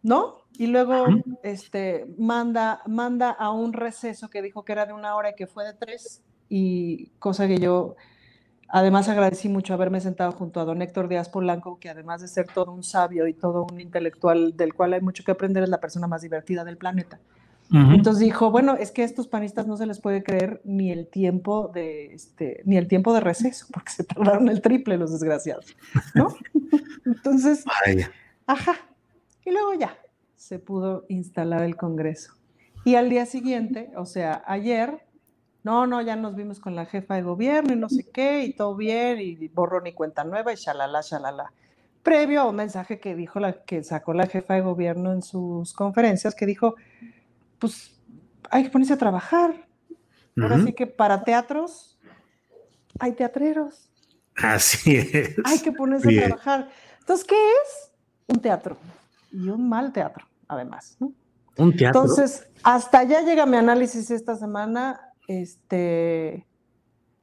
¿No? 0.03 0.43
Y 0.59 0.67
luego 0.67 1.07
este, 1.43 2.15
manda, 2.19 2.83
manda 2.87 3.31
a 3.31 3.51
un 3.51 3.73
receso 3.73 4.29
que 4.29 4.43
dijo 4.43 4.67
que 4.67 4.73
era 4.73 4.85
de 4.85 4.93
una 4.93 5.17
hora 5.17 5.31
y 5.31 5.35
que 5.35 5.47
fue 5.47 5.65
de 5.65 5.73
tres, 5.73 6.23
y 6.51 7.07
cosa 7.19 7.49
que 7.49 7.57
yo 7.57 7.97
además 8.69 9.09
agradecí 9.09 9.49
mucho 9.49 9.73
haberme 9.73 10.03
sentado 10.03 10.33
junto 10.33 10.61
a 10.61 10.67
don 10.67 10.83
Héctor 10.83 11.09
Díaz 11.09 11.31
Polanco, 11.31 11.79
que 11.79 11.89
además 11.89 12.21
de 12.21 12.29
ser 12.29 12.49
todo 12.53 12.71
un 12.71 12.83
sabio 12.83 13.27
y 13.27 13.33
todo 13.33 13.67
un 13.73 13.81
intelectual 13.81 14.59
del 14.59 14.75
cual 14.75 14.93
hay 14.93 15.01
mucho 15.01 15.25
que 15.25 15.31
aprender, 15.31 15.63
es 15.63 15.71
la 15.71 15.81
persona 15.81 16.07
más 16.07 16.21
divertida 16.21 16.65
del 16.65 16.77
planeta 16.77 17.19
Entonces 17.73 18.25
dijo, 18.25 18.51
bueno, 18.51 18.75
es 18.75 18.91
que 18.91 19.03
a 19.03 19.05
estos 19.05 19.29
panistas 19.29 19.67
no 19.69 19.77
se 19.77 19.87
les 19.87 20.01
puede 20.01 20.25
creer 20.25 20.61
ni 20.65 20.91
el 20.91 21.07
tiempo 21.07 21.71
de 21.73 22.13
este, 22.13 22.63
ni 22.65 22.77
el 22.77 22.89
tiempo 22.89 23.15
de 23.15 23.21
receso, 23.21 23.67
porque 23.73 23.93
se 23.93 24.05
tardaron 24.05 24.49
el 24.49 24.61
triple 24.61 24.97
los 24.97 25.13
desgraciados, 25.13 25.77
¿no? 26.15 26.35
Entonces, 27.07 27.65
ajá. 28.47 28.75
Y 29.45 29.53
luego 29.53 29.75
ya 29.75 29.97
se 30.37 30.59
pudo 30.59 31.05
instalar 31.09 31.63
el 31.63 31.77
Congreso. 31.77 32.35
Y 32.85 32.97
al 32.97 33.09
día 33.09 33.25
siguiente, 33.27 33.93
o 33.97 34.05
sea, 34.05 34.43
ayer, 34.47 35.05
no, 35.63 35.87
no, 35.87 36.03
ya 36.03 36.17
nos 36.17 36.35
vimos 36.35 36.59
con 36.59 36.75
la 36.75 36.87
jefa 36.87 37.15
de 37.15 37.23
gobierno 37.23 37.73
y 37.73 37.77
no 37.77 37.89
sé 37.89 38.09
qué, 38.11 38.45
y 38.45 38.53
todo 38.55 38.75
bien, 38.75 39.21
y 39.21 39.49
borró 39.49 39.81
ni 39.81 39.93
cuenta 39.93 40.25
nueva, 40.25 40.53
y 40.53 40.57
shalala, 40.57 41.03
shalala. 41.03 41.53
Previo 42.03 42.41
a 42.41 42.49
un 42.49 42.57
mensaje 42.57 42.99
que 42.99 43.15
dijo 43.15 43.39
la, 43.39 43.53
que 43.53 43.85
sacó 43.85 44.15
la 44.15 44.27
jefa 44.27 44.55
de 44.55 44.63
gobierno 44.63 45.13
en 45.13 45.23
sus 45.23 45.73
conferencias, 45.73 46.35
que 46.35 46.47
dijo, 46.47 46.75
pues 47.61 47.95
hay 48.51 48.65
que 48.65 48.71
ponerse 48.71 48.95
a 48.95 48.99
trabajar. 48.99 49.69
Ahora 50.41 50.59
sí 50.65 50.73
que 50.73 50.87
para 50.87 51.23
teatros 51.23 51.99
hay 52.99 53.13
teatreros. 53.13 53.91
Así 54.37 54.97
es. 54.97 55.37
Hay 55.45 55.61
que 55.61 55.71
ponerse 55.71 56.19
a 56.19 56.27
trabajar. 56.29 56.71
Entonces, 57.01 57.27
¿qué 57.27 57.37
es? 57.37 57.93
Un 58.27 58.41
teatro. 58.41 58.77
Y 59.31 59.49
un 59.49 59.69
mal 59.69 59.93
teatro, 59.93 60.27
además, 60.49 60.97
¿no? 60.99 61.13
Un 61.59 61.77
teatro. 61.77 62.03
Entonces, 62.03 62.49
hasta 62.63 63.01
allá 63.01 63.21
llega 63.21 63.45
mi 63.45 63.59
análisis 63.59 64.11
esta 64.11 64.35
semana. 64.35 65.13
Este, 65.29 66.47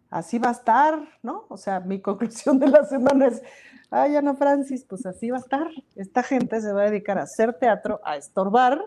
así 0.10 0.38
va 0.38 0.50
a 0.50 0.54
estar, 0.54 1.00
¿no? 1.24 1.46
O 1.50 1.58
sea, 1.58 1.80
mi 1.80 2.00
conclusión 2.02 2.60
de 2.60 2.68
la 2.68 2.86
semana 2.86 3.28
es, 3.28 3.42
ay, 3.90 4.16
Ana 4.16 4.36
Francis, 4.36 4.86
pues 4.88 5.06
así 5.06 5.32
va 5.32 5.38
a 5.38 5.42
estar. 5.42 5.68
Esta 5.96 6.22
gente 6.22 6.62
se 6.62 6.72
va 6.72 6.84
a 6.84 6.90
dedicar 6.90 7.18
a 7.18 7.24
hacer 7.24 7.54
teatro, 7.54 8.00
a 8.04 8.16
estorbar, 8.16 8.86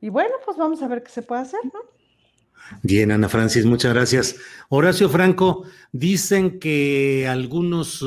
y 0.00 0.08
bueno, 0.08 0.34
pues 0.44 0.56
vamos 0.56 0.82
a 0.82 0.88
ver 0.88 1.02
qué 1.02 1.10
se 1.10 1.22
puede 1.22 1.42
hacer, 1.42 1.60
¿no? 1.64 1.80
Bien, 2.82 3.10
Ana 3.10 3.28
Francis, 3.28 3.64
muchas 3.64 3.92
gracias. 3.92 4.36
Horacio 4.68 5.08
Franco, 5.08 5.64
dicen 5.92 6.58
que 6.58 7.26
algunos, 7.28 8.04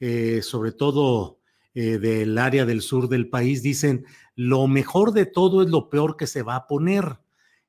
eh, 0.00 0.40
sobre 0.42 0.72
todo 0.72 1.38
eh, 1.74 1.98
del 1.98 2.36
área 2.38 2.66
del 2.66 2.82
sur 2.82 3.08
del 3.08 3.28
país, 3.28 3.62
dicen, 3.62 4.04
lo 4.34 4.66
mejor 4.66 5.12
de 5.12 5.26
todo 5.26 5.62
es 5.62 5.68
lo 5.70 5.90
peor 5.90 6.16
que 6.16 6.26
se 6.26 6.42
va 6.42 6.56
a 6.56 6.66
poner. 6.66 7.20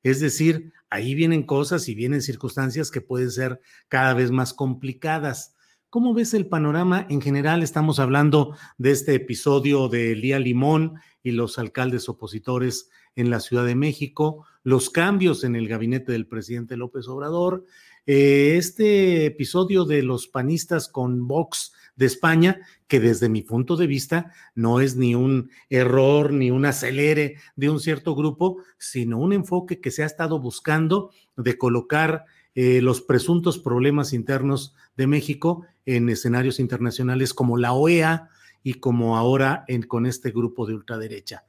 Es 0.02 0.20
decir, 0.20 0.72
ahí 0.88 1.14
vienen 1.14 1.44
cosas 1.44 1.88
y 1.88 1.94
vienen 1.94 2.22
circunstancias 2.22 2.90
que 2.90 3.00
pueden 3.00 3.30
ser 3.30 3.60
cada 3.88 4.14
vez 4.14 4.30
más 4.30 4.52
complicadas. 4.52 5.54
¿Cómo 5.90 6.14
ves 6.14 6.34
el 6.34 6.46
panorama 6.46 7.06
en 7.08 7.20
general? 7.20 7.62
Estamos 7.62 7.98
hablando 7.98 8.56
de 8.78 8.92
este 8.92 9.14
episodio 9.14 9.88
de 9.88 10.14
Lía 10.14 10.38
Limón 10.38 11.00
y 11.22 11.32
los 11.32 11.58
alcaldes 11.58 12.08
opositores 12.08 12.88
en 13.20 13.30
la 13.30 13.40
Ciudad 13.40 13.64
de 13.64 13.74
México, 13.74 14.46
los 14.62 14.90
cambios 14.90 15.44
en 15.44 15.56
el 15.56 15.68
gabinete 15.68 16.12
del 16.12 16.26
presidente 16.26 16.76
López 16.76 17.06
Obrador, 17.08 17.64
eh, 18.06 18.56
este 18.56 19.26
episodio 19.26 19.84
de 19.84 20.02
los 20.02 20.26
panistas 20.26 20.88
con 20.88 21.28
Vox 21.28 21.72
de 21.96 22.06
España, 22.06 22.60
que 22.88 22.98
desde 22.98 23.28
mi 23.28 23.42
punto 23.42 23.76
de 23.76 23.86
vista 23.86 24.32
no 24.54 24.80
es 24.80 24.96
ni 24.96 25.14
un 25.14 25.50
error 25.68 26.32
ni 26.32 26.50
un 26.50 26.64
acelere 26.64 27.36
de 27.56 27.70
un 27.70 27.78
cierto 27.78 28.14
grupo, 28.14 28.56
sino 28.78 29.18
un 29.18 29.32
enfoque 29.32 29.80
que 29.80 29.90
se 29.90 30.02
ha 30.02 30.06
estado 30.06 30.40
buscando 30.40 31.10
de 31.36 31.58
colocar 31.58 32.24
eh, 32.54 32.80
los 32.80 33.02
presuntos 33.02 33.58
problemas 33.58 34.12
internos 34.12 34.74
de 34.96 35.06
México 35.06 35.66
en 35.84 36.08
escenarios 36.08 36.58
internacionales 36.58 37.34
como 37.34 37.58
la 37.58 37.72
OEA 37.72 38.30
y 38.62 38.74
como 38.74 39.16
ahora 39.16 39.64
en, 39.68 39.82
con 39.82 40.06
este 40.06 40.30
grupo 40.30 40.66
de 40.66 40.74
ultraderecha. 40.74 41.44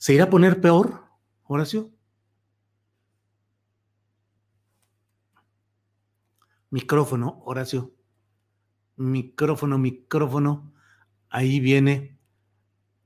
¿Se 0.00 0.14
irá 0.14 0.24
a 0.24 0.30
poner 0.30 0.62
peor, 0.62 1.04
Horacio? 1.44 1.90
Micrófono, 6.70 7.42
Horacio. 7.44 7.92
Micrófono, 8.96 9.76
micrófono. 9.76 10.72
Ahí 11.28 11.60
viene. 11.60 12.18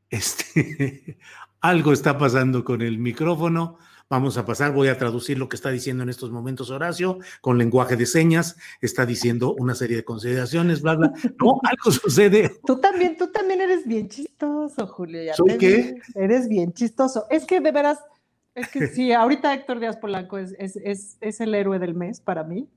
Este, 0.09 1.19
algo 1.61 1.93
está 1.93 2.17
pasando 2.17 2.63
con 2.63 2.81
el 2.81 2.99
micrófono. 2.99 3.79
Vamos 4.11 4.37
a 4.37 4.45
pasar, 4.45 4.73
voy 4.73 4.89
a 4.89 4.99
traducir 4.99 5.39
lo 5.39 5.49
que 5.49 5.57
está 5.57 5.71
diciendo 5.71 6.03
en 6.03 6.11
estos 6.11 6.31
momentos 6.31 6.71
Horacio 6.71 7.19
con 7.41 7.57
lenguaje 7.57 7.97
de 7.97 8.05
señas. 8.05 8.57
Está 8.83 9.07
diciendo 9.07 9.55
una 9.59 9.75
serie 9.75 9.97
de 9.97 10.05
consideraciones, 10.05 10.83
bla, 10.83 10.95
bla. 10.95 11.13
No, 11.41 11.59
algo 11.63 11.91
sucede. 11.91 12.53
Tú 12.67 12.79
también, 12.81 13.17
tú 13.17 13.33
también 13.33 13.63
eres 13.63 13.87
bien 13.87 14.09
chistoso, 14.09 14.87
Julio. 14.87 15.23
Ya 15.23 15.35
¿Soy 15.35 15.57
qué? 15.57 15.97
Eres 16.15 16.49
bien 16.49 16.73
chistoso. 16.75 17.27
Es 17.31 17.47
que 17.47 17.61
de 17.61 17.73
veras, 17.73 17.99
es 18.55 18.69
que 18.69 18.89
sí, 18.89 19.13
ahorita 19.13 19.55
Héctor 19.55 19.81
Díaz 19.81 19.97
Polanco 19.97 20.37
es, 20.37 20.55
es, 20.59 21.17
es, 21.21 21.41
el 21.41 21.55
héroe 21.55 21.79
del 21.79 21.95
mes 21.95 22.21
para 22.21 22.45
mí. 22.45 22.69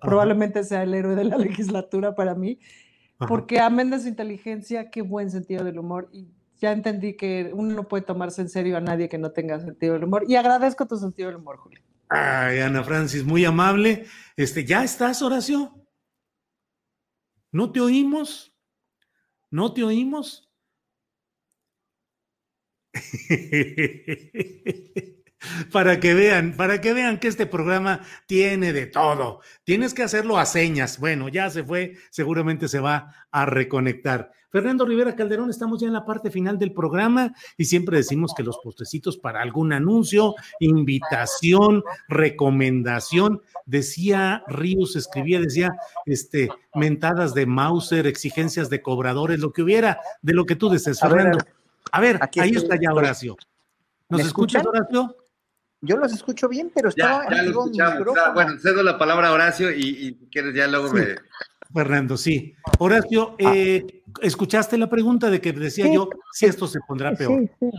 Probablemente 0.00 0.64
sea 0.64 0.82
el 0.82 0.94
héroe 0.94 1.14
de 1.14 1.24
la 1.24 1.36
legislatura 1.38 2.16
para 2.16 2.34
mí. 2.34 2.58
Porque 3.28 3.60
amén 3.60 3.90
de 3.90 4.00
su 4.00 4.08
inteligencia, 4.08 4.90
qué 4.90 5.00
buen 5.02 5.30
sentido 5.30 5.62
del 5.62 5.78
humor. 5.78 6.08
Y 6.12 6.26
ya 6.62 6.70
entendí 6.70 7.16
que 7.16 7.50
uno 7.52 7.74
no 7.74 7.88
puede 7.88 8.04
tomarse 8.04 8.40
en 8.40 8.48
serio 8.48 8.76
a 8.76 8.80
nadie 8.80 9.08
que 9.08 9.18
no 9.18 9.32
tenga 9.32 9.58
sentido 9.58 9.94
del 9.94 10.04
humor. 10.04 10.24
Y 10.28 10.36
agradezco 10.36 10.86
tu 10.86 10.96
sentido 10.96 11.28
del 11.28 11.38
humor, 11.38 11.56
Julio. 11.58 11.80
Ay, 12.08 12.60
Ana 12.60 12.84
Francis, 12.84 13.24
muy 13.24 13.44
amable. 13.44 14.06
Este, 14.36 14.64
¿ya 14.64 14.84
estás, 14.84 15.22
Horacio? 15.22 15.74
¿No 17.50 17.72
te 17.72 17.80
oímos? 17.80 18.56
¿No 19.50 19.74
te 19.74 19.82
oímos? 19.82 20.48
para 25.72 26.00
que 26.00 26.14
vean, 26.14 26.54
para 26.56 26.80
que 26.80 26.92
vean 26.92 27.18
que 27.18 27.28
este 27.28 27.46
programa 27.46 28.00
tiene 28.26 28.72
de 28.72 28.86
todo. 28.86 29.40
Tienes 29.64 29.94
que 29.94 30.02
hacerlo 30.02 30.38
a 30.38 30.46
señas. 30.46 30.98
Bueno, 30.98 31.28
ya 31.28 31.50
se 31.50 31.64
fue, 31.64 31.96
seguramente 32.10 32.68
se 32.68 32.80
va 32.80 33.14
a 33.30 33.46
reconectar. 33.46 34.32
Fernando 34.52 34.84
Rivera 34.84 35.16
Calderón, 35.16 35.48
estamos 35.48 35.80
ya 35.80 35.86
en 35.86 35.94
la 35.94 36.04
parte 36.04 36.30
final 36.30 36.58
del 36.58 36.74
programa 36.74 37.34
y 37.56 37.64
siempre 37.64 37.96
decimos 37.96 38.34
que 38.36 38.42
los 38.42 38.58
postecitos 38.58 39.16
para 39.16 39.40
algún 39.40 39.72
anuncio, 39.72 40.34
invitación, 40.60 41.82
recomendación, 42.06 43.40
decía 43.64 44.44
Ríos, 44.48 44.94
escribía, 44.94 45.40
decía, 45.40 45.74
este, 46.04 46.50
mentadas 46.74 47.32
de 47.32 47.46
Mauser, 47.46 48.06
exigencias 48.06 48.68
de 48.68 48.82
cobradores, 48.82 49.40
lo 49.40 49.54
que 49.54 49.62
hubiera, 49.62 50.00
de 50.20 50.34
lo 50.34 50.44
que 50.44 50.54
tú 50.54 50.68
desees, 50.68 51.00
Fernando. 51.00 51.38
A 51.90 52.00
ver, 52.00 52.20
ahí 52.38 52.50
está 52.50 52.76
ya 52.78 52.92
Horacio. 52.92 53.38
¿Nos 54.10 54.20
escuchas, 54.20 54.66
Horacio? 54.66 55.16
Yo 55.82 55.96
los 55.96 56.12
escucho 56.12 56.48
bien, 56.48 56.70
pero 56.72 56.88
estaba 56.88 57.28
ya, 57.28 57.44
ya 57.72 58.32
Bueno, 58.32 58.58
cedo 58.58 58.82
la 58.84 58.98
palabra 58.98 59.28
a 59.28 59.32
Horacio 59.32 59.70
y, 59.72 59.80
y 59.80 60.14
quieres 60.30 60.54
ya 60.54 60.68
luego 60.68 60.92
me 60.92 61.16
Fernando, 61.72 62.16
sí. 62.16 62.54
Horacio, 62.78 63.34
ah. 63.44 63.52
eh, 63.54 64.02
¿escuchaste 64.20 64.76
la 64.78 64.88
pregunta 64.88 65.30
de 65.30 65.40
que 65.40 65.52
decía 65.52 65.92
yo 65.92 66.08
si 66.32 66.46
esto 66.46 66.66
se 66.66 66.80
pondrá 66.86 67.12
peor? 67.14 67.40
Sí, 67.40 67.50
sí. 67.58 67.70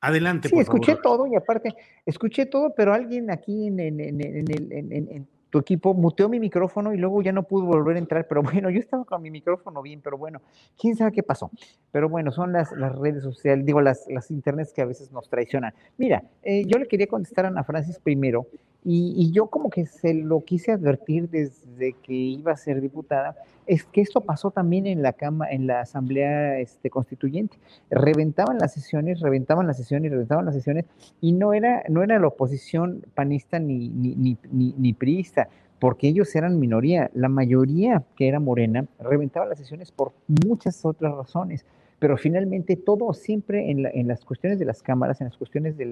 Adelante, 0.00 0.48
sí, 0.50 0.58
escuché 0.58 0.96
todo 1.02 1.26
y 1.26 1.34
aparte, 1.34 1.74
escuché 2.04 2.44
todo, 2.46 2.74
pero 2.76 2.92
alguien 2.92 3.30
aquí 3.30 3.68
en, 3.68 3.80
en, 3.80 4.00
en, 4.00 4.92
en, 4.92 5.28
tu 5.54 5.60
equipo 5.60 5.94
muteó 5.94 6.28
mi 6.28 6.40
micrófono 6.40 6.92
y 6.92 6.96
luego 6.96 7.22
ya 7.22 7.30
no 7.30 7.44
pudo 7.44 7.66
volver 7.66 7.94
a 7.94 8.00
entrar, 8.00 8.26
pero 8.26 8.42
bueno, 8.42 8.70
yo 8.70 8.80
estaba 8.80 9.04
con 9.04 9.22
mi 9.22 9.30
micrófono 9.30 9.82
bien, 9.82 10.00
pero 10.02 10.18
bueno, 10.18 10.42
quién 10.76 10.96
sabe 10.96 11.12
qué 11.12 11.22
pasó. 11.22 11.48
Pero 11.92 12.08
bueno, 12.08 12.32
son 12.32 12.52
las, 12.52 12.72
redes 12.72 13.22
sociales, 13.22 13.64
digo, 13.64 13.80
las, 13.80 14.04
las 14.08 14.32
internets 14.32 14.72
que 14.72 14.82
a 14.82 14.84
veces 14.84 15.12
nos 15.12 15.30
traicionan. 15.30 15.72
Mira, 15.96 16.24
eh, 16.42 16.64
yo 16.66 16.76
le 16.76 16.88
quería 16.88 17.06
contestar 17.06 17.44
a 17.44 17.48
Ana 17.48 17.62
Francis 17.62 18.00
primero, 18.00 18.48
y, 18.86 19.30
yo 19.30 19.46
como 19.46 19.70
que 19.70 19.86
se 19.86 20.12
lo 20.12 20.40
quise 20.40 20.72
advertir 20.72 21.30
desde 21.30 21.94
que 22.02 22.12
iba 22.12 22.52
a 22.52 22.56
ser 22.56 22.80
diputada, 22.80 23.34
es 23.66 23.84
que 23.84 24.00
esto 24.00 24.20
pasó 24.20 24.50
también 24.50 24.86
en 24.86 25.02
la 25.02 25.12
cama, 25.12 25.50
en 25.50 25.66
la 25.66 25.80
asamblea 25.80 26.58
este, 26.58 26.90
constituyente. 26.90 27.58
Reventaban 27.90 28.58
las 28.58 28.74
sesiones, 28.74 29.20
reventaban 29.20 29.66
las 29.66 29.76
sesiones, 29.76 30.10
reventaban 30.10 30.44
las 30.44 30.54
sesiones, 30.54 30.84
y 31.20 31.32
no 31.32 31.54
era, 31.54 31.82
no 31.88 32.02
era 32.02 32.18
la 32.18 32.26
oposición 32.26 33.04
panista 33.14 33.58
ni, 33.58 33.88
ni, 33.88 34.14
ni, 34.14 34.36
ni, 34.50 34.74
ni 34.76 34.92
priista, 34.92 35.48
porque 35.78 36.08
ellos 36.08 36.34
eran 36.34 36.58
minoría. 36.58 37.10
La 37.14 37.28
mayoría 37.28 38.04
que 38.16 38.28
era 38.28 38.40
morena 38.40 38.86
reventaba 39.00 39.46
las 39.46 39.58
sesiones 39.58 39.90
por 39.92 40.12
muchas 40.26 40.84
otras 40.84 41.14
razones 41.14 41.64
pero 42.04 42.18
finalmente 42.18 42.76
todo 42.76 43.14
siempre 43.14 43.70
en, 43.70 43.82
la, 43.82 43.88
en, 43.88 44.08
las 44.08 44.26
cuestiones 44.26 44.58
de 44.58 44.66
las 44.66 44.82
cámaras, 44.82 45.22
en 45.22 45.28
las 45.28 45.38
cuestiones 45.38 45.78
de 45.78 45.86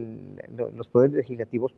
los 0.77 0.86
poderes 0.89 1.16
legislativos, 1.16 1.73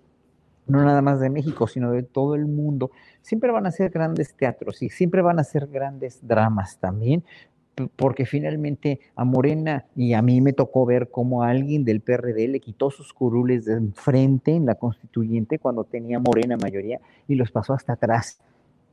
no 0.66 0.84
nada 0.84 1.02
más 1.02 1.20
de 1.20 1.30
México, 1.30 1.66
sino 1.66 1.92
de 1.92 2.02
todo 2.02 2.34
el 2.34 2.46
mundo, 2.46 2.90
siempre 3.22 3.50
van 3.50 3.66
a 3.66 3.70
ser 3.70 3.90
grandes 3.90 4.34
teatros 4.34 4.82
y 4.82 4.90
siempre 4.90 5.22
van 5.22 5.38
a 5.38 5.44
ser 5.44 5.66
grandes 5.66 6.26
dramas 6.26 6.78
también, 6.78 7.24
porque 7.96 8.24
finalmente 8.24 9.00
a 9.16 9.24
Morena 9.24 9.86
y 9.96 10.12
a 10.12 10.22
mí 10.22 10.40
me 10.40 10.52
tocó 10.52 10.86
ver 10.86 11.10
cómo 11.10 11.42
alguien 11.42 11.84
del 11.84 12.00
PRD 12.00 12.48
le 12.48 12.60
quitó 12.60 12.90
sus 12.90 13.12
curules 13.12 13.64
de 13.64 13.74
enfrente 13.74 14.54
en 14.54 14.66
la 14.66 14.76
constituyente 14.76 15.58
cuando 15.58 15.84
tenía 15.84 16.20
Morena 16.20 16.56
mayoría 16.56 17.00
y 17.26 17.34
los 17.34 17.50
pasó 17.50 17.72
hasta 17.74 17.94
atrás. 17.94 18.40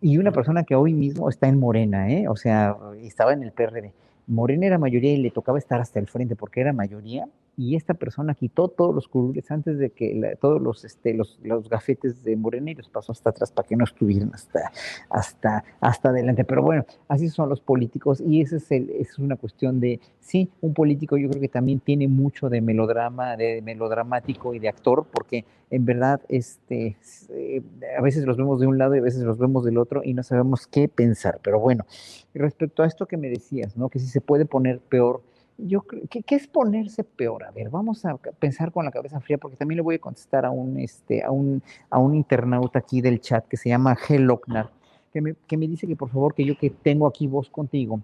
Y 0.01 0.17
una 0.17 0.31
persona 0.31 0.63
que 0.63 0.73
hoy 0.73 0.93
mismo 0.93 1.29
está 1.29 1.47
en 1.47 1.59
Morena, 1.59 2.09
¿eh? 2.11 2.27
o 2.27 2.35
sea, 2.35 2.75
estaba 3.01 3.33
en 3.33 3.43
el 3.43 3.51
PRD. 3.51 3.93
Morena 4.25 4.65
era 4.65 4.79
mayoría 4.79 5.13
y 5.13 5.17
le 5.17 5.29
tocaba 5.29 5.59
estar 5.59 5.79
hasta 5.79 5.99
el 5.99 6.07
frente 6.07 6.35
porque 6.35 6.61
era 6.61 6.73
mayoría 6.73 7.27
y 7.61 7.75
esta 7.75 7.93
persona 7.93 8.33
quitó 8.33 8.69
todos 8.69 8.95
los 8.95 9.07
curules 9.07 9.51
antes 9.51 9.77
de 9.77 9.91
que 9.91 10.35
todos 10.41 10.59
los, 10.59 10.83
este, 10.83 11.13
los, 11.13 11.39
los 11.43 11.69
gafetes 11.69 12.23
de 12.23 12.35
Morena 12.35 12.71
y 12.71 12.73
los 12.75 12.89
pasó 12.89 13.11
hasta 13.11 13.29
atrás 13.29 13.51
para 13.51 13.67
que 13.67 13.75
no 13.75 13.83
estuvieran 13.83 14.31
hasta, 14.33 14.71
hasta, 15.11 15.63
hasta 15.79 16.09
adelante. 16.09 16.43
Pero 16.43 16.63
bueno, 16.63 16.85
así 17.07 17.29
son 17.29 17.49
los 17.49 17.61
políticos 17.61 18.19
y 18.19 18.41
ese 18.41 18.57
es, 18.57 18.71
el, 18.71 18.89
es 18.89 19.19
una 19.19 19.35
cuestión 19.35 19.79
de, 19.79 19.99
sí, 20.19 20.49
un 20.61 20.73
político 20.73 21.17
yo 21.17 21.29
creo 21.29 21.39
que 21.39 21.49
también 21.49 21.79
tiene 21.79 22.07
mucho 22.07 22.49
de 22.49 22.61
melodrama, 22.61 23.37
de 23.37 23.61
melodramático 23.61 24.55
y 24.55 24.59
de 24.59 24.69
actor, 24.69 25.05
porque 25.11 25.45
en 25.69 25.85
verdad 25.85 26.19
este, 26.29 26.97
eh, 27.29 27.61
a 27.95 28.01
veces 28.01 28.25
los 28.25 28.37
vemos 28.37 28.59
de 28.59 28.65
un 28.65 28.79
lado 28.79 28.95
y 28.95 28.99
a 28.99 29.03
veces 29.03 29.21
los 29.21 29.37
vemos 29.37 29.63
del 29.63 29.77
otro 29.77 30.01
y 30.03 30.15
no 30.15 30.23
sabemos 30.23 30.65
qué 30.65 30.87
pensar. 30.87 31.39
Pero 31.43 31.59
bueno, 31.59 31.85
respecto 32.33 32.81
a 32.81 32.87
esto 32.87 33.05
que 33.05 33.17
me 33.17 33.29
decías, 33.29 33.77
¿no? 33.77 33.89
Que 33.89 33.99
si 33.99 34.07
se 34.07 34.19
puede 34.19 34.45
poner 34.45 34.79
peor 34.79 35.21
yo 35.67 35.83
¿qué 36.09 36.35
es 36.35 36.47
ponerse 36.47 37.03
peor. 37.03 37.43
A 37.43 37.51
ver, 37.51 37.69
vamos 37.69 38.05
a 38.05 38.17
pensar 38.17 38.71
con 38.71 38.85
la 38.85 38.91
cabeza 38.91 39.19
fría, 39.19 39.37
porque 39.37 39.57
también 39.57 39.77
le 39.77 39.83
voy 39.83 39.95
a 39.95 39.99
contestar 39.99 40.45
a 40.45 40.51
un, 40.51 40.79
este, 40.79 41.23
a 41.23 41.31
un, 41.31 41.61
a 41.89 41.99
un 41.99 42.15
internauta 42.15 42.79
aquí 42.79 43.01
del 43.01 43.19
chat 43.19 43.47
que 43.47 43.57
se 43.57 43.69
llama 43.69 43.97
Heloknar, 44.07 44.69
que 45.13 45.21
me, 45.21 45.35
que 45.47 45.57
me 45.57 45.67
dice 45.67 45.87
que 45.87 45.95
por 45.95 46.09
favor, 46.09 46.33
que 46.33 46.45
yo 46.45 46.57
que 46.57 46.69
tengo 46.69 47.07
aquí 47.07 47.27
voz 47.27 47.49
contigo 47.49 48.01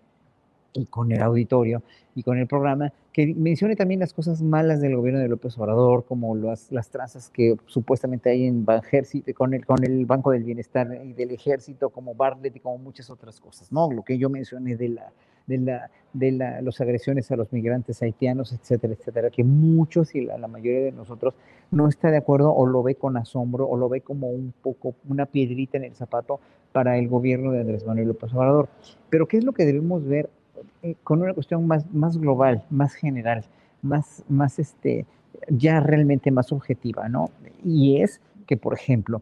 y 0.74 0.86
con 0.86 1.12
el 1.12 1.22
auditorio 1.22 1.82
y 2.14 2.24
con 2.24 2.38
el 2.38 2.48
programa, 2.48 2.94
que 3.14 3.34
mencione 3.34 3.76
también 3.76 4.00
las 4.00 4.14
cosas 4.14 4.42
malas 4.42 4.80
del 4.82 4.96
gobierno 4.96 5.20
de 5.20 5.28
López 5.28 5.58
Obrador, 5.58 6.06
como 6.06 6.36
las, 6.36 6.72
las 6.72 6.90
trazas 6.90 7.30
que 7.30 7.56
supuestamente 7.66 8.30
hay 8.30 8.46
en 8.46 8.66
Banjército, 8.66 9.34
con 9.34 9.54
el, 9.54 9.66
con 9.66 9.84
el 9.84 10.06
Banco 10.06 10.32
del 10.32 10.44
Bienestar 10.44 11.02
y 11.04 11.14
del 11.14 11.32
Ejército, 11.32 11.90
como 11.90 12.14
Bartlett 12.14 12.56
y 12.56 12.60
como 12.60 12.78
muchas 12.78 13.10
otras 13.10 13.40
cosas, 13.40 13.72
¿no? 13.72 13.92
Lo 13.92 14.04
que 14.04 14.18
yo 14.18 14.30
mencioné 14.30 14.76
de 14.76 14.90
la, 14.90 15.12
de, 15.48 15.58
la, 15.58 15.90
de 16.14 16.32
la, 16.32 16.62
las 16.62 16.80
agresiones 16.82 17.32
a 17.32 17.36
los 17.36 17.52
migrantes 17.52 18.02
haitianos, 18.02 18.54
etcétera, 18.54 18.94
etcétera, 18.94 19.30
que 19.30 19.44
muchos 19.44 20.14
y 20.14 20.22
la, 20.22 20.38
la, 20.38 20.48
mayoría 20.48 20.82
de 20.82 20.92
nosotros 20.92 21.34
no 21.72 21.88
está 21.88 22.12
de 22.12 22.18
acuerdo 22.18 22.54
o 22.54 22.66
lo 22.66 22.84
ve 22.84 22.96
con 22.96 23.18
asombro 23.18 23.68
o 23.68 23.78
lo 23.78 23.90
ve 23.90 24.02
como 24.02 24.30
un 24.30 24.54
poco 24.62 24.94
una 25.08 25.26
piedrita 25.26 25.78
en 25.78 25.86
el 25.86 25.96
zapato 25.96 26.40
para 26.72 26.98
el 26.98 27.08
gobierno 27.08 27.52
de 27.52 27.62
Andrés 27.62 27.86
Manuel 27.86 28.10
López 28.10 28.34
Obrador. 28.34 28.70
Pero 29.10 29.28
¿qué 29.28 29.38
es 29.38 29.44
lo 29.44 29.54
que 29.54 29.66
debemos 29.66 30.06
ver 30.06 30.30
eh, 30.84 30.96
con 31.04 31.22
una 31.22 31.34
cuestión 31.34 31.66
más, 31.66 31.92
más 31.94 32.18
global, 32.18 32.64
más 32.70 32.94
general, 32.94 33.46
más, 33.82 34.24
más 34.28 34.60
este, 34.60 35.06
ya 35.50 35.80
realmente 35.80 36.32
más 36.32 36.52
objetiva, 36.52 37.10
¿no? 37.10 37.30
Y 37.64 38.02
es 38.02 38.22
que, 38.46 38.58
por 38.58 38.74
ejemplo, 38.74 39.22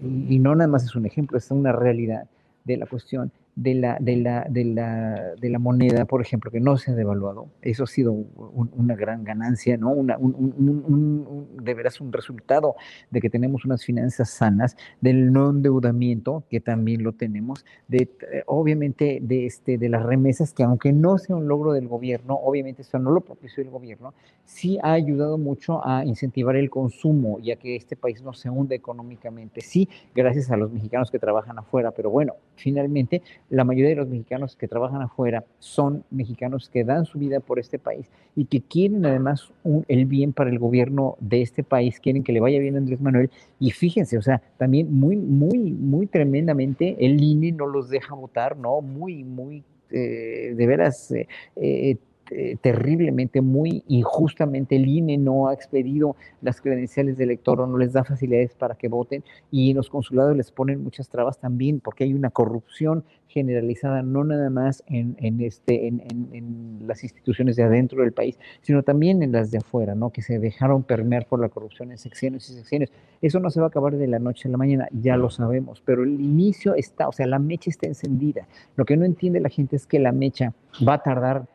y 0.00 0.38
no 0.38 0.54
nada 0.54 0.68
más 0.68 0.84
es 0.84 0.94
un 0.94 1.06
ejemplo, 1.06 1.38
es 1.38 1.50
una 1.50 1.72
realidad 1.72 2.28
de 2.64 2.76
la 2.76 2.86
cuestión 2.86 3.32
de 3.56 3.74
la, 3.74 3.96
de 3.98 4.16
la, 4.16 4.46
de 4.50 4.64
la, 4.66 5.34
de 5.40 5.48
la 5.48 5.58
moneda, 5.58 6.04
por 6.04 6.20
ejemplo, 6.20 6.50
que 6.50 6.60
no 6.60 6.76
se 6.76 6.90
ha 6.90 6.94
devaluado. 6.94 7.48
Eso 7.62 7.84
ha 7.84 7.86
sido 7.86 8.12
una 8.12 8.94
gran 8.94 9.24
ganancia, 9.24 9.78
¿no? 9.78 9.92
Una, 9.92 10.18
un, 10.18 11.48
de 11.62 11.74
veras 11.74 12.00
un 12.02 12.12
resultado 12.12 12.76
de 13.10 13.20
que 13.22 13.30
tenemos 13.30 13.64
unas 13.64 13.82
finanzas 13.82 14.28
sanas, 14.28 14.76
del 15.00 15.32
no 15.32 15.50
endeudamiento, 15.50 16.44
que 16.50 16.60
también 16.60 17.02
lo 17.02 17.12
tenemos, 17.12 17.64
de 17.88 18.10
obviamente 18.46 19.20
de, 19.22 19.46
este, 19.46 19.78
de 19.78 19.88
las 19.88 20.02
remesas, 20.02 20.52
que 20.52 20.62
aunque 20.62 20.92
no 20.92 21.16
sea 21.16 21.34
un 21.34 21.48
logro 21.48 21.72
del 21.72 21.88
gobierno, 21.88 22.34
obviamente 22.34 22.82
eso 22.82 22.98
no 22.98 23.10
lo 23.10 23.22
propició 23.22 23.62
el 23.62 23.70
gobierno, 23.70 24.12
sí 24.44 24.78
ha 24.82 24.92
ayudado 24.92 25.38
mucho 25.38 25.84
a 25.86 26.04
incentivar 26.04 26.56
el 26.56 26.68
consumo 26.68 27.38
y 27.40 27.52
a 27.52 27.56
que 27.56 27.74
este 27.74 27.96
país 27.96 28.22
no 28.22 28.34
se 28.34 28.50
hunde 28.50 28.74
económicamente. 28.74 29.62
Sí, 29.62 29.88
gracias 30.14 30.50
a 30.50 30.58
los 30.58 30.70
mexicanos 30.70 31.10
que 31.10 31.18
trabajan 31.18 31.58
afuera, 31.58 31.90
pero 31.92 32.10
bueno, 32.10 32.34
finalmente 32.56 33.22
la 33.50 33.64
mayoría 33.64 33.90
de 33.90 33.96
los 33.96 34.08
mexicanos 34.08 34.56
que 34.56 34.68
trabajan 34.68 35.02
afuera 35.02 35.44
son 35.58 36.04
mexicanos 36.10 36.68
que 36.68 36.84
dan 36.84 37.04
su 37.04 37.18
vida 37.18 37.40
por 37.40 37.58
este 37.58 37.78
país 37.78 38.10
y 38.34 38.46
que 38.46 38.60
quieren 38.60 39.04
además 39.06 39.52
el 39.88 40.06
bien 40.06 40.32
para 40.32 40.50
el 40.50 40.58
gobierno 40.58 41.16
de 41.20 41.42
este 41.42 41.62
país, 41.62 42.00
quieren 42.00 42.22
que 42.22 42.32
le 42.32 42.40
vaya 42.40 42.58
bien 42.58 42.74
a 42.74 42.78
Andrés 42.78 43.00
Manuel. 43.00 43.30
Y 43.58 43.70
fíjense, 43.70 44.18
o 44.18 44.22
sea, 44.22 44.42
también 44.58 44.92
muy, 44.92 45.16
muy, 45.16 45.72
muy 45.72 46.06
tremendamente 46.06 46.96
el 46.98 47.22
INE 47.22 47.52
no 47.52 47.66
los 47.66 47.88
deja 47.88 48.14
votar, 48.14 48.56
¿no? 48.56 48.80
Muy, 48.80 49.24
muy, 49.24 49.64
eh, 49.90 50.54
de 50.56 50.66
veras, 50.66 51.12
eh, 51.12 51.28
eh, 51.56 51.96
eh, 52.30 52.56
terriblemente, 52.60 53.40
muy 53.40 53.84
injustamente, 53.86 54.76
el 54.76 54.88
INE 54.88 55.16
no 55.16 55.48
ha 55.48 55.54
expedido 55.54 56.16
las 56.42 56.60
credenciales 56.60 57.16
de 57.18 57.24
elector 57.24 57.60
o 57.60 57.66
no 57.66 57.78
les 57.78 57.92
da 57.92 58.04
facilidades 58.04 58.54
para 58.54 58.74
que 58.74 58.88
voten 58.88 59.22
y 59.50 59.74
los 59.74 59.88
consulados 59.90 60.36
les 60.36 60.50
ponen 60.50 60.82
muchas 60.82 61.08
trabas 61.08 61.38
también 61.38 61.80
porque 61.80 62.04
hay 62.04 62.14
una 62.14 62.30
corrupción 62.30 63.04
generalizada 63.28 64.02
no 64.02 64.24
nada 64.24 64.50
más 64.50 64.82
en, 64.86 65.16
en 65.20 65.40
este, 65.40 65.86
en, 65.86 66.02
en, 66.32 66.86
las 66.86 67.04
instituciones 67.04 67.56
de 67.56 67.64
adentro 67.64 68.02
del 68.02 68.12
país, 68.12 68.38
sino 68.62 68.82
también 68.82 69.22
en 69.22 69.32
las 69.32 69.50
de 69.50 69.58
afuera, 69.58 69.94
¿no? 69.94 70.10
que 70.10 70.22
se 70.22 70.38
dejaron 70.38 70.82
permear 70.82 71.26
por 71.26 71.40
la 71.40 71.48
corrupción 71.48 71.90
en 71.90 71.98
secciones 71.98 72.48
y 72.48 72.54
secciones. 72.54 72.90
Eso 73.20 73.38
no 73.38 73.50
se 73.50 73.60
va 73.60 73.66
a 73.66 73.68
acabar 73.68 73.96
de 73.96 74.06
la 74.06 74.18
noche 74.18 74.48
a 74.48 74.50
la 74.50 74.56
mañana, 74.56 74.88
ya 74.90 75.16
lo 75.16 75.30
sabemos, 75.30 75.82
pero 75.84 76.02
el 76.02 76.20
inicio 76.20 76.74
está, 76.74 77.08
o 77.08 77.12
sea, 77.12 77.26
la 77.26 77.38
mecha 77.38 77.70
está 77.70 77.86
encendida. 77.86 78.46
Lo 78.74 78.84
que 78.84 78.96
no 78.96 79.04
entiende 79.04 79.40
la 79.40 79.48
gente 79.48 79.76
es 79.76 79.86
que 79.86 79.98
la 79.98 80.12
mecha 80.12 80.54
va 80.86 80.94
a 80.94 81.02
tardar 81.02 81.46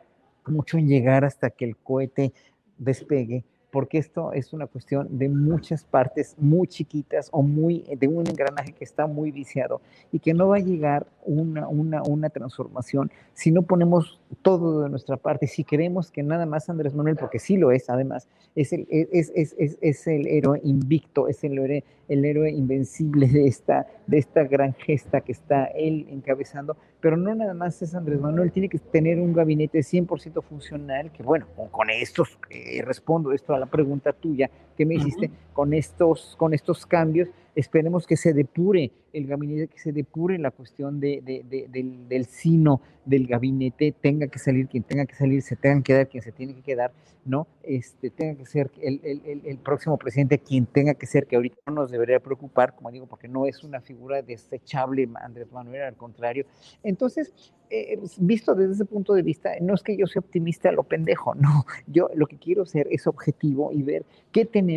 mucho 0.47 0.77
en 0.77 0.87
llegar 0.87 1.25
hasta 1.25 1.49
que 1.49 1.65
el 1.65 1.77
cohete 1.77 2.33
despegue, 2.77 3.43
porque 3.71 3.97
esto 3.97 4.33
es 4.33 4.53
una 4.53 4.67
cuestión 4.67 5.07
de 5.17 5.29
muchas 5.29 5.83
partes 5.83 6.35
muy 6.37 6.67
chiquitas 6.67 7.29
o 7.31 7.41
muy 7.41 7.85
de 7.97 8.07
un 8.07 8.27
engranaje 8.27 8.73
que 8.73 8.83
está 8.83 9.07
muy 9.07 9.31
viciado 9.31 9.81
y 10.11 10.19
que 10.19 10.33
no 10.33 10.49
va 10.49 10.57
a 10.57 10.59
llegar 10.59 11.07
una, 11.25 11.67
una, 11.67 12.03
una 12.03 12.29
transformación 12.29 13.11
si 13.33 13.51
no 13.51 13.63
ponemos 13.63 14.19
todo 14.41 14.83
de 14.83 14.89
nuestra 14.89 15.17
parte, 15.17 15.47
si 15.47 15.63
queremos 15.63 16.11
que 16.11 16.23
nada 16.23 16.45
más 16.45 16.69
Andrés 16.69 16.93
Manuel, 16.93 17.15
porque 17.15 17.39
sí 17.39 17.57
lo 17.57 17.71
es 17.71 17.89
además, 17.89 18.27
es 18.55 18.73
el, 18.73 18.87
es, 18.89 19.31
es, 19.35 19.55
es, 19.57 19.77
es 19.81 20.07
el 20.07 20.27
héroe 20.27 20.59
invicto, 20.63 21.27
es 21.27 21.43
el 21.43 21.57
héroe, 21.57 21.83
el 22.07 22.25
héroe 22.25 22.51
invencible 22.51 23.27
de 23.27 23.47
esta, 23.47 23.87
de 24.07 24.17
esta 24.17 24.43
gran 24.43 24.73
gesta 24.73 25.21
que 25.21 25.31
está 25.31 25.65
él 25.65 26.07
encabezando, 26.09 26.77
pero 26.99 27.17
no 27.17 27.33
nada 27.33 27.53
más 27.53 27.81
es 27.81 27.95
Andrés 27.95 28.19
Manuel, 28.19 28.51
tiene 28.51 28.69
que 28.69 28.77
tener 28.77 29.19
un 29.19 29.33
gabinete 29.33 29.79
100% 29.79 30.43
funcional, 30.43 31.11
que 31.11 31.23
bueno, 31.23 31.47
con 31.71 31.89
estos, 31.89 32.37
eh, 32.49 32.81
respondo 32.83 33.31
esto 33.31 33.53
a 33.53 33.59
la 33.61 33.67
pregunta 33.67 34.11
tuya 34.11 34.49
que 34.81 34.85
me 34.87 34.95
hiciste, 34.95 35.27
uh 35.27 35.29
-huh. 35.29 35.53
con, 35.53 35.73
estos, 35.73 36.35
con 36.37 36.55
estos 36.55 36.87
cambios, 36.87 37.29
esperemos 37.53 38.07
que 38.07 38.17
se 38.17 38.33
depure 38.33 38.91
el 39.13 39.27
gabinete, 39.27 39.67
que 39.67 39.79
se 39.79 39.91
depure 39.91 40.39
la 40.39 40.49
cuestión 40.49 40.99
de, 40.99 41.21
de, 41.21 41.43
de, 41.47 41.67
del, 41.69 42.07
del 42.07 42.25
sino 42.25 42.81
del 43.05 43.27
gabinete, 43.27 43.93
tenga 43.99 44.27
que 44.27 44.39
salir 44.39 44.67
quien 44.67 44.83
tenga 44.83 45.05
que 45.05 45.15
salir, 45.15 45.41
se 45.41 45.55
tenga 45.55 45.77
que 45.77 45.83
quedar 45.83 46.07
quien 46.07 46.23
se 46.23 46.31
tiene 46.31 46.55
que 46.55 46.61
quedar, 46.61 46.91
¿no? 47.25 47.47
Este, 47.63 48.09
tenga 48.09 48.35
que 48.35 48.45
ser 48.45 48.71
el, 48.81 49.01
el, 49.03 49.41
el, 49.45 49.57
próximo 49.57 49.97
presidente 49.97 50.39
quien 50.39 50.65
tenga 50.65 50.93
que 50.95 51.05
ser, 51.05 51.27
que 51.27 51.35
ahorita 51.35 51.57
no 51.67 51.73
nos 51.73 51.91
debería 51.91 52.19
preocupar, 52.19 52.75
como 52.75 52.91
digo, 52.91 53.05
porque 53.05 53.27
no 53.27 53.45
es 53.45 53.63
una 53.63 53.81
figura 53.81 54.21
desechable 54.21 55.07
Andrés 55.21 55.51
Manuel, 55.51 55.83
al 55.83 55.95
contrario. 55.95 56.45
Entonces, 56.83 57.33
eh, 57.69 57.99
visto 58.17 58.53
desde 58.53 58.73
ese 58.73 58.85
punto 58.85 59.13
de 59.13 59.21
vista, 59.21 59.51
no 59.61 59.73
es 59.73 59.81
que 59.81 59.95
yo 59.95 60.05
sea 60.05 60.19
optimista 60.19 60.69
a 60.69 60.71
lo 60.73 60.83
pendejo, 60.83 61.35
no, 61.35 61.65
yo 61.87 62.09
lo 62.15 62.27
que 62.27 62.37
quiero 62.37 62.65
ser 62.65 62.87
es 62.91 63.07
objetivo 63.07 63.71
y 63.71 63.83
ver 63.83 64.05
qué 64.31 64.45
tenemos 64.45 64.70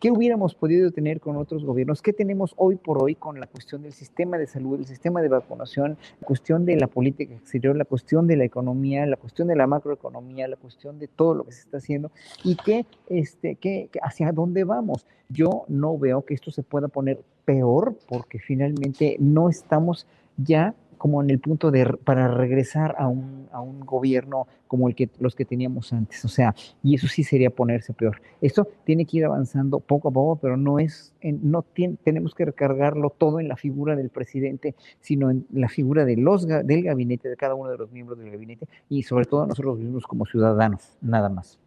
¿Qué 0.00 0.10
hubiéramos 0.10 0.54
podido 0.54 0.90
tener 0.90 1.20
con 1.20 1.36
otros 1.36 1.64
gobiernos? 1.64 2.02
¿Qué 2.02 2.12
tenemos 2.12 2.52
hoy 2.58 2.76
por 2.76 3.02
hoy 3.02 3.14
con 3.14 3.40
la 3.40 3.46
cuestión 3.46 3.82
del 3.82 3.94
sistema 3.94 4.36
de 4.36 4.46
salud, 4.46 4.78
el 4.78 4.86
sistema 4.86 5.22
de 5.22 5.28
vacunación, 5.28 5.96
la 6.20 6.26
cuestión 6.26 6.66
de 6.66 6.76
la 6.76 6.86
política 6.86 7.34
exterior, 7.34 7.74
la 7.74 7.86
cuestión 7.86 8.26
de 8.26 8.36
la 8.36 8.44
economía, 8.44 9.06
la 9.06 9.16
cuestión 9.16 9.48
de 9.48 9.56
la 9.56 9.66
macroeconomía, 9.66 10.48
la 10.48 10.56
cuestión 10.56 10.98
de 10.98 11.08
todo 11.08 11.34
lo 11.34 11.44
que 11.44 11.52
se 11.52 11.60
está 11.62 11.78
haciendo 11.78 12.10
y 12.44 12.56
qué, 12.56 12.84
este, 13.08 13.56
hacia 14.02 14.32
dónde 14.32 14.64
vamos? 14.64 15.06
Yo 15.30 15.64
no 15.68 15.96
veo 15.96 16.26
que 16.26 16.34
esto 16.34 16.50
se 16.50 16.62
pueda 16.62 16.88
poner 16.88 17.22
peor 17.46 17.96
porque 18.06 18.38
finalmente 18.38 19.16
no 19.18 19.48
estamos 19.48 20.06
ya 20.36 20.74
como 20.98 21.22
en 21.22 21.30
el 21.30 21.38
punto 21.38 21.70
de 21.70 21.86
para 22.04 22.28
regresar 22.28 22.94
a 22.98 23.08
un, 23.08 23.48
a 23.52 23.60
un 23.60 23.80
gobierno 23.80 24.46
como 24.66 24.88
el 24.88 24.94
que 24.94 25.10
los 25.18 25.34
que 25.34 25.44
teníamos 25.44 25.92
antes. 25.92 26.24
O 26.24 26.28
sea, 26.28 26.54
y 26.82 26.94
eso 26.94 27.06
sí 27.08 27.24
sería 27.24 27.50
ponerse 27.50 27.92
peor. 27.92 28.20
Esto 28.40 28.68
tiene 28.84 29.06
que 29.06 29.18
ir 29.18 29.24
avanzando 29.24 29.80
poco 29.80 30.08
a 30.08 30.10
poco, 30.10 30.36
pero 30.36 30.56
no 30.56 30.78
es, 30.78 31.14
en, 31.20 31.50
no 31.50 31.62
tiene, 31.62 31.96
tenemos 32.02 32.34
que 32.34 32.44
recargarlo 32.44 33.10
todo 33.10 33.40
en 33.40 33.48
la 33.48 33.56
figura 33.56 33.96
del 33.96 34.10
presidente, 34.10 34.74
sino 35.00 35.30
en 35.30 35.46
la 35.52 35.68
figura 35.68 36.04
de 36.04 36.16
los, 36.16 36.46
del 36.46 36.82
gabinete, 36.82 37.28
de 37.28 37.36
cada 37.36 37.54
uno 37.54 37.70
de 37.70 37.78
los 37.78 37.90
miembros 37.90 38.18
del 38.18 38.30
gabinete 38.30 38.68
y 38.88 39.02
sobre 39.02 39.26
todo 39.26 39.46
nosotros 39.46 39.78
mismos 39.78 40.04
como 40.06 40.26
ciudadanos, 40.26 40.96
nada 41.00 41.28
más. 41.28 41.58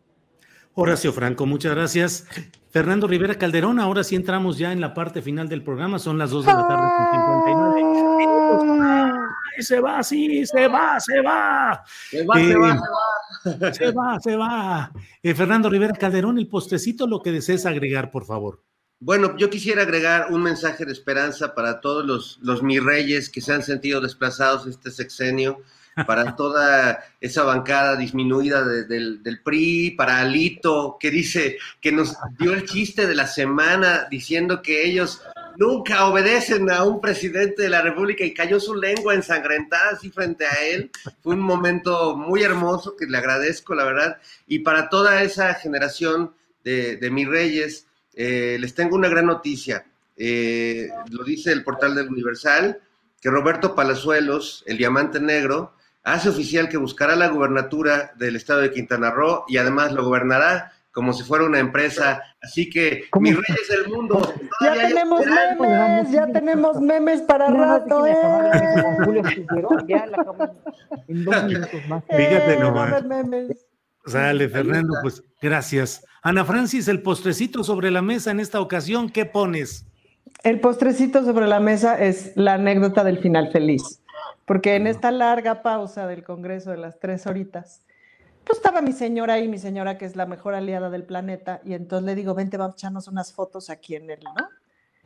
Horacio 0.74 1.12
Franco, 1.12 1.46
muchas 1.46 1.74
gracias. 1.74 2.26
Fernando 2.70 3.08
Rivera 3.08 3.36
Calderón, 3.36 3.80
ahora 3.80 4.04
sí 4.04 4.16
entramos 4.16 4.58
ya 4.58 4.72
en 4.72 4.80
la 4.80 4.94
parte 4.94 5.22
final 5.22 5.50
del 5.50 5.64
programa, 5.64 6.00
son 6.00 6.18
las 6.18 6.30
2 6.30 6.46
de 6.46 6.54
la 6.54 6.68
tarde 6.68 6.88
con 6.96 7.06
59 7.12 7.84
minutos. 7.84 9.09
¡Ay, 9.60 9.64
se 9.64 9.80
va, 9.82 10.02
sí, 10.02 10.46
se 10.46 10.68
va, 10.70 10.98
se 11.02 11.20
va! 11.22 11.84
Se 12.10 12.24
va, 12.24 12.40
eh, 12.40 12.48
se 12.48 12.56
va, 12.56 12.78
se 13.44 13.58
va. 13.58 13.74
Se 13.74 13.92
va, 13.92 14.20
se 14.22 14.36
va. 14.38 14.92
Eh, 15.22 15.36
Fernando 15.36 15.70
Rivera 15.70 15.94
Calderón, 15.94 16.38
el 16.38 16.48
postecito, 16.48 17.06
lo 17.08 17.22
que 17.22 17.34
desees 17.34 17.66
agregar, 17.66 18.10
por 18.10 18.26
favor. 18.26 18.64
Bueno, 19.02 19.36
yo 19.36 19.50
quisiera 19.50 19.82
agregar 19.82 20.28
un 20.32 20.44
mensaje 20.44 20.86
de 20.86 20.94
esperanza 20.94 21.56
para 21.56 21.82
todos 21.82 22.06
los, 22.06 22.40
los 22.42 22.64
mis 22.64 22.82
reyes 22.82 23.30
que 23.30 23.42
se 23.42 23.52
han 23.52 23.64
sentido 23.64 24.00
desplazados 24.00 24.66
este 24.66 24.92
sexenio. 24.92 25.62
para 26.08 26.34
toda 26.38 27.04
esa 27.20 27.44
bancada 27.44 27.98
disminuida 27.98 28.64
del, 28.64 29.22
del 29.22 29.42
PRI, 29.42 29.92
para 29.92 30.20
Alito, 30.20 30.96
que 30.98 31.12
dice 31.12 31.58
que 31.82 31.92
nos 31.92 32.16
dio 32.38 32.54
el 32.54 32.64
chiste 32.64 33.08
de 33.08 33.16
la 33.16 33.28
semana 33.28 34.08
diciendo 34.10 34.62
que 34.62 34.86
ellos 34.86 35.22
nunca 35.60 36.06
obedecen 36.06 36.72
a 36.72 36.86
un 36.86 37.02
presidente 37.02 37.64
de 37.64 37.70
la 37.70 37.82
República 37.82 38.24
y 38.24 38.34
cayó 38.34 38.62
su 38.62 38.76
lengua 38.76 39.14
ensangrentada 39.14 39.92
así 39.92 40.10
frente 40.10 40.46
a 40.46 40.54
él. 40.66 40.90
Fue 41.22 41.36
un 41.36 41.42
momento 41.42 42.16
muy 42.16 42.44
hermoso 42.44 42.96
que 42.96 43.06
le 43.06 43.18
agradezco, 43.18 43.76
la 43.76 43.84
verdad. 43.84 44.18
Y 44.48 44.60
para 44.60 44.88
toda 44.88 45.22
esa 45.22 45.54
generación 45.56 46.34
de, 46.64 46.96
de 46.96 47.12
mis 47.12 47.28
reyes, 47.28 47.88
eh, 48.14 48.58
les 48.58 48.74
tengo 48.74 48.96
una 48.96 49.10
gran 49.10 49.26
noticia. 49.26 49.86
Eh, 50.16 50.88
lo 51.12 51.26
dice 51.26 51.52
el 51.52 51.66
portal 51.66 51.94
del 51.94 52.08
Universal, 52.08 52.80
que 53.22 53.30
Roberto 53.30 53.76
Palazuelos, 53.76 54.64
el 54.66 54.78
diamante 54.78 55.20
negro, 55.20 55.74
hace 56.04 56.30
oficial 56.30 56.70
que 56.70 56.78
buscará 56.78 57.18
la 57.18 57.28
gubernatura 57.28 58.14
del 58.16 58.38
estado 58.38 58.62
de 58.62 58.72
Quintana 58.72 59.12
Roo 59.12 59.44
y 59.50 59.58
además 59.58 59.92
lo 59.92 60.06
gobernará 60.06 60.72
como 60.92 61.14
si 61.14 61.24
fuera 61.24 61.46
una 61.46 61.60
empresa. 61.60 62.22
Así 62.42 62.70
que, 62.70 63.06
mis 63.20 63.36
reyes 63.36 63.68
del 63.70 63.88
mundo. 63.88 64.34
Ya 64.62 64.74
tenemos 64.74 65.26
memes, 65.26 66.12
ya 66.12 66.28
tenemos 66.28 66.82
memes 66.82 67.22
para 67.22 67.48
rato, 67.50 68.06
¿eh? 68.06 68.16
Ya 69.88 70.06
la 70.08 70.26
en 71.08 71.26
dos 71.26 71.44
minutos 71.46 71.88
más. 71.88 72.04
Fíjate 72.06 72.54
Eh, 72.54 72.60
nomás. 72.60 73.04
Sale, 74.06 74.50
Fernando, 74.50 74.94
pues 75.02 75.24
gracias. 75.42 76.04
Ana 76.22 76.44
Francis, 76.46 76.88
el 76.88 77.02
postrecito 77.02 77.64
sobre 77.64 77.92
la 77.92 78.02
mesa 78.02 78.32
en 78.32 78.40
esta 78.40 78.60
ocasión, 78.60 79.10
¿qué 79.10 79.26
pones? 79.26 79.86
El 80.44 80.60
postrecito 80.60 81.24
sobre 81.24 81.48
la 81.48 81.60
mesa 81.60 82.00
es 82.00 82.32
la 82.36 82.54
anécdota 82.54 83.04
del 83.04 83.20
final 83.20 83.52
feliz, 83.52 84.02
porque 84.46 84.76
en 84.76 84.88
esta 84.88 85.12
larga 85.12 85.62
pausa 85.62 86.08
del 86.08 86.24
Congreso 86.24 86.72
de 86.72 86.78
las 86.78 87.00
tres 87.00 87.28
horitas, 87.28 87.86
pues 88.50 88.58
estaba 88.58 88.82
mi 88.82 88.94
señora 88.94 89.36
ahí, 89.36 89.48
mi 89.48 89.60
señora 89.60 90.00
que 90.00 90.06
es 90.06 90.16
la 90.16 90.26
mejor 90.26 90.56
aliada 90.56 90.90
del 90.90 91.04
planeta, 91.04 91.62
y 91.64 91.76
entonces 91.76 92.04
le 92.04 92.16
digo, 92.16 92.34
vente, 92.34 92.58
vamos 92.58 92.74
a 92.74 92.78
echarnos 92.78 93.08
unas 93.08 93.32
fotos 93.32 93.70
aquí 93.70 93.94
en 93.94 94.10
el, 94.10 94.20
¿no? 94.24 94.50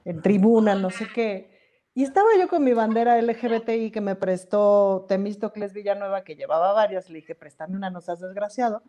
En 0.06 0.22
tribuna, 0.22 0.76
no 0.76 0.90
sé 0.90 1.10
qué. 1.14 1.52
Y 1.94 2.03
estaba 2.03 2.30
yo 2.40 2.48
con 2.48 2.64
mi 2.64 2.72
bandera 2.72 3.22
LGBTI 3.22 3.91
que 3.91 3.99
me 3.99 4.15
prestó 4.15 5.06
Temístocles 5.10 5.74
Villanueva, 5.74 6.24
que 6.24 6.38
llevaba 6.38 6.72
varias, 6.72 7.10
le 7.10 7.15
dije, 7.15 7.36
préstame 7.36 7.76
una, 7.76 7.90
no 7.90 7.99
seas 7.99 8.22
desgraciado. 8.22 8.82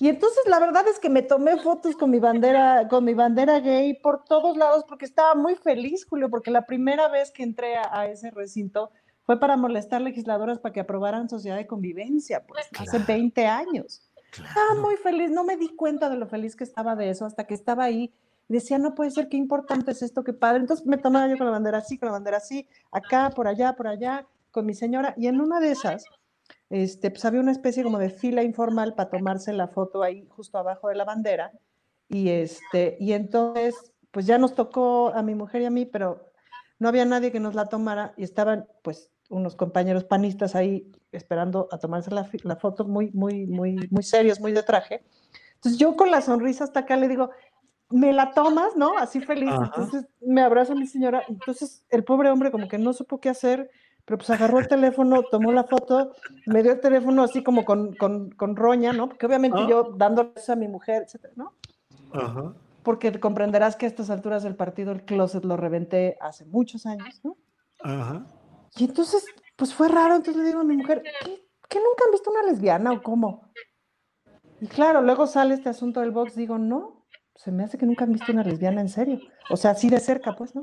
Y 0.00 0.08
entonces 0.08 0.46
la 0.46 0.60
verdad 0.60 0.88
es 0.88 0.98
que 0.98 1.10
me 1.10 1.20
tomé 1.20 1.58
fotos 1.58 1.94
con 1.94 2.10
mi 2.10 2.20
bandera, 2.20 2.88
con 2.88 3.04
mi 3.04 3.12
bandera 3.12 3.60
gay 3.60 3.92
por 3.92 4.24
todos 4.24 4.56
lados 4.56 4.86
porque 4.88 5.04
estaba 5.04 5.34
muy 5.34 5.56
feliz, 5.56 6.06
Julio, 6.08 6.30
porque 6.30 6.50
la 6.50 6.64
primera 6.64 7.08
vez 7.08 7.30
que 7.30 7.42
entré 7.42 7.76
a, 7.76 7.90
a 7.92 8.06
ese 8.06 8.30
recinto 8.30 8.90
fue 9.28 9.38
para 9.38 9.58
molestar 9.58 10.00
legisladoras 10.00 10.58
para 10.58 10.72
que 10.72 10.80
aprobaran 10.80 11.28
sociedad 11.28 11.58
de 11.58 11.66
convivencia, 11.66 12.46
pues 12.46 12.66
hace 12.78 12.98
20 12.98 13.46
años. 13.46 14.00
Estaba 14.32 14.80
muy 14.80 14.96
feliz, 14.96 15.30
no 15.30 15.44
me 15.44 15.58
di 15.58 15.68
cuenta 15.76 16.08
de 16.08 16.16
lo 16.16 16.26
feliz 16.26 16.56
que 16.56 16.64
estaba 16.64 16.96
de 16.96 17.10
eso 17.10 17.26
hasta 17.26 17.44
que 17.44 17.52
estaba 17.52 17.84
ahí. 17.84 18.10
Decía, 18.48 18.78
no 18.78 18.94
puede 18.94 19.10
ser, 19.10 19.28
qué 19.28 19.36
importante 19.36 19.90
es 19.90 20.00
esto, 20.00 20.24
qué 20.24 20.32
padre. 20.32 20.60
Entonces 20.60 20.86
me 20.86 20.96
tomaba 20.96 21.28
yo 21.28 21.36
con 21.36 21.44
la 21.44 21.52
bandera 21.52 21.76
así, 21.76 21.98
con 21.98 22.06
la 22.06 22.14
bandera 22.14 22.38
así, 22.38 22.66
acá, 22.90 23.28
por 23.28 23.48
allá, 23.48 23.76
por 23.76 23.86
allá, 23.86 24.26
con 24.50 24.64
mi 24.64 24.72
señora. 24.72 25.12
Y 25.18 25.26
en 25.26 25.42
una 25.42 25.60
de 25.60 25.72
esas, 25.72 26.06
este, 26.70 27.10
pues 27.10 27.26
había 27.26 27.42
una 27.42 27.52
especie 27.52 27.82
como 27.82 27.98
de 27.98 28.08
fila 28.08 28.42
informal 28.42 28.94
para 28.94 29.10
tomarse 29.10 29.52
la 29.52 29.68
foto 29.68 30.02
ahí 30.02 30.26
justo 30.30 30.56
abajo 30.56 30.88
de 30.88 30.94
la 30.94 31.04
bandera. 31.04 31.52
Y, 32.08 32.30
este, 32.30 32.96
y 32.98 33.12
entonces, 33.12 33.92
pues 34.10 34.24
ya 34.24 34.38
nos 34.38 34.54
tocó 34.54 35.12
a 35.14 35.22
mi 35.22 35.34
mujer 35.34 35.60
y 35.60 35.66
a 35.66 35.70
mí, 35.70 35.84
pero 35.84 36.28
no 36.78 36.88
había 36.88 37.04
nadie 37.04 37.30
que 37.30 37.40
nos 37.40 37.54
la 37.54 37.66
tomara 37.66 38.14
y 38.16 38.24
estaban 38.24 38.66
pues 38.82 39.10
unos 39.28 39.56
compañeros 39.56 40.04
panistas 40.04 40.54
ahí 40.54 40.90
esperando 41.12 41.68
a 41.70 41.78
tomarse 41.78 42.10
la, 42.10 42.28
la 42.44 42.56
foto 42.56 42.84
muy, 42.84 43.10
muy, 43.12 43.46
muy, 43.46 43.88
muy 43.90 44.02
serios, 44.02 44.40
muy 44.40 44.52
de 44.52 44.62
traje. 44.62 45.04
Entonces 45.56 45.78
yo 45.78 45.96
con 45.96 46.10
la 46.10 46.20
sonrisa 46.20 46.64
hasta 46.64 46.80
acá 46.80 46.96
le 46.96 47.08
digo, 47.08 47.30
me 47.90 48.12
la 48.12 48.32
tomas, 48.32 48.76
¿no? 48.76 48.96
Así 48.98 49.20
feliz. 49.20 49.50
Ajá. 49.50 49.64
Entonces 49.66 50.06
me 50.20 50.42
abraza 50.42 50.74
mi 50.74 50.86
señora. 50.86 51.22
Entonces 51.28 51.84
el 51.90 52.04
pobre 52.04 52.30
hombre 52.30 52.50
como 52.50 52.68
que 52.68 52.78
no 52.78 52.92
supo 52.92 53.20
qué 53.20 53.28
hacer, 53.30 53.70
pero 54.04 54.18
pues 54.18 54.30
agarró 54.30 54.58
el 54.58 54.68
teléfono, 54.68 55.22
tomó 55.30 55.52
la 55.52 55.64
foto, 55.64 56.12
me 56.46 56.62
dio 56.62 56.72
el 56.72 56.80
teléfono 56.80 57.22
así 57.22 57.42
como 57.42 57.64
con, 57.64 57.94
con, 57.96 58.30
con 58.30 58.56
roña, 58.56 58.92
¿no? 58.92 59.08
Porque 59.08 59.26
obviamente 59.26 59.58
Ah. 59.60 59.66
yo 59.68 59.92
dándole 59.96 60.32
eso 60.36 60.52
a 60.52 60.56
mi 60.56 60.68
mujer, 60.68 61.02
etcétera, 61.02 61.34
¿no? 61.36 61.52
Ajá. 62.12 62.54
Porque 62.82 63.18
comprenderás 63.20 63.76
que 63.76 63.84
a 63.84 63.88
estas 63.88 64.08
alturas 64.08 64.42
del 64.42 64.56
partido 64.56 64.92
el 64.92 65.02
closet 65.04 65.44
lo 65.44 65.58
reventé 65.58 66.16
hace 66.22 66.46
muchos 66.46 66.86
años, 66.86 67.20
¿no? 67.22 67.36
Ajá. 67.82 68.24
Y 68.78 68.84
entonces, 68.84 69.24
pues 69.56 69.74
fue 69.74 69.88
raro, 69.88 70.14
entonces 70.16 70.42
le 70.42 70.48
digo 70.48 70.60
a 70.60 70.64
mi 70.64 70.76
mujer, 70.76 71.02
¿qué, 71.24 71.42
qué 71.68 71.78
nunca 71.78 72.04
han 72.06 72.12
visto 72.12 72.30
una 72.30 72.42
lesbiana 72.44 72.92
o 72.92 73.02
cómo? 73.02 73.50
Y 74.60 74.66
claro, 74.66 75.02
luego 75.02 75.26
sale 75.26 75.54
este 75.54 75.68
asunto 75.68 76.00
del 76.00 76.10
box, 76.12 76.34
digo, 76.36 76.58
no, 76.58 77.04
se 77.34 77.50
me 77.52 77.64
hace 77.64 77.78
que 77.78 77.86
nunca 77.86 78.04
han 78.04 78.12
visto 78.12 78.32
una 78.32 78.42
lesbiana 78.44 78.80
en 78.80 78.88
serio. 78.88 79.20
O 79.50 79.56
sea, 79.56 79.72
así 79.72 79.88
de 79.90 80.00
cerca, 80.00 80.34
pues, 80.36 80.54
¿no? 80.54 80.62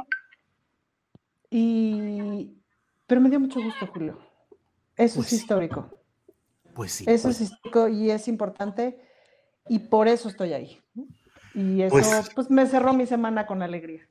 Y... 1.50 2.58
Pero 3.08 3.22
me 3.22 3.30
dio 3.30 3.40
mucho 3.40 3.62
gusto, 3.62 3.88
Julio. 3.88 4.18
Eso 4.98 5.16
Pues 5.16 5.28
es 5.28 5.30
sí. 5.30 5.36
histórico. 5.38 5.90
Pues 6.74 6.92
sí. 6.92 7.06
Eso 7.08 7.28
pues- 7.28 7.42
es 7.42 7.52
histórico 7.52 7.88
y 7.88 8.10
es 8.12 8.28
importante 8.28 9.00
y 9.68 9.80
por 9.80 10.08
eso 10.08 10.28
estoy 10.30 10.54
ahí. 10.54 10.82
Y 11.54 11.82
eso, 11.84 11.92
Pues- 11.94 12.30
pues 12.34 12.50
me 12.50 12.66
cerró 12.66 12.94
mi 12.94 13.06
semana 13.06 13.46
con 13.46 13.62
alegría. 13.62 14.08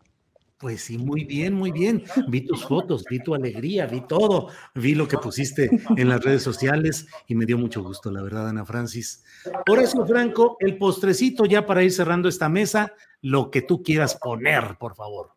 Pues 0.58 0.82
sí, 0.82 0.98
muy 0.98 1.24
bien, 1.24 1.52
muy 1.52 1.72
bien. 1.72 2.04
Vi 2.28 2.42
tus 2.46 2.64
fotos, 2.64 3.04
vi 3.10 3.18
tu 3.18 3.34
alegría, 3.34 3.86
vi 3.86 4.00
todo, 4.06 4.48
vi 4.74 4.94
lo 4.94 5.08
que 5.08 5.18
pusiste 5.18 5.68
en 5.96 6.08
las 6.08 6.22
redes 6.22 6.42
sociales 6.42 7.06
y 7.26 7.34
me 7.34 7.44
dio 7.44 7.58
mucho 7.58 7.82
gusto, 7.82 8.10
la 8.10 8.22
verdad, 8.22 8.48
Ana 8.48 8.64
Francis. 8.64 9.24
Horacio 9.68 10.06
Franco, 10.06 10.56
el 10.60 10.78
postrecito 10.78 11.44
ya 11.44 11.66
para 11.66 11.82
ir 11.82 11.90
cerrando 11.90 12.28
esta 12.28 12.48
mesa, 12.48 12.92
lo 13.20 13.50
que 13.50 13.62
tú 13.62 13.82
quieras 13.82 14.16
poner, 14.16 14.76
por 14.78 14.94
favor. 14.94 15.32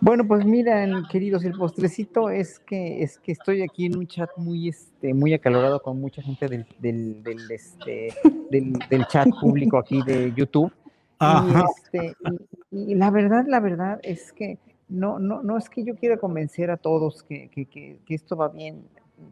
Bueno, 0.00 0.26
pues 0.26 0.44
miren, 0.44 1.04
queridos, 1.10 1.44
el 1.44 1.52
postrecito 1.52 2.28
es 2.28 2.58
que 2.58 3.02
es 3.02 3.18
que 3.18 3.32
estoy 3.32 3.62
aquí 3.62 3.86
en 3.86 3.96
un 3.96 4.06
chat 4.06 4.28
muy 4.36 4.68
este 4.68 5.14
muy 5.14 5.32
acalorado 5.34 5.80
con 5.80 6.00
mucha 6.00 6.20
gente 6.20 6.48
del, 6.48 6.66
del, 6.80 7.22
del, 7.22 7.50
este 7.50 8.12
del, 8.50 8.72
del 8.90 9.06
chat 9.06 9.28
público 9.40 9.78
aquí 9.78 10.02
de 10.02 10.32
YouTube. 10.34 10.72
Y, 11.24 11.54
este, 11.80 12.16
y, 12.70 12.92
y 12.92 12.94
la 12.94 13.10
verdad, 13.10 13.44
la 13.48 13.60
verdad 13.60 14.00
es 14.02 14.32
que 14.32 14.58
no, 14.88 15.18
no, 15.18 15.42
no 15.42 15.56
es 15.56 15.68
que 15.68 15.84
yo 15.84 15.94
quiera 15.96 16.16
convencer 16.18 16.70
a 16.70 16.76
todos 16.76 17.22
que, 17.22 17.48
que, 17.48 17.66
que, 17.66 17.98
que 18.06 18.14
esto 18.14 18.36
va 18.36 18.48
bien, 18.48 18.82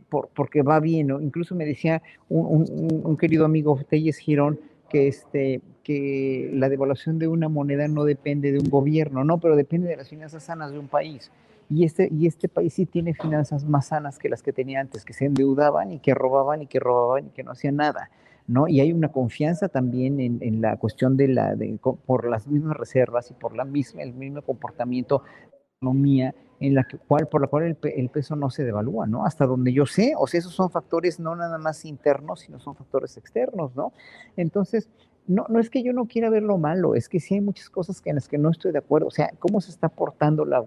por, 0.08 0.28
porque 0.28 0.62
va 0.62 0.80
bien, 0.80 1.08
¿no? 1.08 1.20
Incluso 1.20 1.54
me 1.54 1.64
decía 1.66 2.02
un, 2.28 2.66
un- 2.70 3.02
un 3.04 3.16
querido 3.16 3.44
amigo, 3.44 3.78
Telles 3.88 4.18
Girón, 4.18 4.58
que, 4.88 5.08
este, 5.08 5.60
que 5.82 6.50
la 6.52 6.68
devaluación 6.68 7.18
de 7.18 7.26
una 7.28 7.48
moneda 7.48 7.88
no 7.88 8.04
depende 8.04 8.52
de 8.52 8.58
un 8.58 8.68
gobierno, 8.70 9.24
no, 9.24 9.38
pero 9.38 9.56
depende 9.56 9.88
de 9.88 9.96
las 9.96 10.08
finanzas 10.08 10.44
sanas 10.44 10.70
de 10.72 10.78
un 10.78 10.88
país. 10.88 11.30
Y 11.70 11.84
este, 11.84 12.08
y 12.12 12.26
este 12.26 12.48
país 12.48 12.74
sí 12.74 12.84
tiene 12.84 13.14
finanzas 13.14 13.64
más 13.64 13.86
sanas 13.86 14.18
que 14.18 14.28
las 14.28 14.42
que 14.42 14.52
tenía 14.52 14.80
antes, 14.80 15.04
que 15.04 15.14
se 15.14 15.24
endeudaban 15.26 15.92
y 15.92 15.98
que 16.00 16.12
robaban 16.14 16.60
y 16.62 16.66
que 16.66 16.78
robaban 16.78 17.26
y 17.26 17.30
que 17.30 17.42
no 17.42 17.52
hacían 17.52 17.76
nada. 17.76 18.10
¿No? 18.46 18.68
Y 18.68 18.80
hay 18.80 18.92
una 18.92 19.10
confianza 19.10 19.68
también 19.68 20.20
en, 20.20 20.38
en 20.42 20.60
la 20.60 20.76
cuestión 20.76 21.16
de 21.16 21.28
la, 21.28 21.54
de, 21.54 21.78
por 22.06 22.28
las 22.28 22.46
mismas 22.46 22.76
reservas 22.76 23.30
y 23.30 23.34
por 23.34 23.56
la 23.56 23.64
misma, 23.64 24.02
el 24.02 24.14
mismo 24.14 24.42
comportamiento 24.42 25.22
economía 25.82 26.34
en 26.60 26.74
la 26.74 26.84
que, 26.84 26.96
cual, 26.96 27.26
por 27.28 27.40
la 27.40 27.48
cual 27.48 27.64
el, 27.64 27.78
el 27.82 28.08
peso 28.08 28.36
no 28.36 28.48
se 28.50 28.64
devalúa, 28.64 29.06
¿no? 29.06 29.26
Hasta 29.26 29.46
donde 29.46 29.72
yo 29.72 29.84
sé, 29.84 30.14
o 30.16 30.26
sea, 30.28 30.38
esos 30.38 30.54
son 30.54 30.70
factores 30.70 31.18
no 31.18 31.34
nada 31.34 31.58
más 31.58 31.84
internos, 31.84 32.40
sino 32.40 32.60
son 32.60 32.76
factores 32.76 33.16
externos, 33.16 33.74
¿no? 33.74 33.92
Entonces, 34.36 34.88
no, 35.28 35.46
no 35.48 35.60
es 35.60 35.70
que 35.70 35.82
yo 35.82 35.92
no 35.92 36.06
quiera 36.06 36.30
ver 36.30 36.42
lo 36.42 36.58
malo, 36.58 36.94
es 36.96 37.08
que 37.08 37.20
sí 37.20 37.34
hay 37.34 37.40
muchas 37.40 37.70
cosas 37.70 38.00
que, 38.00 38.10
en 38.10 38.16
las 38.16 38.28
que 38.28 38.38
no 38.38 38.50
estoy 38.50 38.72
de 38.72 38.78
acuerdo. 38.78 39.06
O 39.06 39.10
sea, 39.10 39.30
cómo 39.38 39.60
se 39.60 39.70
está 39.70 39.88
portando 39.88 40.44
la, 40.44 40.60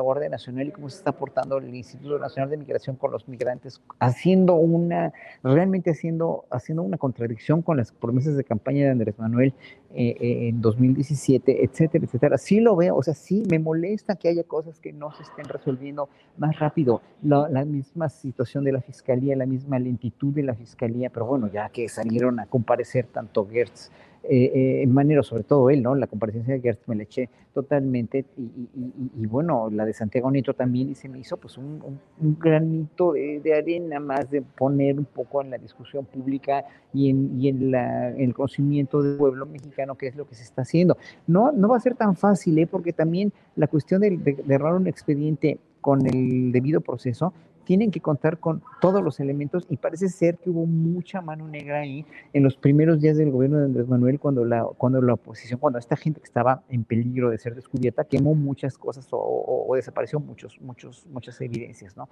Guardia 0.00 0.28
Nacional 0.30 0.68
y 0.68 0.70
cómo 0.70 0.88
se 0.88 0.96
está 0.96 1.12
portando 1.12 1.58
el 1.58 1.74
Instituto 1.74 2.18
Nacional 2.18 2.50
de 2.50 2.56
Migración 2.56 2.96
con 2.96 3.12
los 3.12 3.28
migrantes, 3.28 3.82
haciendo 3.98 4.54
una, 4.54 5.12
realmente 5.42 5.90
haciendo, 5.90 6.46
haciendo 6.50 6.82
una 6.82 6.96
contradicción 6.96 7.60
con 7.62 7.76
las 7.76 7.92
promesas 7.92 8.36
de 8.36 8.44
campaña 8.44 8.84
de 8.84 8.90
Andrés 8.90 9.18
Manuel 9.18 9.54
eh, 9.94 10.16
eh, 10.20 10.48
en 10.48 10.62
2017, 10.62 11.64
etcétera, 11.64 12.06
etcétera. 12.06 12.38
Sí 12.38 12.60
lo 12.60 12.74
veo, 12.76 12.96
o 12.96 13.02
sea, 13.02 13.14
sí 13.14 13.42
me 13.50 13.58
molesta 13.58 14.16
que 14.16 14.28
haya 14.28 14.44
cosas 14.44 14.80
que 14.80 14.92
no 14.92 15.12
se 15.12 15.22
estén 15.22 15.44
resolviendo 15.44 16.08
más 16.38 16.58
rápido. 16.58 17.02
La, 17.22 17.46
la 17.50 17.66
misma 17.66 18.08
situación 18.08 18.64
de 18.64 18.72
la 18.72 18.80
fiscalía, 18.80 19.36
la 19.36 19.46
misma 19.46 19.78
lentitud 19.78 20.32
de 20.32 20.44
la 20.44 20.54
fiscalía, 20.54 21.10
pero 21.10 21.26
bueno, 21.26 21.48
ya 21.52 21.68
que 21.68 21.88
salieron 21.90 22.40
a 22.40 22.46
comparecer 22.46 23.06
tanto 23.06 23.46
Gertz, 23.46 23.81
eh, 24.24 24.50
eh, 24.54 24.82
en 24.82 24.92
manera, 24.94 25.22
sobre 25.22 25.42
todo 25.42 25.68
él, 25.70 25.82
¿no? 25.82 25.94
La 25.94 26.06
comparecencia 26.06 26.54
de 26.54 26.60
Gertz 26.60 26.86
me 26.88 26.94
la 26.96 27.02
eché 27.02 27.28
totalmente 27.52 28.24
y, 28.36 28.42
y- 28.42 28.68
y- 28.76 29.22
y, 29.22 29.26
bueno, 29.26 29.68
la 29.70 29.84
de 29.84 29.92
Santiago 29.92 30.30
Nieto 30.30 30.54
también 30.54 30.90
y 30.90 30.94
se 30.94 31.08
me 31.08 31.18
hizo 31.18 31.36
pues 31.36 31.58
un, 31.58 31.80
un- 31.84 32.00
un 32.20 32.38
granito 32.38 33.12
de, 33.12 33.54
arena 33.54 34.00
más 34.00 34.30
de 34.30 34.42
poner 34.42 34.98
un 34.98 35.04
poco 35.04 35.42
en 35.42 35.50
la 35.50 35.58
discusión 35.58 36.04
pública 36.04 36.64
y 36.94 37.10
en, 37.10 37.40
y 37.40 37.48
en 37.48 37.70
la, 37.70 38.10
el 38.10 38.32
conocimiento 38.34 39.02
del 39.02 39.16
pueblo 39.16 39.46
mexicano 39.46 39.96
qué 39.96 40.06
es 40.06 40.16
lo 40.16 40.26
que 40.26 40.34
se 40.34 40.44
está 40.44 40.62
haciendo. 40.62 40.96
No, 41.26 41.52
no 41.52 41.68
va 41.68 41.76
a 41.76 41.80
ser 41.80 41.94
tan 41.94 42.16
fácil, 42.16 42.58
¿eh? 42.58 42.66
porque 42.66 42.92
también 42.92 43.32
la 43.56 43.66
cuestión 43.66 44.00
de, 44.00 44.10
de, 44.16 44.34
de 44.34 44.56
un 44.62 44.86
expediente 44.86 45.58
con 45.80 46.06
el 46.06 46.52
debido 46.52 46.80
proceso 46.80 47.32
tienen 47.64 47.90
que 47.90 48.00
contar 48.00 48.38
con 48.38 48.62
todos 48.80 49.02
los 49.02 49.20
elementos 49.20 49.66
y 49.68 49.76
parece 49.76 50.08
ser 50.08 50.38
que 50.38 50.50
hubo 50.50 50.66
mucha 50.66 51.20
mano 51.20 51.46
negra 51.48 51.80
ahí 51.80 52.04
en 52.32 52.42
los 52.42 52.56
primeros 52.56 53.00
días 53.00 53.16
del 53.16 53.30
gobierno 53.30 53.58
de 53.58 53.66
Andrés 53.66 53.88
Manuel 53.88 54.18
cuando 54.18 54.44
la, 54.44 54.64
cuando 54.76 55.00
la 55.00 55.14
oposición, 55.14 55.60
cuando 55.60 55.78
esta 55.78 55.96
gente 55.96 56.20
que 56.20 56.26
estaba 56.26 56.62
en 56.68 56.84
peligro 56.84 57.30
de 57.30 57.38
ser 57.38 57.54
descubierta 57.54 58.04
quemó 58.04 58.34
muchas 58.34 58.76
cosas 58.76 59.06
o, 59.10 59.72
desapareció 59.74 60.20
muchos, 60.20 60.60
muchos, 60.60 61.06
muchas 61.06 61.40
evidencias, 61.40 61.96
¿no? 61.96 62.08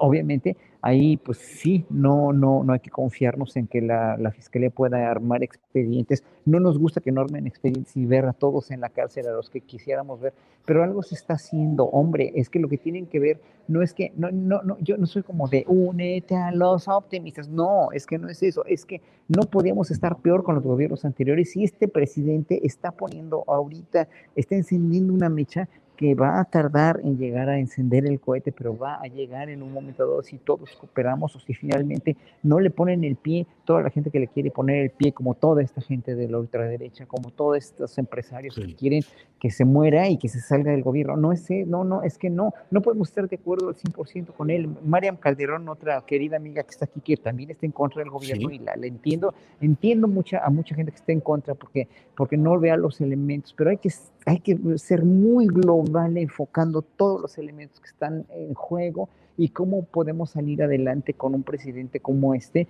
obviamente 0.00 0.56
ahí 0.82 1.16
pues 1.16 1.38
sí, 1.38 1.86
no, 1.90 2.32
no, 2.32 2.64
no 2.64 2.72
hay 2.72 2.80
que 2.80 2.90
confiarnos 2.90 3.56
en 3.56 3.66
que 3.66 3.80
la, 3.80 4.16
la 4.16 4.32
fiscalía 4.32 4.70
pueda 4.70 5.10
armar 5.10 5.42
expedientes. 5.42 6.24
No 6.44 6.60
nos 6.60 6.78
gusta 6.78 7.00
que 7.00 7.12
no 7.12 7.20
armen 7.20 7.46
expedientes 7.46 7.96
y 7.96 8.06
ver 8.06 8.26
a 8.26 8.32
todos 8.32 8.70
en 8.70 8.80
la 8.80 8.88
cárcel 8.88 9.26
a 9.28 9.32
los 9.32 9.50
que 9.50 9.60
quisiéramos 9.60 10.20
ver, 10.20 10.34
pero 10.66 10.82
algo 10.82 11.02
se 11.02 11.14
está 11.14 11.34
haciendo, 11.34 11.84
hombre, 11.84 12.32
es 12.34 12.48
que 12.48 12.58
lo 12.58 12.68
que 12.68 12.78
tienen 12.78 13.06
que 13.06 13.18
ver 13.18 13.40
no 13.68 13.82
es 13.82 13.94
que, 13.94 14.12
no, 14.16 14.30
no, 14.30 14.62
no, 14.62 14.78
yo 14.80 14.96
no 14.96 15.06
soy 15.06 15.22
como 15.22 15.48
de 15.48 15.64
únete 15.66 16.36
a 16.36 16.52
los 16.52 16.88
optimistas, 16.88 17.48
no, 17.48 17.90
es 17.92 18.06
que 18.06 18.18
no 18.18 18.28
es 18.28 18.42
eso, 18.42 18.64
es 18.66 18.84
que 18.84 19.00
no 19.28 19.42
podíamos 19.42 19.90
estar 19.90 20.16
peor 20.18 20.44
con 20.44 20.54
los 20.54 20.64
gobiernos 20.64 21.04
anteriores 21.04 21.56
y 21.56 21.64
este 21.64 21.88
presidente 21.88 22.60
está 22.66 22.92
poniendo 22.92 23.44
ahorita, 23.46 24.08
está 24.36 24.54
encendiendo 24.54 25.12
una 25.12 25.28
mecha 25.28 25.68
que 25.96 26.14
va 26.14 26.40
a 26.40 26.44
tardar 26.44 27.00
en 27.04 27.16
llegar 27.18 27.48
a 27.48 27.58
encender 27.58 28.06
el 28.06 28.20
cohete, 28.20 28.52
pero 28.52 28.76
va 28.76 28.96
a 28.96 29.06
llegar 29.06 29.48
en 29.48 29.62
un 29.62 29.72
momento 29.72 30.06
dado 30.06 30.22
si 30.22 30.38
todos 30.38 30.70
cooperamos 30.76 31.34
o 31.36 31.40
si 31.40 31.54
finalmente 31.54 32.16
no 32.42 32.60
le 32.60 32.70
ponen 32.70 33.04
el 33.04 33.16
pie 33.16 33.46
toda 33.64 33.82
la 33.82 33.90
gente 33.90 34.10
que 34.10 34.20
le 34.20 34.28
quiere 34.28 34.50
poner 34.50 34.82
el 34.82 34.90
pie, 34.90 35.12
como 35.12 35.34
toda 35.34 35.62
esta 35.62 35.80
gente 35.80 36.14
de 36.14 36.28
la 36.28 36.38
ultraderecha, 36.38 37.06
como 37.06 37.30
todos 37.30 37.56
estos 37.56 37.96
empresarios 37.98 38.54
que 38.54 38.74
quieren 38.74 39.02
que 39.40 39.50
se 39.50 39.64
muera 39.64 40.08
y 40.08 40.16
que 40.16 40.28
se 40.28 40.40
salga 40.40 40.72
del 40.72 40.82
gobierno. 40.82 41.16
No 41.16 41.32
es, 41.32 41.48
no, 41.66 41.84
no, 41.84 42.02
es 42.02 42.16
que 42.16 42.30
no, 42.30 42.54
no 42.70 42.80
podemos 42.80 43.08
estar 43.08 43.28
de 43.28 43.36
acuerdo 43.36 43.68
al 43.68 43.74
100% 43.74 44.34
con 44.34 44.50
él. 44.50 44.68
Mariam 44.84 45.16
Calderón, 45.16 45.68
otra 45.68 46.02
querida 46.06 46.36
amiga 46.36 46.62
que 46.62 46.70
está 46.70 46.86
aquí, 46.86 47.00
que 47.00 47.16
también 47.16 47.50
está 47.50 47.66
en 47.66 47.72
contra 47.72 48.00
del 48.00 48.10
gobierno 48.10 48.50
y 48.50 48.58
la, 48.58 48.72
entiendo, 48.74 49.34
entiendo 49.60 50.08
mucha, 50.08 50.38
a 50.44 50.50
mucha 50.50 50.74
gente 50.74 50.92
que 50.92 50.96
está 50.96 51.12
en 51.12 51.20
contra 51.20 51.54
porque, 51.54 51.88
porque 52.16 52.36
no 52.36 52.58
vea 52.58 52.76
los 52.76 53.00
elementos, 53.00 53.54
pero 53.56 53.70
hay 53.70 53.76
que 53.76 53.90
hay 54.26 54.40
que 54.40 54.58
ser 54.78 55.04
muy 55.04 55.46
global 55.46 55.83
enfocando 56.16 56.82
todos 56.82 57.20
los 57.20 57.38
elementos 57.38 57.80
que 57.80 57.88
están 57.88 58.26
en 58.30 58.54
juego 58.54 59.08
y 59.36 59.48
cómo 59.48 59.84
podemos 59.84 60.30
salir 60.30 60.62
adelante 60.62 61.14
con 61.14 61.34
un 61.34 61.42
presidente 61.42 62.00
como 62.00 62.34
este, 62.34 62.68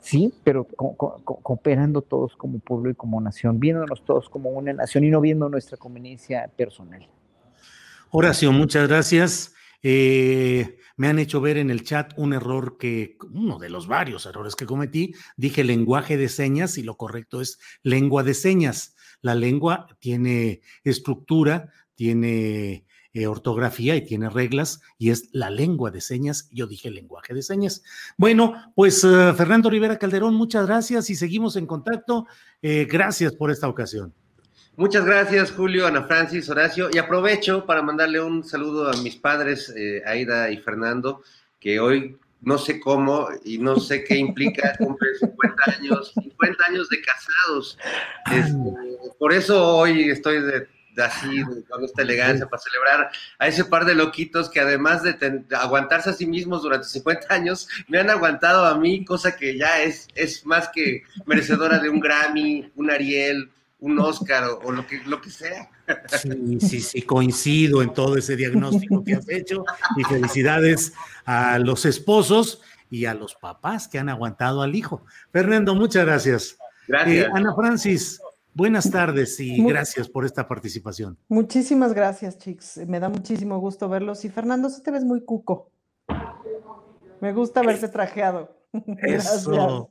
sí, 0.00 0.32
pero 0.44 0.64
cooperando 0.64 2.02
todos 2.02 2.36
como 2.36 2.58
pueblo 2.58 2.90
y 2.90 2.94
como 2.94 3.20
nación, 3.20 3.60
viéndonos 3.60 4.04
todos 4.04 4.28
como 4.28 4.50
una 4.50 4.72
nación 4.72 5.04
y 5.04 5.10
no 5.10 5.20
viendo 5.20 5.48
nuestra 5.48 5.76
conveniencia 5.76 6.50
personal. 6.56 7.06
Horacio, 8.10 8.50
muchas 8.52 8.88
gracias. 8.88 9.54
Eh, 9.82 10.78
me 10.96 11.08
han 11.08 11.18
hecho 11.18 11.40
ver 11.40 11.56
en 11.56 11.70
el 11.70 11.84
chat 11.84 12.12
un 12.16 12.34
error 12.34 12.76
que, 12.76 13.16
uno 13.32 13.58
de 13.58 13.70
los 13.70 13.86
varios 13.86 14.26
errores 14.26 14.54
que 14.56 14.66
cometí, 14.66 15.14
dije 15.36 15.64
lenguaje 15.64 16.16
de 16.16 16.28
señas 16.28 16.76
y 16.76 16.82
lo 16.82 16.96
correcto 16.96 17.40
es 17.40 17.58
lengua 17.82 18.22
de 18.22 18.34
señas. 18.34 18.96
La 19.22 19.34
lengua 19.34 19.86
tiene 20.00 20.60
estructura, 20.84 21.72
tiene 22.00 22.86
eh, 23.12 23.26
ortografía 23.26 23.94
y 23.94 24.00
tiene 24.00 24.30
reglas 24.30 24.80
y 24.96 25.10
es 25.10 25.28
la 25.32 25.50
lengua 25.50 25.90
de 25.90 26.00
señas. 26.00 26.48
Yo 26.50 26.66
dije 26.66 26.90
lenguaje 26.90 27.34
de 27.34 27.42
señas. 27.42 27.82
Bueno, 28.16 28.72
pues 28.74 29.04
eh, 29.04 29.34
Fernando 29.36 29.68
Rivera 29.68 29.98
Calderón, 29.98 30.32
muchas 30.34 30.66
gracias 30.66 31.10
y 31.10 31.14
seguimos 31.14 31.56
en 31.56 31.66
contacto. 31.66 32.26
Eh, 32.62 32.86
gracias 32.90 33.34
por 33.34 33.50
esta 33.50 33.68
ocasión. 33.68 34.14
Muchas 34.76 35.04
gracias, 35.04 35.52
Julio, 35.52 35.86
Ana 35.86 36.04
Francis, 36.04 36.48
Horacio. 36.48 36.88
Y 36.90 36.96
aprovecho 36.96 37.66
para 37.66 37.82
mandarle 37.82 38.18
un 38.22 38.44
saludo 38.44 38.90
a 38.90 38.96
mis 39.02 39.16
padres, 39.16 39.70
Aida 40.06 40.50
y 40.50 40.56
Fernando, 40.56 41.20
que 41.58 41.80
hoy 41.80 42.16
no 42.40 42.56
sé 42.56 42.80
cómo 42.80 43.28
y 43.44 43.58
no 43.58 43.78
sé 43.78 44.04
qué 44.04 44.16
implica 44.16 44.74
cumplir 44.78 45.16
50 45.18 45.64
años, 45.78 46.12
50 46.14 46.64
años 46.64 46.88
de 46.88 46.96
casados. 47.02 47.78
Este, 48.32 49.12
por 49.18 49.34
eso 49.34 49.76
hoy 49.76 50.08
estoy 50.08 50.40
de, 50.40 50.79
así, 50.98 51.42
con 51.68 51.84
esta 51.84 52.02
elegancia, 52.02 52.46
para 52.46 52.62
celebrar 52.62 53.10
a 53.38 53.48
ese 53.48 53.64
par 53.64 53.84
de 53.84 53.94
loquitos 53.94 54.50
que 54.50 54.60
además 54.60 55.02
de, 55.02 55.44
aguantarse 55.56 56.10
a 56.10 56.14
sí 56.14 56.26
mismos 56.26 56.62
durante 56.62 56.86
50 56.88 57.32
años, 57.32 57.68
me 57.88 57.98
han 57.98 58.10
aguantado 58.10 58.64
a 58.66 58.76
mí, 58.76 59.04
cosa 59.04 59.36
que 59.36 59.56
ya 59.56 59.82
es, 59.82 60.08
es 60.14 60.44
más 60.46 60.68
que 60.68 61.02
merecedora 61.26 61.78
de 61.78 61.88
un 61.88 62.00
Grammy, 62.00 62.70
un 62.76 62.90
Ariel, 62.90 63.50
un 63.80 63.98
Oscar 63.98 64.44
o, 64.62 64.72
lo, 64.72 64.86
que, 64.86 65.00
lo 65.06 65.20
que 65.20 65.30
sea. 65.30 65.70
Sí, 66.20 66.60
sí, 66.60 66.80
sí, 66.80 67.02
coincido 67.02 67.82
en 67.82 67.92
todo 67.92 68.16
ese 68.16 68.36
diagnóstico 68.36 69.02
que 69.02 69.14
has 69.14 69.28
hecho 69.28 69.64
y 69.96 70.04
felicidades 70.04 70.92
a 71.24 71.58
los 71.58 71.84
esposos 71.84 72.60
y 72.90 73.06
a 73.06 73.14
los 73.14 73.34
papás 73.34 73.88
que 73.88 73.98
han 73.98 74.08
aguantado 74.08 74.62
al 74.62 74.74
hijo. 74.74 75.04
Fernando, 75.32 75.74
muchas 75.74 76.04
gracias. 76.04 76.56
Gracias. 76.86 77.26
Eh, 77.26 77.30
Ana 77.32 77.54
Francis, 77.54 78.20
buenas 78.54 78.90
tardes 78.90 79.38
y 79.40 79.62
gracias 79.64 80.08
por 80.08 80.24
esta 80.24 80.46
participación. 80.46 81.18
Muchísimas 81.28 81.92
gracias, 81.92 82.38
chicos. 82.38 82.78
Me 82.86 83.00
da 83.00 83.08
muchísimo 83.08 83.58
gusto 83.58 83.88
verlos. 83.88 84.24
Y 84.24 84.28
Fernando, 84.28 84.68
sí 84.68 84.82
te 84.82 84.90
ves 84.90 85.04
muy 85.04 85.24
cuco. 85.24 85.70
Me 87.20 87.32
gusta 87.32 87.62
verte 87.62 87.88
trajeado. 87.88 88.56
Eso. 89.02 89.90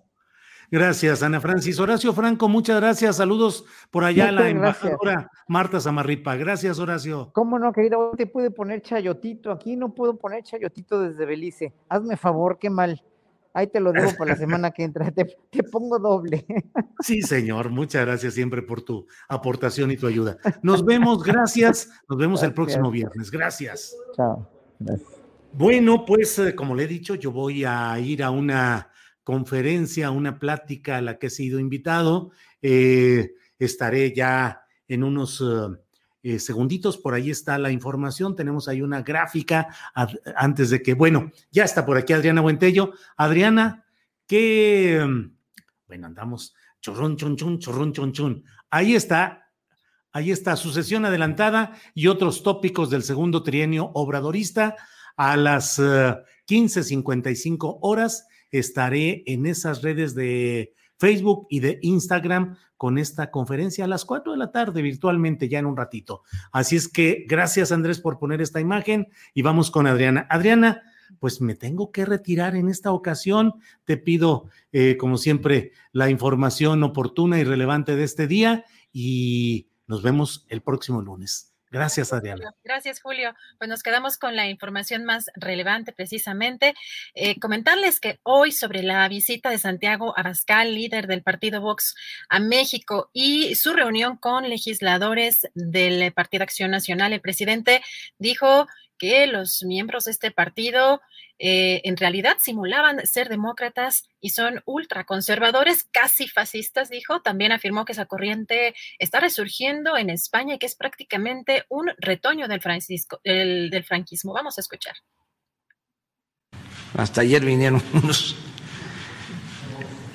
Gracias, 0.72 1.24
Ana 1.24 1.42
Francis. 1.42 1.80
Horacio 1.80 2.14
Franco, 2.14 2.48
muchas 2.48 2.80
gracias. 2.80 3.16
Saludos 3.16 3.66
por 3.90 4.04
allá 4.04 4.30
a 4.30 4.32
la 4.32 4.50
embajadora 4.50 5.28
Marta 5.48 5.80
Zamarripa. 5.80 6.36
Gracias, 6.36 6.78
Horacio. 6.78 7.32
¿Cómo 7.34 7.58
no, 7.58 7.74
querido? 7.74 8.12
Te 8.16 8.28
pude 8.28 8.52
poner 8.52 8.84
chayotito. 8.84 9.52
Aquí 9.52 9.76
no 9.76 9.96
puedo 9.96 10.18
poner 10.18 10.44
chayotito 10.44 11.02
desde 11.02 11.26
Belice. 11.26 11.74
Hazme 11.90 12.18
favor, 12.18 12.60
qué 12.60 12.70
mal. 12.70 13.04
Ahí 13.54 13.68
te 13.68 13.80
lo 13.80 13.92
debo 13.92 14.16
para 14.18 14.32
la 14.32 14.38
semana 14.38 14.72
que 14.72 14.84
entra. 14.84 15.12
Te, 15.12 15.26
pongo 15.64 16.00
doble. 16.00 16.46
Sí, 17.02 17.22
señor. 17.22 17.70
Muchas 17.70 18.06
gracias 18.06 18.34
siempre 18.34 18.62
por 18.62 18.82
tu 18.82 19.08
aportación 19.30 19.90
y 19.92 19.98
tu 19.98 20.08
ayuda. 20.08 20.38
Nos 20.62 20.84
vemos. 20.84 21.24
Gracias. 21.24 21.90
Nos 22.10 22.18
vemos 22.20 22.44
el 22.44 22.54
próximo 22.54 22.92
viernes. 22.92 23.32
Gracias. 23.32 23.96
Chao. 24.16 24.50
Bueno, 25.54 26.04
pues 26.06 26.38
eh, 26.40 26.54
como 26.56 26.76
le 26.76 26.84
he 26.84 26.88
dicho, 26.88 27.16
yo 27.16 27.32
voy 27.32 27.64
a 27.66 27.98
ir 28.00 28.22
a 28.22 28.32
una 28.32 28.90
conferencia, 29.24 30.12
una 30.12 30.40
plática 30.40 30.98
a 30.98 31.02
la 31.02 31.18
que 31.18 31.28
he 31.28 31.30
sido 31.30 31.60
invitado. 31.60 32.32
Eh, 32.62 33.34
estaré 33.58 34.14
ya 34.14 34.64
en 34.88 35.04
unos 35.04 35.42
eh, 36.22 36.40
segunditos, 36.40 36.98
por 36.98 37.14
ahí 37.14 37.30
está 37.30 37.58
la 37.58 37.72
información, 37.72 38.36
tenemos 38.36 38.68
ahí 38.68 38.82
una 38.82 39.02
gráfica 39.02 39.70
antes 40.36 40.70
de 40.70 40.82
que, 40.82 40.94
bueno, 40.94 41.32
ya 41.52 41.64
está 41.64 41.86
por 41.86 41.98
aquí 41.98 42.14
Adriana 42.14 42.42
Buentello. 42.42 42.94
Adriana, 43.16 43.86
que, 44.28 45.06
bueno, 45.88 46.08
andamos 46.08 46.54
chorrón, 46.82 47.18
chon, 47.18 47.36
chon, 47.36 47.60
chorrón, 47.60 47.94
chon. 47.94 48.44
Ahí 48.70 48.96
está, 48.96 49.52
ahí 50.12 50.32
está 50.32 50.56
su 50.56 50.72
sesión 50.72 51.06
adelantada 51.06 51.78
y 51.94 52.08
otros 52.08 52.44
tópicos 52.44 52.90
del 52.90 53.04
segundo 53.04 53.44
trienio 53.44 53.92
obradorista 53.94 54.76
a 55.16 55.36
las 55.38 55.80
15.55 55.80 57.74
eh, 57.74 57.78
horas 57.82 58.28
estaré 58.52 59.24
en 59.26 59.46
esas 59.46 59.82
redes 59.82 60.16
de 60.16 60.74
Facebook 61.00 61.48
y 61.50 61.62
de 61.62 61.80
Instagram 61.82 62.58
con 62.78 62.98
esta 62.98 63.32
conferencia 63.32 63.86
a 63.86 63.88
las 63.88 64.06
4 64.06 64.34
de 64.34 64.38
la 64.38 64.52
tarde 64.52 64.82
virtualmente 64.82 65.50
ya 65.50 65.60
en 65.60 65.66
un 65.66 65.78
ratito. 65.78 66.24
Así 66.52 66.76
es 66.76 66.88
que 66.88 67.26
gracias 67.28 67.72
Andrés 67.72 68.00
por 68.00 68.20
poner 68.20 68.42
esta 68.42 68.60
imagen 68.60 69.08
y 69.34 69.42
vamos 69.42 69.72
con 69.72 69.88
Adriana. 69.88 70.28
Adriana, 70.30 70.84
pues 71.20 71.42
me 71.42 71.56
tengo 71.56 71.92
que 71.92 72.06
retirar 72.06 72.56
en 72.56 72.70
esta 72.70 72.92
ocasión. 72.92 73.56
Te 73.86 73.98
pido, 73.98 74.50
eh, 74.72 74.98
como 74.98 75.18
siempre, 75.18 75.72
la 75.92 76.10
información 76.10 76.84
oportuna 76.84 77.40
y 77.40 77.44
relevante 77.44 77.96
de 77.96 78.04
este 78.04 78.28
día 78.28 78.66
y 78.92 79.68
nos 79.88 80.04
vemos 80.04 80.46
el 80.50 80.62
próximo 80.62 81.02
lunes. 81.02 81.49
Gracias, 81.72 82.12
Adriana. 82.14 82.52
Gracias, 82.64 83.00
Julio. 83.00 83.36
Pues 83.60 83.70
nos 83.70 83.84
quedamos 83.84 84.18
con 84.18 84.36
la 84.36 84.48
información 84.48 85.06
más 85.06 85.30
relevante 85.36 85.92
precisamente. 85.94 86.74
Eh, 87.14 87.40
comentarles 87.40 88.00
que 88.00 88.20
hoy 88.24 88.52
sobre 88.52 88.82
la 88.82 89.08
visita 89.08 89.50
de 89.52 89.60
Santiago 89.60 90.18
Abascal, 90.18 90.74
líder 90.74 91.06
del 91.06 91.22
partido 91.22 91.62
Vox 91.62 91.96
a 92.28 92.40
México, 92.40 93.12
y 93.14 93.54
su 93.56 93.74
reunión 93.74 94.18
con 94.18 94.50
legisladores 94.50 95.48
del 95.54 96.12
Partido 96.12 96.44
Acción 96.44 96.72
Nacional, 96.72 97.14
el 97.14 97.22
presidente 97.22 97.82
dijo 98.18 98.68
que 99.00 99.26
los 99.26 99.64
miembros 99.64 100.06
de 100.06 100.12
este 100.12 100.30
partido 100.30 101.02
eh, 101.40 101.82
en 101.86 101.98
realidad 101.98 102.38
simulaban 102.40 103.06
ser 103.08 103.30
demócratas 103.30 104.08
y 104.20 104.32
son 104.32 104.62
ultraconservadores, 104.66 105.86
casi 105.92 106.28
fascistas, 106.28 106.90
dijo. 106.90 107.22
También 107.22 107.52
afirmó 107.52 107.86
que 107.86 107.94
esa 107.94 108.06
corriente 108.06 108.76
está 109.00 109.20
resurgiendo 109.20 109.98
en 109.98 110.10
España 110.10 110.56
y 110.56 110.60
que 110.60 110.66
es 110.66 110.76
prácticamente 110.76 111.64
un 111.70 111.90
retoño 111.98 112.48
del, 112.48 112.62
francisco, 112.62 113.22
del 113.24 113.84
franquismo. 113.88 114.34
Vamos 114.34 114.58
a 114.58 114.62
escuchar. 114.62 114.96
Hasta 116.96 117.22
ayer 117.22 117.44
vinieron 117.44 117.82
unos 117.94 118.36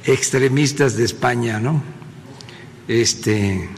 extremistas 0.05 0.97
de 0.97 1.05
España, 1.05 1.59
¿no? 1.59 1.82
Este 2.86 3.70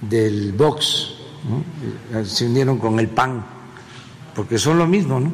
del 0.00 0.52
Vox, 0.52 1.14
se 2.24 2.46
unieron 2.46 2.78
con 2.78 2.98
el 2.98 3.08
PAN 3.08 3.44
porque 4.34 4.58
son 4.58 4.78
lo 4.78 4.86
mismo, 4.86 5.20
¿no? 5.20 5.30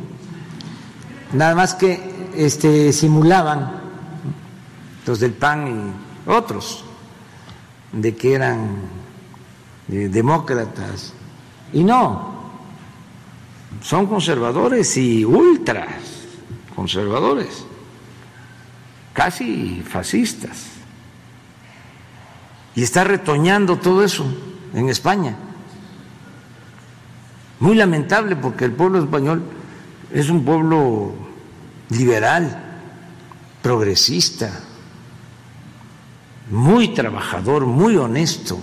Nada 1.33 1.55
más 1.55 1.75
que 1.75 2.31
este, 2.35 2.93
simulaban 2.93 3.81
los 5.07 5.21
del 5.21 5.33
PAN 5.33 5.95
y 6.27 6.31
otros 6.31 6.85
de 7.93 8.15
que 8.15 8.35
eran 8.35 8.77
eh, 9.91 10.09
demócratas. 10.11 11.13
Y 11.73 11.85
no, 11.85 12.51
son 13.83 14.07
conservadores 14.07 14.97
y 14.97 15.25
ultras 15.25 15.89
conservadores, 16.75 17.65
casi 19.13 19.83
fascistas. 19.83 20.67
Y 22.75 22.83
está 22.83 23.05
retoñando 23.05 23.77
todo 23.77 24.05
eso 24.05 24.25
en 24.75 24.89
España. 24.89 25.37
Muy 27.61 27.75
lamentable 27.75 28.37
porque 28.37 28.65
el 28.65 28.73
pueblo 28.73 29.01
español 29.01 29.43
es 30.13 30.31
un 30.31 30.45
pueblo 30.45 31.13
liberal, 31.91 32.65
progresista, 33.63 34.61
muy 36.51 36.89
trabajador, 36.89 37.67
muy 37.67 37.97
honesto. 37.97 38.59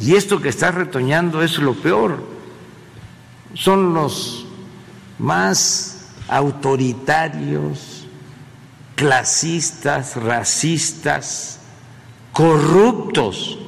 Y 0.00 0.16
esto 0.16 0.40
que 0.40 0.50
está 0.50 0.70
retoñando 0.70 1.42
es 1.42 1.58
lo 1.58 1.74
peor. 1.74 2.22
Son 3.54 3.94
los 3.94 4.46
más 5.18 6.08
autoritarios, 6.28 8.06
clasistas, 8.96 10.16
racistas, 10.16 11.60
corruptos. 12.32 13.58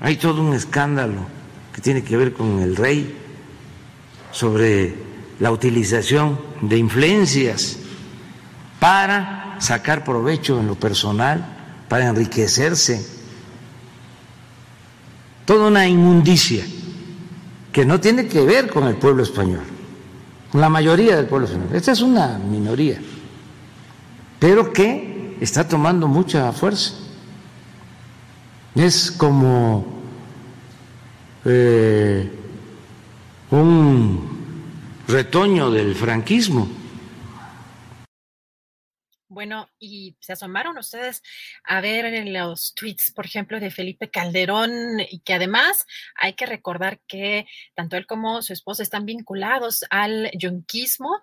Hay 0.00 0.16
todo 0.16 0.42
un 0.42 0.54
escándalo 0.54 1.37
que 1.78 1.82
tiene 1.82 2.02
que 2.02 2.16
ver 2.16 2.32
con 2.32 2.58
el 2.58 2.74
rey 2.74 3.16
sobre 4.32 4.96
la 5.38 5.52
utilización 5.52 6.36
de 6.60 6.76
influencias 6.76 7.76
para 8.80 9.54
sacar 9.60 10.02
provecho 10.02 10.58
en 10.58 10.66
lo 10.66 10.74
personal, 10.74 11.84
para 11.88 12.08
enriquecerse. 12.08 13.06
Toda 15.44 15.68
una 15.68 15.86
inmundicia 15.86 16.64
que 17.70 17.86
no 17.86 18.00
tiene 18.00 18.26
que 18.26 18.40
ver 18.40 18.68
con 18.72 18.88
el 18.88 18.96
pueblo 18.96 19.22
español, 19.22 19.62
con 20.50 20.60
la 20.60 20.68
mayoría 20.68 21.14
del 21.14 21.26
pueblo 21.26 21.46
español. 21.46 21.68
Esta 21.72 21.92
es 21.92 22.00
una 22.00 22.38
minoría, 22.38 23.00
pero 24.40 24.72
que 24.72 25.36
está 25.40 25.68
tomando 25.68 26.08
mucha 26.08 26.50
fuerza. 26.50 26.94
Es 28.74 29.12
como 29.12 29.97
eh, 31.48 32.30
un 33.50 34.62
retoño 35.06 35.70
del 35.70 35.94
franquismo. 35.94 36.68
Bueno, 39.30 39.68
y 39.78 40.16
se 40.20 40.32
asomaron 40.32 40.78
ustedes 40.78 41.22
a 41.64 41.80
ver 41.80 42.26
los 42.26 42.74
tweets, 42.74 43.12
por 43.12 43.26
ejemplo, 43.26 43.60
de 43.60 43.70
Felipe 43.70 44.10
Calderón, 44.10 45.00
y 45.00 45.20
que 45.20 45.34
además 45.34 45.86
hay 46.16 46.32
que 46.32 46.46
recordar 46.46 46.98
que 47.06 47.46
tanto 47.74 47.96
él 47.96 48.06
como 48.06 48.42
su 48.42 48.52
esposa 48.52 48.82
están 48.82 49.04
vinculados 49.04 49.84
al 49.90 50.30
yunquismo 50.34 51.20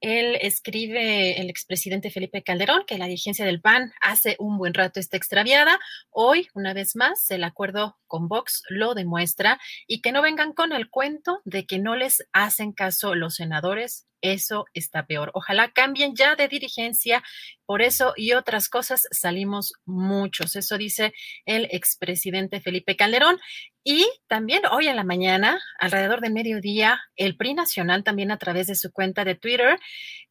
él 0.00 0.36
escribe, 0.40 1.40
el 1.40 1.48
expresidente 1.48 2.10
Felipe 2.10 2.42
Calderón, 2.42 2.84
que 2.86 2.98
la 2.98 3.06
dirigencia 3.06 3.44
del 3.44 3.60
PAN 3.60 3.92
hace 4.00 4.36
un 4.38 4.58
buen 4.58 4.74
rato 4.74 5.00
está 5.00 5.16
extraviada. 5.16 5.78
Hoy, 6.10 6.48
una 6.54 6.74
vez 6.74 6.96
más, 6.96 7.30
el 7.30 7.44
acuerdo 7.44 7.98
con 8.06 8.28
Vox 8.28 8.62
lo 8.68 8.94
demuestra 8.94 9.58
y 9.86 10.00
que 10.02 10.12
no 10.12 10.22
vengan 10.22 10.52
con 10.52 10.72
el 10.72 10.90
cuento 10.90 11.40
de 11.44 11.66
que 11.66 11.78
no 11.78 11.96
les 11.96 12.26
hacen 12.32 12.72
caso 12.72 13.14
los 13.14 13.36
senadores. 13.36 14.06
Eso 14.22 14.64
está 14.74 15.06
peor. 15.06 15.30
Ojalá 15.34 15.70
cambien 15.70 16.14
ya 16.16 16.36
de 16.36 16.48
dirigencia. 16.48 17.22
Por 17.64 17.82
eso 17.82 18.12
y 18.16 18.32
otras 18.32 18.68
cosas 18.68 19.06
salimos 19.10 19.74
muchos. 19.84 20.56
Eso 20.56 20.78
dice 20.78 21.12
el 21.44 21.68
expresidente 21.70 22.60
Felipe 22.60 22.96
Calderón. 22.96 23.38
Y 23.88 24.04
también 24.26 24.62
hoy 24.72 24.88
en 24.88 24.96
la 24.96 25.04
mañana, 25.04 25.60
alrededor 25.78 26.20
del 26.20 26.32
mediodía, 26.32 27.00
el 27.14 27.36
PRI 27.36 27.54
Nacional 27.54 28.02
también 28.02 28.32
a 28.32 28.36
través 28.36 28.66
de 28.66 28.74
su 28.74 28.90
cuenta 28.90 29.24
de 29.24 29.36
Twitter 29.36 29.78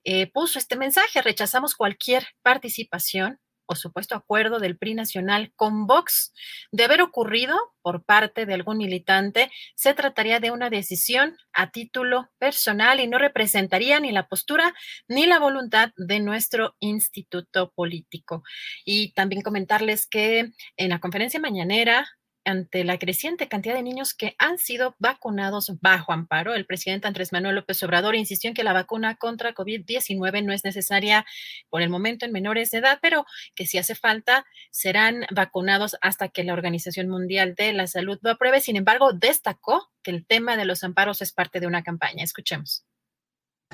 eh, 0.03 0.29
puso 0.29 0.59
este 0.59 0.75
mensaje, 0.75 1.21
rechazamos 1.21 1.73
cualquier 1.73 2.27
participación 2.41 3.39
o 3.65 3.75
supuesto 3.75 4.13
acuerdo 4.13 4.59
del 4.59 4.77
PRI 4.77 4.95
nacional 4.95 5.53
con 5.55 5.87
Vox. 5.87 6.33
De 6.73 6.83
haber 6.83 7.01
ocurrido 7.01 7.55
por 7.81 8.03
parte 8.03 8.45
de 8.45 8.55
algún 8.55 8.77
militante, 8.77 9.49
se 9.73 9.93
trataría 9.93 10.41
de 10.41 10.51
una 10.51 10.69
decisión 10.69 11.37
a 11.53 11.71
título 11.71 12.29
personal 12.37 12.99
y 12.99 13.07
no 13.07 13.19
representaría 13.19 14.01
ni 14.01 14.11
la 14.11 14.27
postura 14.27 14.73
ni 15.07 15.27
la 15.27 15.39
voluntad 15.39 15.91
de 15.95 16.19
nuestro 16.19 16.75
instituto 16.81 17.71
político. 17.73 18.43
Y 18.83 19.13
también 19.13 19.43
comentarles 19.43 20.07
que 20.07 20.51
en 20.75 20.89
la 20.89 20.99
conferencia 20.99 21.39
mañanera 21.39 22.05
ante 22.45 22.83
la 22.83 22.97
creciente 22.97 23.47
cantidad 23.47 23.75
de 23.75 23.83
niños 23.83 24.13
que 24.13 24.35
han 24.37 24.57
sido 24.57 24.95
vacunados 24.99 25.73
bajo 25.81 26.13
amparo. 26.13 26.53
El 26.53 26.65
presidente 26.65 27.07
Andrés 27.07 27.33
Manuel 27.33 27.55
López 27.55 27.81
Obrador 27.83 28.15
insistió 28.15 28.47
en 28.47 28.53
que 28.53 28.63
la 28.63 28.73
vacuna 28.73 29.15
contra 29.15 29.53
COVID-19 29.53 30.43
no 30.43 30.53
es 30.53 30.63
necesaria 30.63 31.25
por 31.69 31.81
el 31.81 31.89
momento 31.89 32.25
en 32.25 32.31
menores 32.31 32.71
de 32.71 32.77
edad, 32.77 32.99
pero 33.01 33.25
que 33.55 33.65
si 33.65 33.77
hace 33.77 33.95
falta 33.95 34.45
serán 34.71 35.25
vacunados 35.31 35.97
hasta 36.01 36.29
que 36.29 36.43
la 36.43 36.53
Organización 36.53 37.09
Mundial 37.09 37.55
de 37.55 37.73
la 37.73 37.87
Salud 37.87 38.19
lo 38.21 38.31
apruebe. 38.31 38.61
Sin 38.61 38.77
embargo, 38.77 39.11
destacó 39.13 39.89
que 40.03 40.11
el 40.11 40.25
tema 40.25 40.55
de 40.55 40.65
los 40.65 40.83
amparos 40.83 41.21
es 41.21 41.33
parte 41.33 41.59
de 41.59 41.67
una 41.67 41.83
campaña. 41.83 42.23
Escuchemos. 42.23 42.85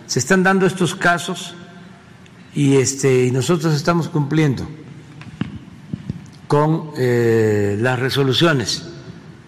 Se 0.08 0.20
están 0.20 0.44
dando 0.44 0.66
estos 0.66 0.96
casos 0.96 1.54
y, 2.56 2.78
este, 2.78 3.30
nosotros 3.32 3.76
estamos 3.76 4.10
cumpliendo 4.10 4.68
con 6.52 6.92
eh, 6.98 7.78
las 7.80 7.98
resoluciones 7.98 8.84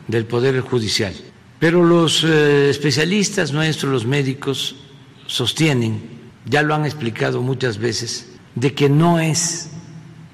del 0.07 0.25
Poder 0.25 0.61
Judicial. 0.61 1.13
Pero 1.59 1.83
los 1.83 2.23
eh, 2.23 2.69
especialistas 2.69 3.51
nuestros, 3.51 3.91
los 3.91 4.05
médicos, 4.05 4.77
sostienen, 5.27 5.99
ya 6.45 6.61
lo 6.61 6.73
han 6.73 6.85
explicado 6.85 7.41
muchas 7.41 7.77
veces, 7.77 8.29
de 8.55 8.73
que 8.73 8.87
no 8.87 9.19
es 9.19 9.71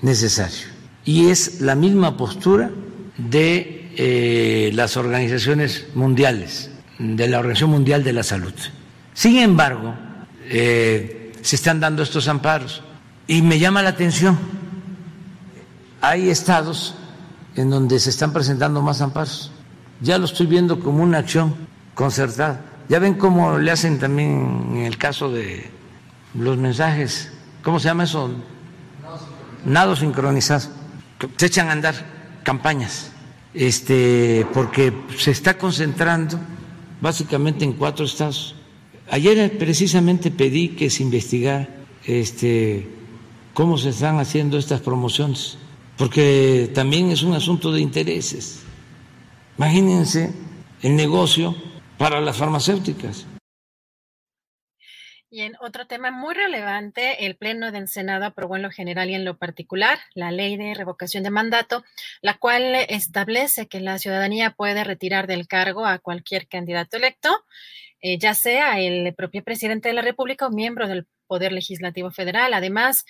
necesario. 0.04 0.68
Y 1.06 1.32
es 1.32 1.60
la 1.60 1.74
misma 1.74 2.16
postura 2.18 2.70
de 3.18 3.90
eh, 3.98 4.70
las 4.76 4.96
organizaciones 4.96 5.88
mundiales, 5.96 6.70
de 7.00 7.28
la 7.30 7.40
Organización 7.40 7.72
Mundial 7.72 8.04
de 8.04 8.14
la 8.14 8.22
Salud. 8.22 8.54
Sin 9.16 9.40
embargo, 9.40 9.96
se 10.48 11.32
están 11.42 11.80
dando 11.80 12.04
estos 12.04 12.28
amparos 12.28 12.84
y 13.26 13.42
me 13.42 13.58
llama 13.58 13.82
la 13.82 13.90
atención 13.90 14.38
hay 16.02 16.30
estados 16.30 16.96
en 17.56 17.70
donde 17.70 18.00
se 18.00 18.10
están 18.10 18.34
presentando 18.34 18.82
más 18.82 19.02
amparos. 19.02 19.52
Ya 20.02 20.18
lo 20.18 20.26
estoy 20.26 20.48
viendo 20.48 20.80
como 20.80 21.04
una 21.04 21.20
acción 21.20 21.56
concertada. 21.94 22.62
Ya 22.88 23.00
ven 23.00 23.16
cómo 23.16 23.58
le 23.58 23.72
hacen 23.72 24.00
también 24.00 24.70
en 24.72 24.78
el 24.78 24.98
caso 24.98 25.32
de 25.32 25.70
los 26.34 26.58
mensajes, 26.58 27.32
¿cómo 27.64 27.80
se 27.80 27.90
llama 27.90 28.04
eso? 28.06 28.32
Nado 29.66 29.96
sincronizado. 29.96 30.70
Se 31.36 31.48
echan 31.48 31.68
a 31.68 31.74
andar 31.74 31.96
campañas, 32.44 33.12
este, 33.54 34.48
porque 34.54 34.94
se 35.18 35.32
está 35.32 35.58
concentrando 35.58 36.40
básicamente 37.02 37.66
en 37.66 37.74
cuatro 37.74 38.06
estados. 38.06 38.56
Ayer 39.12 39.58
precisamente 39.58 40.32
pedí 40.32 40.70
que 40.70 40.90
se 40.90 41.04
investigara 41.04 41.68
este, 42.06 42.88
cómo 43.54 43.78
se 43.78 43.90
están 43.90 44.20
haciendo 44.20 44.58
estas 44.58 44.82
promociones 44.82 45.58
porque 46.00 46.72
también 46.74 47.12
es 47.12 47.24
un 47.24 47.34
asunto 47.36 47.74
de 47.74 47.82
intereses. 47.82 48.64
Imagínense 49.58 50.34
el 50.82 50.96
negocio 50.96 51.54
para 51.98 52.22
las 52.22 52.38
farmacéuticas. 52.38 53.28
Y 55.30 55.42
en 55.42 55.56
otro 55.60 55.88
tema 55.88 56.10
muy 56.10 56.34
relevante, 56.34 57.26
el 57.26 57.36
Pleno 57.36 57.74
del 57.74 57.90
Senado 57.90 58.26
aprobó 58.26 58.56
en 58.56 58.64
lo 58.64 58.72
general 58.72 59.10
y 59.10 59.14
en 59.14 59.26
lo 59.26 59.38
particular 59.38 60.00
la 60.16 60.32
ley 60.32 60.56
de 60.56 60.74
revocación 60.74 61.22
de 61.24 61.32
mandato, 61.32 61.84
la 62.22 62.38
cual 62.38 62.76
establece 62.88 63.68
que 63.68 63.82
la 63.82 64.00
ciudadanía 64.00 64.52
puede 64.52 64.86
retirar 64.86 65.28
del 65.28 65.48
cargo 65.48 65.86
a 65.86 66.00
cualquier 66.00 66.48
candidato 66.48 66.96
electo, 66.96 67.30
eh, 68.02 68.18
ya 68.18 68.34
sea 68.34 68.80
el 68.80 69.14
propio 69.14 69.44
presidente 69.44 69.90
de 69.90 69.96
la 69.96 70.02
República 70.02 70.48
o 70.48 70.50
miembro 70.50 70.88
del 70.88 71.06
Poder 71.30 71.54
Legislativo 71.54 72.10
Federal. 72.12 72.54
Además, 72.54 73.06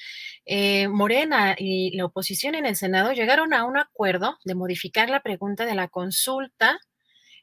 eh, 0.46 0.90
Morena 0.90 1.56
y 1.58 1.96
la 1.96 2.06
oposición 2.06 2.54
en 2.54 2.66
el 2.66 2.76
Senado 2.76 3.14
llegaron 3.14 3.54
a 3.54 3.64
un 3.64 3.78
acuerdo 3.78 4.38
de 4.44 4.56
modificar 4.56 5.10
la 5.10 5.22
pregunta 5.22 5.66
de 5.66 5.76
la 5.76 5.88
consulta 5.88 6.80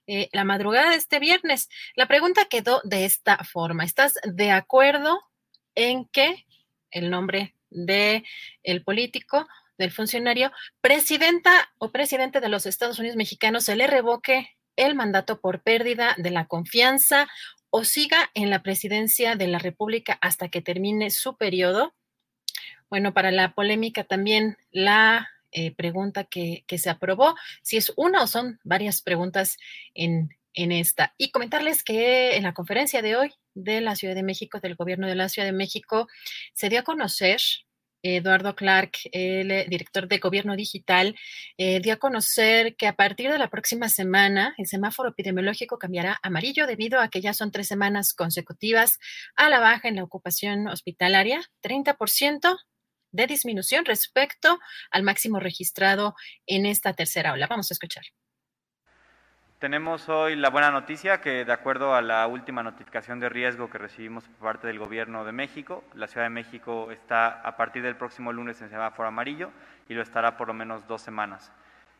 eh, 0.06 0.28
la 0.32 0.44
madrugada 0.44 0.90
de 0.90 0.96
este 0.96 1.18
viernes. 1.18 1.68
La 1.96 2.06
pregunta 2.06 2.44
quedó 2.44 2.80
de 2.84 3.04
esta 3.06 3.38
forma. 3.38 3.84
¿Estás 3.84 4.14
de 4.22 4.52
acuerdo 4.52 5.18
en 5.74 6.04
que 6.06 6.46
el 6.92 7.10
nombre 7.10 7.56
de 7.70 8.22
el 8.62 8.84
político, 8.84 9.48
del 9.78 9.90
funcionario, 9.90 10.52
presidenta 10.80 11.70
o 11.78 11.90
presidente 11.90 12.40
de 12.40 12.48
los 12.48 12.66
Estados 12.66 12.98
Unidos 12.98 13.16
mexicanos 13.16 13.64
se 13.64 13.76
le 13.76 13.86
revoque 13.86 14.56
el 14.76 14.94
mandato 14.94 15.40
por 15.40 15.62
pérdida 15.62 16.14
de 16.18 16.30
la 16.30 16.46
confianza 16.46 17.28
o 17.70 17.84
siga 17.84 18.30
en 18.34 18.50
la 18.50 18.62
presidencia 18.62 19.36
de 19.36 19.48
la 19.48 19.58
República 19.58 20.18
hasta 20.20 20.48
que 20.48 20.62
termine 20.62 21.10
su 21.10 21.36
periodo. 21.36 21.94
Bueno, 22.88 23.12
para 23.12 23.30
la 23.30 23.54
polémica 23.54 24.04
también 24.04 24.56
la 24.70 25.28
eh, 25.52 25.74
pregunta 25.74 26.24
que, 26.24 26.64
se 26.68 26.90
aprobó, 26.90 27.34
si 27.62 27.76
es 27.76 27.92
una 27.96 28.22
o 28.22 28.26
son 28.26 28.60
varias 28.62 29.02
preguntas 29.02 29.56
en, 29.94 30.36
en 30.54 30.72
esta. 30.72 31.14
Y 31.18 31.30
comentarles 31.30 31.82
que 31.82 32.36
en 32.36 32.42
la 32.42 32.54
conferencia 32.54 33.02
de 33.02 33.16
hoy 33.16 33.34
de 33.54 33.80
la 33.80 33.96
Ciudad 33.96 34.14
de 34.14 34.22
México, 34.22 34.60
del 34.60 34.74
gobierno 34.74 35.06
de 35.06 35.14
la 35.14 35.28
Ciudad 35.28 35.46
de 35.46 35.52
México, 35.52 36.08
se 36.52 36.68
dio 36.68 36.80
a 36.80 36.84
conocer 36.84 37.40
Eduardo 38.14 38.54
Clark, 38.54 38.92
el 39.10 39.50
eh, 39.50 39.66
director 39.68 40.06
de 40.06 40.18
Gobierno 40.18 40.54
Digital, 40.54 41.16
eh, 41.58 41.80
dio 41.80 41.94
a 41.94 41.96
conocer 41.96 42.76
que 42.76 42.86
a 42.86 42.94
partir 42.94 43.30
de 43.30 43.38
la 43.38 43.50
próxima 43.50 43.88
semana 43.88 44.54
el 44.58 44.66
semáforo 44.66 45.08
epidemiológico 45.08 45.78
cambiará 45.78 46.12
a 46.12 46.28
amarillo 46.28 46.66
debido 46.66 47.00
a 47.00 47.08
que 47.08 47.20
ya 47.20 47.34
son 47.34 47.50
tres 47.50 47.68
semanas 47.68 48.14
consecutivas 48.14 48.98
a 49.34 49.48
la 49.48 49.58
baja 49.58 49.88
en 49.88 49.96
la 49.96 50.04
ocupación 50.04 50.68
hospitalaria, 50.68 51.40
30% 51.62 52.56
de 53.10 53.26
disminución 53.26 53.84
respecto 53.84 54.58
al 54.90 55.02
máximo 55.02 55.40
registrado 55.40 56.14
en 56.46 56.66
esta 56.66 56.92
tercera 56.92 57.32
ola. 57.32 57.46
Vamos 57.48 57.70
a 57.70 57.74
escuchar. 57.74 58.04
Tenemos 59.58 60.10
hoy 60.10 60.36
la 60.36 60.50
buena 60.50 60.70
noticia 60.70 61.22
que 61.22 61.46
de 61.46 61.52
acuerdo 61.52 61.94
a 61.94 62.02
la 62.02 62.26
última 62.26 62.62
notificación 62.62 63.20
de 63.20 63.30
riesgo 63.30 63.70
que 63.70 63.78
recibimos 63.78 64.24
por 64.24 64.48
parte 64.48 64.66
del 64.66 64.78
Gobierno 64.78 65.24
de 65.24 65.32
México, 65.32 65.82
la 65.94 66.08
Ciudad 66.08 66.26
de 66.26 66.30
México 66.30 66.90
está 66.90 67.40
a 67.40 67.56
partir 67.56 67.82
del 67.82 67.96
próximo 67.96 68.34
lunes 68.34 68.60
en 68.60 68.68
semáforo 68.68 69.08
amarillo 69.08 69.50
y 69.88 69.94
lo 69.94 70.02
estará 70.02 70.36
por 70.36 70.48
lo 70.48 70.52
menos 70.52 70.86
dos 70.86 71.00
semanas. 71.00 71.50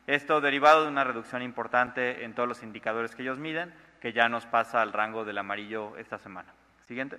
Esto 0.05 0.39
derivado 0.39 0.83
de 0.83 0.89
una 0.89 1.03
reducción 1.03 1.41
importante 1.41 2.23
en 2.25 2.35
todos 2.35 2.47
los 2.47 2.61
indicadores 2.61 3.15
que 3.15 3.23
ellos 3.23 3.39
miden, 3.39 3.73
que 4.01 4.13
ya 4.13 4.29
nos 4.29 4.45
pasa 4.45 4.83
al 4.83 4.93
rango 4.93 5.25
del 5.25 5.39
amarillo 5.39 5.97
esta 5.97 6.19
semana. 6.19 6.53
Siguiente. 6.87 7.17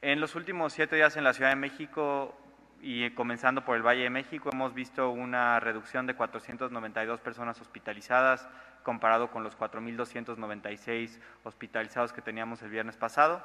En 0.00 0.20
los 0.20 0.36
últimos 0.36 0.72
siete 0.72 0.94
días 0.94 1.16
en 1.16 1.24
la 1.24 1.32
Ciudad 1.32 1.50
de 1.50 1.56
México 1.56 2.38
y 2.84 3.08
comenzando 3.10 3.64
por 3.64 3.76
el 3.76 3.86
Valle 3.86 4.02
de 4.02 4.10
México, 4.10 4.50
hemos 4.52 4.74
visto 4.74 5.10
una 5.10 5.60
reducción 5.60 6.04
de 6.08 6.16
492 6.16 7.20
personas 7.20 7.60
hospitalizadas 7.60 8.48
comparado 8.82 9.30
con 9.30 9.44
los 9.44 9.56
4.296 9.56 11.20
hospitalizados 11.44 12.12
que 12.12 12.22
teníamos 12.22 12.60
el 12.62 12.70
viernes 12.70 12.96
pasado. 12.96 13.40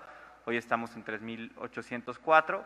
Hoy 0.45 0.57
estamos 0.57 0.95
en 0.95 1.06
3.804, 1.06 2.64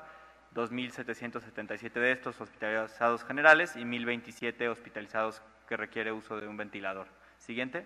2.777 0.55 1.91
de 1.91 2.11
estos 2.13 2.39
hospitalizados 2.39 3.25
generales 3.25 3.75
y 3.75 3.81
1.027 3.81 4.69
hospitalizados 4.69 5.41
que 5.67 5.75
requiere 5.75 6.13
uso 6.13 6.39
de 6.39 6.47
un 6.47 6.55
ventilador. 6.55 7.07
Siguiente. 7.37 7.85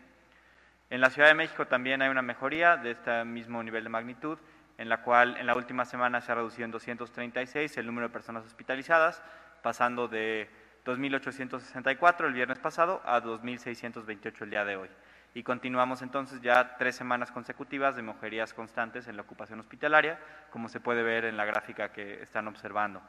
En 0.92 1.02
la 1.02 1.10
Ciudad 1.10 1.30
de 1.30 1.34
México 1.34 1.66
también 1.66 2.04
hay 2.04 2.10
una 2.10 2.22
mejoría 2.22 2.78
de 2.78 2.92
este 2.92 3.26
mismo 3.26 3.64
nivel 3.64 3.84
de 3.84 3.90
magnitud 3.90 4.38
en 4.78 4.90
la 4.90 5.02
cual 5.02 5.38
en 5.38 5.48
la 5.48 5.56
última 5.56 5.86
semana 5.86 6.22
se 6.22 6.32
ha 6.32 6.36
reducido 6.36 6.66
en 6.66 6.72
236 6.72 7.78
el 7.78 7.86
número 7.86 8.08
de 8.08 8.14
personas 8.14 8.46
hospitalizadas, 8.46 9.24
pasando 9.62 10.08
de 10.08 10.50
2.864 10.86 12.26
el 12.26 12.34
viernes 12.34 12.60
pasado 12.60 13.02
a 13.06 13.22
2.628 13.22 14.42
el 14.42 14.50
día 14.50 14.66
de 14.66 14.76
hoy. 14.76 14.90
Y 15.34 15.44
continuamos 15.44 16.02
entonces 16.02 16.42
ya 16.42 16.78
tres 16.78 16.96
semanas 16.96 17.32
consecutivas 17.32 17.96
de 17.96 18.02
mejorías 18.02 18.54
constantes 18.54 19.08
en 19.08 19.18
la 19.18 19.24
ocupación 19.24 19.60
hospitalaria, 19.60 20.20
como 20.50 20.70
se 20.70 20.80
puede 20.80 21.04
ver 21.04 21.26
en 21.26 21.36
la 21.36 21.44
gráfica 21.44 21.92
que 21.92 22.22
están 22.22 22.48
observando. 22.48 23.02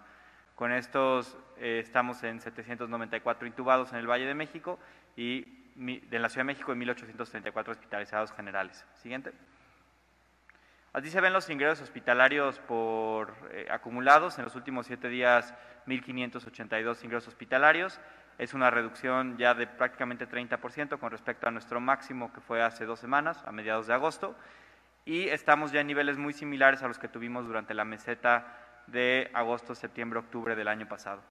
Con 0.57 0.73
estos 0.73 1.37
eh, 1.59 1.81
estamos 1.85 2.23
en 2.25 2.41
794 2.41 3.47
intubados 3.47 3.93
en 3.93 3.99
el 3.99 4.11
Valle 4.11 4.27
de 4.27 4.35
México 4.35 4.79
y 5.15 5.43
de 5.77 6.19
la 6.19 6.29
Ciudad 6.29 6.41
de 6.41 6.53
México 6.53 6.73
en 6.73 6.81
1.834 6.81 7.69
hospitalizados 7.69 8.33
generales. 8.33 8.85
Siguiente. 8.95 9.33
Así 10.97 11.11
se 11.11 11.21
ven 11.21 11.35
los 11.35 11.51
ingresos 11.51 11.83
hospitalarios 11.83 12.59
por 12.61 13.35
eh, 13.51 13.67
acumulados. 13.71 14.39
En 14.39 14.45
los 14.45 14.57
últimos 14.57 14.87
siete 14.87 15.11
días, 15.11 15.53
1.582 15.87 17.05
ingresos 17.05 17.29
hospitalarios. 17.29 18.01
Es 18.39 18.55
una 18.55 18.71
reducción 18.71 19.37
ya 19.37 19.53
de 19.53 19.67
prácticamente 19.67 20.27
30% 20.27 20.99
con 20.99 21.11
respecto 21.11 21.47
a 21.47 21.51
nuestro 21.51 21.81
máximo 21.81 22.33
que 22.33 22.41
fue 22.41 22.63
hace 22.63 22.87
dos 22.87 22.99
semanas, 22.99 23.45
a 23.45 23.53
mediados 23.53 23.89
de 23.89 23.93
agosto. 23.93 24.35
Y 25.05 25.29
estamos 25.29 25.71
ya 25.71 25.83
en 25.83 25.89
niveles 25.89 26.17
muy 26.17 26.33
similares 26.33 26.83
a 26.83 26.89
los 26.89 26.99
que 26.99 27.09
tuvimos 27.09 27.47
durante 27.47 27.75
la 27.75 27.85
meseta 27.85 28.57
de 28.87 29.31
agosto, 29.35 29.75
septiembre, 29.75 30.21
octubre 30.21 30.57
del 30.57 30.69
año 30.69 30.89
pasado. 30.89 31.23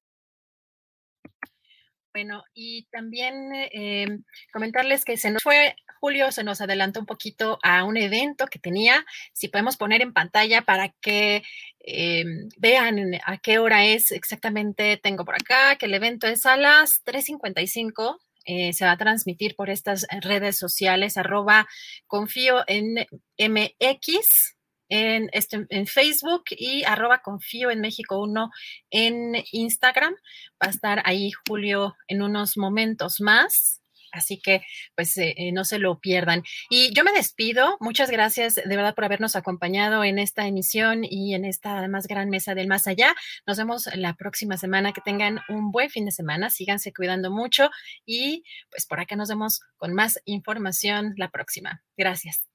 Bueno, 2.15 2.45
y 2.53 2.85
también 2.93 3.51
eh, 3.53 4.07
comentarles 4.53 5.03
que 5.03 5.17
se 5.17 5.31
nos 5.31 5.43
fue, 5.43 5.75
Julio 5.99 6.31
se 6.31 6.45
nos 6.45 6.61
adelantó 6.61 7.01
un 7.01 7.05
poquito 7.05 7.59
a 7.61 7.83
un 7.83 7.97
evento 7.97 8.47
que 8.47 8.57
tenía, 8.57 9.05
si 9.33 9.49
podemos 9.49 9.75
poner 9.75 10.01
en 10.01 10.13
pantalla 10.13 10.61
para 10.61 10.95
que 11.01 11.43
eh, 11.81 12.23
vean 12.55 13.19
a 13.25 13.37
qué 13.39 13.59
hora 13.59 13.83
es 13.83 14.13
exactamente, 14.13 14.95
tengo 14.95 15.25
por 15.25 15.35
acá, 15.35 15.75
que 15.75 15.87
el 15.87 15.93
evento 15.93 16.25
es 16.25 16.45
a 16.45 16.55
las 16.55 17.03
3.55. 17.03 18.17
Eh, 18.45 18.71
se 18.71 18.85
va 18.85 18.91
a 18.91 18.97
transmitir 18.97 19.57
por 19.57 19.69
estas 19.69 20.07
redes 20.21 20.57
sociales, 20.57 21.17
arroba 21.17 21.67
confío 22.07 22.63
en 22.67 23.05
MX, 23.37 24.54
en, 24.89 25.29
este, 25.33 25.65
en 25.69 25.87
Facebook 25.87 26.43
y 26.51 26.83
arroba 26.83 27.19
confío 27.19 27.71
en 27.71 27.81
México 27.81 28.21
1 28.21 28.51
en 28.91 29.43
Instagram. 29.51 30.13
Va 30.61 30.67
a 30.67 30.69
estar 30.69 31.01
ahí 31.05 31.31
Julio 31.47 31.95
en 32.07 32.21
unos 32.21 32.57
momentos 32.57 33.21
más. 33.21 33.81
Así 34.15 34.39
que, 34.39 34.61
pues, 34.95 35.17
eh, 35.17 35.33
eh, 35.37 35.51
no 35.51 35.65
se 35.65 35.77
lo 35.77 35.99
pierdan. 35.99 36.43
Y 36.69 36.93
yo 36.93 37.03
me 37.03 37.11
despido. 37.11 37.77
Muchas 37.81 38.09
gracias 38.09 38.55
de 38.55 38.75
verdad 38.75 38.95
por 38.95 39.03
habernos 39.03 39.35
acompañado 39.35 40.03
en 40.03 40.19
esta 40.19 40.47
emisión 40.47 41.03
y 41.03 41.35
en 41.35 41.43
esta 41.43 41.77
además 41.77 42.07
gran 42.07 42.29
mesa 42.29 42.55
del 42.55 42.67
más 42.67 42.87
allá. 42.87 43.13
Nos 43.45 43.57
vemos 43.57 43.89
la 43.95 44.13
próxima 44.13 44.57
semana. 44.57 44.93
Que 44.93 45.01
tengan 45.01 45.41
un 45.49 45.71
buen 45.71 45.89
fin 45.89 46.05
de 46.05 46.11
semana. 46.11 46.49
Síganse 46.49 46.93
cuidando 46.93 47.29
mucho 47.29 47.69
y 48.05 48.43
pues 48.69 48.85
por 48.85 48.99
acá 48.99 49.15
nos 49.15 49.29
vemos 49.29 49.59
con 49.77 49.93
más 49.93 50.19
información 50.25 51.13
la 51.17 51.29
próxima. 51.29 51.83
Gracias. 51.97 52.54